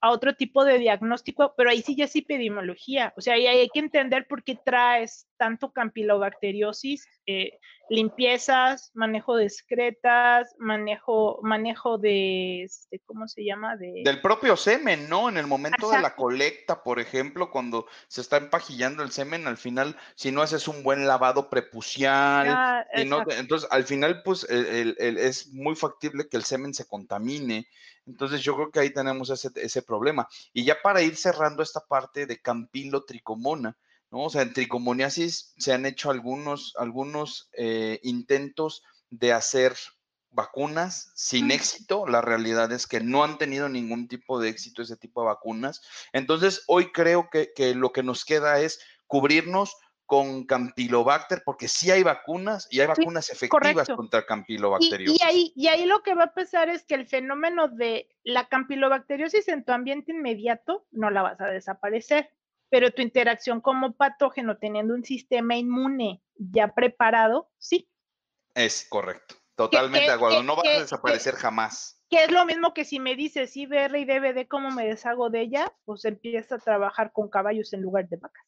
a 0.00 0.10
otro 0.10 0.34
tipo 0.34 0.64
de 0.64 0.78
diagnóstico, 0.78 1.54
pero 1.56 1.70
ahí 1.70 1.82
sí 1.82 1.96
ya 1.96 2.04
es 2.04 2.14
epidemiología, 2.14 3.12
o 3.16 3.20
sea, 3.20 3.34
ahí 3.34 3.46
hay 3.46 3.68
que 3.68 3.80
entender 3.80 4.26
por 4.28 4.44
qué 4.44 4.54
traes 4.54 5.28
tanto 5.36 5.72
campilobacteriosis, 5.72 7.06
eh, 7.26 7.58
limpiezas, 7.88 8.90
manejo 8.94 9.36
de 9.36 9.44
excretas, 9.44 10.54
manejo, 10.58 11.40
manejo 11.42 11.98
de, 11.98 12.62
este, 12.62 13.00
¿cómo 13.06 13.28
se 13.28 13.44
llama? 13.44 13.76
De... 13.76 14.02
Del 14.04 14.20
propio 14.20 14.56
semen, 14.56 15.08
¿no? 15.08 15.28
En 15.28 15.36
el 15.36 15.46
momento 15.46 15.90
de 15.90 16.00
la 16.00 16.14
colecta, 16.14 16.82
por 16.82 17.00
ejemplo, 17.00 17.50
cuando 17.50 17.86
se 18.08 18.20
está 18.20 18.36
empajillando 18.36 19.02
el 19.02 19.10
semen, 19.10 19.46
al 19.46 19.56
final, 19.56 19.96
si 20.14 20.30
no 20.30 20.42
haces 20.42 20.68
un 20.68 20.82
buen 20.82 21.06
lavado 21.06 21.48
prepucial, 21.50 22.48
ah, 22.48 22.86
entonces 22.92 23.68
al 23.70 23.84
final, 23.84 24.22
pues, 24.22 24.44
es 24.48 25.52
muy 25.52 25.74
factible 25.74 26.28
que 26.28 26.36
el 26.36 26.44
semen 26.44 26.74
se 26.74 26.86
contamine. 26.86 27.68
Entonces 28.06 28.40
yo 28.40 28.56
creo 28.56 28.70
que 28.70 28.80
ahí 28.80 28.90
tenemos 28.90 29.28
ese, 29.30 29.50
ese 29.56 29.82
problema. 29.82 30.26
Y 30.52 30.64
ya 30.64 30.80
para 30.82 31.02
ir 31.02 31.16
cerrando 31.16 31.62
esta 31.62 31.80
parte 31.80 32.24
de 32.26 32.40
Campilo 32.40 33.04
tricomona, 33.04 33.76
¿no? 34.10 34.24
O 34.24 34.30
sea, 34.30 34.42
en 34.42 34.52
tricomoniasis 34.52 35.54
se 35.58 35.72
han 35.72 35.86
hecho 35.86 36.10
algunos, 36.10 36.74
algunos 36.76 37.50
eh, 37.52 38.00
intentos 38.02 38.82
de 39.10 39.32
hacer 39.32 39.74
vacunas 40.30 41.12
sin 41.14 41.50
éxito. 41.50 42.06
La 42.06 42.20
realidad 42.20 42.70
es 42.72 42.86
que 42.86 43.00
no 43.00 43.24
han 43.24 43.38
tenido 43.38 43.68
ningún 43.68 44.08
tipo 44.08 44.40
de 44.40 44.48
éxito 44.48 44.82
ese 44.82 44.96
tipo 44.96 45.22
de 45.22 45.28
vacunas. 45.28 45.82
Entonces, 46.12 46.64
hoy 46.66 46.92
creo 46.92 47.28
que, 47.30 47.52
que 47.54 47.74
lo 47.74 47.92
que 47.92 48.02
nos 48.02 48.24
queda 48.24 48.60
es 48.60 48.80
cubrirnos 49.06 49.76
con 50.08 50.46
Campylobacter, 50.46 51.42
porque 51.44 51.68
sí 51.68 51.90
hay 51.90 52.02
vacunas 52.02 52.66
y 52.70 52.80
hay 52.80 52.86
vacunas 52.86 53.28
efectivas 53.28 53.86
contra 53.88 54.24
Campylobacteriosis. 54.24 55.20
Y, 55.20 55.22
ahí, 55.22 55.52
y 55.54 55.66
ahí 55.66 55.84
lo 55.84 56.02
que 56.02 56.14
va 56.14 56.24
a 56.24 56.32
pasar 56.32 56.70
es 56.70 56.82
que 56.84 56.94
el 56.94 57.06
fenómeno 57.06 57.68
de 57.68 58.08
la 58.24 58.48
Campylobacteriosis 58.48 59.48
en 59.48 59.66
tu 59.66 59.72
ambiente 59.72 60.12
inmediato 60.12 60.86
no 60.92 61.10
la 61.10 61.20
vas 61.20 61.38
a 61.42 61.48
desaparecer, 61.48 62.30
pero 62.70 62.90
tu 62.92 63.02
interacción 63.02 63.60
como 63.60 63.94
patógeno 63.94 64.56
teniendo 64.58 64.94
un 64.94 65.04
sistema 65.04 65.56
inmune 65.56 66.22
ya 66.36 66.74
preparado, 66.74 67.50
sí. 67.58 67.88
Es 68.54 68.86
correcto, 68.88 69.36
totalmente 69.54 70.08
de 70.08 70.12
acuerdo, 70.12 70.42
no 70.42 70.56
va 70.56 70.62
a 70.64 70.80
desaparecer 70.80 71.34
jamás. 71.34 72.02
Que 72.10 72.24
es 72.24 72.30
lo 72.30 72.44
mismo 72.46 72.72
que 72.74 72.84
si 72.84 73.00
me 73.00 73.14
dices 73.14 73.56
IBR 73.56 73.98
y 73.98 74.04
DVD, 74.04 74.46
¿cómo 74.48 74.70
me 74.70 74.86
deshago 74.86 75.30
de 75.30 75.42
ella? 75.42 75.72
Pues 75.84 76.04
empieza 76.04 76.56
a 76.56 76.58
trabajar 76.58 77.12
con 77.12 77.28
caballos 77.28 77.72
en 77.72 77.82
lugar 77.82 78.08
de 78.08 78.16
vacas. 78.16 78.46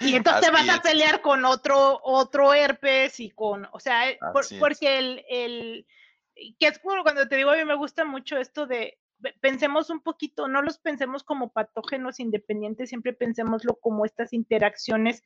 y 0.00 0.14
entonces 0.16 0.50
vas 0.50 0.68
a 0.68 0.80
pelear 0.80 1.20
con 1.20 1.44
otro, 1.44 2.00
otro 2.02 2.54
herpes 2.54 3.20
y 3.20 3.30
con, 3.30 3.68
o 3.72 3.80
sea, 3.80 4.08
eh, 4.08 4.18
porque 4.58 4.98
el, 4.98 5.24
el, 5.28 5.86
que 6.58 6.68
es 6.68 6.78
como 6.78 7.02
cuando 7.02 7.28
te 7.28 7.36
digo, 7.36 7.50
a 7.50 7.56
mí 7.56 7.64
me 7.64 7.74
gusta 7.76 8.04
mucho 8.04 8.38
esto 8.38 8.66
de, 8.66 8.98
pensemos 9.40 9.90
un 9.90 10.00
poquito, 10.00 10.48
no 10.48 10.62
los 10.62 10.78
pensemos 10.78 11.24
como 11.24 11.52
patógenos 11.52 12.20
independientes, 12.20 12.88
siempre 12.88 13.12
pensemoslo 13.12 13.76
como 13.80 14.04
estas 14.04 14.32
interacciones 14.32 15.22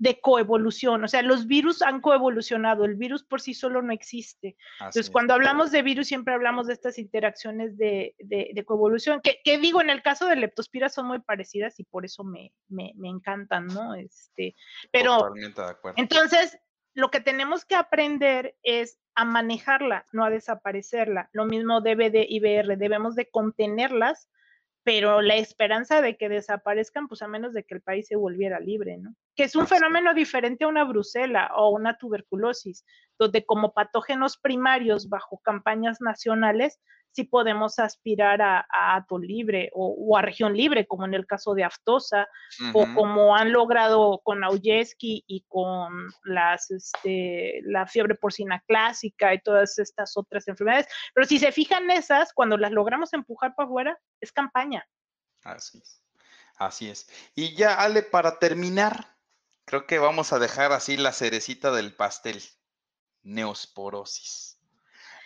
de 0.00 0.18
coevolución, 0.18 1.04
o 1.04 1.08
sea, 1.08 1.20
los 1.20 1.46
virus 1.46 1.82
han 1.82 2.00
coevolucionado, 2.00 2.86
el 2.86 2.94
virus 2.94 3.22
por 3.22 3.42
sí 3.42 3.52
solo 3.52 3.82
no 3.82 3.92
existe. 3.92 4.56
Entonces, 4.78 5.10
cuando 5.10 5.34
hablamos 5.34 5.70
de 5.72 5.82
virus, 5.82 6.06
siempre 6.06 6.32
hablamos 6.32 6.68
de 6.68 6.72
estas 6.72 6.98
interacciones 6.98 7.76
de, 7.76 8.14
de, 8.18 8.64
coevolución, 8.64 9.20
que, 9.20 9.40
que, 9.44 9.58
digo, 9.58 9.82
en 9.82 9.90
el 9.90 10.00
caso 10.00 10.26
de 10.26 10.36
leptospira 10.36 10.88
son 10.88 11.06
muy 11.06 11.18
parecidas 11.18 11.78
y 11.80 11.84
por 11.84 12.06
eso 12.06 12.24
me, 12.24 12.50
me, 12.68 12.92
me 12.96 13.10
encantan, 13.10 13.66
¿no? 13.66 13.94
Este, 13.94 14.54
pero, 14.90 15.34
entonces, 15.96 16.58
lo 16.94 17.10
que 17.10 17.20
tenemos 17.20 17.64
que 17.64 17.74
aprender 17.74 18.56
es 18.62 18.98
a 19.14 19.24
manejarla, 19.24 20.06
no 20.12 20.24
a 20.24 20.30
desaparecerla. 20.30 21.28
Lo 21.32 21.44
mismo 21.44 21.80
debe 21.80 22.10
de 22.10 22.26
IBR, 22.28 22.76
debemos 22.76 23.14
de 23.14 23.30
contenerlas 23.30 24.28
pero 24.82 25.20
la 25.20 25.36
esperanza 25.36 26.00
de 26.00 26.16
que 26.16 26.28
desaparezcan, 26.28 27.06
pues 27.06 27.22
a 27.22 27.28
menos 27.28 27.52
de 27.52 27.64
que 27.64 27.74
el 27.74 27.82
país 27.82 28.06
se 28.06 28.16
volviera 28.16 28.60
libre, 28.60 28.96
¿no? 28.96 29.14
Que 29.36 29.44
es 29.44 29.54
un 29.54 29.66
fenómeno 29.66 30.14
diferente 30.14 30.64
a 30.64 30.68
una 30.68 30.84
brucela 30.84 31.50
o 31.54 31.70
una 31.70 31.98
tuberculosis, 31.98 32.84
donde 33.18 33.44
como 33.44 33.74
patógenos 33.74 34.38
primarios 34.38 35.08
bajo 35.08 35.38
campañas 35.38 36.00
nacionales 36.00 36.80
sí 37.12 37.24
podemos 37.24 37.78
aspirar 37.78 38.40
a, 38.42 38.66
a 38.70 38.96
ato 38.96 39.18
libre 39.18 39.70
o, 39.74 40.16
a 40.16 40.22
región 40.22 40.56
libre, 40.56 40.86
como 40.86 41.04
en 41.04 41.14
el 41.14 41.26
caso 41.26 41.54
de 41.54 41.64
Aftosa, 41.64 42.28
o 42.72 42.86
como 42.94 43.36
han 43.36 43.52
logrado 43.52 44.20
con 44.24 44.44
Auyeski 44.44 45.24
y 45.26 45.44
con 45.48 46.12
las, 46.24 46.70
este, 46.70 47.60
la 47.64 47.86
fiebre 47.86 48.14
porcina 48.14 48.62
clásica 48.66 49.34
y 49.34 49.40
todas 49.40 49.78
estas 49.78 50.16
otras 50.16 50.46
enfermedades. 50.48 50.86
Pero 51.14 51.26
si 51.26 51.38
se 51.38 51.52
fijan 51.52 51.90
esas, 51.90 52.32
cuando 52.32 52.56
las 52.56 52.72
logramos 52.72 53.12
empujar 53.12 53.54
para 53.54 53.66
afuera, 53.66 53.98
es 54.20 54.32
campaña. 54.32 54.86
Así 55.42 55.78
es. 55.78 56.02
Así 56.56 56.90
es. 56.90 57.08
Y 57.34 57.54
ya, 57.54 57.74
Ale, 57.74 58.02
para 58.02 58.38
terminar, 58.38 59.16
creo 59.64 59.86
que 59.86 59.98
vamos 59.98 60.32
a 60.32 60.38
dejar 60.38 60.72
así 60.72 60.96
la 60.96 61.12
cerecita 61.12 61.70
del 61.70 61.94
pastel. 61.94 62.42
Neosporosis. 63.22 64.58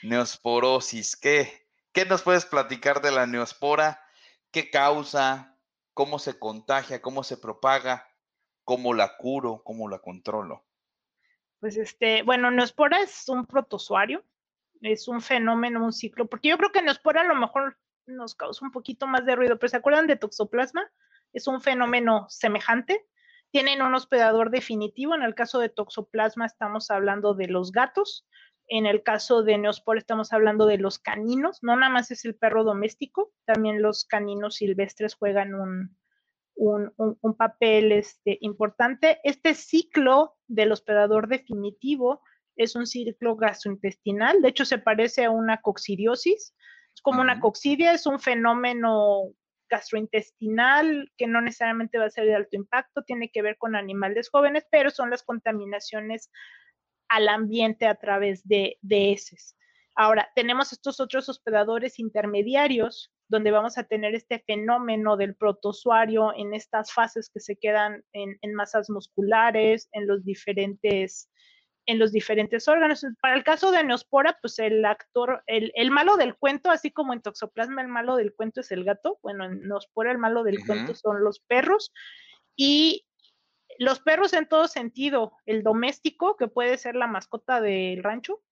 Neosporosis, 0.03 1.17
¿qué? 1.17 1.64
¿Qué 1.95 2.05
nos 2.05 2.23
puedes 2.23 2.45
platicar 2.45 3.01
de 3.01 3.13
la 3.13 3.25
neospora? 3.25 4.03
¿Qué 4.51 4.69
causa? 4.69 5.57
¿Cómo 5.93 6.19
se 6.19 6.41
contagia? 6.41 7.01
¿Cómo 7.01 7.23
se 7.23 7.37
propaga? 7.37 8.09
¿Cómo 8.65 8.95
la 8.95 9.17
curo? 9.17 9.63
¿Cómo 9.65 9.89
la 9.89 10.01
controlo? 10.01 10.67
Pues 11.61 11.77
este, 11.77 12.25
bueno, 12.25 12.51
neospora 12.51 13.01
es 13.01 13.29
un 13.29 13.47
protozoario, 13.47 14.25
es 14.81 15.07
un 15.07 15.21
fenómeno, 15.21 15.85
un 15.85 15.93
ciclo, 15.93 16.27
porque 16.27 16.49
yo 16.49 16.59
creo 16.59 16.73
que 16.73 16.83
neospora 16.83 17.21
a 17.21 17.25
lo 17.29 17.37
mejor 17.37 17.79
nos 18.07 18.35
causa 18.35 18.65
un 18.65 18.73
poquito 18.73 19.07
más 19.07 19.25
de 19.25 19.37
ruido, 19.37 19.61
pero 19.61 19.71
¿se 19.71 19.77
acuerdan 19.77 20.09
de 20.09 20.17
toxoplasma? 20.17 20.83
Es 21.33 21.47
un 21.47 21.61
fenómeno 21.61 22.27
semejante. 22.29 23.07
Tienen 23.53 23.83
un 23.83 23.95
hospedador 23.95 24.51
definitivo. 24.51 25.15
En 25.15 25.23
el 25.23 25.37
caso 25.37 25.61
de 25.61 25.69
toxoplasma 25.69 26.45
estamos 26.45 26.91
hablando 26.91 27.35
de 27.35 27.47
los 27.47 27.71
gatos. 27.71 28.27
En 28.69 28.87
el 28.87 29.03
caso 29.03 29.43
de 29.43 29.59
Neospora 29.59 29.99
estamos 29.99 30.33
hablando 30.33 30.67
de 30.67 30.79
los 30.79 30.99
caninos, 30.99 31.59
no 31.63 31.77
nada 31.77 31.93
más 31.93 32.11
es 32.11 32.25
el 32.25 32.35
perro 32.35 32.65
doméstico, 32.65 33.33
también 33.45 33.83
los 33.83 34.05
caninos 34.05 34.57
silvestres 34.57 35.15
juegan 35.15 35.55
un, 35.55 35.97
un, 36.57 37.37
papel 37.37 37.93
este, 37.93 38.39
importante. 38.41 39.21
Este 39.25 39.55
ciclo 39.55 40.37
del 40.47 40.73
hospedador 40.73 41.29
definitivo 41.29 42.23
es 42.57 42.77
un 42.77 42.87
ciclo 42.87 43.37
gastrointestinal, 43.37 44.41
de 44.41 44.49
hecho 44.49 44.65
se 44.65 44.79
parece 44.79 45.25
a 45.25 45.31
una 45.31 45.61
coccidiosis, 45.61 46.55
es 46.95 47.03
como 47.03 47.21
una 47.21 47.41
coccidia, 47.41 47.93
es 47.93 48.07
un 48.07 48.21
fenómeno 48.21 49.33
gastrointestinal 49.69 51.11
que 51.17 51.27
no 51.27 51.41
necesariamente 51.41 51.99
va 51.99 52.07
a 52.07 52.11
ser 52.11 52.27
de 52.27 52.35
alto 52.35 52.57
impacto, 52.57 53.03
tiene 53.03 53.31
que 53.31 53.43
ver 53.43 53.57
con 53.59 53.75
animales 53.75 54.31
jóvenes, 54.31 54.65
pero 54.71 54.91
son 54.91 55.11
las 55.11 55.25
contaminaciones 55.25 56.31
al 57.09 57.29
ambiente 57.29 57.87
a 57.87 57.95
través 57.95 58.47
de, 58.47 58.79
de 58.83 59.13
heces. 59.13 59.57
Ahora, 59.97 60.29
tenemos 60.35 60.73
estos 60.73 60.99
otros 60.99 61.29
hospedadores 61.29 61.99
intermediarios 61.99 63.13
donde 63.29 63.51
vamos 63.51 63.79
a 63.79 63.85
tener 63.85 64.15
este 64.15 64.41
fenómeno 64.41 65.17
del 65.17 65.35
protozoario 65.35 66.33
en 66.37 66.55
estas 66.55 66.93
fases 66.93 67.31
que 67.33 67.41
se 67.41 67.57
quedan 67.57 68.05
en, 68.13 68.55
masas 68.55 68.91
musculares, 68.91 69.89
en 69.93 70.07
los 70.07 70.25
diferentes 70.25 71.31
en 71.87 71.99
los 71.99 72.13
diferentes 72.13 72.67
órganos. 72.67 73.05
Para 73.21 73.37
el 73.37 73.45
caso 73.45 73.71
de 73.71 73.85
Neospora, 73.85 74.39
pues 74.41 74.59
el 74.59 74.87
actor, 74.87 75.43
el, 75.47 75.91
malo 75.91 76.17
del 76.17 76.35
cuento, 76.35 76.71
así 76.71 76.91
como 76.91 77.13
en 77.13 77.21
Toxoplasma 77.21 77.83
el 77.83 77.89
malo 77.89 78.17
del 78.17 78.35
cuento 78.35 78.63
es 78.63 78.71
el 78.73 78.85
gato, 78.85 79.19
bueno, 79.23 79.45
en 79.45 79.61
Neospora 79.69 80.11
el 80.11 80.17
malo 80.17 80.45
del 80.45 80.65
cuento 80.65 80.95
son 80.95 81.23
los 81.23 81.41
perros, 81.41 81.93
y 82.57 83.05
los 83.79 84.01
perros 84.01 84.33
en 84.33 84.49
todo 84.49 84.69
sentido, 84.69 85.37
el 85.47 85.63
doméstico, 85.63 86.37
que 86.37 86.49
puede 86.49 86.79
ser 86.79 86.95
la 86.95 87.07
mascota 87.07 87.61
del 87.61 88.03
rancho, 88.03 88.43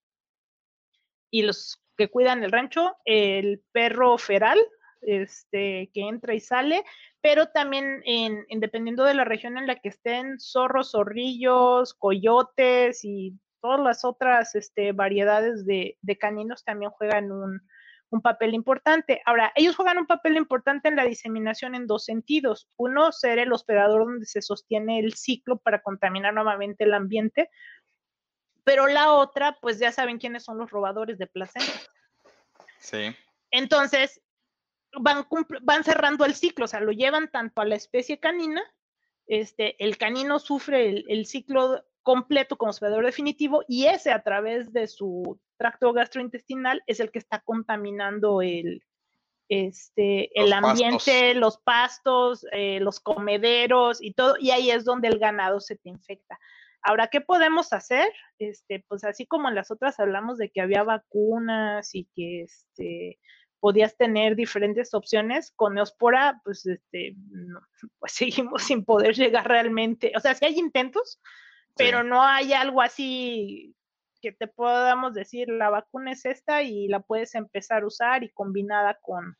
y 1.30 1.42
los 1.42 1.82
que 1.96 2.08
cuidan 2.08 2.42
el 2.44 2.52
rancho, 2.52 2.96
el 3.04 3.62
perro 3.72 4.18
feral, 4.18 4.58
este, 5.02 5.90
que 5.92 6.02
entra 6.02 6.34
y 6.34 6.40
sale, 6.40 6.84
pero 7.20 7.48
también 7.48 8.02
en, 8.04 8.44
dependiendo 8.60 9.04
de 9.04 9.14
la 9.14 9.24
región 9.24 9.58
en 9.58 9.66
la 9.66 9.76
que 9.76 9.88
estén, 9.88 10.38
zorros, 10.38 10.92
zorrillos, 10.92 11.94
coyotes 11.94 13.04
y 13.04 13.38
todas 13.60 13.80
las 13.80 14.04
otras 14.04 14.54
este, 14.54 14.92
variedades 14.92 15.64
de, 15.66 15.98
de 16.02 16.18
caninos 16.18 16.64
también 16.64 16.90
juegan 16.92 17.32
un, 17.32 17.62
un 18.12 18.20
papel 18.20 18.54
importante. 18.54 19.22
Ahora, 19.24 19.52
ellos 19.54 19.74
juegan 19.74 19.98
un 19.98 20.06
papel 20.06 20.36
importante 20.36 20.88
en 20.88 20.96
la 20.96 21.04
diseminación 21.04 21.74
en 21.74 21.86
dos 21.86 22.04
sentidos. 22.04 22.68
Uno, 22.76 23.10
ser 23.10 23.38
el 23.38 23.52
hospedador 23.52 24.04
donde 24.04 24.26
se 24.26 24.42
sostiene 24.42 25.00
el 25.00 25.14
ciclo 25.14 25.58
para 25.58 25.82
contaminar 25.82 26.34
nuevamente 26.34 26.84
el 26.84 26.94
ambiente. 26.94 27.50
Pero 28.64 28.86
la 28.86 29.12
otra, 29.12 29.58
pues 29.60 29.78
ya 29.78 29.90
saben 29.90 30.18
quiénes 30.18 30.44
son 30.44 30.58
los 30.58 30.70
robadores 30.70 31.18
de 31.18 31.26
placenta. 31.26 31.72
Sí. 32.78 33.16
Entonces, 33.50 34.20
van, 35.00 35.26
van 35.62 35.84
cerrando 35.84 36.24
el 36.24 36.34
ciclo, 36.34 36.66
o 36.66 36.68
sea, 36.68 36.80
lo 36.80 36.92
llevan 36.92 37.30
tanto 37.30 37.60
a 37.60 37.64
la 37.64 37.74
especie 37.74 38.20
canina, 38.20 38.62
este, 39.26 39.82
el 39.82 39.96
canino 39.96 40.38
sufre 40.38 40.88
el, 40.88 41.04
el 41.08 41.26
ciclo 41.26 41.84
completo 42.02 42.56
como 42.56 42.70
hospedador 42.70 43.04
definitivo 43.04 43.62
y 43.68 43.86
ese 43.86 44.10
a 44.10 44.22
través 44.22 44.72
de 44.72 44.88
su 44.88 45.40
tracto 45.62 45.92
gastrointestinal 45.92 46.82
es 46.88 46.98
el 46.98 47.12
que 47.12 47.20
está 47.20 47.38
contaminando 47.38 48.42
el, 48.42 48.82
este, 49.48 50.28
el 50.34 50.52
ambiente, 50.52 51.34
los 51.34 51.58
pastos, 51.58 52.44
eh, 52.50 52.80
los 52.80 52.98
comederos 52.98 54.02
y 54.02 54.12
todo, 54.12 54.34
y 54.40 54.50
ahí 54.50 54.72
es 54.72 54.84
donde 54.84 55.06
el 55.06 55.20
ganado 55.20 55.60
se 55.60 55.76
te 55.76 55.88
infecta. 55.88 56.36
Ahora, 56.82 57.06
¿qué 57.06 57.20
podemos 57.20 57.72
hacer? 57.72 58.12
Este, 58.40 58.84
pues 58.88 59.04
así 59.04 59.24
como 59.24 59.48
en 59.48 59.54
las 59.54 59.70
otras 59.70 60.00
hablamos 60.00 60.36
de 60.36 60.50
que 60.50 60.60
había 60.60 60.82
vacunas 60.82 61.94
y 61.94 62.08
que 62.16 62.42
este, 62.42 63.20
podías 63.60 63.96
tener 63.96 64.34
diferentes 64.34 64.94
opciones, 64.94 65.52
con 65.54 65.74
Neospora, 65.74 66.40
pues, 66.42 66.66
este, 66.66 67.14
pues 68.00 68.12
seguimos 68.12 68.64
sin 68.64 68.84
poder 68.84 69.14
llegar 69.14 69.46
realmente, 69.46 70.12
o 70.16 70.18
sea, 70.18 70.34
sí 70.34 70.44
hay 70.44 70.58
intentos, 70.58 71.20
pero 71.76 72.02
no 72.02 72.20
hay 72.20 72.52
algo 72.52 72.82
así 72.82 73.76
que 74.22 74.32
te 74.32 74.46
podamos 74.46 75.12
decir, 75.12 75.48
la 75.48 75.68
vacuna 75.68 76.12
es 76.12 76.24
esta 76.24 76.62
y 76.62 76.88
la 76.88 77.00
puedes 77.00 77.34
empezar 77.34 77.82
a 77.82 77.86
usar 77.86 78.22
y 78.22 78.30
combinada 78.30 78.98
con... 79.02 79.36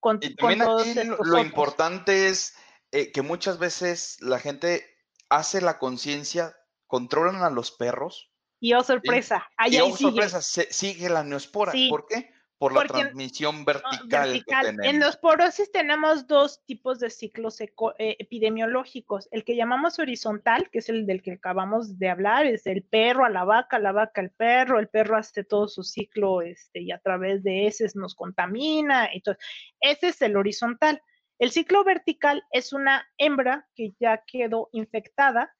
con 0.00 0.18
y 0.20 0.34
también 0.34 0.62
aquí 0.62 0.94
lo, 1.24 1.38
importante 1.38 2.26
es 2.28 2.54
eh, 2.90 3.12
que 3.12 3.22
muchas 3.22 3.58
veces 3.58 4.18
la 4.20 4.40
gente 4.40 4.84
hace 5.30 5.60
la 5.62 5.78
conciencia, 5.78 6.54
controlan 6.86 7.42
a 7.42 7.50
los 7.50 7.70
perros. 7.70 8.30
Y 8.60 8.74
oh 8.74 8.82
sorpresa, 8.82 9.48
y, 9.66 9.80
oh, 9.80 9.96
sorpresa, 9.96 10.42
sigue 10.42 11.08
la 11.08 11.24
neospora. 11.24 11.72
¿Por 11.88 12.06
qué? 12.06 12.30
Por 12.62 12.74
la 12.74 12.84
transmisión 12.84 13.64
vertical. 13.64 14.78
En 14.84 15.00
los 15.00 15.16
porosis 15.16 15.72
tenemos 15.72 16.28
dos 16.28 16.64
tipos 16.64 17.00
de 17.00 17.10
ciclos 17.10 17.60
eh, 17.60 17.66
epidemiológicos. 17.98 19.28
El 19.32 19.42
que 19.42 19.56
llamamos 19.56 19.98
horizontal, 19.98 20.70
que 20.70 20.78
es 20.78 20.88
el 20.88 21.04
del 21.04 21.22
que 21.22 21.32
acabamos 21.32 21.98
de 21.98 22.08
hablar, 22.08 22.46
es 22.46 22.68
el 22.68 22.84
perro 22.84 23.24
a 23.24 23.30
la 23.30 23.42
vaca, 23.42 23.80
la 23.80 23.90
vaca 23.90 24.20
al 24.20 24.30
perro, 24.30 24.78
el 24.78 24.86
perro 24.86 25.16
hace 25.16 25.42
todo 25.42 25.66
su 25.66 25.82
ciclo 25.82 26.40
este, 26.40 26.82
y 26.82 26.92
a 26.92 26.98
través 26.98 27.42
de 27.42 27.66
ese 27.66 27.84
nos 27.96 28.14
contamina. 28.14 29.06
Entonces, 29.12 29.44
ese 29.80 30.08
es 30.10 30.22
el 30.22 30.36
horizontal. 30.36 31.02
El 31.40 31.50
ciclo 31.50 31.82
vertical 31.82 32.44
es 32.52 32.72
una 32.72 33.04
hembra 33.18 33.66
que 33.74 33.92
ya 33.98 34.22
quedó 34.24 34.68
infectada, 34.70 35.52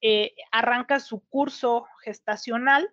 eh, 0.00 0.34
arranca 0.50 0.98
su 0.98 1.20
curso 1.28 1.86
gestacional 2.02 2.90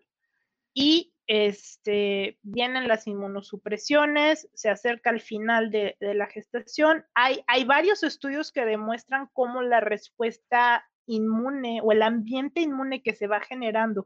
y 0.75 1.14
este, 1.27 2.37
vienen 2.43 2.87
las 2.87 3.07
inmunosupresiones, 3.07 4.49
se 4.53 4.69
acerca 4.69 5.09
al 5.09 5.21
final 5.21 5.71
de, 5.71 5.95
la 5.99 6.27
gestación. 6.27 7.05
Hay, 7.15 7.43
hay, 7.47 7.65
varios 7.65 8.03
estudios 8.03 8.51
que 8.51 8.65
demuestran 8.65 9.29
cómo 9.33 9.61
la 9.61 9.79
respuesta 9.79 10.85
inmune 11.07 11.81
o 11.83 11.91
el 11.91 12.01
ambiente 12.01 12.61
inmune 12.61 13.01
que 13.01 13.13
se 13.13 13.27
va 13.27 13.39
generando 13.41 14.05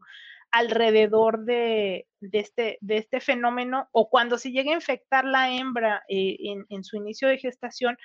alrededor 0.51 1.45
de, 1.45 2.07
este, 2.21 2.77
de 2.81 2.97
este, 2.97 3.19
fenómeno 3.19 3.87
o 3.91 4.09
cuando 4.09 4.37
se 4.37 4.51
llega 4.51 4.71
a 4.71 4.75
infectar 4.75 5.25
la 5.25 5.51
hembra 5.51 6.03
eh, 6.09 6.37
en, 6.39 6.65
en, 6.69 6.83
su 6.83 6.97
inicio 6.97 7.27
de 7.27 7.37
gestación, 7.37 7.97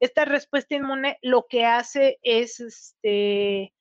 esta 0.00 0.24
respuesta 0.24 0.74
inmune 0.74 1.18
lo 1.22 1.46
que 1.48 1.64
hace 1.64 2.18
es 2.22 2.58
este, 2.58 3.72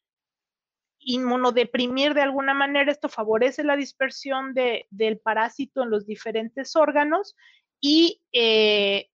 inmunodeprimir 1.02 2.14
de 2.14 2.22
alguna 2.22 2.54
manera, 2.54 2.92
esto 2.92 3.10
favorece 3.10 3.64
la 3.64 3.76
dispersión 3.76 4.54
de, 4.54 4.88
del 4.90 5.20
parásito 5.20 5.84
en 5.84 5.90
los 5.90 6.06
diferentes 6.06 6.76
órganos 6.76 7.36
y 7.80 8.22
eh, 8.32 9.10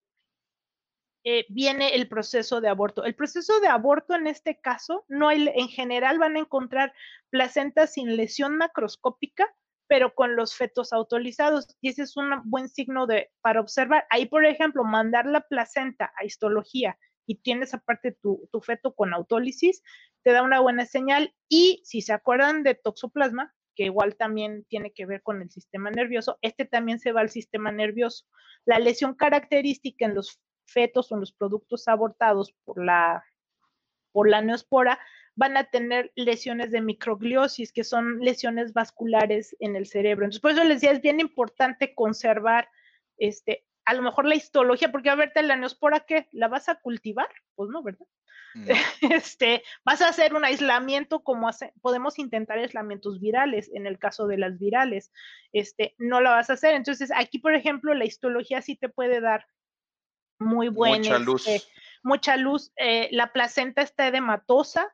eh, 1.24 1.46
viene 1.50 1.96
el 1.96 2.08
proceso 2.08 2.62
de 2.62 2.70
aborto. 2.70 3.04
El 3.04 3.16
proceso 3.16 3.60
de 3.60 3.68
aborto 3.68 4.16
en 4.16 4.28
este 4.28 4.60
caso, 4.60 5.06
no 5.08 5.32
en 5.32 5.68
general 5.70 6.20
van 6.20 6.36
a 6.36 6.40
encontrar 6.40 6.94
placentas 7.30 7.94
sin 7.94 8.16
lesión 8.16 8.58
macroscópica, 8.58 9.46
pero 9.88 10.14
con 10.14 10.36
los 10.36 10.56
fetos 10.56 10.94
autorizados. 10.94 11.68
Y 11.82 11.90
ese 11.90 12.04
es 12.04 12.16
un 12.18 12.30
buen 12.46 12.70
signo 12.70 13.08
de, 13.08 13.32
para 13.42 13.62
observar. 13.62 14.06
Ahí, 14.10 14.26
por 14.26 14.46
ejemplo, 14.46 14.84
mandar 14.84 15.26
la 15.26 15.42
placenta 15.42 16.14
a 16.18 16.26
histología 16.26 16.98
y 17.26 17.36
tienes 17.36 17.74
aparte 17.74 18.14
tu, 18.14 18.48
tu 18.52 18.62
feto 18.62 18.96
con 18.96 19.14
autólisis, 19.14 19.84
te 20.28 20.34
da 20.34 20.44
una 20.44 20.60
buena 20.60 20.86
señal. 20.86 21.34
Y 21.48 21.82
si 21.86 22.02
se 22.02 22.12
acuerdan 22.12 22.62
de 22.64 22.76
toxoplasma, 22.76 23.56
que 23.76 23.86
igual 23.86 24.18
también 24.18 24.66
tiene 24.66 24.92
que 24.92 25.06
ver 25.06 25.24
con 25.24 25.42
el 25.42 25.50
sistema 25.50 25.90
nervioso, 25.90 26.38
este 26.42 26.66
también 26.66 27.00
se 27.00 27.14
va 27.14 27.22
al 27.22 27.30
sistema 27.30 27.72
nervioso. 27.72 28.26
La 28.66 28.78
lesión 28.78 29.14
característica 29.14 30.04
en 30.04 30.16
los 30.16 30.42
fetos 30.66 31.10
o 31.10 31.16
en 31.16 31.22
los 31.22 31.32
productos 31.32 31.88
abortados 31.88 32.54
por 32.66 32.84
la, 32.84 33.24
por 34.12 34.28
la 34.28 34.42
neospora 34.42 35.00
van 35.36 35.56
a 35.56 35.70
tener 35.70 36.12
lesiones 36.18 36.72
de 36.72 36.82
microgliosis, 36.82 37.72
que 37.72 37.86
son 37.86 38.20
lesiones 38.20 38.74
vasculares 38.74 39.56
en 39.62 39.78
el 39.78 39.86
cerebro. 39.86 40.26
Entonces, 40.26 40.42
por 40.42 40.52
eso 40.52 40.66
les 40.66 40.82
decía, 40.82 40.92
es 40.92 41.02
bien 41.02 41.22
importante 41.22 41.96
conservar 41.96 42.68
este, 43.18 43.64
a 43.86 43.94
lo 43.94 44.02
mejor 44.02 44.26
la 44.26 44.36
histología, 44.36 44.92
porque 44.92 45.10
a 45.10 45.16
verte 45.16 45.42
la 45.42 45.56
neospora, 45.56 46.02
¿qué? 46.02 46.28
¿La 46.34 46.50
vas 46.50 46.68
a 46.68 46.76
cultivar? 46.82 47.30
Pues 47.56 47.70
no, 47.70 47.82
¿verdad? 47.82 48.08
Este, 49.02 49.64
vas 49.86 50.02
a 50.02 50.10
hacer 50.10 50.34
un 50.34 50.46
aislamiento 50.46 51.24
como 51.24 51.48
hace, 51.48 51.74
podemos 51.82 52.18
intentar 52.20 52.58
aislamientos 52.58 53.20
virales, 53.20 53.70
en 53.74 53.88
el 53.88 54.00
caso 54.00 54.28
de 54.28 54.38
las 54.38 54.58
virales, 54.58 55.12
este, 55.54 55.96
no 55.98 56.22
la 56.22 56.32
vas 56.32 56.50
a 56.50 56.54
hacer. 56.54 56.76
Entonces, 56.76 57.12
aquí, 57.16 57.40
por 57.40 57.54
ejemplo, 57.54 57.94
la 57.94 58.06
histología 58.06 58.62
sí 58.62 58.76
te 58.76 58.90
puede 58.90 59.22
dar 59.22 59.46
muy 60.40 60.70
buena. 60.70 60.98
Mucha 60.98 61.20
luz. 61.20 61.48
Este, 61.48 61.72
mucha 62.04 62.38
luz. 62.38 62.72
Eh, 62.78 63.10
la 63.12 63.32
placenta 63.34 63.82
está 63.82 64.08
edematosa. 64.08 64.94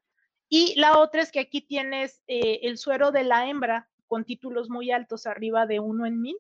Y 0.49 0.79
la 0.79 0.99
otra 0.99 1.21
es 1.21 1.31
que 1.31 1.39
aquí 1.39 1.61
tienes 1.61 2.21
eh, 2.27 2.59
el 2.63 2.77
suero 2.77 3.11
de 3.11 3.23
la 3.23 3.47
hembra 3.49 3.89
con 4.05 4.23
títulos 4.23 4.69
muy 4.69 4.91
altos, 4.91 5.25
arriba 5.25 5.65
de 5.65 5.79
uno 5.79 6.05
en 6.05 6.21
mil 6.21 6.37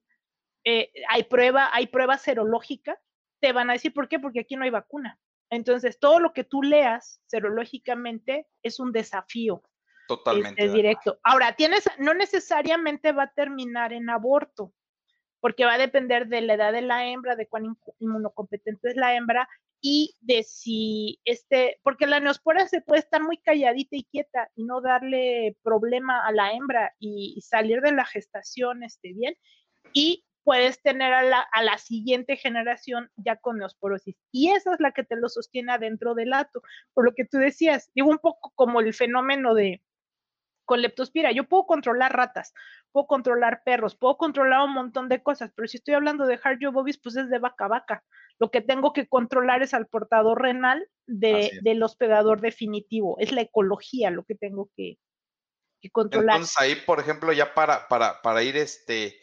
eh, 0.63 0.91
hay 1.09 1.23
prueba, 1.23 1.69
hay 1.73 1.87
prueba 1.87 2.17
serológica, 2.17 2.99
te 3.41 3.51
van 3.51 3.69
a 3.69 3.73
decir 3.73 3.93
por 3.93 4.07
qué, 4.07 4.19
porque 4.19 4.41
aquí 4.41 4.55
no 4.55 4.63
hay 4.63 4.69
vacuna. 4.69 5.19
Entonces, 5.53 5.99
todo 5.99 6.19
lo 6.19 6.33
que 6.33 6.43
tú 6.43 6.61
leas 6.61 7.21
serológicamente 7.27 8.47
es 8.63 8.79
un 8.79 8.91
desafío. 8.91 9.61
Totalmente. 10.07 10.65
Este, 10.65 10.75
directo. 10.75 11.19
Ahora, 11.23 11.55
tienes, 11.55 11.89
no 11.97 12.13
necesariamente 12.13 13.11
va 13.11 13.23
a 13.23 13.33
terminar 13.33 13.93
en 13.93 14.09
aborto, 14.09 14.73
porque 15.39 15.65
va 15.65 15.73
a 15.73 15.77
depender 15.77 16.27
de 16.27 16.41
la 16.41 16.53
edad 16.55 16.73
de 16.73 16.81
la 16.81 17.07
hembra, 17.07 17.35
de 17.35 17.47
cuán 17.47 17.75
inmunocompetente 17.99 18.89
es 18.89 18.95
la 18.95 19.15
hembra 19.15 19.47
y 19.85 20.15
de 20.21 20.43
si 20.43 21.19
este, 21.25 21.81
porque 21.83 22.07
la 22.07 22.21
neospora 22.21 22.65
se 22.69 22.79
puede 22.79 23.01
estar 23.01 23.21
muy 23.21 23.37
calladita 23.37 23.97
y 23.97 24.05
quieta 24.05 24.49
y 24.55 24.63
no 24.63 24.79
darle 24.79 25.57
problema 25.61 26.25
a 26.25 26.31
la 26.31 26.53
hembra 26.53 26.95
y, 26.99 27.41
salir 27.41 27.81
de 27.81 27.91
la 27.91 28.05
gestación 28.05 28.83
este, 28.83 29.11
bien. 29.13 29.35
Y 29.91 30.23
puedes 30.43 30.81
tener 30.81 31.13
a 31.13 31.23
la, 31.23 31.39
a 31.51 31.63
la, 31.63 31.77
siguiente 31.77 32.35
generación 32.35 33.09
ya 33.15 33.37
con 33.37 33.57
neosporosis. 33.57 34.15
Y 34.31 34.51
esa 34.51 34.73
es 34.73 34.79
la 34.79 34.91
que 34.91 35.03
te 35.03 35.15
lo 35.15 35.29
sostiene 35.29 35.73
adentro 35.73 36.15
del 36.15 36.33
ato. 36.33 36.61
Por 36.93 37.05
lo 37.05 37.13
que 37.13 37.25
tú 37.25 37.37
decías, 37.37 37.91
digo 37.95 38.09
un 38.09 38.19
poco 38.19 38.51
como 38.55 38.81
el 38.81 38.93
fenómeno 38.93 39.53
de 39.53 39.81
con 40.65 40.81
leptospira. 40.81 41.31
Yo 41.31 41.45
puedo 41.45 41.65
controlar 41.65 42.15
ratas, 42.15 42.53
puedo 42.91 43.07
controlar 43.07 43.63
perros, 43.63 43.95
puedo 43.95 44.17
controlar 44.17 44.65
un 44.65 44.73
montón 44.73 45.09
de 45.09 45.21
cosas, 45.21 45.51
pero 45.55 45.67
si 45.67 45.77
estoy 45.77 45.93
hablando 45.93 46.25
de 46.25 46.39
bobis, 46.71 46.99
pues 46.99 47.15
es 47.15 47.29
de 47.29 47.39
vaca 47.39 47.65
a 47.65 47.69
vaca. 47.69 48.03
Lo 48.39 48.49
que 48.49 48.61
tengo 48.61 48.93
que 48.93 49.07
controlar 49.07 49.61
es 49.61 49.73
al 49.73 49.87
portador 49.87 50.41
renal 50.41 50.87
de, 51.05 51.51
del 51.61 51.83
hospedador 51.83 52.41
definitivo. 52.41 53.17
Es 53.19 53.31
la 53.31 53.41
ecología 53.41 54.09
lo 54.09 54.23
que 54.23 54.35
tengo 54.35 54.69
que, 54.75 54.97
que 55.81 55.89
controlar. 55.91 56.37
Entonces 56.37 56.57
ahí, 56.59 56.75
por 56.75 56.99
ejemplo, 56.99 57.31
ya 57.31 57.53
para, 57.53 57.87
para, 57.87 58.21
para 58.21 58.43
ir 58.43 58.57
este 58.57 59.19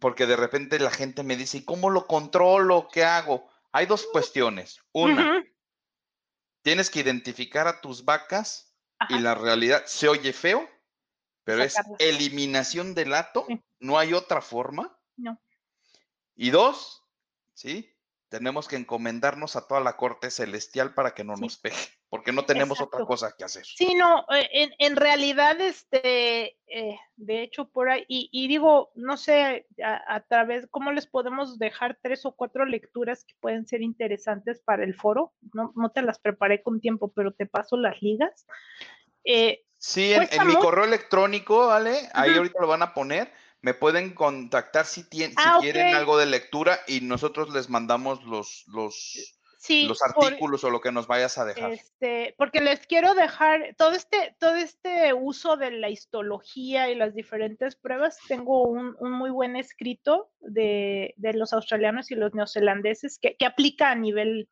porque 0.00 0.26
de 0.26 0.34
repente 0.34 0.80
la 0.80 0.90
gente 0.90 1.22
me 1.22 1.36
dice, 1.36 1.58
¿y 1.58 1.64
cómo 1.64 1.90
lo 1.90 2.06
controlo? 2.06 2.88
¿Qué 2.90 3.04
hago? 3.04 3.48
Hay 3.70 3.86
dos 3.86 4.06
cuestiones. 4.10 4.80
Una, 4.92 5.44
tienes 6.62 6.90
que 6.90 7.00
identificar 7.00 7.68
a 7.68 7.80
tus 7.80 8.04
vacas 8.04 8.74
y 9.08 9.18
la 9.18 9.34
realidad 9.34 9.84
se 9.86 10.08
oye 10.08 10.32
feo, 10.32 10.68
pero 11.44 11.62
es 11.62 11.76
eliminación 11.98 12.94
del 12.94 13.10
lato, 13.10 13.46
no 13.78 13.98
hay 13.98 14.14
otra 14.14 14.40
forma. 14.40 14.98
No. 15.16 15.40
Y 16.34 16.50
dos, 16.50 17.04
¿sí? 17.54 17.94
Tenemos 18.30 18.68
que 18.68 18.76
encomendarnos 18.76 19.56
a 19.56 19.66
toda 19.66 19.80
la 19.80 19.96
corte 19.96 20.30
celestial 20.30 20.94
para 20.94 21.14
que 21.14 21.24
no 21.24 21.34
nos 21.36 21.56
pegue, 21.56 21.76
porque 22.08 22.30
no 22.30 22.44
tenemos 22.44 22.80
otra 22.80 23.04
cosa 23.04 23.34
que 23.36 23.42
hacer. 23.42 23.66
Sí, 23.66 23.94
no, 23.94 24.24
eh, 24.32 24.70
en, 24.78 24.94
realidad, 24.94 25.60
este, 25.60 26.56
eh, 26.68 26.98
de 27.16 27.42
hecho, 27.42 27.68
por 27.68 27.90
ahí, 27.90 28.04
y, 28.08 28.46
digo, 28.46 28.92
no 28.94 29.16
sé, 29.16 29.66
a, 29.82 30.20
través, 30.20 30.68
¿cómo 30.70 30.92
les 30.92 31.08
podemos 31.08 31.58
dejar 31.58 31.98
tres 32.00 32.24
o 32.24 32.30
cuatro 32.36 32.64
lecturas 32.64 33.24
que 33.24 33.34
pueden 33.40 33.66
ser 33.66 33.82
interesantes 33.82 34.60
para 34.60 34.84
el 34.84 34.94
foro? 34.94 35.32
No, 35.52 35.72
no 35.74 35.90
te 35.90 36.02
las 36.02 36.20
preparé 36.20 36.62
con 36.62 36.80
tiempo, 36.80 37.12
pero 37.12 37.32
te 37.32 37.46
paso 37.46 37.76
las 37.76 38.00
ligas. 38.00 38.46
Eh, 39.24 39.64
sí, 39.76 40.12
en, 40.12 40.46
mi 40.46 40.54
correo 40.54 40.84
electrónico, 40.84 41.66
¿vale? 41.66 42.08
Ahí 42.14 42.36
ahorita 42.36 42.60
lo 42.60 42.68
van 42.68 42.82
a 42.82 42.94
poner 42.94 43.32
me 43.62 43.74
pueden 43.74 44.14
contactar 44.14 44.86
si, 44.86 45.04
tienen, 45.04 45.32
si 45.32 45.44
ah, 45.44 45.58
quieren 45.60 45.94
algo 45.94 46.16
de 46.16 46.26
lectura 46.26 46.80
y 46.86 47.02
nosotros 47.02 47.52
les 47.52 47.68
mandamos 47.68 48.24
los, 48.24 48.64
los, 48.68 49.38
los 49.68 50.02
artículos 50.02 50.64
o 50.64 50.70
lo 50.70 50.80
que 50.80 50.92
nos 50.92 51.06
vayas 51.06 51.36
a 51.36 51.44
dejar. 51.44 51.72
Este, 51.72 52.34
porque 52.38 52.60
les 52.60 52.86
quiero 52.86 53.14
dejar 53.14 53.74
todo 53.76 53.92
este, 53.92 54.34
todo 54.38 54.54
este 54.54 55.12
uso 55.12 55.56
de 55.56 55.72
la 55.72 55.90
histología 55.90 56.90
y 56.90 56.94
las 56.94 57.14
diferentes 57.14 57.76
pruebas. 57.76 58.16
Tengo 58.28 58.62
un, 58.62 58.96
muy 59.00 59.30
buen 59.30 59.56
escrito 59.56 60.30
de, 60.40 61.14
los 61.34 61.52
australianos 61.52 62.10
y 62.10 62.14
los 62.14 62.34
neozelandeses 62.34 63.18
que, 63.18 63.36
que 63.36 63.46
aplica 63.46 63.90
a 63.90 63.94
nivel 63.94 64.48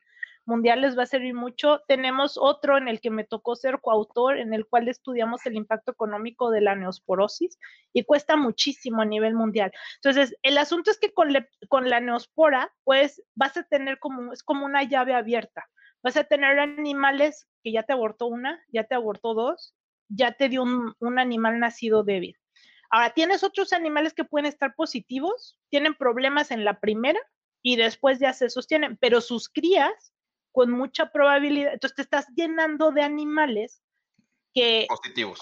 mundial 0.49 0.81
les 0.81 0.99
va 0.99 1.03
a 1.03 1.07
servir 1.07 1.35
mucho. 1.35 1.83
Tenemos 1.87 2.39
otro 2.41 2.79
en 2.79 2.89
el 2.89 3.01
que 3.01 3.11
me 3.11 3.25
tocó 3.25 3.55
ser 3.55 3.81
coautor, 3.81 4.39
en 4.39 4.55
el 4.55 4.67
cual 4.67 4.89
estudiamos 4.89 5.45
el 5.47 5.55
impacto 5.55 5.93
económico 5.93 6.51
de 6.51 6.63
la 6.63 6.75
neosporosis 6.75 7.59
y 7.93 8.05
cuesta 8.05 8.37
muchísimo 8.37 9.03
a 9.03 9.05
nivel 9.05 9.35
mundial. 9.35 9.71
Entonces, 9.97 10.35
el 10.43 10.59
asunto 10.59 10.91
es 10.91 10.99
que 10.99 11.13
con, 11.13 11.33
la 11.33 12.01
neospora, 12.01 12.73
pues 12.83 13.23
vas 13.35 13.57
a 13.59 13.63
tener 13.63 13.99
como, 13.99 14.33
es 14.33 14.43
como 14.43 14.65
una 14.65 14.83
llave 14.83 15.15
abierta. 15.15 15.69
Vas 16.03 16.17
a 16.17 16.25
tener 16.25 16.59
animales 16.59 17.47
que 17.63 17.73
ya 17.73 17.83
te 17.83 17.93
abortó 17.93 18.27
una, 18.27 18.59
ya 18.69 18.85
te 18.85 18.95
abortó 18.95 19.35
dos, 19.35 19.75
ya 20.09 20.33
te 20.33 20.49
dio 20.49 20.63
un, 20.63 20.95
un 20.99 21.19
animal 21.19 21.61
nacido 21.61 22.05
débil. 22.05 22.37
Ahora, 22.91 23.11
tienes 23.11 23.45
otros 23.45 23.75
animales 23.75 24.15
que 24.15 24.25
pueden 24.25 24.47
estar 24.47 24.75
positivos, 24.75 25.59
tienen 25.69 25.95
problemas 25.95 26.51
en 26.51 26.65
la 26.65 26.81
primera 26.81 27.21
y 27.63 27.77
después 27.77 28.19
ya 28.19 28.33
se 28.33 28.49
sostienen, 28.49 28.97
pero 28.97 29.21
sus 29.21 29.51
crías 29.51 30.15
con 30.59 30.73
mucha 30.73 31.13
probabilidad, 31.13 31.75
entonces 31.75 31.95
te 31.95 32.03
estás 32.03 32.27
llenando 32.35 32.91
de 32.91 33.03
animales 33.03 33.81
que... 34.53 34.87
Positivos. 34.89 35.39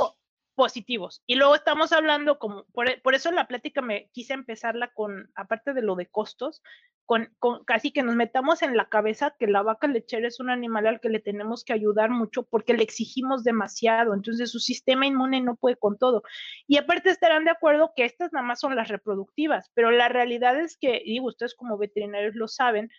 positivos. 0.55 1.23
Y 1.27 1.37
luego 1.37 1.55
estamos 1.55 1.91
hablando, 1.93 2.39
como, 2.39 2.67
por, 2.75 3.15
eso 3.15 3.31
la 3.31 3.49
plática 3.49 3.81
me 3.81 4.11
quise 4.11 4.35
empezarla 4.35 4.93
con, 4.93 5.33
aparte 5.35 5.73
de 5.73 5.81
lo 5.81 5.97
de 5.97 6.05
costos, 6.05 6.63
con, 7.07 7.35
con, 7.39 7.65
casi 7.65 7.93
que 7.93 8.03
nos 8.03 8.15
metamos 8.15 8.61
en 8.61 8.77
la 8.77 8.91
cabeza 8.91 9.35
que 9.39 9.47
la 9.47 9.63
vaca 9.63 9.87
lechera 9.87 10.29
es 10.29 10.39
un 10.39 10.51
animal 10.51 10.87
al 10.87 11.01
que 11.01 11.09
le 11.09 11.21
tenemos 11.21 11.65
que 11.65 11.73
ayudar 11.73 12.11
mucho 12.11 12.43
porque 12.43 12.75
le 12.75 12.83
exigimos 12.83 13.43
demasiado, 13.43 14.13
entonces 14.13 14.51
su 14.51 14.61
sistema 14.61 15.07
inmune 15.07 15.41
no 15.41 15.57
puede 15.57 15.77
con 15.77 15.97
todo. 15.97 16.25
Y 16.67 16.77
aparte 16.77 17.09
estarán 17.09 17.47
de 17.47 17.53
acuerdo 17.53 17.95
que 17.97 18.05
estas 18.05 18.35
nada 18.35 18.45
más 18.45 18.61
son 18.61 18.77
las 18.77 18.89
reproductivas, 18.89 19.71
pero 19.73 19.91
la 19.91 20.11
realidad 20.11 20.61
es 20.61 20.77
que, 20.77 21.01
digo, 21.07 21.29
ustedes 21.29 21.55
como 21.55 21.79
veterinarios 21.79 22.35
lo 22.35 22.49
saben, 22.49 22.91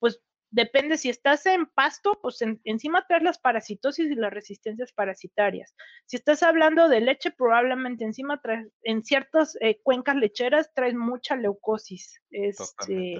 pues 0.00 0.20
depende 0.52 0.98
si 0.98 1.08
estás 1.08 1.46
en 1.46 1.66
pasto, 1.66 2.18
pues 2.20 2.38
encima 2.64 3.04
traes 3.08 3.22
las 3.22 3.38
parasitosis 3.38 4.10
y 4.10 4.14
las 4.14 4.32
resistencias 4.32 4.92
parasitarias. 4.92 5.74
Si 6.06 6.16
estás 6.16 6.42
hablando 6.42 6.88
de 6.88 7.00
leche, 7.00 7.30
probablemente 7.30 8.04
encima 8.04 8.40
traes, 8.40 8.68
en 8.82 9.02
ciertas 9.02 9.56
eh, 9.60 9.80
cuencas 9.82 10.16
lecheras 10.16 10.72
traes 10.74 10.94
mucha 10.94 11.36
leucosis. 11.36 12.20
Este, 12.30 13.14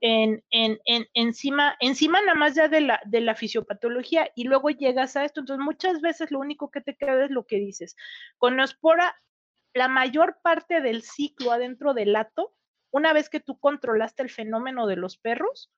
en, 0.00 0.42
en, 0.50 0.78
en, 0.86 1.06
encima, 1.12 1.76
encima 1.78 2.20
nada 2.22 2.34
más 2.34 2.54
ya 2.54 2.68
de 2.68 2.80
la, 2.80 3.00
de 3.04 3.20
la 3.20 3.34
fisiopatología 3.34 4.30
y 4.34 4.44
luego 4.44 4.70
llegas 4.70 5.14
a 5.16 5.24
esto. 5.24 5.40
Entonces 5.40 5.62
muchas 5.62 6.00
veces 6.00 6.30
lo 6.30 6.40
único 6.40 6.70
que 6.70 6.80
te 6.80 6.96
queda 6.96 7.26
es 7.26 7.30
lo 7.30 7.46
que 7.46 7.56
dices. 7.56 7.96
Con 8.38 8.58
Ospora, 8.58 9.14
la 9.74 9.88
mayor 9.88 10.38
parte 10.42 10.80
del 10.80 11.02
ciclo 11.02 11.52
adentro 11.52 11.92
del 11.92 12.14
lato, 12.14 12.54
una 12.90 13.12
vez 13.12 13.28
que 13.28 13.40
tú 13.40 13.58
controlaste 13.58 14.22
el 14.22 14.30
fenómeno 14.30 14.86
de 14.86 14.96
los 14.96 15.18
perros, 15.18 15.70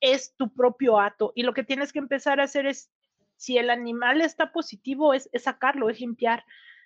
es 0.00 0.34
tu 0.36 0.52
propio 0.52 1.00
ato 1.00 1.32
y 1.34 1.42
lo 1.42 1.54
que 1.54 1.64
tienes 1.64 1.92
que 1.92 1.98
empezar 1.98 2.40
a 2.40 2.44
hacer 2.44 2.66
es, 2.66 2.90
si 3.36 3.58
el 3.58 3.70
animal 3.70 4.20
está 4.20 4.52
positivo, 4.52 5.14
es, 5.14 5.28
sacarlo, 5.34 5.90
es 5.90 6.00
limpiar, 6.00 6.44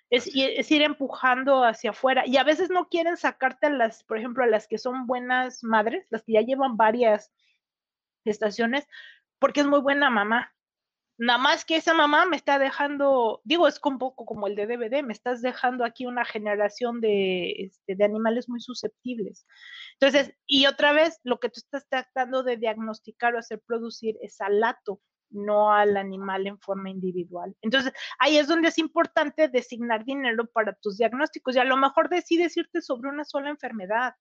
es, 0.09 0.29
es, 0.35 0.69
ir 0.71 0.83
empujando 0.83 1.63
hacia 1.63 1.91
afuera. 1.91 2.23
Y 2.27 2.37
a 2.37 2.43
veces 2.43 2.69
no 2.69 2.89
quieren 2.89 3.17
sacarte 3.17 3.67
a 3.67 3.71
las, 3.71 4.03
por 4.03 4.17
ejemplo, 4.17 4.43
a 4.43 4.47
las 4.47 4.67
que 4.67 4.77
son 4.77 5.07
buenas 5.07 5.63
madres, 5.63 6.05
las 6.09 6.23
que 6.23 6.33
ya 6.33 6.41
llevan 6.41 6.77
varias 6.77 7.31
estaciones, 8.23 8.87
porque 9.39 9.61
es 9.61 9.67
muy 9.67 9.81
buena 9.81 10.09
mamá. 10.09 10.53
Nada 11.17 11.37
más 11.37 11.63
que 11.63 11.75
esa 11.75 11.93
mamá 11.93 12.25
me 12.25 12.35
está 12.35 12.57
dejando, 12.57 13.41
digo, 13.43 13.67
es 13.67 13.79
un 13.83 13.99
poco 13.99 14.25
como 14.25 14.47
el 14.47 14.55
de 14.55 14.65
DVD, 14.65 15.03
me 15.03 15.13
estás 15.13 15.41
dejando 15.41 15.85
aquí 15.85 16.05
una 16.07 16.25
generación 16.25 17.01
de, 17.01 17.51
este, 17.51 17.95
de 17.95 18.03
animales 18.03 18.49
muy 18.49 18.59
susceptibles. 18.59 19.45
Entonces, 19.99 20.35
y 20.47 20.65
otra 20.65 20.91
vez, 20.91 21.19
lo 21.23 21.39
que 21.39 21.49
tú 21.49 21.59
estás 21.59 21.87
tratando 21.87 22.41
de 22.41 22.57
diagnosticar 22.57 23.35
o 23.35 23.39
hacer 23.39 23.61
producir 23.65 24.17
es 24.21 24.41
al 24.41 24.59
lato, 24.59 25.01
no 25.29 25.71
al 25.71 25.97
animal 25.97 26.47
en 26.47 26.59
forma 26.59 26.89
individual. 26.89 27.55
Entonces, 27.61 27.93
ahí 28.19 28.37
es 28.37 28.47
donde 28.47 28.69
es 28.69 28.77
importante 28.79 29.49
designar 29.49 30.05
dinero 30.05 30.47
para 30.47 30.73
tus 30.73 30.97
diagnósticos 30.97 31.55
y 31.55 31.59
a 31.59 31.63
lo 31.63 31.77
mejor 31.77 32.09
decides 32.09 32.57
irte 32.57 32.81
sobre 32.81 33.09
una 33.09 33.23
sola 33.23 33.49
enfermedad 33.49 34.15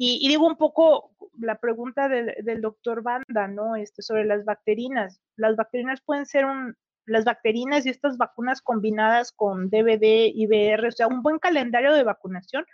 y, 0.00 0.28
digo 0.28 0.46
un 0.46 0.56
poco 0.56 1.10
la 1.40 1.56
pregunta 1.58 2.08
del, 2.08 2.60
doctor 2.60 3.02
Banda, 3.02 3.48
¿no? 3.48 3.74
Este, 3.74 4.00
sobre 4.02 4.24
las 4.24 4.44
bacterinas. 4.44 5.20
Las 5.36 5.56
bacterinas 5.56 6.00
pueden 6.00 6.24
ser 6.24 6.44
un, 6.44 6.76
las 7.04 7.24
bacterinas 7.24 7.84
y 7.84 7.90
estas 7.90 8.16
vacunas 8.16 8.62
combinadas 8.62 9.32
con 9.32 9.70
DVD, 9.70 10.30
IBR, 10.32 10.86
o 10.86 10.92
sea, 10.92 11.08
un 11.08 11.22
buen 11.22 11.40
calendario 11.40 11.92
de 11.94 12.04
vacunación 12.04 12.64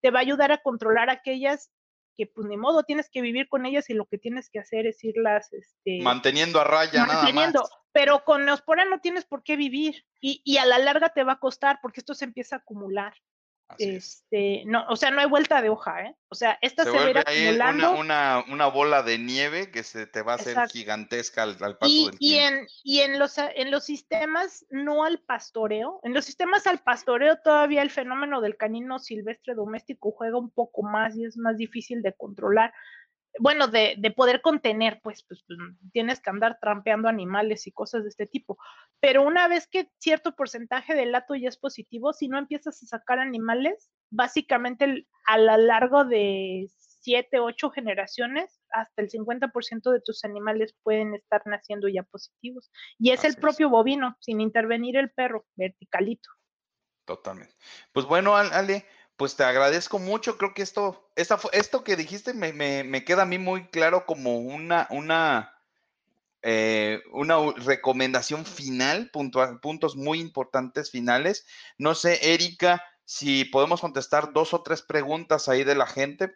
te 0.00 0.10
va 0.10 0.20
a 0.20 0.22
ayudar 0.22 0.52
a 0.52 0.62
controlar 0.62 1.10
aquellas 1.10 1.70
que 2.16 2.26
pues 2.26 2.46
ni 2.46 2.56
modo 2.56 2.82
tienes 2.82 3.10
que 3.10 3.20
vivir 3.20 3.48
con 3.48 3.66
ellas 3.66 3.90
y 3.90 3.94
lo 3.94 4.06
que 4.06 4.18
tienes 4.18 4.48
que 4.48 4.58
hacer 4.58 4.86
es 4.86 5.04
irlas 5.04 5.52
este, 5.52 6.00
manteniendo 6.02 6.60
a 6.60 6.64
raya 6.64 7.06
manteniendo, 7.06 7.60
nada 7.60 7.68
más. 7.70 7.70
pero 7.92 8.24
con 8.24 8.44
neospora 8.44 8.84
no 8.84 9.00
tienes 9.00 9.24
por 9.26 9.42
qué 9.42 9.56
vivir 9.56 10.04
y, 10.20 10.40
y, 10.44 10.56
a 10.58 10.66
la 10.66 10.78
larga 10.78 11.10
te 11.10 11.24
va 11.24 11.34
a 11.34 11.38
costar 11.38 11.78
porque 11.80 12.00
esto 12.00 12.14
se 12.14 12.24
empieza 12.24 12.56
a 12.56 12.58
acumular 12.58 13.14
este, 13.78 14.62
no, 14.66 14.84
o 14.88 14.96
sea, 14.96 15.10
no 15.10 15.20
hay 15.20 15.26
vuelta 15.26 15.62
de 15.62 15.68
hoja, 15.68 16.02
¿eh? 16.04 16.16
O 16.28 16.34
sea, 16.34 16.58
esta 16.62 16.84
se, 16.84 16.92
se 16.92 17.18
acumulando. 17.18 17.92
Una, 17.96 18.44
una, 18.48 18.66
bola 18.66 19.02
de 19.02 19.18
nieve 19.18 19.70
que 19.70 19.82
se 19.82 20.06
te 20.06 20.22
va 20.22 20.32
a 20.32 20.36
hacer 20.36 20.56
gigantesca 20.68 21.42
al, 21.42 21.56
paso 21.56 21.92
y, 21.92 22.06
del 22.06 22.16
y 22.18 22.34
En, 22.36 22.66
y 22.84 23.00
en 23.00 23.18
los, 23.18 23.36
en 23.38 23.70
los 23.70 23.84
sistemas 23.84 24.64
no 24.70 25.04
al 25.04 25.18
pastoreo, 25.20 26.00
en 26.04 26.14
los 26.14 26.24
sistemas 26.24 26.66
al 26.66 26.78
pastoreo 26.78 27.38
todavía 27.42 27.82
el 27.82 27.90
fenómeno 27.90 28.40
del 28.40 28.56
canino 28.56 28.98
silvestre 28.98 29.54
doméstico 29.54 30.12
juega 30.12 30.38
un 30.38 30.50
poco 30.50 30.82
más 30.82 31.16
y 31.16 31.24
es 31.24 31.36
más 31.36 31.56
difícil 31.56 32.02
de 32.02 32.12
controlar 32.12 32.72
bueno, 33.38 33.68
de, 33.68 33.94
de, 33.98 34.10
poder 34.10 34.40
contener, 34.40 35.00
pues, 35.02 35.22
pues, 35.22 35.44
pues, 35.46 35.58
tienes 35.92 36.20
que 36.20 36.30
andar 36.30 36.58
trampeando 36.60 37.08
animales 37.08 37.66
y 37.66 37.72
cosas 37.72 38.02
de 38.02 38.08
este 38.08 38.26
tipo. 38.26 38.58
Pero 39.00 39.22
una 39.22 39.48
vez 39.48 39.68
que 39.68 39.88
cierto 39.98 40.34
porcentaje 40.34 40.94
del 40.94 41.12
lato 41.12 41.34
ya 41.34 41.48
es 41.48 41.56
positivo, 41.56 42.12
si 42.12 42.28
no 42.28 42.38
empiezas 42.38 42.82
a 42.82 42.86
sacar 42.86 43.18
animales, 43.18 43.90
básicamente 44.10 45.06
a 45.26 45.38
lo 45.38 45.56
largo 45.56 46.04
de 46.04 46.68
siete, 47.00 47.40
ocho 47.40 47.70
generaciones, 47.70 48.60
hasta 48.72 49.02
el 49.02 49.10
50% 49.10 49.90
de 49.90 50.00
tus 50.00 50.24
animales 50.24 50.74
pueden 50.82 51.14
estar 51.14 51.42
naciendo 51.46 51.88
ya 51.88 52.02
positivos. 52.02 52.70
Y 52.98 53.10
es 53.10 53.24
el 53.24 53.36
propio 53.36 53.70
bovino, 53.70 54.16
sin 54.20 54.40
intervenir 54.40 54.96
el 54.96 55.10
perro, 55.10 55.46
verticalito. 55.54 56.28
Totalmente. 57.06 57.54
Pues 57.92 58.06
bueno, 58.06 58.36
Ale, 58.36 58.86
pues 59.20 59.36
te 59.36 59.44
agradezco 59.44 59.98
mucho. 59.98 60.38
Creo 60.38 60.54
que 60.54 60.62
esto, 60.62 61.12
esta, 61.14 61.38
esto 61.52 61.84
que 61.84 61.94
dijiste 61.94 62.32
me, 62.32 62.54
me, 62.54 63.04
queda 63.04 63.24
a 63.24 63.26
mí 63.26 63.36
muy 63.36 63.68
claro 63.68 64.06
como 64.06 64.38
una, 64.38 64.86
una, 64.88 65.52
eh, 66.40 67.02
una 67.12 67.36
recomendación 67.52 68.46
final, 68.46 69.10
puntos 69.10 69.94
muy 69.94 70.20
importantes 70.20 70.90
finales. 70.90 71.44
No 71.76 71.94
sé, 71.94 72.32
Erika, 72.32 72.82
si 73.04 73.44
podemos 73.44 73.82
contestar 73.82 74.32
dos 74.32 74.54
o 74.54 74.62
tres 74.62 74.80
preguntas 74.80 75.50
ahí 75.50 75.64
de 75.64 75.74
la 75.74 75.86
gente. 75.86 76.32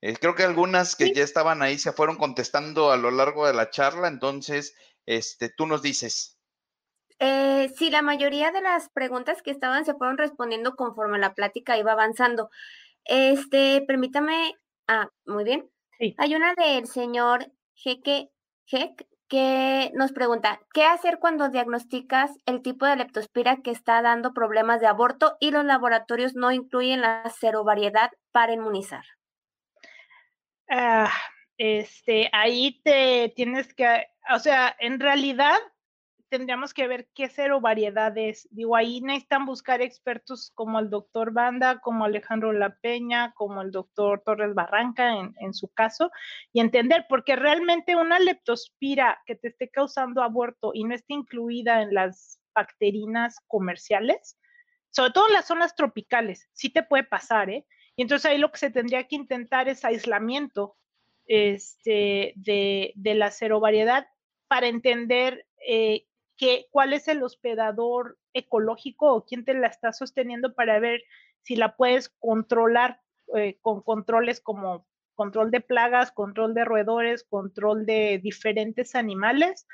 Eh, 0.00 0.16
creo 0.18 0.34
que 0.34 0.44
algunas 0.44 0.96
que 0.96 1.12
ya 1.12 1.24
estaban 1.24 1.60
ahí 1.60 1.78
se 1.78 1.92
fueron 1.92 2.16
contestando 2.16 2.92
a 2.92 2.96
lo 2.96 3.10
largo 3.10 3.46
de 3.46 3.52
la 3.52 3.68
charla, 3.68 4.08
entonces, 4.08 4.74
este, 5.04 5.50
tú 5.50 5.66
nos 5.66 5.82
dices. 5.82 6.38
Eh, 7.24 7.72
sí, 7.76 7.88
la 7.88 8.02
mayoría 8.02 8.50
de 8.50 8.60
las 8.60 8.88
preguntas 8.88 9.42
que 9.42 9.52
estaban 9.52 9.84
se 9.84 9.94
fueron 9.94 10.18
respondiendo 10.18 10.74
conforme 10.74 11.20
la 11.20 11.34
plática 11.34 11.78
iba 11.78 11.92
avanzando. 11.92 12.50
Este, 13.04 13.84
permítame, 13.86 14.56
ah, 14.88 15.08
muy 15.24 15.44
bien. 15.44 15.70
Sí. 16.00 16.16
Hay 16.18 16.34
una 16.34 16.52
del 16.54 16.88
señor 16.88 17.46
Jeque 17.76 18.30
Jek 18.66 19.06
que 19.28 19.92
nos 19.94 20.10
pregunta, 20.10 20.62
¿qué 20.74 20.84
hacer 20.84 21.20
cuando 21.20 21.48
diagnosticas 21.48 22.32
el 22.44 22.60
tipo 22.60 22.86
de 22.86 22.96
leptospira 22.96 23.58
que 23.62 23.70
está 23.70 24.02
dando 24.02 24.34
problemas 24.34 24.80
de 24.80 24.88
aborto 24.88 25.36
y 25.38 25.52
los 25.52 25.64
laboratorios 25.64 26.34
no 26.34 26.50
incluyen 26.50 27.02
la 27.02 27.32
variedad 27.64 28.10
para 28.32 28.52
inmunizar? 28.52 29.04
Ah, 30.68 31.12
este, 31.56 32.30
ahí 32.32 32.80
te 32.82 33.32
tienes 33.36 33.72
que, 33.74 34.08
o 34.34 34.40
sea, 34.40 34.74
en 34.80 34.98
realidad 34.98 35.60
tendríamos 36.32 36.72
que 36.72 36.88
ver 36.88 37.10
qué 37.14 37.28
cero 37.28 37.60
variedades. 37.60 38.48
Digo, 38.50 38.74
ahí 38.74 39.02
necesitan 39.02 39.44
buscar 39.44 39.82
expertos 39.82 40.50
como 40.54 40.78
el 40.78 40.88
doctor 40.88 41.30
Banda, 41.30 41.80
como 41.80 42.06
Alejandro 42.06 42.54
La 42.54 42.74
Peña, 42.76 43.34
como 43.34 43.60
el 43.60 43.70
doctor 43.70 44.22
Torres 44.24 44.54
Barranca 44.54 45.12
en, 45.12 45.52
su 45.52 45.68
caso, 45.68 46.10
y 46.50 46.60
entender, 46.60 47.04
porque 47.06 47.36
realmente 47.36 47.96
una 47.96 48.18
leptospira 48.18 49.20
que 49.26 49.34
te 49.34 49.48
esté 49.48 49.68
causando 49.68 50.22
aborto 50.22 50.70
y 50.72 50.84
no 50.84 50.94
esté 50.94 51.12
incluida 51.12 51.82
en 51.82 51.92
las 51.92 52.40
bacterinas 52.54 53.36
comerciales, 53.46 54.38
sobre 54.88 55.10
todo 55.10 55.28
en 55.28 55.34
las 55.34 55.46
zonas 55.46 55.74
tropicales, 55.74 56.48
sí 56.54 56.70
te 56.70 56.82
puede 56.82 57.04
pasar, 57.04 57.50
¿eh? 57.50 57.66
Y 57.94 58.00
entonces 58.00 58.30
ahí 58.30 58.38
lo 58.38 58.50
que 58.50 58.58
se 58.58 58.70
tendría 58.70 59.06
que 59.06 59.16
intentar 59.16 59.68
es 59.68 59.84
aislamiento 59.84 60.78
este, 61.26 62.32
de, 62.36 62.94
de 62.94 63.14
la 63.16 63.30
variedad 63.60 64.06
para 64.48 64.68
entender 64.68 65.46
eh, 65.68 66.06
cuál 66.70 66.92
es 66.92 67.08
el 67.08 67.22
hospedador 67.22 68.18
ecológico 68.32 69.12
o 69.12 69.24
quién 69.24 69.44
te 69.44 69.54
la 69.54 69.68
está 69.68 69.92
sosteniendo 69.92 70.54
para 70.54 70.78
ver 70.78 71.02
si 71.42 71.56
la 71.56 71.76
puedes 71.76 72.08
controlar 72.18 73.00
eh, 73.36 73.58
con 73.60 73.82
controles 73.82 74.40
como 74.40 74.86
control 75.14 75.50
de 75.50 75.60
plagas, 75.60 76.12
control 76.12 76.54
de 76.54 76.64
roedores, 76.64 77.24
control 77.24 77.86
de 77.86 78.18
diferentes 78.22 78.94
animales 78.94 79.66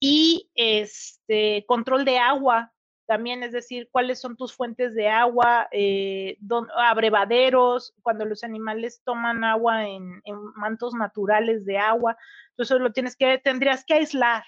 y 0.00 0.50
este 0.54 1.64
control 1.66 2.04
de 2.04 2.18
agua 2.18 2.72
también, 3.06 3.42
es 3.42 3.52
decir, 3.52 3.88
cuáles 3.90 4.20
son 4.20 4.36
tus 4.36 4.54
fuentes 4.54 4.94
de 4.94 5.08
agua, 5.08 5.68
eh, 5.70 6.38
abrevaderos, 6.76 7.94
cuando 8.02 8.24
los 8.24 8.42
animales 8.42 9.02
toman 9.04 9.44
agua 9.44 9.86
en, 9.86 10.22
mantos 10.54 10.94
naturales 10.94 11.64
de 11.66 11.78
agua, 11.78 12.16
entonces 12.50 12.80
lo 12.80 12.92
tienes 12.92 13.16
que, 13.16 13.38
tendrías 13.38 13.84
que 13.84 13.94
aislar. 13.94 14.44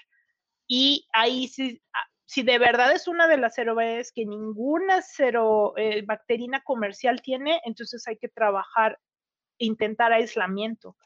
Y 0.67 1.07
ahí 1.13 1.47
sí, 1.47 1.81
ah, 1.93 2.07
si 2.25 2.43
de 2.43 2.57
verdad 2.57 2.91
es 2.91 3.07
una 3.07 3.27
de 3.27 3.37
las 3.37 3.55
cerobedes 3.55 4.11
que 4.11 4.25
ninguna 4.25 5.01
cero, 5.01 5.73
eh, 5.77 6.03
bacterina 6.03 6.61
comercial 6.61 7.21
tiene, 7.21 7.61
entonces 7.65 8.07
hay 8.07 8.17
que 8.17 8.29
trabajar, 8.29 8.99
intentar 9.57 10.11
aislamiento. 10.11 10.97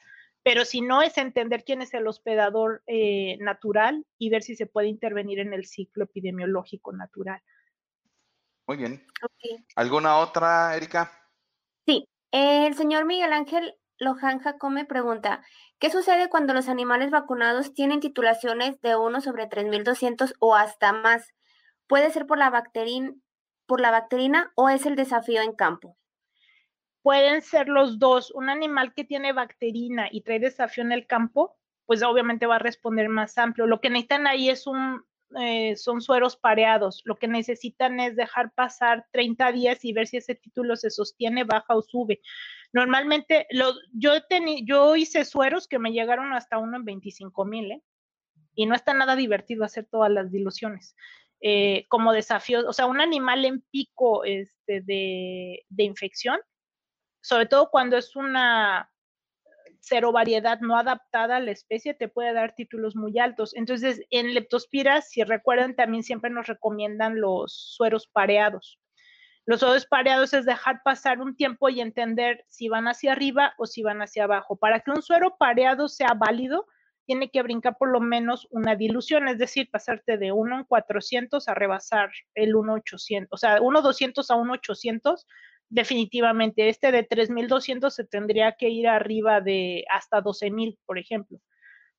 Pero 0.43 0.63
si 0.63 0.81
no 0.81 1.01
es 1.01 1.17
entender 1.17 1.63
quién 1.65 1.81
es 1.81 1.93
el 1.93 2.07
hospedador 2.07 2.81
eh, 2.87 3.37
natural 3.41 4.05
y 4.17 4.29
ver 4.29 4.41
si 4.41 4.55
se 4.55 4.65
puede 4.65 4.87
intervenir 4.87 5.39
en 5.39 5.53
el 5.53 5.65
ciclo 5.65 6.05
epidemiológico 6.05 6.93
natural. 6.93 7.41
Muy 8.65 8.77
bien. 8.77 9.05
¿Alguna 9.75 10.17
otra, 10.17 10.75
Erika? 10.77 11.11
Sí, 11.85 12.07
el 12.31 12.75
señor 12.75 13.05
Miguel 13.05 13.33
Ángel 13.33 13.75
Lohan 13.99 14.39
Jacome 14.39 14.85
pregunta, 14.85 15.43
¿qué 15.77 15.89
sucede 15.89 16.29
cuando 16.29 16.53
los 16.53 16.69
animales 16.69 17.11
vacunados 17.11 17.73
tienen 17.73 17.99
titulaciones 17.99 18.79
de 18.79 18.95
1 18.95 19.19
sobre 19.19 19.45
3200 19.47 20.35
o 20.39 20.55
hasta 20.55 20.93
más? 20.93 21.33
¿Puede 21.85 22.09
ser 22.09 22.25
por 22.25 22.37
la, 22.37 22.49
bacterina, 22.49 23.13
por 23.65 23.81
la 23.81 23.91
bacterina 23.91 24.53
o 24.55 24.69
es 24.69 24.85
el 24.85 24.95
desafío 24.95 25.41
en 25.41 25.53
campo? 25.53 25.97
Pueden 27.01 27.41
ser 27.41 27.67
los 27.67 27.99
dos. 27.99 28.31
Un 28.31 28.49
animal 28.49 28.93
que 28.93 29.03
tiene 29.03 29.33
bacterina 29.33 30.07
y 30.09 30.21
trae 30.21 30.39
desafío 30.39 30.83
en 30.83 30.93
el 30.93 31.05
campo, 31.05 31.57
pues 31.85 32.01
obviamente 32.01 32.45
va 32.45 32.55
a 32.55 32.59
responder 32.59 33.09
más 33.09 33.37
amplio. 33.37 33.67
Lo 33.67 33.81
que 33.81 33.89
necesitan 33.89 34.27
ahí 34.27 34.49
es 34.49 34.65
un, 34.65 35.03
eh, 35.37 35.75
son 35.75 36.01
sueros 36.01 36.37
pareados. 36.37 37.01
Lo 37.05 37.17
que 37.17 37.27
necesitan 37.27 37.99
es 37.99 38.15
dejar 38.15 38.51
pasar 38.53 39.07
30 39.11 39.51
días 39.51 39.83
y 39.83 39.91
ver 39.91 40.07
si 40.07 40.17
ese 40.17 40.35
título 40.35 40.75
se 40.75 40.89
sostiene, 40.89 41.43
baja 41.43 41.75
o 41.75 41.81
sube. 41.81 42.21
Normalmente, 42.71 43.47
yo, 43.93 44.15
yo 44.63 44.95
hice 44.95 45.25
sueros 45.25 45.67
que 45.67 45.79
me 45.79 45.91
llegaron 45.91 46.33
hasta 46.33 46.57
uno 46.57 46.77
en 46.77 46.85
25 46.85 47.45
mil, 47.45 47.71
¿eh? 47.71 47.83
Y 48.55 48.65
no 48.65 48.75
está 48.75 48.93
nada 48.93 49.15
divertido 49.15 49.63
hacer 49.63 49.87
todas 49.89 50.11
las 50.11 50.31
diluciones. 50.31 50.95
Eh, 51.41 51.85
como 51.87 52.11
desafío, 52.11 52.67
o 52.67 52.73
sea, 52.73 52.85
un 52.85 52.99
animal 52.99 53.45
en 53.45 53.61
pico 53.71 54.25
este, 54.25 54.81
de, 54.81 55.65
de 55.69 55.83
infección, 55.83 56.39
sobre 57.21 57.45
todo 57.45 57.69
cuando 57.71 57.97
es 57.97 58.15
una 58.15 58.89
cero 59.81 60.11
variedad 60.11 60.59
no 60.59 60.77
adaptada 60.77 61.37
a 61.37 61.39
la 61.39 61.51
especie, 61.51 61.93
te 61.93 62.07
puede 62.07 62.33
dar 62.33 62.55
títulos 62.55 62.95
muy 62.95 63.17
altos. 63.19 63.55
Entonces, 63.55 64.01
en 64.09 64.33
leptospiras, 64.33 65.09
si 65.09 65.23
recuerdan, 65.23 65.75
también 65.75 66.03
siempre 66.03 66.29
nos 66.29 66.47
recomiendan 66.47 67.19
los 67.19 67.53
sueros 67.53 68.07
pareados. 68.07 68.78
Los 69.49 69.61
sueros 69.61 69.87
pareados 69.87 70.31
es 70.35 70.45
dejar 70.45 70.83
pasar 70.83 71.21
un 71.21 71.35
tiempo 71.35 71.69
y 71.69 71.81
entender 71.81 72.45
si 72.49 72.69
van 72.69 72.87
hacia 72.87 73.13
arriba 73.13 73.55
o 73.57 73.65
si 73.65 73.81
van 73.81 73.99
hacia 73.99 74.25
abajo. 74.25 74.57
Para 74.57 74.81
que 74.81 74.91
un 74.91 75.01
suero 75.01 75.37
pareado 75.39 75.87
sea 75.87 76.13
válido, 76.13 76.67
tiene 77.07 77.31
que 77.31 77.41
brincar 77.41 77.75
por 77.75 77.89
lo 77.89 77.99
menos 77.99 78.47
una 78.51 78.75
dilución, 78.75 79.27
es 79.27 79.39
decir, 79.39 79.67
pasarte 79.71 80.19
de 80.19 80.31
1 80.31 80.55
en 80.55 80.63
400 80.65 81.47
a 81.47 81.55
rebasar 81.55 82.11
el 82.35 82.55
1 82.55 82.73
800, 82.75 83.29
o 83.31 83.37
sea, 83.37 83.59
1 83.59 83.81
200 83.81 84.29
a 84.29 84.35
1 84.35 84.53
800, 84.53 85.25
definitivamente. 85.67 86.69
Este 86.69 86.91
de 86.91 87.01
3200 87.01 87.91
se 87.91 88.03
tendría 88.03 88.51
que 88.51 88.69
ir 88.69 88.87
arriba 88.87 89.41
de 89.41 89.83
hasta 89.91 90.21
12000, 90.21 90.77
por 90.85 90.99
ejemplo, 90.99 91.39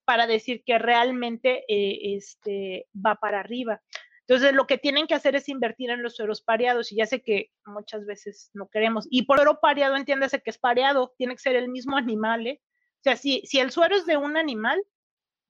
para 0.05 0.28
decir 0.28 0.62
que 0.64 0.78
realmente 0.78 1.64
eh, 1.66 2.14
este, 2.14 2.86
va 2.94 3.16
para 3.16 3.40
arriba. 3.40 3.82
Entonces, 4.31 4.55
lo 4.55 4.69
que 4.69 4.78
tienen 4.78 5.09
que 5.09 5.15
hacer 5.15 5.35
es 5.35 5.48
invertir 5.48 5.90
en 5.90 6.05
los 6.05 6.15
sueros 6.15 6.40
pareados, 6.40 6.93
y 6.93 6.97
ya 6.98 7.07
sé 7.07 7.20
que 7.20 7.51
muchas 7.66 8.07
veces 8.07 8.52
no 8.55 8.69
queremos. 8.69 9.09
Y 9.11 9.23
por 9.23 9.39
suero 9.39 9.59
pareado, 9.61 9.97
entiéndase 9.97 10.40
que 10.40 10.51
es 10.51 10.59
pareado, 10.59 11.12
tiene 11.19 11.35
que 11.35 11.40
ser 11.40 11.57
el 11.57 11.69
mismo 11.69 11.97
animal, 11.97 12.47
¿eh? 12.47 12.62
O 12.62 13.02
sea, 13.02 13.16
si, 13.16 13.40
si 13.44 13.59
el 13.59 13.73
suero 13.73 13.97
es 13.97 14.07
de 14.07 14.16
un 14.16 14.36
animal, 14.36 14.81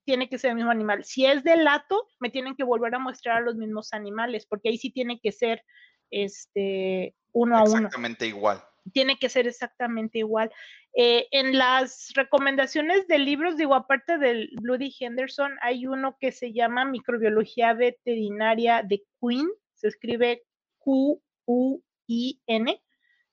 tiene 0.03 0.29
que 0.29 0.39
ser 0.39 0.49
el 0.49 0.55
mismo 0.55 0.71
animal. 0.71 1.03
Si 1.03 1.27
es 1.27 1.43
de 1.43 1.57
lato, 1.57 2.07
me 2.19 2.31
tienen 2.31 2.55
que 2.55 2.63
volver 2.63 2.95
a 2.95 2.97
mostrar 2.97 3.37
a 3.37 3.41
los 3.41 3.55
mismos 3.55 3.93
animales, 3.93 4.47
porque 4.47 4.69
ahí 4.69 4.79
sí 4.79 4.89
tiene 4.89 5.19
que 5.21 5.31
ser 5.31 5.63
este, 6.09 7.15
uno 7.33 7.59
a 7.59 7.61
uno. 7.61 7.85
Exactamente 7.85 8.25
igual 8.25 8.63
tiene 8.91 9.17
que 9.17 9.29
ser 9.29 9.47
exactamente 9.47 10.19
igual. 10.19 10.51
Eh, 10.93 11.27
en 11.31 11.57
las 11.57 12.11
recomendaciones 12.15 13.07
de 13.07 13.19
libros, 13.19 13.57
digo, 13.57 13.75
aparte 13.75 14.17
del 14.17 14.49
Bloody 14.61 14.93
Henderson, 14.99 15.57
hay 15.61 15.87
uno 15.87 16.17
que 16.19 16.31
se 16.31 16.51
llama 16.51 16.85
Microbiología 16.85 17.73
Veterinaria 17.73 18.83
de 18.83 19.03
Queen, 19.21 19.47
se 19.73 19.87
escribe 19.87 20.43
Q-U-I-N, 20.79 21.81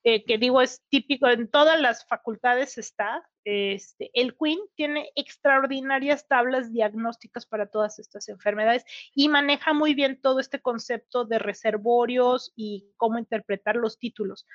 eh, 0.04 0.24
que 0.24 0.38
digo 0.38 0.62
es 0.62 0.82
típico, 0.88 1.28
en 1.28 1.50
todas 1.50 1.80
las 1.80 2.06
facultades 2.06 2.78
está. 2.78 3.28
Este, 3.44 4.10
el 4.14 4.36
Queen 4.36 4.58
tiene 4.74 5.10
extraordinarias 5.16 6.28
tablas 6.28 6.72
diagnósticas 6.72 7.46
para 7.46 7.66
todas 7.66 7.98
estas 7.98 8.28
enfermedades 8.28 8.84
y 9.14 9.28
maneja 9.28 9.72
muy 9.72 9.94
bien 9.94 10.20
todo 10.20 10.38
este 10.38 10.60
concepto 10.60 11.24
de 11.24 11.38
reservorios 11.38 12.52
y 12.54 12.92
cómo 12.96 13.18
interpretar 13.18 13.76
los 13.76 13.98
títulos. 13.98 14.46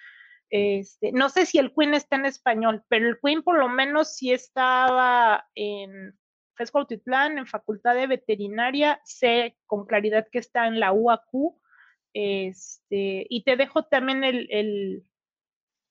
Este, 0.50 1.12
no 1.12 1.30
sé 1.30 1.46
si 1.46 1.58
el 1.58 1.74
Queen 1.74 1.94
está 1.94 2.16
en 2.16 2.26
español, 2.26 2.84
pero 2.88 3.10
el 3.10 3.18
Queen 3.24 3.42
por 3.42 3.58
lo 3.58 3.70
menos 3.70 4.16
sí 4.16 4.32
estaba 4.32 5.48
en 5.56 6.18
Fescuautitlán, 6.56 7.38
en 7.38 7.48
Facultad 7.48 7.96
de 7.96 8.08
Veterinaria, 8.08 9.02
sé 9.04 9.58
con 9.66 9.86
claridad 9.86 10.28
que 10.32 10.40
está 10.40 10.68
en 10.68 10.80
la 10.80 10.92
UAQ, 10.92 11.56
este, 12.14 13.26
y 13.28 13.44
te 13.44 13.56
dejo 13.56 13.86
también 13.86 14.24
el, 14.24 15.04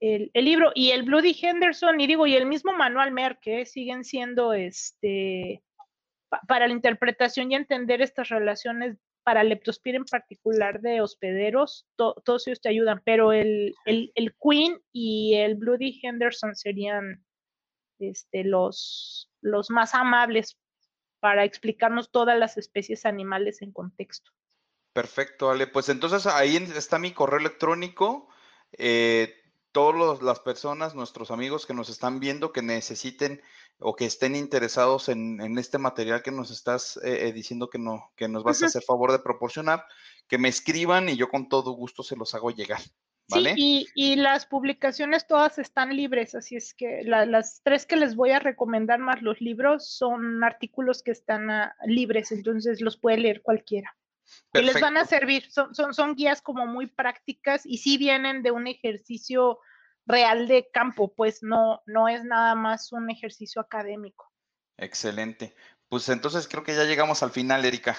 el, 0.01 0.31
libro, 0.35 0.73
y 0.75 0.91
el 0.91 1.03
Bloody 1.03 1.37
Henderson, 1.41 2.01
y 2.01 2.07
digo, 2.07 2.27
y 2.27 2.37
el 2.37 2.47
mismo 2.47 2.73
Manuel 2.73 3.13
Merck, 3.13 3.65
siguen 3.65 4.05
siendo 4.05 4.53
este, 4.53 5.63
para 6.47 6.67
la 6.69 6.73
interpretación 6.73 7.51
y 7.51 7.57
entender 7.57 8.01
estas 8.01 8.29
relaciones 8.29 8.97
para 9.23 9.45
leptospira 9.45 9.97
en 9.97 10.05
particular 10.05 10.81
de 10.81 11.01
hospederos, 11.01 11.87
todos 11.97 12.47
ellos 12.47 12.61
te 12.61 12.69
ayudan, 12.69 13.03
pero 13.05 13.33
el, 13.33 13.75
el, 13.85 14.35
Queen 14.41 14.81
y 14.93 15.35
el 15.35 15.55
Bloody 15.55 16.01
Henderson 16.03 16.55
serían 16.55 17.25
este, 17.99 18.45
los, 18.45 19.31
los 19.41 19.71
más 19.71 19.95
amables 19.95 20.59
para 21.21 21.45
explicarnos 21.45 22.11
todas 22.11 22.39
las 22.39 22.57
especies 22.57 23.07
animales 23.07 23.63
en 23.63 23.73
contexto. 23.73 24.33
Perfecto, 24.93 25.51
Ale. 25.51 25.67
Pues 25.69 25.89
entonces 25.89 26.27
ahí 26.27 26.57
está 26.57 26.99
mi 26.99 27.13
correo 27.13 27.39
electrónico. 27.39 28.29
Eh, 28.73 29.42
todas 29.73 30.23
las 30.23 30.41
personas, 30.41 30.95
nuestros 30.95 31.31
amigos 31.31 31.67
que 31.67 31.75
nos 31.75 31.89
están 31.89 32.21
viendo, 32.21 32.53
que 32.53 32.63
necesiten 32.63 33.43
o 33.79 33.97
que 33.97 34.05
estén 34.05 34.37
interesados 34.37 35.09
en, 35.09 35.41
este 35.59 35.79
material 35.79 36.23
que 36.23 36.31
nos 36.31 36.51
estás 36.51 36.99
eh, 36.99 37.29
eh, 37.29 37.33
diciendo 37.33 37.69
que, 37.69 37.79
no, 37.79 38.13
que 38.17 38.29
nos 38.29 38.45
vas 38.45 38.63
a 38.63 38.67
hacer 38.67 38.83
favor 38.83 39.11
de 39.13 39.19
proporcionar, 39.19 39.85
que 40.29 40.39
me 40.39 40.49
escriban 40.49 41.09
y 41.09 41.17
yo 41.17 41.29
con 41.29 41.49
todo 41.49 41.73
gusto 41.73 42.03
se 42.03 42.17
los 42.17 42.35
hago 42.35 42.51
llegar. 42.51 42.81
¿Vale? 43.29 43.55
Sí, 43.55 43.87
y, 43.95 44.17
las 44.17 44.47
publicaciones 44.47 45.27
todas 45.27 45.59
están 45.59 45.97
libres, 45.97 46.35
así 46.35 46.57
es 46.57 46.75
que 46.75 47.03
las 47.05 47.63
tres 47.63 47.87
que 47.87 47.97
les 47.97 48.15
voy 48.15 48.33
a 48.33 48.41
recomendar 48.41 48.99
más 48.99 49.23
los 49.23 49.41
libros 49.41 49.89
son 49.89 50.45
artículos 50.45 51.03
que 51.03 51.13
están 51.13 51.49
ah, 51.49 51.75
libres, 51.87 52.31
entonces 52.33 52.81
los 52.81 52.99
puede 52.99 53.19
leer 53.19 53.41
cualquiera. 53.41 53.97
Y 54.53 54.63
les 54.63 54.81
van 54.81 54.97
a 54.97 55.05
servir, 55.05 55.51
son, 55.51 55.75
son, 55.75 55.95
son 55.95 56.15
guías 56.15 56.43
como 56.43 56.67
muy 56.67 56.87
prácticas 56.87 57.63
y 57.65 57.79
sí 57.79 57.99
vienen 57.99 58.43
de 58.43 58.51
un 58.51 58.67
ejercicio 58.67 59.59
real 60.07 60.49
de 60.49 60.69
campo, 60.73 61.15
pues 61.15 61.43
no, 61.43 61.83
no 61.87 62.09
es 62.09 62.25
nada 62.25 62.55
más 62.55 62.93
un 62.93 63.11
ejercicio 63.11 63.61
académico. 63.61 64.31
Excelente. 64.77 65.55
Pues 65.89 66.09
entonces 66.09 66.49
creo 66.49 66.65
que 66.65 66.75
ya 66.75 66.85
llegamos 66.85 67.23
al 67.23 67.31
final, 67.31 67.65
Erika. 67.65 67.97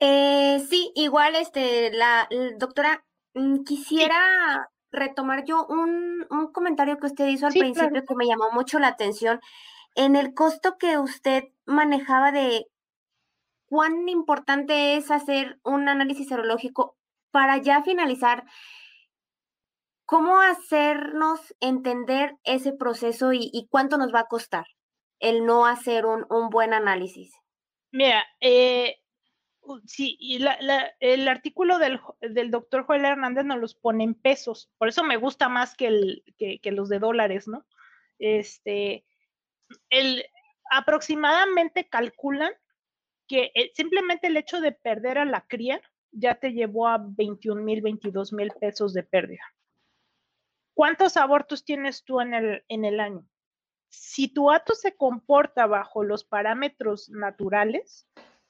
Eh, 0.00 0.64
sí, 0.68 0.92
igual, 0.94 1.34
este, 1.36 1.92
la, 1.92 2.28
doctora, 2.58 3.04
mm, 3.34 3.64
quisiera 3.64 4.70
retomar 4.90 5.44
yo 5.44 5.66
un, 5.66 6.26
comentario 6.52 6.98
que 6.98 7.06
usted 7.06 7.26
hizo 7.26 7.46
al 7.46 7.52
principio 7.52 8.04
que 8.06 8.14
me 8.14 8.26
llamó 8.26 8.50
mucho 8.52 8.78
la 8.78 8.88
atención. 8.88 9.40
En 9.96 10.16
el 10.16 10.34
costo 10.34 10.76
que 10.78 10.98
usted 10.98 11.44
manejaba 11.66 12.32
de 12.32 12.66
cuán 13.74 14.08
importante 14.08 14.94
es 14.94 15.10
hacer 15.10 15.58
un 15.64 15.88
análisis 15.88 16.28
serológico 16.28 16.96
para 17.32 17.56
ya 17.56 17.82
finalizar 17.82 18.44
¿cómo 20.04 20.40
hacernos 20.40 21.40
entender 21.58 22.36
ese 22.44 22.72
proceso 22.72 23.32
y, 23.32 23.66
cuánto 23.68 23.98
nos 23.98 24.14
va 24.14 24.20
a 24.20 24.28
costar 24.28 24.64
el 25.18 25.44
no 25.44 25.66
hacer 25.66 26.06
un, 26.06 26.50
buen 26.50 26.72
análisis? 26.72 27.34
Mira, 27.90 28.24
eh, 28.40 28.98
sí, 29.86 30.16
el 31.00 31.26
artículo 31.26 31.78
del, 31.80 31.98
doctor 32.52 32.84
Joel 32.84 33.04
Hernández 33.04 33.44
nos 33.44 33.58
los 33.58 33.74
pone 33.74 34.04
en 34.04 34.14
pesos, 34.14 34.70
por 34.78 34.86
eso 34.86 35.02
me 35.02 35.16
gusta 35.16 35.48
más 35.48 35.74
que, 35.74 35.88
el, 35.88 36.22
que, 36.38 36.70
los 36.70 36.88
de 36.88 37.00
dólares, 37.00 37.48
¿no? 37.48 37.66
Este, 38.20 39.04
el, 39.90 40.24
aproximadamente 40.70 41.88
calculan 41.88 42.52
que 43.28 43.52
eh, 43.54 43.72
simplemente 43.74 44.26
el 44.26 44.36
hecho 44.36 44.60
de 44.60 44.72
perder 44.72 45.18
a 45.18 45.24
la 45.24 45.42
cría 45.46 45.80
ya 46.12 46.36
te 46.36 46.52
llevó 46.52 46.88
a 46.88 46.98
21 46.98 47.62
mil, 47.62 47.82
22 47.82 48.32
mil 48.32 48.50
pesos 48.60 48.94
de 48.94 49.02
pérdida. 49.02 49.42
¿Cuántos 50.74 51.16
abortos 51.16 51.64
tienes 51.64 52.04
tú 52.04 52.20
en 52.20 52.34
el, 52.34 52.64
en 52.68 52.84
el 52.84 53.00
año? 53.00 53.26
Si 53.88 54.28
tu 54.28 54.50
ato 54.50 54.74
se 54.74 54.96
comporta 54.96 55.66
bajo 55.66 56.02
los 56.02 56.24
parámetros 56.24 57.10
naturales 57.10 58.08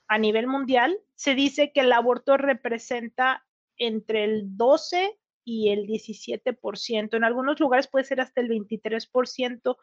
a 0.09 0.19
nivel 0.19 0.47
mundial, 0.47 0.99
se 1.15 1.35
dice 1.35 1.73
que 1.73 1.81
el 1.81 1.93
aborto 1.93 2.37
representa 2.37 3.47
entre 3.77 4.25
el 4.25 4.57
12 4.57 5.19
y 5.45 5.71
el 5.71 5.87
17%. 5.87 7.17
En 7.17 7.25
algunos 7.25 7.61
lugares 7.61 7.89
puede 7.89 8.05
ser 8.05 8.21
hasta 8.21 8.41
el 8.41 8.49
23% 8.49 9.77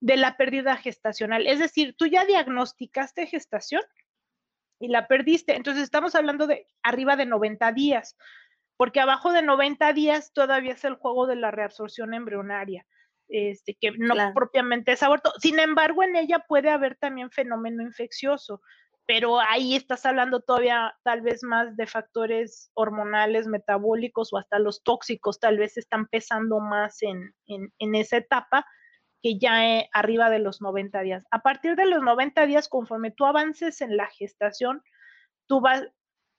de 0.00 0.16
la 0.16 0.36
pérdida 0.36 0.76
gestacional. 0.76 1.46
Es 1.46 1.58
decir, 1.58 1.94
tú 1.96 2.06
ya 2.06 2.24
diagnosticaste 2.24 3.26
gestación 3.26 3.82
y 4.82 4.88
la 4.88 5.06
perdiste. 5.06 5.54
Entonces 5.54 5.84
estamos 5.84 6.16
hablando 6.16 6.48
de 6.48 6.66
arriba 6.82 7.14
de 7.14 7.24
90 7.24 7.70
días, 7.72 8.16
porque 8.76 8.98
abajo 8.98 9.32
de 9.32 9.40
90 9.40 9.92
días 9.92 10.32
todavía 10.32 10.72
es 10.72 10.84
el 10.84 10.96
juego 10.96 11.28
de 11.28 11.36
la 11.36 11.52
reabsorción 11.52 12.14
embrionaria, 12.14 12.84
este, 13.28 13.76
que 13.80 13.92
no 13.92 14.14
propiamente 14.34 14.92
es 14.92 15.02
aborto. 15.04 15.32
Sin 15.38 15.60
embargo, 15.60 16.02
en 16.02 16.16
ella 16.16 16.44
puede 16.48 16.68
haber 16.68 16.96
también 16.96 17.30
fenómeno 17.30 17.80
infeccioso, 17.84 18.60
pero 19.06 19.38
ahí 19.38 19.76
estás 19.76 20.04
hablando 20.04 20.40
todavía 20.40 20.92
tal 21.04 21.20
vez 21.20 21.44
más 21.44 21.76
de 21.76 21.86
factores 21.86 22.72
hormonales, 22.74 23.46
metabólicos 23.46 24.32
o 24.32 24.38
hasta 24.38 24.58
los 24.58 24.82
tóxicos, 24.82 25.38
tal 25.38 25.58
vez 25.58 25.76
están 25.76 26.08
pesando 26.08 26.58
más 26.58 27.02
en, 27.02 27.32
en, 27.46 27.72
en 27.78 27.94
esa 27.94 28.16
etapa 28.16 28.66
que 29.22 29.38
ya 29.38 29.64
eh, 29.66 29.88
arriba 29.92 30.30
de 30.30 30.40
los 30.40 30.60
90 30.60 31.00
días. 31.02 31.26
A 31.30 31.42
partir 31.42 31.76
de 31.76 31.86
los 31.86 32.02
90 32.02 32.44
días, 32.46 32.68
conforme 32.68 33.12
tú 33.12 33.24
avances 33.24 33.80
en 33.80 33.96
la 33.96 34.08
gestación, 34.08 34.82
tú 35.46 35.60
vas, 35.60 35.84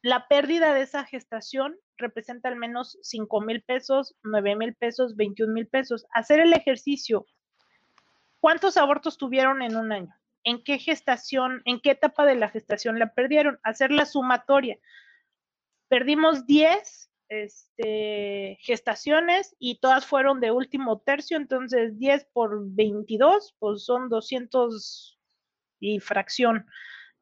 la 0.01 0.27
pérdida 0.27 0.73
de 0.73 0.81
esa 0.81 1.05
gestación 1.05 1.77
representa 1.97 2.49
al 2.49 2.57
menos 2.57 2.99
5 3.01 3.41
mil 3.41 3.63
pesos, 3.63 4.15
9 4.23 4.55
mil 4.57 4.75
pesos, 4.75 5.15
21 5.15 5.53
mil 5.53 5.67
pesos. 5.67 6.05
Hacer 6.11 6.41
el 6.41 6.51
ejercicio. 6.51 7.25
¿Cuántos 8.41 8.75
abortos 8.75 9.17
tuvieron 9.17 9.61
en 9.61 9.77
un 9.77 9.93
año? 9.93 10.13
¿En 10.43 10.61
qué 10.61 10.77
gestación, 10.77 11.61
en 11.63 11.79
qué 11.79 11.91
etapa 11.91 12.25
de 12.25 12.35
la 12.35 12.49
gestación 12.49 12.99
la 12.99 13.13
perdieron? 13.13 13.59
Hacer 13.63 13.91
la 13.91 14.05
sumatoria. 14.05 14.77
Perdimos 15.87 16.45
10 16.45 17.12
este, 17.33 18.57
gestaciones 18.61 19.55
y 19.59 19.79
todas 19.79 20.05
fueron 20.05 20.39
de 20.39 20.51
último 20.51 20.99
tercio, 20.99 21.37
entonces 21.37 21.97
10 21.99 22.25
por 22.33 22.59
22, 22.63 23.55
pues 23.59 23.83
son 23.83 24.09
200 24.09 25.19
y 25.79 25.99
fracción 25.99 26.65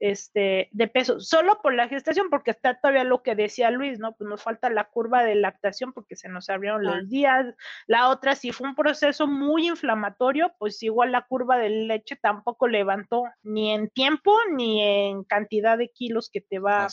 este, 0.02 0.68
de 0.72 0.88
pesos, 0.88 1.30
solo 1.30 1.62
por 1.62 1.76
la 1.76 1.88
gestación, 1.88 2.32
porque 2.32 2.52
está 2.52 2.74
todavía 2.80 3.04
lo 3.04 3.22
que 3.22 3.36
decía 3.36 3.70
Luis, 3.70 4.00
¿no? 4.00 4.16
Pues 4.16 4.28
nos 4.28 4.42
falta 4.42 4.70
la 4.72 4.86
curva 4.86 5.24
de 5.24 5.36
lactación 5.36 5.94
porque 5.94 6.16
se 6.16 6.28
nos 6.28 6.50
abrieron 6.50 6.84
los 6.84 7.08
días. 7.08 7.54
La 7.86 8.10
otra, 8.10 8.34
si 8.34 8.52
fue 8.52 8.68
un 8.68 8.76
proceso 8.76 9.28
muy 9.28 9.68
inflamatorio, 9.68 10.56
pues 10.58 10.82
igual 10.82 11.12
la 11.12 11.22
curva 11.22 11.60
de 11.60 11.70
leche 11.70 12.16
tampoco 12.16 12.68
levantó 12.68 13.26
ni 13.44 13.72
en 13.72 13.90
tiempo 13.90 14.36
ni 14.56 14.82
en 14.82 15.24
cantidad 15.24 15.78
de 15.78 15.90
kilos 15.90 16.32
que 16.32 16.42
te 16.42 16.58
va 16.58 16.88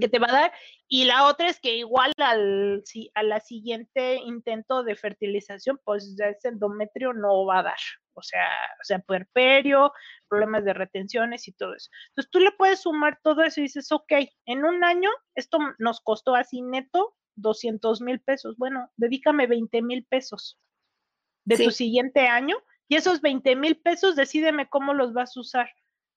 que 0.00 0.08
te 0.08 0.18
va 0.18 0.26
a 0.28 0.32
dar. 0.32 0.52
Y 0.88 1.04
la 1.04 1.26
otra 1.26 1.48
es 1.48 1.60
que 1.60 1.76
igual 1.76 2.12
al, 2.18 2.82
si, 2.84 3.10
a 3.14 3.22
la 3.22 3.40
siguiente 3.40 4.16
intento 4.16 4.82
de 4.82 4.96
fertilización, 4.96 5.80
pues 5.84 6.16
ya 6.18 6.26
ese 6.26 6.48
endometrio 6.48 7.12
no 7.12 7.44
va 7.46 7.60
a 7.60 7.62
dar. 7.64 7.78
O 8.14 8.22
sea, 8.22 8.48
o 8.80 8.84
sea, 8.84 8.98
puerperio, 8.98 9.92
problemas 10.28 10.64
de 10.64 10.74
retenciones 10.74 11.48
y 11.48 11.52
todo 11.52 11.74
eso. 11.74 11.90
Entonces 12.08 12.30
tú 12.30 12.40
le 12.40 12.52
puedes 12.52 12.82
sumar 12.82 13.18
todo 13.22 13.42
eso 13.42 13.60
y 13.60 13.64
dices, 13.64 13.90
ok, 13.90 14.12
en 14.46 14.64
un 14.64 14.84
año 14.84 15.10
esto 15.34 15.58
nos 15.78 16.00
costó 16.00 16.34
así 16.34 16.60
neto 16.62 17.16
200 17.36 18.00
mil 18.02 18.20
pesos. 18.20 18.56
Bueno, 18.58 18.90
dedícame 18.96 19.46
20 19.46 19.82
mil 19.82 20.04
pesos 20.04 20.58
de 21.44 21.56
tu 21.56 21.70
siguiente 21.70 22.28
año 22.28 22.56
y 22.88 22.96
esos 22.96 23.20
20 23.20 23.56
mil 23.56 23.80
pesos 23.80 24.16
decídeme 24.16 24.68
cómo 24.68 24.94
los 24.94 25.12
vas 25.12 25.36
a 25.36 25.40
usar 25.40 25.70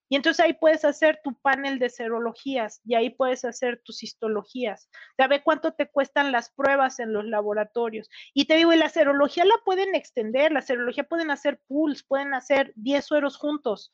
y 0.08 0.16
entonces 0.16 0.44
ahí 0.44 0.52
puedes 0.52 0.84
hacer 0.84 1.20
tu 1.24 1.34
panel 1.40 1.78
de 1.78 1.90
serologías 1.90 2.80
y 2.84 2.94
ahí 2.94 3.10
puedes 3.10 3.44
hacer 3.44 3.80
tus 3.84 4.02
histologías. 4.02 4.88
Sabe 5.16 5.42
cuánto 5.42 5.72
te 5.72 5.88
cuestan 5.88 6.30
las 6.30 6.50
pruebas 6.50 7.00
en 7.00 7.12
los 7.12 7.24
laboratorios. 7.24 8.08
Y 8.32 8.44
te 8.44 8.56
digo, 8.56 8.72
y 8.72 8.76
la 8.76 8.88
serología 8.88 9.44
la 9.44 9.56
pueden 9.64 9.94
extender, 9.94 10.52
la 10.52 10.62
serología 10.62 11.04
pueden 11.04 11.30
hacer 11.30 11.60
pools, 11.66 12.04
pueden 12.04 12.34
hacer 12.34 12.72
10 12.76 13.04
sueros 13.04 13.36
juntos. 13.36 13.92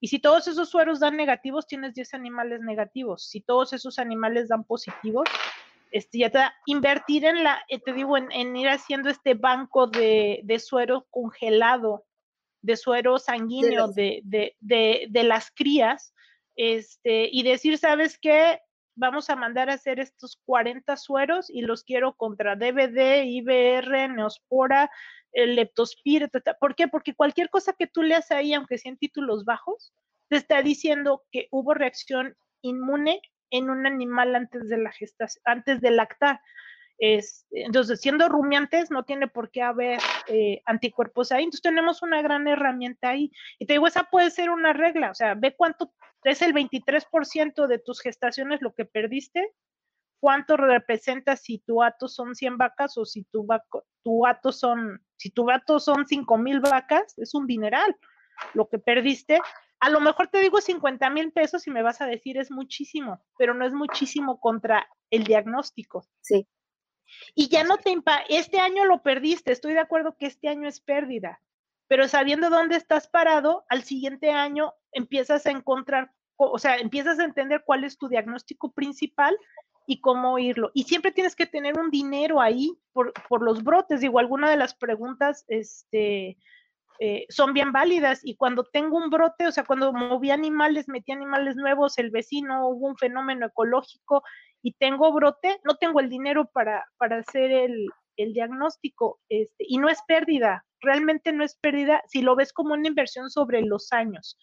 Y 0.00 0.08
si 0.08 0.18
todos 0.18 0.48
esos 0.48 0.68
sueros 0.68 1.00
dan 1.00 1.16
negativos, 1.16 1.66
tienes 1.66 1.94
10 1.94 2.12
animales 2.12 2.60
negativos. 2.60 3.26
Si 3.26 3.40
todos 3.40 3.72
esos 3.72 3.98
animales 3.98 4.48
dan 4.48 4.64
positivos, 4.64 5.26
este, 5.92 6.18
ya 6.18 6.28
te 6.28 6.38
da 6.38 6.54
invertir 6.66 7.24
en 7.24 7.42
la, 7.42 7.62
eh, 7.68 7.80
te 7.80 7.94
digo, 7.94 8.18
en, 8.18 8.56
ir 8.56 8.68
haciendo 8.68 9.08
este 9.08 9.32
banco 9.32 9.86
de, 9.86 10.40
de 10.44 10.58
suero 10.58 11.06
congelado 11.08 12.04
de 12.64 12.76
suero 12.78 13.18
sanguíneo 13.18 13.88
de, 13.88 14.22
de, 14.22 15.22
las 15.22 15.50
crías, 15.50 16.14
este, 16.56 17.28
y 17.30 17.42
decir, 17.42 17.76
¿sabes 17.76 18.18
qué? 18.18 18.58
Vamos 18.96 19.28
a 19.28 19.36
mandar 19.36 19.68
a 19.68 19.74
hacer 19.74 20.00
estos 20.00 20.40
40 20.46 20.96
sueros 20.96 21.50
y 21.50 21.60
los 21.60 21.84
quiero 21.84 22.16
contra 22.16 22.56
DVD, 22.56 23.24
IBR, 23.24 24.08
Neospora, 24.08 24.90
el 25.32 25.56
leptospira, 25.56 26.30
¿por 26.58 26.74
qué? 26.74 26.88
Porque 26.88 27.14
cualquier 27.14 27.50
cosa 27.50 27.74
que 27.78 27.86
tú 27.86 28.02
leas 28.02 28.30
ahí, 28.30 28.54
aunque 28.54 28.78
sean 28.78 28.96
títulos 28.96 29.44
bajos, 29.44 29.92
te 30.28 30.36
está 30.36 30.62
diciendo 30.62 31.22
que 31.30 31.48
hubo 31.50 31.74
reacción 31.74 32.34
inmune 32.62 33.20
en 33.50 33.68
un 33.68 33.86
animal 33.86 34.34
antes 34.34 34.70
de 34.70 34.78
la 34.78 34.92
gestación, 34.92 35.42
antes 35.44 35.82
de 35.82 35.90
lactar. 35.90 36.40
Es, 36.98 37.46
entonces, 37.50 38.00
siendo 38.00 38.28
rumiantes, 38.28 38.90
no 38.90 39.04
tiene 39.04 39.26
por 39.28 39.50
qué 39.50 39.62
haber 39.62 39.98
eh, 40.28 40.62
anticuerpos 40.64 41.32
ahí. 41.32 41.44
Entonces, 41.44 41.62
tenemos 41.62 42.02
una 42.02 42.22
gran 42.22 42.46
herramienta 42.46 43.10
ahí. 43.10 43.32
Y 43.58 43.66
te 43.66 43.74
digo, 43.74 43.86
esa 43.86 44.04
puede 44.04 44.30
ser 44.30 44.50
una 44.50 44.72
regla. 44.72 45.10
O 45.10 45.14
sea, 45.14 45.34
ve 45.34 45.54
cuánto 45.56 45.92
es 46.24 46.40
el 46.42 46.54
23% 46.54 47.66
de 47.66 47.78
tus 47.78 48.00
gestaciones 48.00 48.62
lo 48.62 48.74
que 48.74 48.84
perdiste. 48.84 49.52
¿Cuánto 50.20 50.56
representa 50.56 51.36
si 51.36 51.58
tu 51.58 51.82
ato 51.82 52.08
son 52.08 52.34
100 52.34 52.56
vacas 52.56 52.96
o 52.96 53.04
si 53.04 53.24
tu, 53.24 53.46
ato 54.26 54.52
son, 54.52 55.04
si 55.16 55.30
tu 55.30 55.50
ato 55.50 55.78
son 55.78 56.06
5 56.06 56.38
mil 56.38 56.60
vacas? 56.60 57.12
Es 57.18 57.34
un 57.34 57.46
dineral 57.46 57.94
lo 58.54 58.68
que 58.68 58.78
perdiste. 58.78 59.38
A 59.80 59.90
lo 59.90 60.00
mejor 60.00 60.28
te 60.28 60.38
digo 60.38 60.60
50 60.60 61.10
mil 61.10 61.32
pesos 61.32 61.66
y 61.66 61.70
me 61.70 61.82
vas 61.82 62.00
a 62.00 62.06
decir 62.06 62.38
es 62.38 62.50
muchísimo, 62.50 63.22
pero 63.36 63.52
no 63.52 63.66
es 63.66 63.72
muchísimo 63.72 64.40
contra 64.40 64.88
el 65.10 65.24
diagnóstico. 65.24 66.06
Sí. 66.20 66.48
Y 67.34 67.48
ya 67.48 67.64
no 67.64 67.78
te 67.78 67.90
impa 67.90 68.22
este 68.28 68.60
año 68.60 68.84
lo 68.84 69.02
perdiste, 69.02 69.52
estoy 69.52 69.74
de 69.74 69.80
acuerdo 69.80 70.16
que 70.18 70.26
este 70.26 70.48
año 70.48 70.68
es 70.68 70.80
pérdida, 70.80 71.40
pero 71.88 72.08
sabiendo 72.08 72.50
dónde 72.50 72.76
estás 72.76 73.08
parado, 73.08 73.64
al 73.68 73.84
siguiente 73.84 74.30
año 74.30 74.72
empiezas 74.92 75.46
a 75.46 75.50
encontrar, 75.50 76.12
o 76.36 76.58
sea, 76.58 76.76
empiezas 76.76 77.18
a 77.18 77.24
entender 77.24 77.62
cuál 77.64 77.84
es 77.84 77.98
tu 77.98 78.08
diagnóstico 78.08 78.72
principal 78.72 79.36
y 79.86 80.00
cómo 80.00 80.38
irlo. 80.38 80.70
Y 80.74 80.84
siempre 80.84 81.12
tienes 81.12 81.36
que 81.36 81.46
tener 81.46 81.78
un 81.78 81.90
dinero 81.90 82.40
ahí 82.40 82.78
por, 82.92 83.12
por 83.28 83.42
los 83.42 83.62
brotes. 83.62 84.00
Digo, 84.00 84.18
alguna 84.18 84.48
de 84.48 84.56
las 84.56 84.74
preguntas, 84.74 85.44
este, 85.48 86.38
eh, 87.00 87.26
son 87.28 87.52
bien 87.52 87.72
válidas 87.72 88.20
y 88.24 88.36
cuando 88.36 88.64
tengo 88.64 88.96
un 88.96 89.10
brote, 89.10 89.46
o 89.46 89.52
sea, 89.52 89.64
cuando 89.64 89.92
moví 89.92 90.30
animales, 90.30 90.88
metí 90.88 91.12
animales 91.12 91.56
nuevos, 91.56 91.98
el 91.98 92.10
vecino, 92.10 92.68
hubo 92.68 92.86
un 92.86 92.96
fenómeno 92.96 93.46
ecológico 93.46 94.22
y 94.64 94.72
tengo 94.72 95.12
brote, 95.12 95.60
no 95.62 95.76
tengo 95.76 96.00
el 96.00 96.08
dinero 96.08 96.50
para, 96.50 96.86
para 96.96 97.18
hacer 97.18 97.52
el, 97.52 97.86
diagnóstico 98.16 99.20
este, 99.28 99.66
y 99.68 99.76
no 99.76 99.88
es 99.88 99.98
pérdida, 100.06 100.64
realmente 100.80 101.32
no 101.32 101.44
es 101.44 101.56
pérdida 101.56 102.00
si 102.06 102.22
lo 102.22 102.34
ves 102.34 102.52
como 102.52 102.72
una 102.72 102.88
inversión 102.88 103.28
sobre 103.28 103.60
los 103.60 103.92
años. 103.92 104.38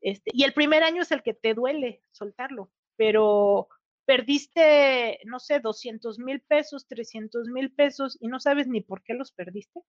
Este, 0.00 0.30
y 0.34 0.44
el 0.44 0.52
primer 0.52 0.82
año 0.82 1.02
es 1.02 1.12
el 1.12 1.22
que 1.22 1.34
te 1.34 1.54
duele 1.54 2.02
soltarlo, 2.10 2.72
pero 2.96 3.68
perdiste, 4.04 5.20
no 5.26 5.38
sé, 5.38 5.60
200 5.60 6.18
mil 6.18 6.40
pesos, 6.40 6.88
300 6.88 7.48
mil 7.48 7.72
pesos 7.72 8.16
y 8.20 8.26
no 8.26 8.40
sabes 8.40 8.66
ni 8.66 8.80
por 8.80 9.02
qué 9.04 9.14
los 9.14 9.30
perdiste. 9.30 9.80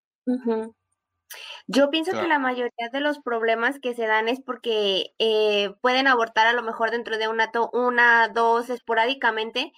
Yo 1.67 1.89
pienso 1.89 2.11
que 2.11 2.27
la 2.27 2.39
mayoría 2.39 2.89
de 2.91 2.99
los 3.01 3.19
problemas 3.19 3.79
que 3.79 3.93
se 3.93 4.07
dan 4.07 4.29
es 4.29 4.39
porque 4.41 5.13
eh, 5.19 5.71
pueden 5.81 6.07
abortar 6.07 6.47
a 6.47 6.53
lo 6.53 6.63
mejor 6.63 6.91
dentro 6.91 7.17
de 7.17 7.27
una, 7.27 7.51
una, 7.73 8.29
dos, 8.29 8.69
esporádicamente, 8.69 9.73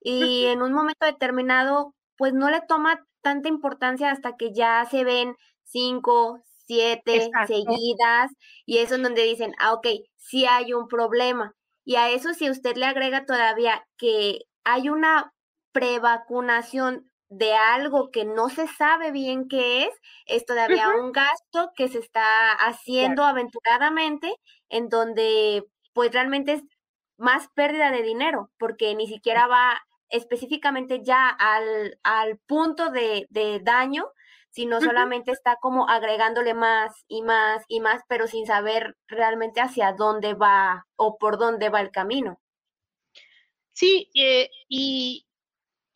y 0.00 0.44
en 0.46 0.62
un 0.62 0.72
momento 0.72 1.06
determinado, 1.06 1.94
pues 2.16 2.34
no 2.34 2.50
le 2.50 2.60
toma 2.60 3.04
tanta 3.22 3.48
importancia 3.48 4.10
hasta 4.10 4.36
que 4.36 4.52
ya 4.52 4.86
se 4.90 5.02
ven 5.02 5.34
cinco, 5.64 6.42
siete 6.66 7.30
seguidas 7.46 8.30
y 8.66 8.78
eso 8.78 8.96
es 8.96 9.02
donde 9.02 9.22
dicen, 9.22 9.54
ah, 9.58 9.72
ok, 9.72 9.86
sí 10.16 10.44
hay 10.46 10.74
un 10.74 10.88
problema. 10.88 11.54
Y 11.84 11.96
a 11.96 12.10
eso 12.10 12.34
si 12.34 12.50
usted 12.50 12.76
le 12.76 12.86
agrega 12.86 13.24
todavía 13.24 13.86
que 13.96 14.40
hay 14.64 14.88
una 14.90 15.32
prevacunación 15.72 17.10
de 17.36 17.52
algo 17.54 18.10
que 18.10 18.24
no 18.24 18.48
se 18.48 18.66
sabe 18.68 19.10
bien 19.10 19.48
qué 19.48 19.84
es, 19.84 19.94
es 20.26 20.46
todavía 20.46 20.88
un 20.90 21.12
gasto 21.12 21.72
que 21.76 21.88
se 21.88 21.98
está 21.98 22.52
haciendo 22.52 23.24
aventuradamente, 23.24 24.34
en 24.68 24.88
donde 24.88 25.64
pues 25.92 26.12
realmente 26.12 26.54
es 26.54 26.62
más 27.16 27.48
pérdida 27.54 27.90
de 27.90 28.02
dinero, 28.02 28.50
porque 28.58 28.94
ni 28.94 29.06
siquiera 29.06 29.46
va 29.46 29.80
específicamente 30.08 31.02
ya 31.02 31.28
al, 31.28 31.98
al 32.02 32.38
punto 32.38 32.90
de, 32.90 33.26
de 33.30 33.60
daño, 33.60 34.06
sino 34.50 34.80
solamente 34.80 35.32
está 35.32 35.56
como 35.56 35.88
agregándole 35.88 36.54
más 36.54 37.04
y 37.08 37.22
más 37.22 37.64
y 37.66 37.80
más, 37.80 38.02
pero 38.08 38.28
sin 38.28 38.46
saber 38.46 38.96
realmente 39.08 39.60
hacia 39.60 39.92
dónde 39.92 40.34
va 40.34 40.86
o 40.94 41.18
por 41.18 41.38
dónde 41.38 41.70
va 41.70 41.80
el 41.80 41.90
camino. 41.90 42.38
Sí, 43.72 44.08
eh, 44.14 44.50
y, 44.68 45.26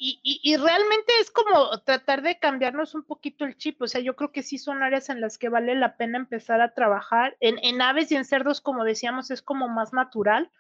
y, 0.01 0.57
realmente 0.57 1.13
es 1.21 1.31
como 1.31 1.81
tratar 1.81 2.23
de 2.23 2.39
cambiarnos 2.39 2.95
un 2.95 3.03
poquito 3.03 3.45
el 3.45 3.57
chip. 3.57 3.83
O 3.83 3.89
sea, 3.89 4.01
yo 4.01 4.15
creo 4.15 4.31
que 4.31 4.45
sí 4.45 4.57
son 4.57 4.83
áreas 4.83 5.09
en 5.09 5.21
las 5.21 5.39
que 5.39 5.49
vale 5.49 5.75
la 5.75 5.97
pena 5.97 6.19
empezar 6.19 6.61
a 6.61 6.73
trabajar. 6.73 7.37
En, 7.41 7.59
en 7.63 7.83
aves 7.83 8.13
y 8.13 8.17
en 8.17 8.25
cerdos, 8.25 8.61
como 8.61 8.85
decíamos, 8.85 9.31
es 9.33 9.43
como 9.43 9.69
más 9.69 9.93
natural. 9.93 10.51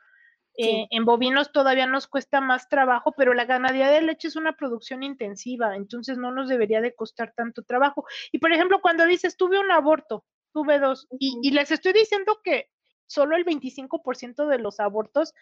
Eh, 0.60 0.88
en 0.90 1.04
bovinos 1.04 1.52
todavía 1.52 1.86
nos 1.86 2.08
cuesta 2.08 2.40
más 2.40 2.68
trabajo, 2.68 3.14
pero 3.16 3.32
la 3.32 3.44
ganadería 3.44 3.90
de 3.90 4.02
leche 4.02 4.26
es 4.26 4.34
una 4.34 4.56
producción 4.56 5.04
intensiva, 5.04 5.76
entonces 5.76 6.18
no 6.18 6.32
nos 6.32 6.48
debería 6.48 6.80
de 6.80 6.96
costar 6.96 7.32
tanto 7.36 7.62
trabajo. 7.62 8.04
Y 8.32 8.38
por 8.38 8.52
ejemplo, 8.52 8.80
cuando 8.80 9.06
dices, 9.06 9.36
tuve 9.36 9.60
un 9.60 9.70
aborto, 9.70 10.24
tuve 10.52 10.80
dos, 10.80 11.06
y, 11.20 11.38
y 11.44 11.52
les 11.52 11.70
estoy 11.70 11.92
diciendo 11.92 12.40
que 12.42 12.72
solo 13.06 13.36
el 13.36 13.44
25% 13.44 14.48
de 14.48 14.58
los 14.58 14.80
abortos 14.80 15.32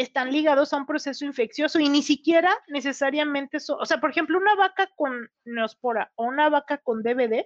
están 0.00 0.32
ligados 0.32 0.72
a 0.72 0.76
un 0.76 0.86
proceso 0.86 1.24
infeccioso 1.24 1.78
y 1.78 1.88
ni 1.88 2.02
siquiera 2.02 2.50
necesariamente, 2.68 3.58
o 3.78 3.86
sea, 3.86 4.00
por 4.00 4.10
ejemplo, 4.10 4.38
una 4.38 4.54
vaca 4.54 4.88
con 4.96 5.30
neospora 5.44 6.12
o 6.14 6.24
una 6.24 6.48
vaca 6.48 6.78
con 6.78 7.02
DVD 7.02 7.44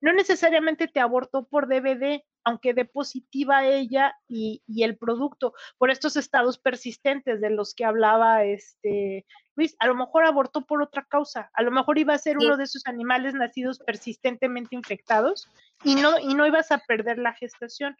no 0.00 0.12
necesariamente 0.12 0.88
te 0.88 1.00
abortó 1.00 1.46
por 1.46 1.66
DVD, 1.66 2.22
aunque 2.48 2.72
dé 2.72 2.86
positiva 2.86 3.66
ella 3.66 4.16
y, 4.26 4.62
el 4.82 4.96
producto, 4.96 5.52
por 5.76 5.90
estos 5.90 6.16
estados 6.16 6.56
persistentes 6.56 7.42
de 7.42 7.50
los 7.50 7.74
que 7.74 7.84
hablaba 7.84 8.42
este 8.44 9.26
Luis, 9.54 9.76
a 9.80 9.86
lo 9.86 9.94
mejor 9.94 10.24
abortó 10.24 10.64
por 10.64 10.80
otra 10.80 11.04
causa, 11.04 11.50
a 11.52 11.62
lo 11.62 11.70
mejor 11.70 11.98
iba 11.98 12.14
a 12.14 12.18
ser 12.18 12.38
uno 12.38 12.56
de 12.56 12.64
esos 12.64 12.86
animales 12.86 13.34
nacidos 13.34 13.80
persistentemente 13.80 14.76
infectados 14.76 15.48
y 15.84 15.96
no, 15.96 16.18
y 16.18 16.34
no 16.34 16.46
ibas 16.46 16.70
a 16.70 16.78
perder 16.78 17.18
la 17.18 17.34
gestación. 17.34 17.96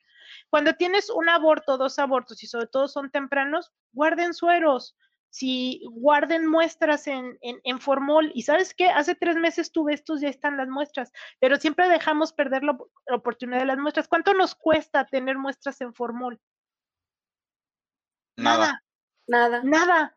Cuando 0.48 0.72
tienes 0.74 1.10
un 1.10 1.28
aborto, 1.28 1.76
dos 1.76 1.98
abortos 1.98 2.42
y 2.42 2.46
sobre 2.46 2.68
todo 2.68 2.88
son 2.88 3.10
tempranos, 3.10 3.70
guarden 3.92 4.32
sueros, 4.32 4.96
si 5.30 5.82
guarden 5.90 6.46
muestras 6.46 7.06
en, 7.06 7.38
en, 7.42 7.80
formol 7.80 8.30
y 8.34 8.42
sabes 8.42 8.74
qué, 8.74 8.88
hace 8.88 9.14
tres 9.14 9.36
meses 9.36 9.72
tuve 9.72 9.92
estos, 9.92 10.20
ya 10.20 10.28
están 10.28 10.56
las 10.56 10.68
muestras, 10.68 11.12
pero 11.38 11.56
siempre 11.56 11.88
dejamos 11.88 12.32
perder 12.32 12.64
la, 12.64 12.78
oportunidad 13.10 13.60
de 13.60 13.66
las 13.66 13.78
muestras. 13.78 14.08
¿Cuánto 14.08 14.34
nos 14.34 14.54
cuesta 14.54 15.06
tener 15.06 15.36
muestras 15.36 15.80
en 15.80 15.94
formol? 15.94 16.40
Nada. 18.36 18.82
Nada. 19.26 19.62
Nada. 19.62 20.16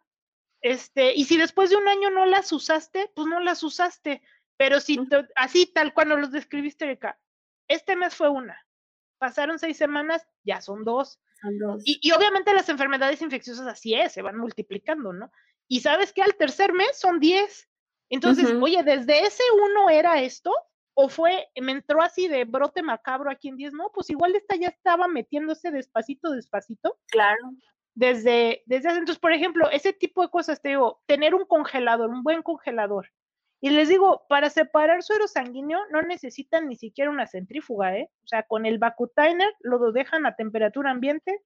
Este, 0.62 1.14
y 1.14 1.26
si 1.26 1.38
después 1.38 1.70
de 1.70 1.76
un 1.76 1.88
año 1.88 2.10
no 2.12 2.26
las 2.26 2.52
usaste, 2.54 3.12
pues 3.16 3.28
no 3.28 3.40
las 3.40 3.64
usaste. 3.64 4.22
Pero 4.58 4.80
si 4.80 5.00
así 5.36 5.66
tal 5.66 5.94
cuando 5.94 6.16
los 6.18 6.32
describiste, 6.32 6.86
Erika, 6.86 7.20
este 7.68 7.96
mes 7.96 8.16
fue 8.16 8.30
una, 8.30 8.64
pasaron 9.18 9.58
seis 9.58 9.76
semanas, 9.76 10.28
ya 10.44 10.62
son 10.62 10.84
dos. 10.84 11.20
Y, 11.84 12.12
obviamente 12.12 12.54
las 12.54 12.70
enfermedades 12.70 13.22
infecciosas 13.22 13.68
así 13.68 13.94
es, 13.94 14.12
se 14.12 14.22
van 14.22 14.38
multiplicando, 14.38 15.14
¿no? 15.14 15.32
Y 15.68 15.82
sabes 15.82 16.14
que 16.14 16.22
al 16.22 16.36
tercer 16.36 16.74
mes 16.74 17.00
son 17.00 17.20
10. 17.20 17.70
Entonces, 18.10 18.54
oye, 18.62 18.84
desde 18.84 19.22
ese 19.26 19.44
uno 19.64 19.90
era 19.90 20.22
esto, 20.22 20.52
o 20.94 21.08
fue, 21.08 21.48
me 21.62 21.72
entró 21.72 22.02
así 22.02 22.28
de 22.28 22.44
brote 22.44 22.84
macabro 22.84 23.32
aquí 23.32 23.48
en 23.48 23.56
10, 23.56 23.74
no, 23.74 23.90
pues 23.94 24.10
igual 24.10 24.36
esta 24.36 24.56
ya 24.56 24.68
estaba 24.68 25.08
metiéndose 25.08 25.72
despacito, 25.72 26.32
despacito. 26.32 27.00
Claro. 27.08 27.40
Desde, 27.94 28.64
desde 28.66 28.90
hace, 28.90 29.00
entonces, 29.00 29.20
por 29.20 29.32
ejemplo, 29.32 29.70
ese 29.72 29.94
tipo 29.94 30.22
de 30.22 30.30
cosas, 30.30 30.62
te 30.62 30.70
digo, 30.70 31.02
tener 31.06 31.34
un 31.36 31.46
congelador, 31.46 32.10
un 32.10 32.24
buen 32.24 32.42
congelador. 32.42 33.10
Y 33.64 33.70
les 33.70 33.90
digo, 33.90 34.26
para 34.28 34.50
separar 34.50 35.04
suero 35.04 35.28
sanguíneo 35.28 35.80
no 35.92 36.02
necesitan 36.02 36.68
ni 36.68 36.76
siquiera 36.76 37.12
una 37.12 37.28
centrífuga, 37.28 37.96
¿eh? 37.96 38.10
O 38.24 38.28
sea, 38.28 38.42
con 38.44 38.66
el 38.66 38.80
Vacutainer 38.80 39.54
lo 39.60 39.92
dejan 39.92 40.26
a 40.26 40.36
temperatura 40.36 40.90
ambiente. 40.90 41.40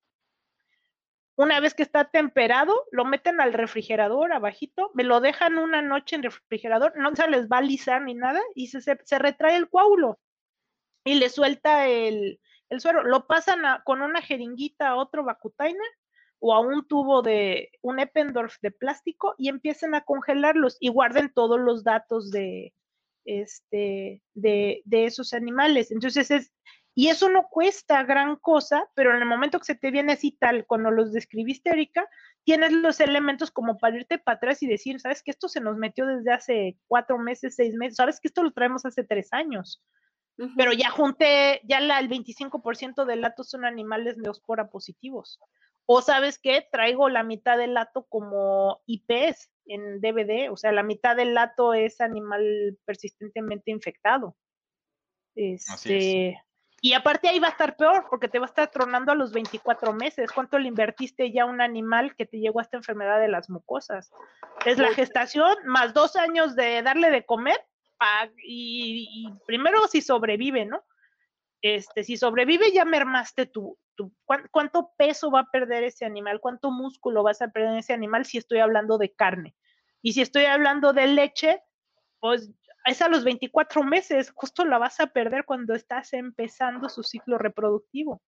Una 1.36 1.60
vez 1.60 1.74
que 1.74 1.84
está 1.84 2.06
temperado, 2.06 2.86
lo 2.92 3.04
meten 3.04 3.42
al 3.42 3.52
refrigerador 3.52 4.32
abajito, 4.32 4.92
me 4.94 5.04
lo 5.04 5.20
dejan 5.20 5.58
una 5.58 5.82
noche 5.82 6.16
en 6.16 6.24
refrigerador, 6.24 6.94
no 6.96 7.14
se 7.14 7.28
les 7.28 7.50
va 7.50 7.58
a 7.58 7.60
alisar 7.60 8.02
ni 8.02 8.14
nada 8.14 8.42
y 8.56 8.68
se, 8.68 8.80
se, 8.80 9.20
retrae 9.20 9.58
el 9.58 9.70
coágulo 9.70 10.18
y 11.04 11.16
le 11.16 11.28
suelta 11.28 11.90
el, 11.90 12.40
el 12.70 12.80
suero. 12.80 13.04
Lo 13.04 13.28
pasan 13.28 13.62
con 13.84 14.02
una 14.02 14.22
jeringuita 14.22 14.88
a 14.88 14.96
otro 14.96 15.26
Vacutainer 15.26 15.92
o 16.48 16.54
a 16.54 16.60
un 16.60 16.88
tubo 16.88 17.24
de 17.24 17.72
un 17.82 18.00
Eppendorf 18.00 18.58
de 18.62 18.70
plástico 18.70 19.34
y 19.40 19.50
empiecen 19.50 19.96
a 19.96 20.02
congelarlos 20.02 20.78
y 20.80 20.90
guarden 20.90 21.34
todos 21.34 21.60
los 21.60 21.84
datos 21.84 22.30
de, 22.30 22.72
este, 23.26 24.22
de, 24.36 24.84
de 24.86 25.06
esos 25.06 25.34
animales. 25.34 25.90
Entonces 25.90 26.30
es, 26.30 26.54
y 26.94 27.08
eso 27.08 27.30
no 27.30 27.48
cuesta 27.50 28.04
gran 28.04 28.36
cosa, 28.36 28.88
pero 28.94 29.16
en 29.16 29.24
el 29.24 29.28
momento 29.28 29.58
que 29.58 29.66
se 29.66 29.74
te 29.74 29.90
viene 29.90 30.14
así 30.14 30.38
tal, 30.40 30.68
cuando 30.68 30.92
los 30.92 31.14
describiste, 31.14 31.72
Erika, 31.72 32.08
tienes 32.44 32.74
los 32.74 33.00
elementos 33.00 33.50
como 33.50 33.80
para 33.80 33.98
irte 33.98 34.20
para 34.20 34.38
atrás 34.38 34.62
y 34.62 34.68
decir, 34.68 35.00
sabes 35.00 35.24
que 35.24 35.32
esto 35.32 35.50
se 35.50 35.62
nos 35.62 35.78
metió 35.78 36.06
desde 36.06 36.32
hace 36.32 36.78
cuatro 36.86 37.18
meses, 37.18 37.56
seis 37.56 37.74
meses, 37.74 37.96
sabes 37.96 38.20
que 38.20 38.28
esto 38.28 38.44
lo 38.44 38.52
traemos 38.52 38.86
hace 38.86 39.04
tres 39.04 39.30
años. 39.32 39.84
Pero 40.56 40.74
ya 40.74 40.92
junté, 40.92 41.62
ya 41.64 41.80
la, 41.80 41.98
el 41.98 42.08
25% 42.08 43.06
del 43.06 43.22
lato 43.22 43.44
son 43.44 43.66
animales 43.66 44.18
neospora 44.18 44.70
positivos. 44.70 45.40
O 45.86 46.02
sabes 46.02 46.40
qué, 46.40 46.68
traigo 46.72 47.10
la 47.10 47.24
mitad 47.24 47.58
del 47.58 47.76
lato 47.76 48.06
como 48.10 48.82
IPs 48.88 49.52
en 49.68 50.02
DVD, 50.02 50.50
o 50.52 50.58
sea, 50.58 50.72
la 50.72 50.84
mitad 50.84 51.16
del 51.16 51.34
lato 51.34 51.74
es 51.74 52.02
animal 52.02 52.78
persistentemente 52.86 53.72
infectado. 53.72 54.36
Este, 55.36 56.42
y 56.82 56.94
aparte 56.94 57.28
ahí 57.28 57.40
va 57.40 57.48
a 57.48 57.52
estar 57.52 57.78
peor, 57.78 58.06
porque 58.10 58.28
te 58.28 58.40
va 58.40 58.46
a 58.46 58.50
estar 58.50 58.70
tronando 58.70 59.12
a 59.12 59.16
los 59.16 59.34
24 59.34 59.94
meses. 59.94 60.32
¿Cuánto 60.32 60.60
le 60.60 60.68
invertiste 60.68 61.32
ya 61.32 61.44
a 61.44 61.48
un 61.48 61.62
animal 61.62 62.16
que 62.16 62.26
te 62.26 62.38
llegó 62.38 62.60
a 62.60 62.64
esta 62.64 62.78
enfermedad 62.78 63.20
de 63.20 63.28
las 63.28 63.50
mucosas? 63.50 64.12
Es 64.66 64.78
la 64.78 64.94
gestación 64.94 65.56
más 65.66 65.94
dos 65.94 66.16
años 66.16 66.56
de 66.56 66.82
darle 66.84 67.10
de 67.10 67.26
comer 67.26 67.58
y 68.44 69.28
primero 69.48 69.88
si 69.88 70.02
sobrevive, 70.02 70.66
¿no? 70.66 70.84
Este, 71.68 72.04
si 72.04 72.16
sobrevive 72.16 72.72
ya 72.72 72.86
mermaste 72.86 73.48
tu, 73.48 73.76
¿cuánto 74.52 74.92
peso 75.00 75.32
va 75.32 75.40
a 75.40 75.50
perder 75.50 75.84
ese 75.84 76.06
animal? 76.06 76.40
¿Cuánto 76.40 76.70
músculo 76.70 77.24
vas 77.24 77.42
a 77.42 77.48
perder 77.48 77.80
ese 77.80 77.92
animal 77.92 78.24
si 78.24 78.38
estoy 78.38 78.60
hablando 78.60 79.00
de 79.00 79.16
carne? 79.16 79.56
Y 80.04 80.14
si 80.14 80.22
estoy 80.22 80.46
hablando 80.46 80.94
de 80.94 81.08
leche, 81.08 81.64
pues 82.20 82.52
es 82.86 83.02
a 83.02 83.10
los 83.10 83.24
24 83.24 83.82
meses, 83.82 84.32
justo 84.36 84.64
la 84.64 84.78
vas 84.78 85.00
a 85.00 85.08
perder 85.08 85.44
cuando 85.46 85.74
estás 85.74 86.14
empezando 86.14 86.88
su 86.88 87.02
ciclo 87.02 87.40
reproductivo. 87.40 88.22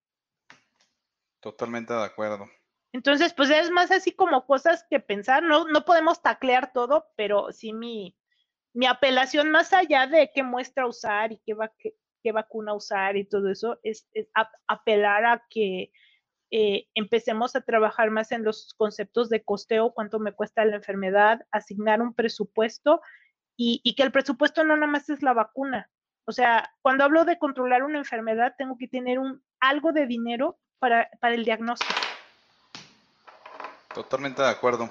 Totalmente 1.38 1.94
de 1.94 2.02
acuerdo. 2.02 2.44
Entonces, 2.92 3.32
pues 3.34 3.50
es 3.50 3.70
más 3.70 3.92
así 3.92 4.10
como 4.10 4.46
cosas 4.46 4.84
que 4.90 4.98
pensar, 4.98 5.44
no, 5.44 5.64
no 5.68 5.84
podemos 5.84 6.22
taclear 6.22 6.72
todo, 6.72 7.06
pero 7.14 7.52
sí 7.52 7.72
mi, 7.72 8.16
mi 8.72 8.86
apelación 8.86 9.52
más 9.52 9.72
allá 9.72 10.08
de 10.08 10.28
qué 10.34 10.42
muestra 10.42 10.88
usar 10.88 11.30
y 11.30 11.38
qué 11.46 11.54
va, 11.54 11.70
qué 11.78 11.94
vacuna 12.32 12.74
usar 12.74 13.16
y 13.16 13.24
todo 13.24 13.50
eso, 13.50 13.78
es, 13.82 14.08
apelar 14.66 15.24
a 15.24 15.42
que 15.50 15.90
eh, 16.50 16.86
empecemos 16.94 17.54
a 17.56 17.60
trabajar 17.60 18.10
más 18.10 18.32
en 18.32 18.42
los 18.42 18.72
conceptos 18.74 19.28
de 19.28 19.44
costeo, 19.44 19.92
cuánto 19.92 20.18
me 20.18 20.32
cuesta 20.32 20.64
la 20.64 20.76
enfermedad, 20.76 21.46
asignar 21.50 22.00
un 22.00 22.14
presupuesto 22.14 23.02
y, 23.60 23.94
que 23.96 24.04
el 24.04 24.12
presupuesto 24.12 24.62
no 24.64 24.76
nada 24.76 24.90
más 24.90 25.10
es 25.10 25.22
la 25.22 25.32
vacuna. 25.32 25.90
O 26.24 26.32
sea, 26.32 26.72
cuando 26.80 27.04
hablo 27.04 27.24
de 27.24 27.38
controlar 27.38 27.82
una 27.82 27.98
enfermedad, 27.98 28.54
tengo 28.56 28.76
que 28.78 28.86
tener 28.86 29.18
un, 29.18 29.42
algo 29.60 29.92
de 29.92 30.06
dinero 30.06 30.58
para, 30.78 31.10
el 31.22 31.44
diagnóstico. 31.44 31.92
Totalmente 33.92 34.42
de 34.42 34.48
acuerdo. 34.48 34.90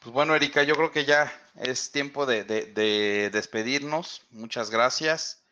Pues 0.00 0.12
bueno, 0.12 0.34
Erika, 0.34 0.62
yo 0.62 0.74
creo 0.74 0.90
que 0.90 1.04
ya 1.04 1.30
es 1.56 1.92
tiempo 1.92 2.24
de 2.24 2.44
despedirnos. 3.30 4.26
Muchas 4.30 4.70
gracias. 4.70 5.47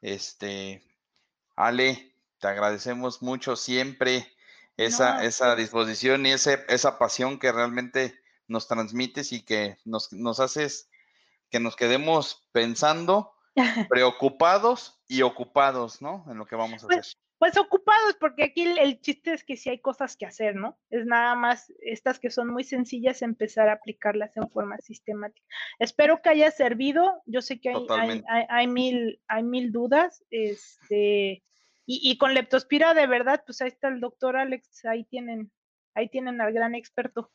Este, 0.00 0.82
Ale, 1.56 2.14
te 2.38 2.48
agradecemos 2.48 3.22
mucho 3.22 3.56
siempre 3.56 4.32
esa, 4.76 5.24
esa 5.24 5.56
disposición 5.56 6.24
y 6.26 6.32
ese, 6.32 6.64
esa 6.68 6.98
pasión 6.98 7.38
que 7.38 7.52
realmente 7.52 8.20
nos 8.46 8.68
transmites 8.68 9.32
y 9.32 9.42
que 9.42 9.78
nos, 9.84 10.12
nos 10.12 10.40
haces 10.40 10.88
que 11.50 11.60
nos 11.60 11.76
quedemos 11.76 12.46
pensando, 12.52 13.34
preocupados 13.88 15.00
y 15.08 15.22
ocupados, 15.22 16.00
¿no? 16.00 16.24
En 16.28 16.38
lo 16.38 16.46
que 16.46 16.56
vamos 16.56 16.84
a 16.84 16.86
pues, 16.86 16.98
hacer. 16.98 17.27
Pues 17.38 17.56
ocupados, 17.56 18.16
porque 18.18 18.44
aquí 18.44 18.62
el, 18.62 19.00
chiste 19.00 19.32
es 19.32 19.44
que 19.44 19.56
sí 19.56 19.70
hay 19.70 19.80
cosas 19.80 20.16
que 20.16 20.26
hacer, 20.26 20.56
¿no? 20.56 20.76
Es 20.90 21.06
nada 21.06 21.36
más 21.36 21.72
estas 21.80 22.18
que 22.18 22.30
son 22.30 22.48
muy 22.48 22.64
sencillas, 22.64 23.22
empezar 23.22 23.68
a 23.68 23.74
aplicarlas 23.74 24.36
en 24.36 24.50
forma 24.50 24.76
sistemática. 24.78 25.46
Espero 25.78 26.20
que 26.20 26.30
haya 26.30 26.50
servido. 26.50 27.22
Yo 27.26 27.40
sé 27.40 27.60
que 27.60 27.70
hay, 27.70 28.24
hay, 28.48 28.66
mil, 28.66 29.20
hay 29.28 29.42
mil 29.44 29.70
dudas. 29.70 30.24
Este, 30.30 31.44
y, 31.86 32.10
y, 32.10 32.18
con 32.18 32.34
leptospira, 32.34 32.92
de 32.92 33.06
verdad, 33.06 33.42
pues 33.46 33.60
ahí 33.62 33.68
está 33.68 33.88
el 33.88 34.00
doctor 34.00 34.36
Alex, 34.36 34.84
ahí 34.84 35.04
tienen, 35.04 35.52
ahí 35.94 36.08
tienen 36.08 36.40
al 36.40 36.52
gran 36.52 36.74
experto. 36.74 37.30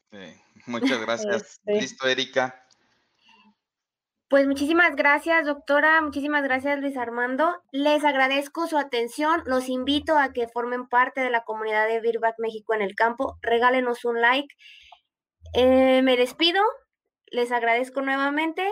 muchas 0.66 1.00
gracias. 1.02 1.62
Este 1.66 1.82
Listo, 1.82 2.08
Erika. 2.08 2.63
Pues 4.34 4.48
muchísimas 4.48 4.96
gracias, 4.96 5.46
doctora. 5.46 6.02
Muchísimas 6.02 6.42
gracias, 6.42 6.80
Luis 6.80 6.98
Armando. 6.98 7.62
Les 7.72 8.04
agradezco 8.04 8.66
su 8.66 8.80
atención. 8.80 9.44
Los 9.46 9.70
invito 9.70 10.18
a 10.18 10.34
que 10.34 10.48
formen 10.48 10.88
parte 10.88 11.22
de 11.22 11.30
la 11.30 11.44
comunidad 11.44 11.88
de 11.88 12.02
Birback 12.02 12.34
México 12.40 12.74
en 12.74 12.82
el 12.82 12.96
campo. 12.96 13.38
Regálenos 13.44 14.06
un 14.06 14.22
like. 14.22 14.48
Eh, 15.54 16.02
me 16.02 16.18
despido. 16.18 16.64
Les 17.28 17.52
agradezco 17.52 18.02
nuevamente. 18.02 18.68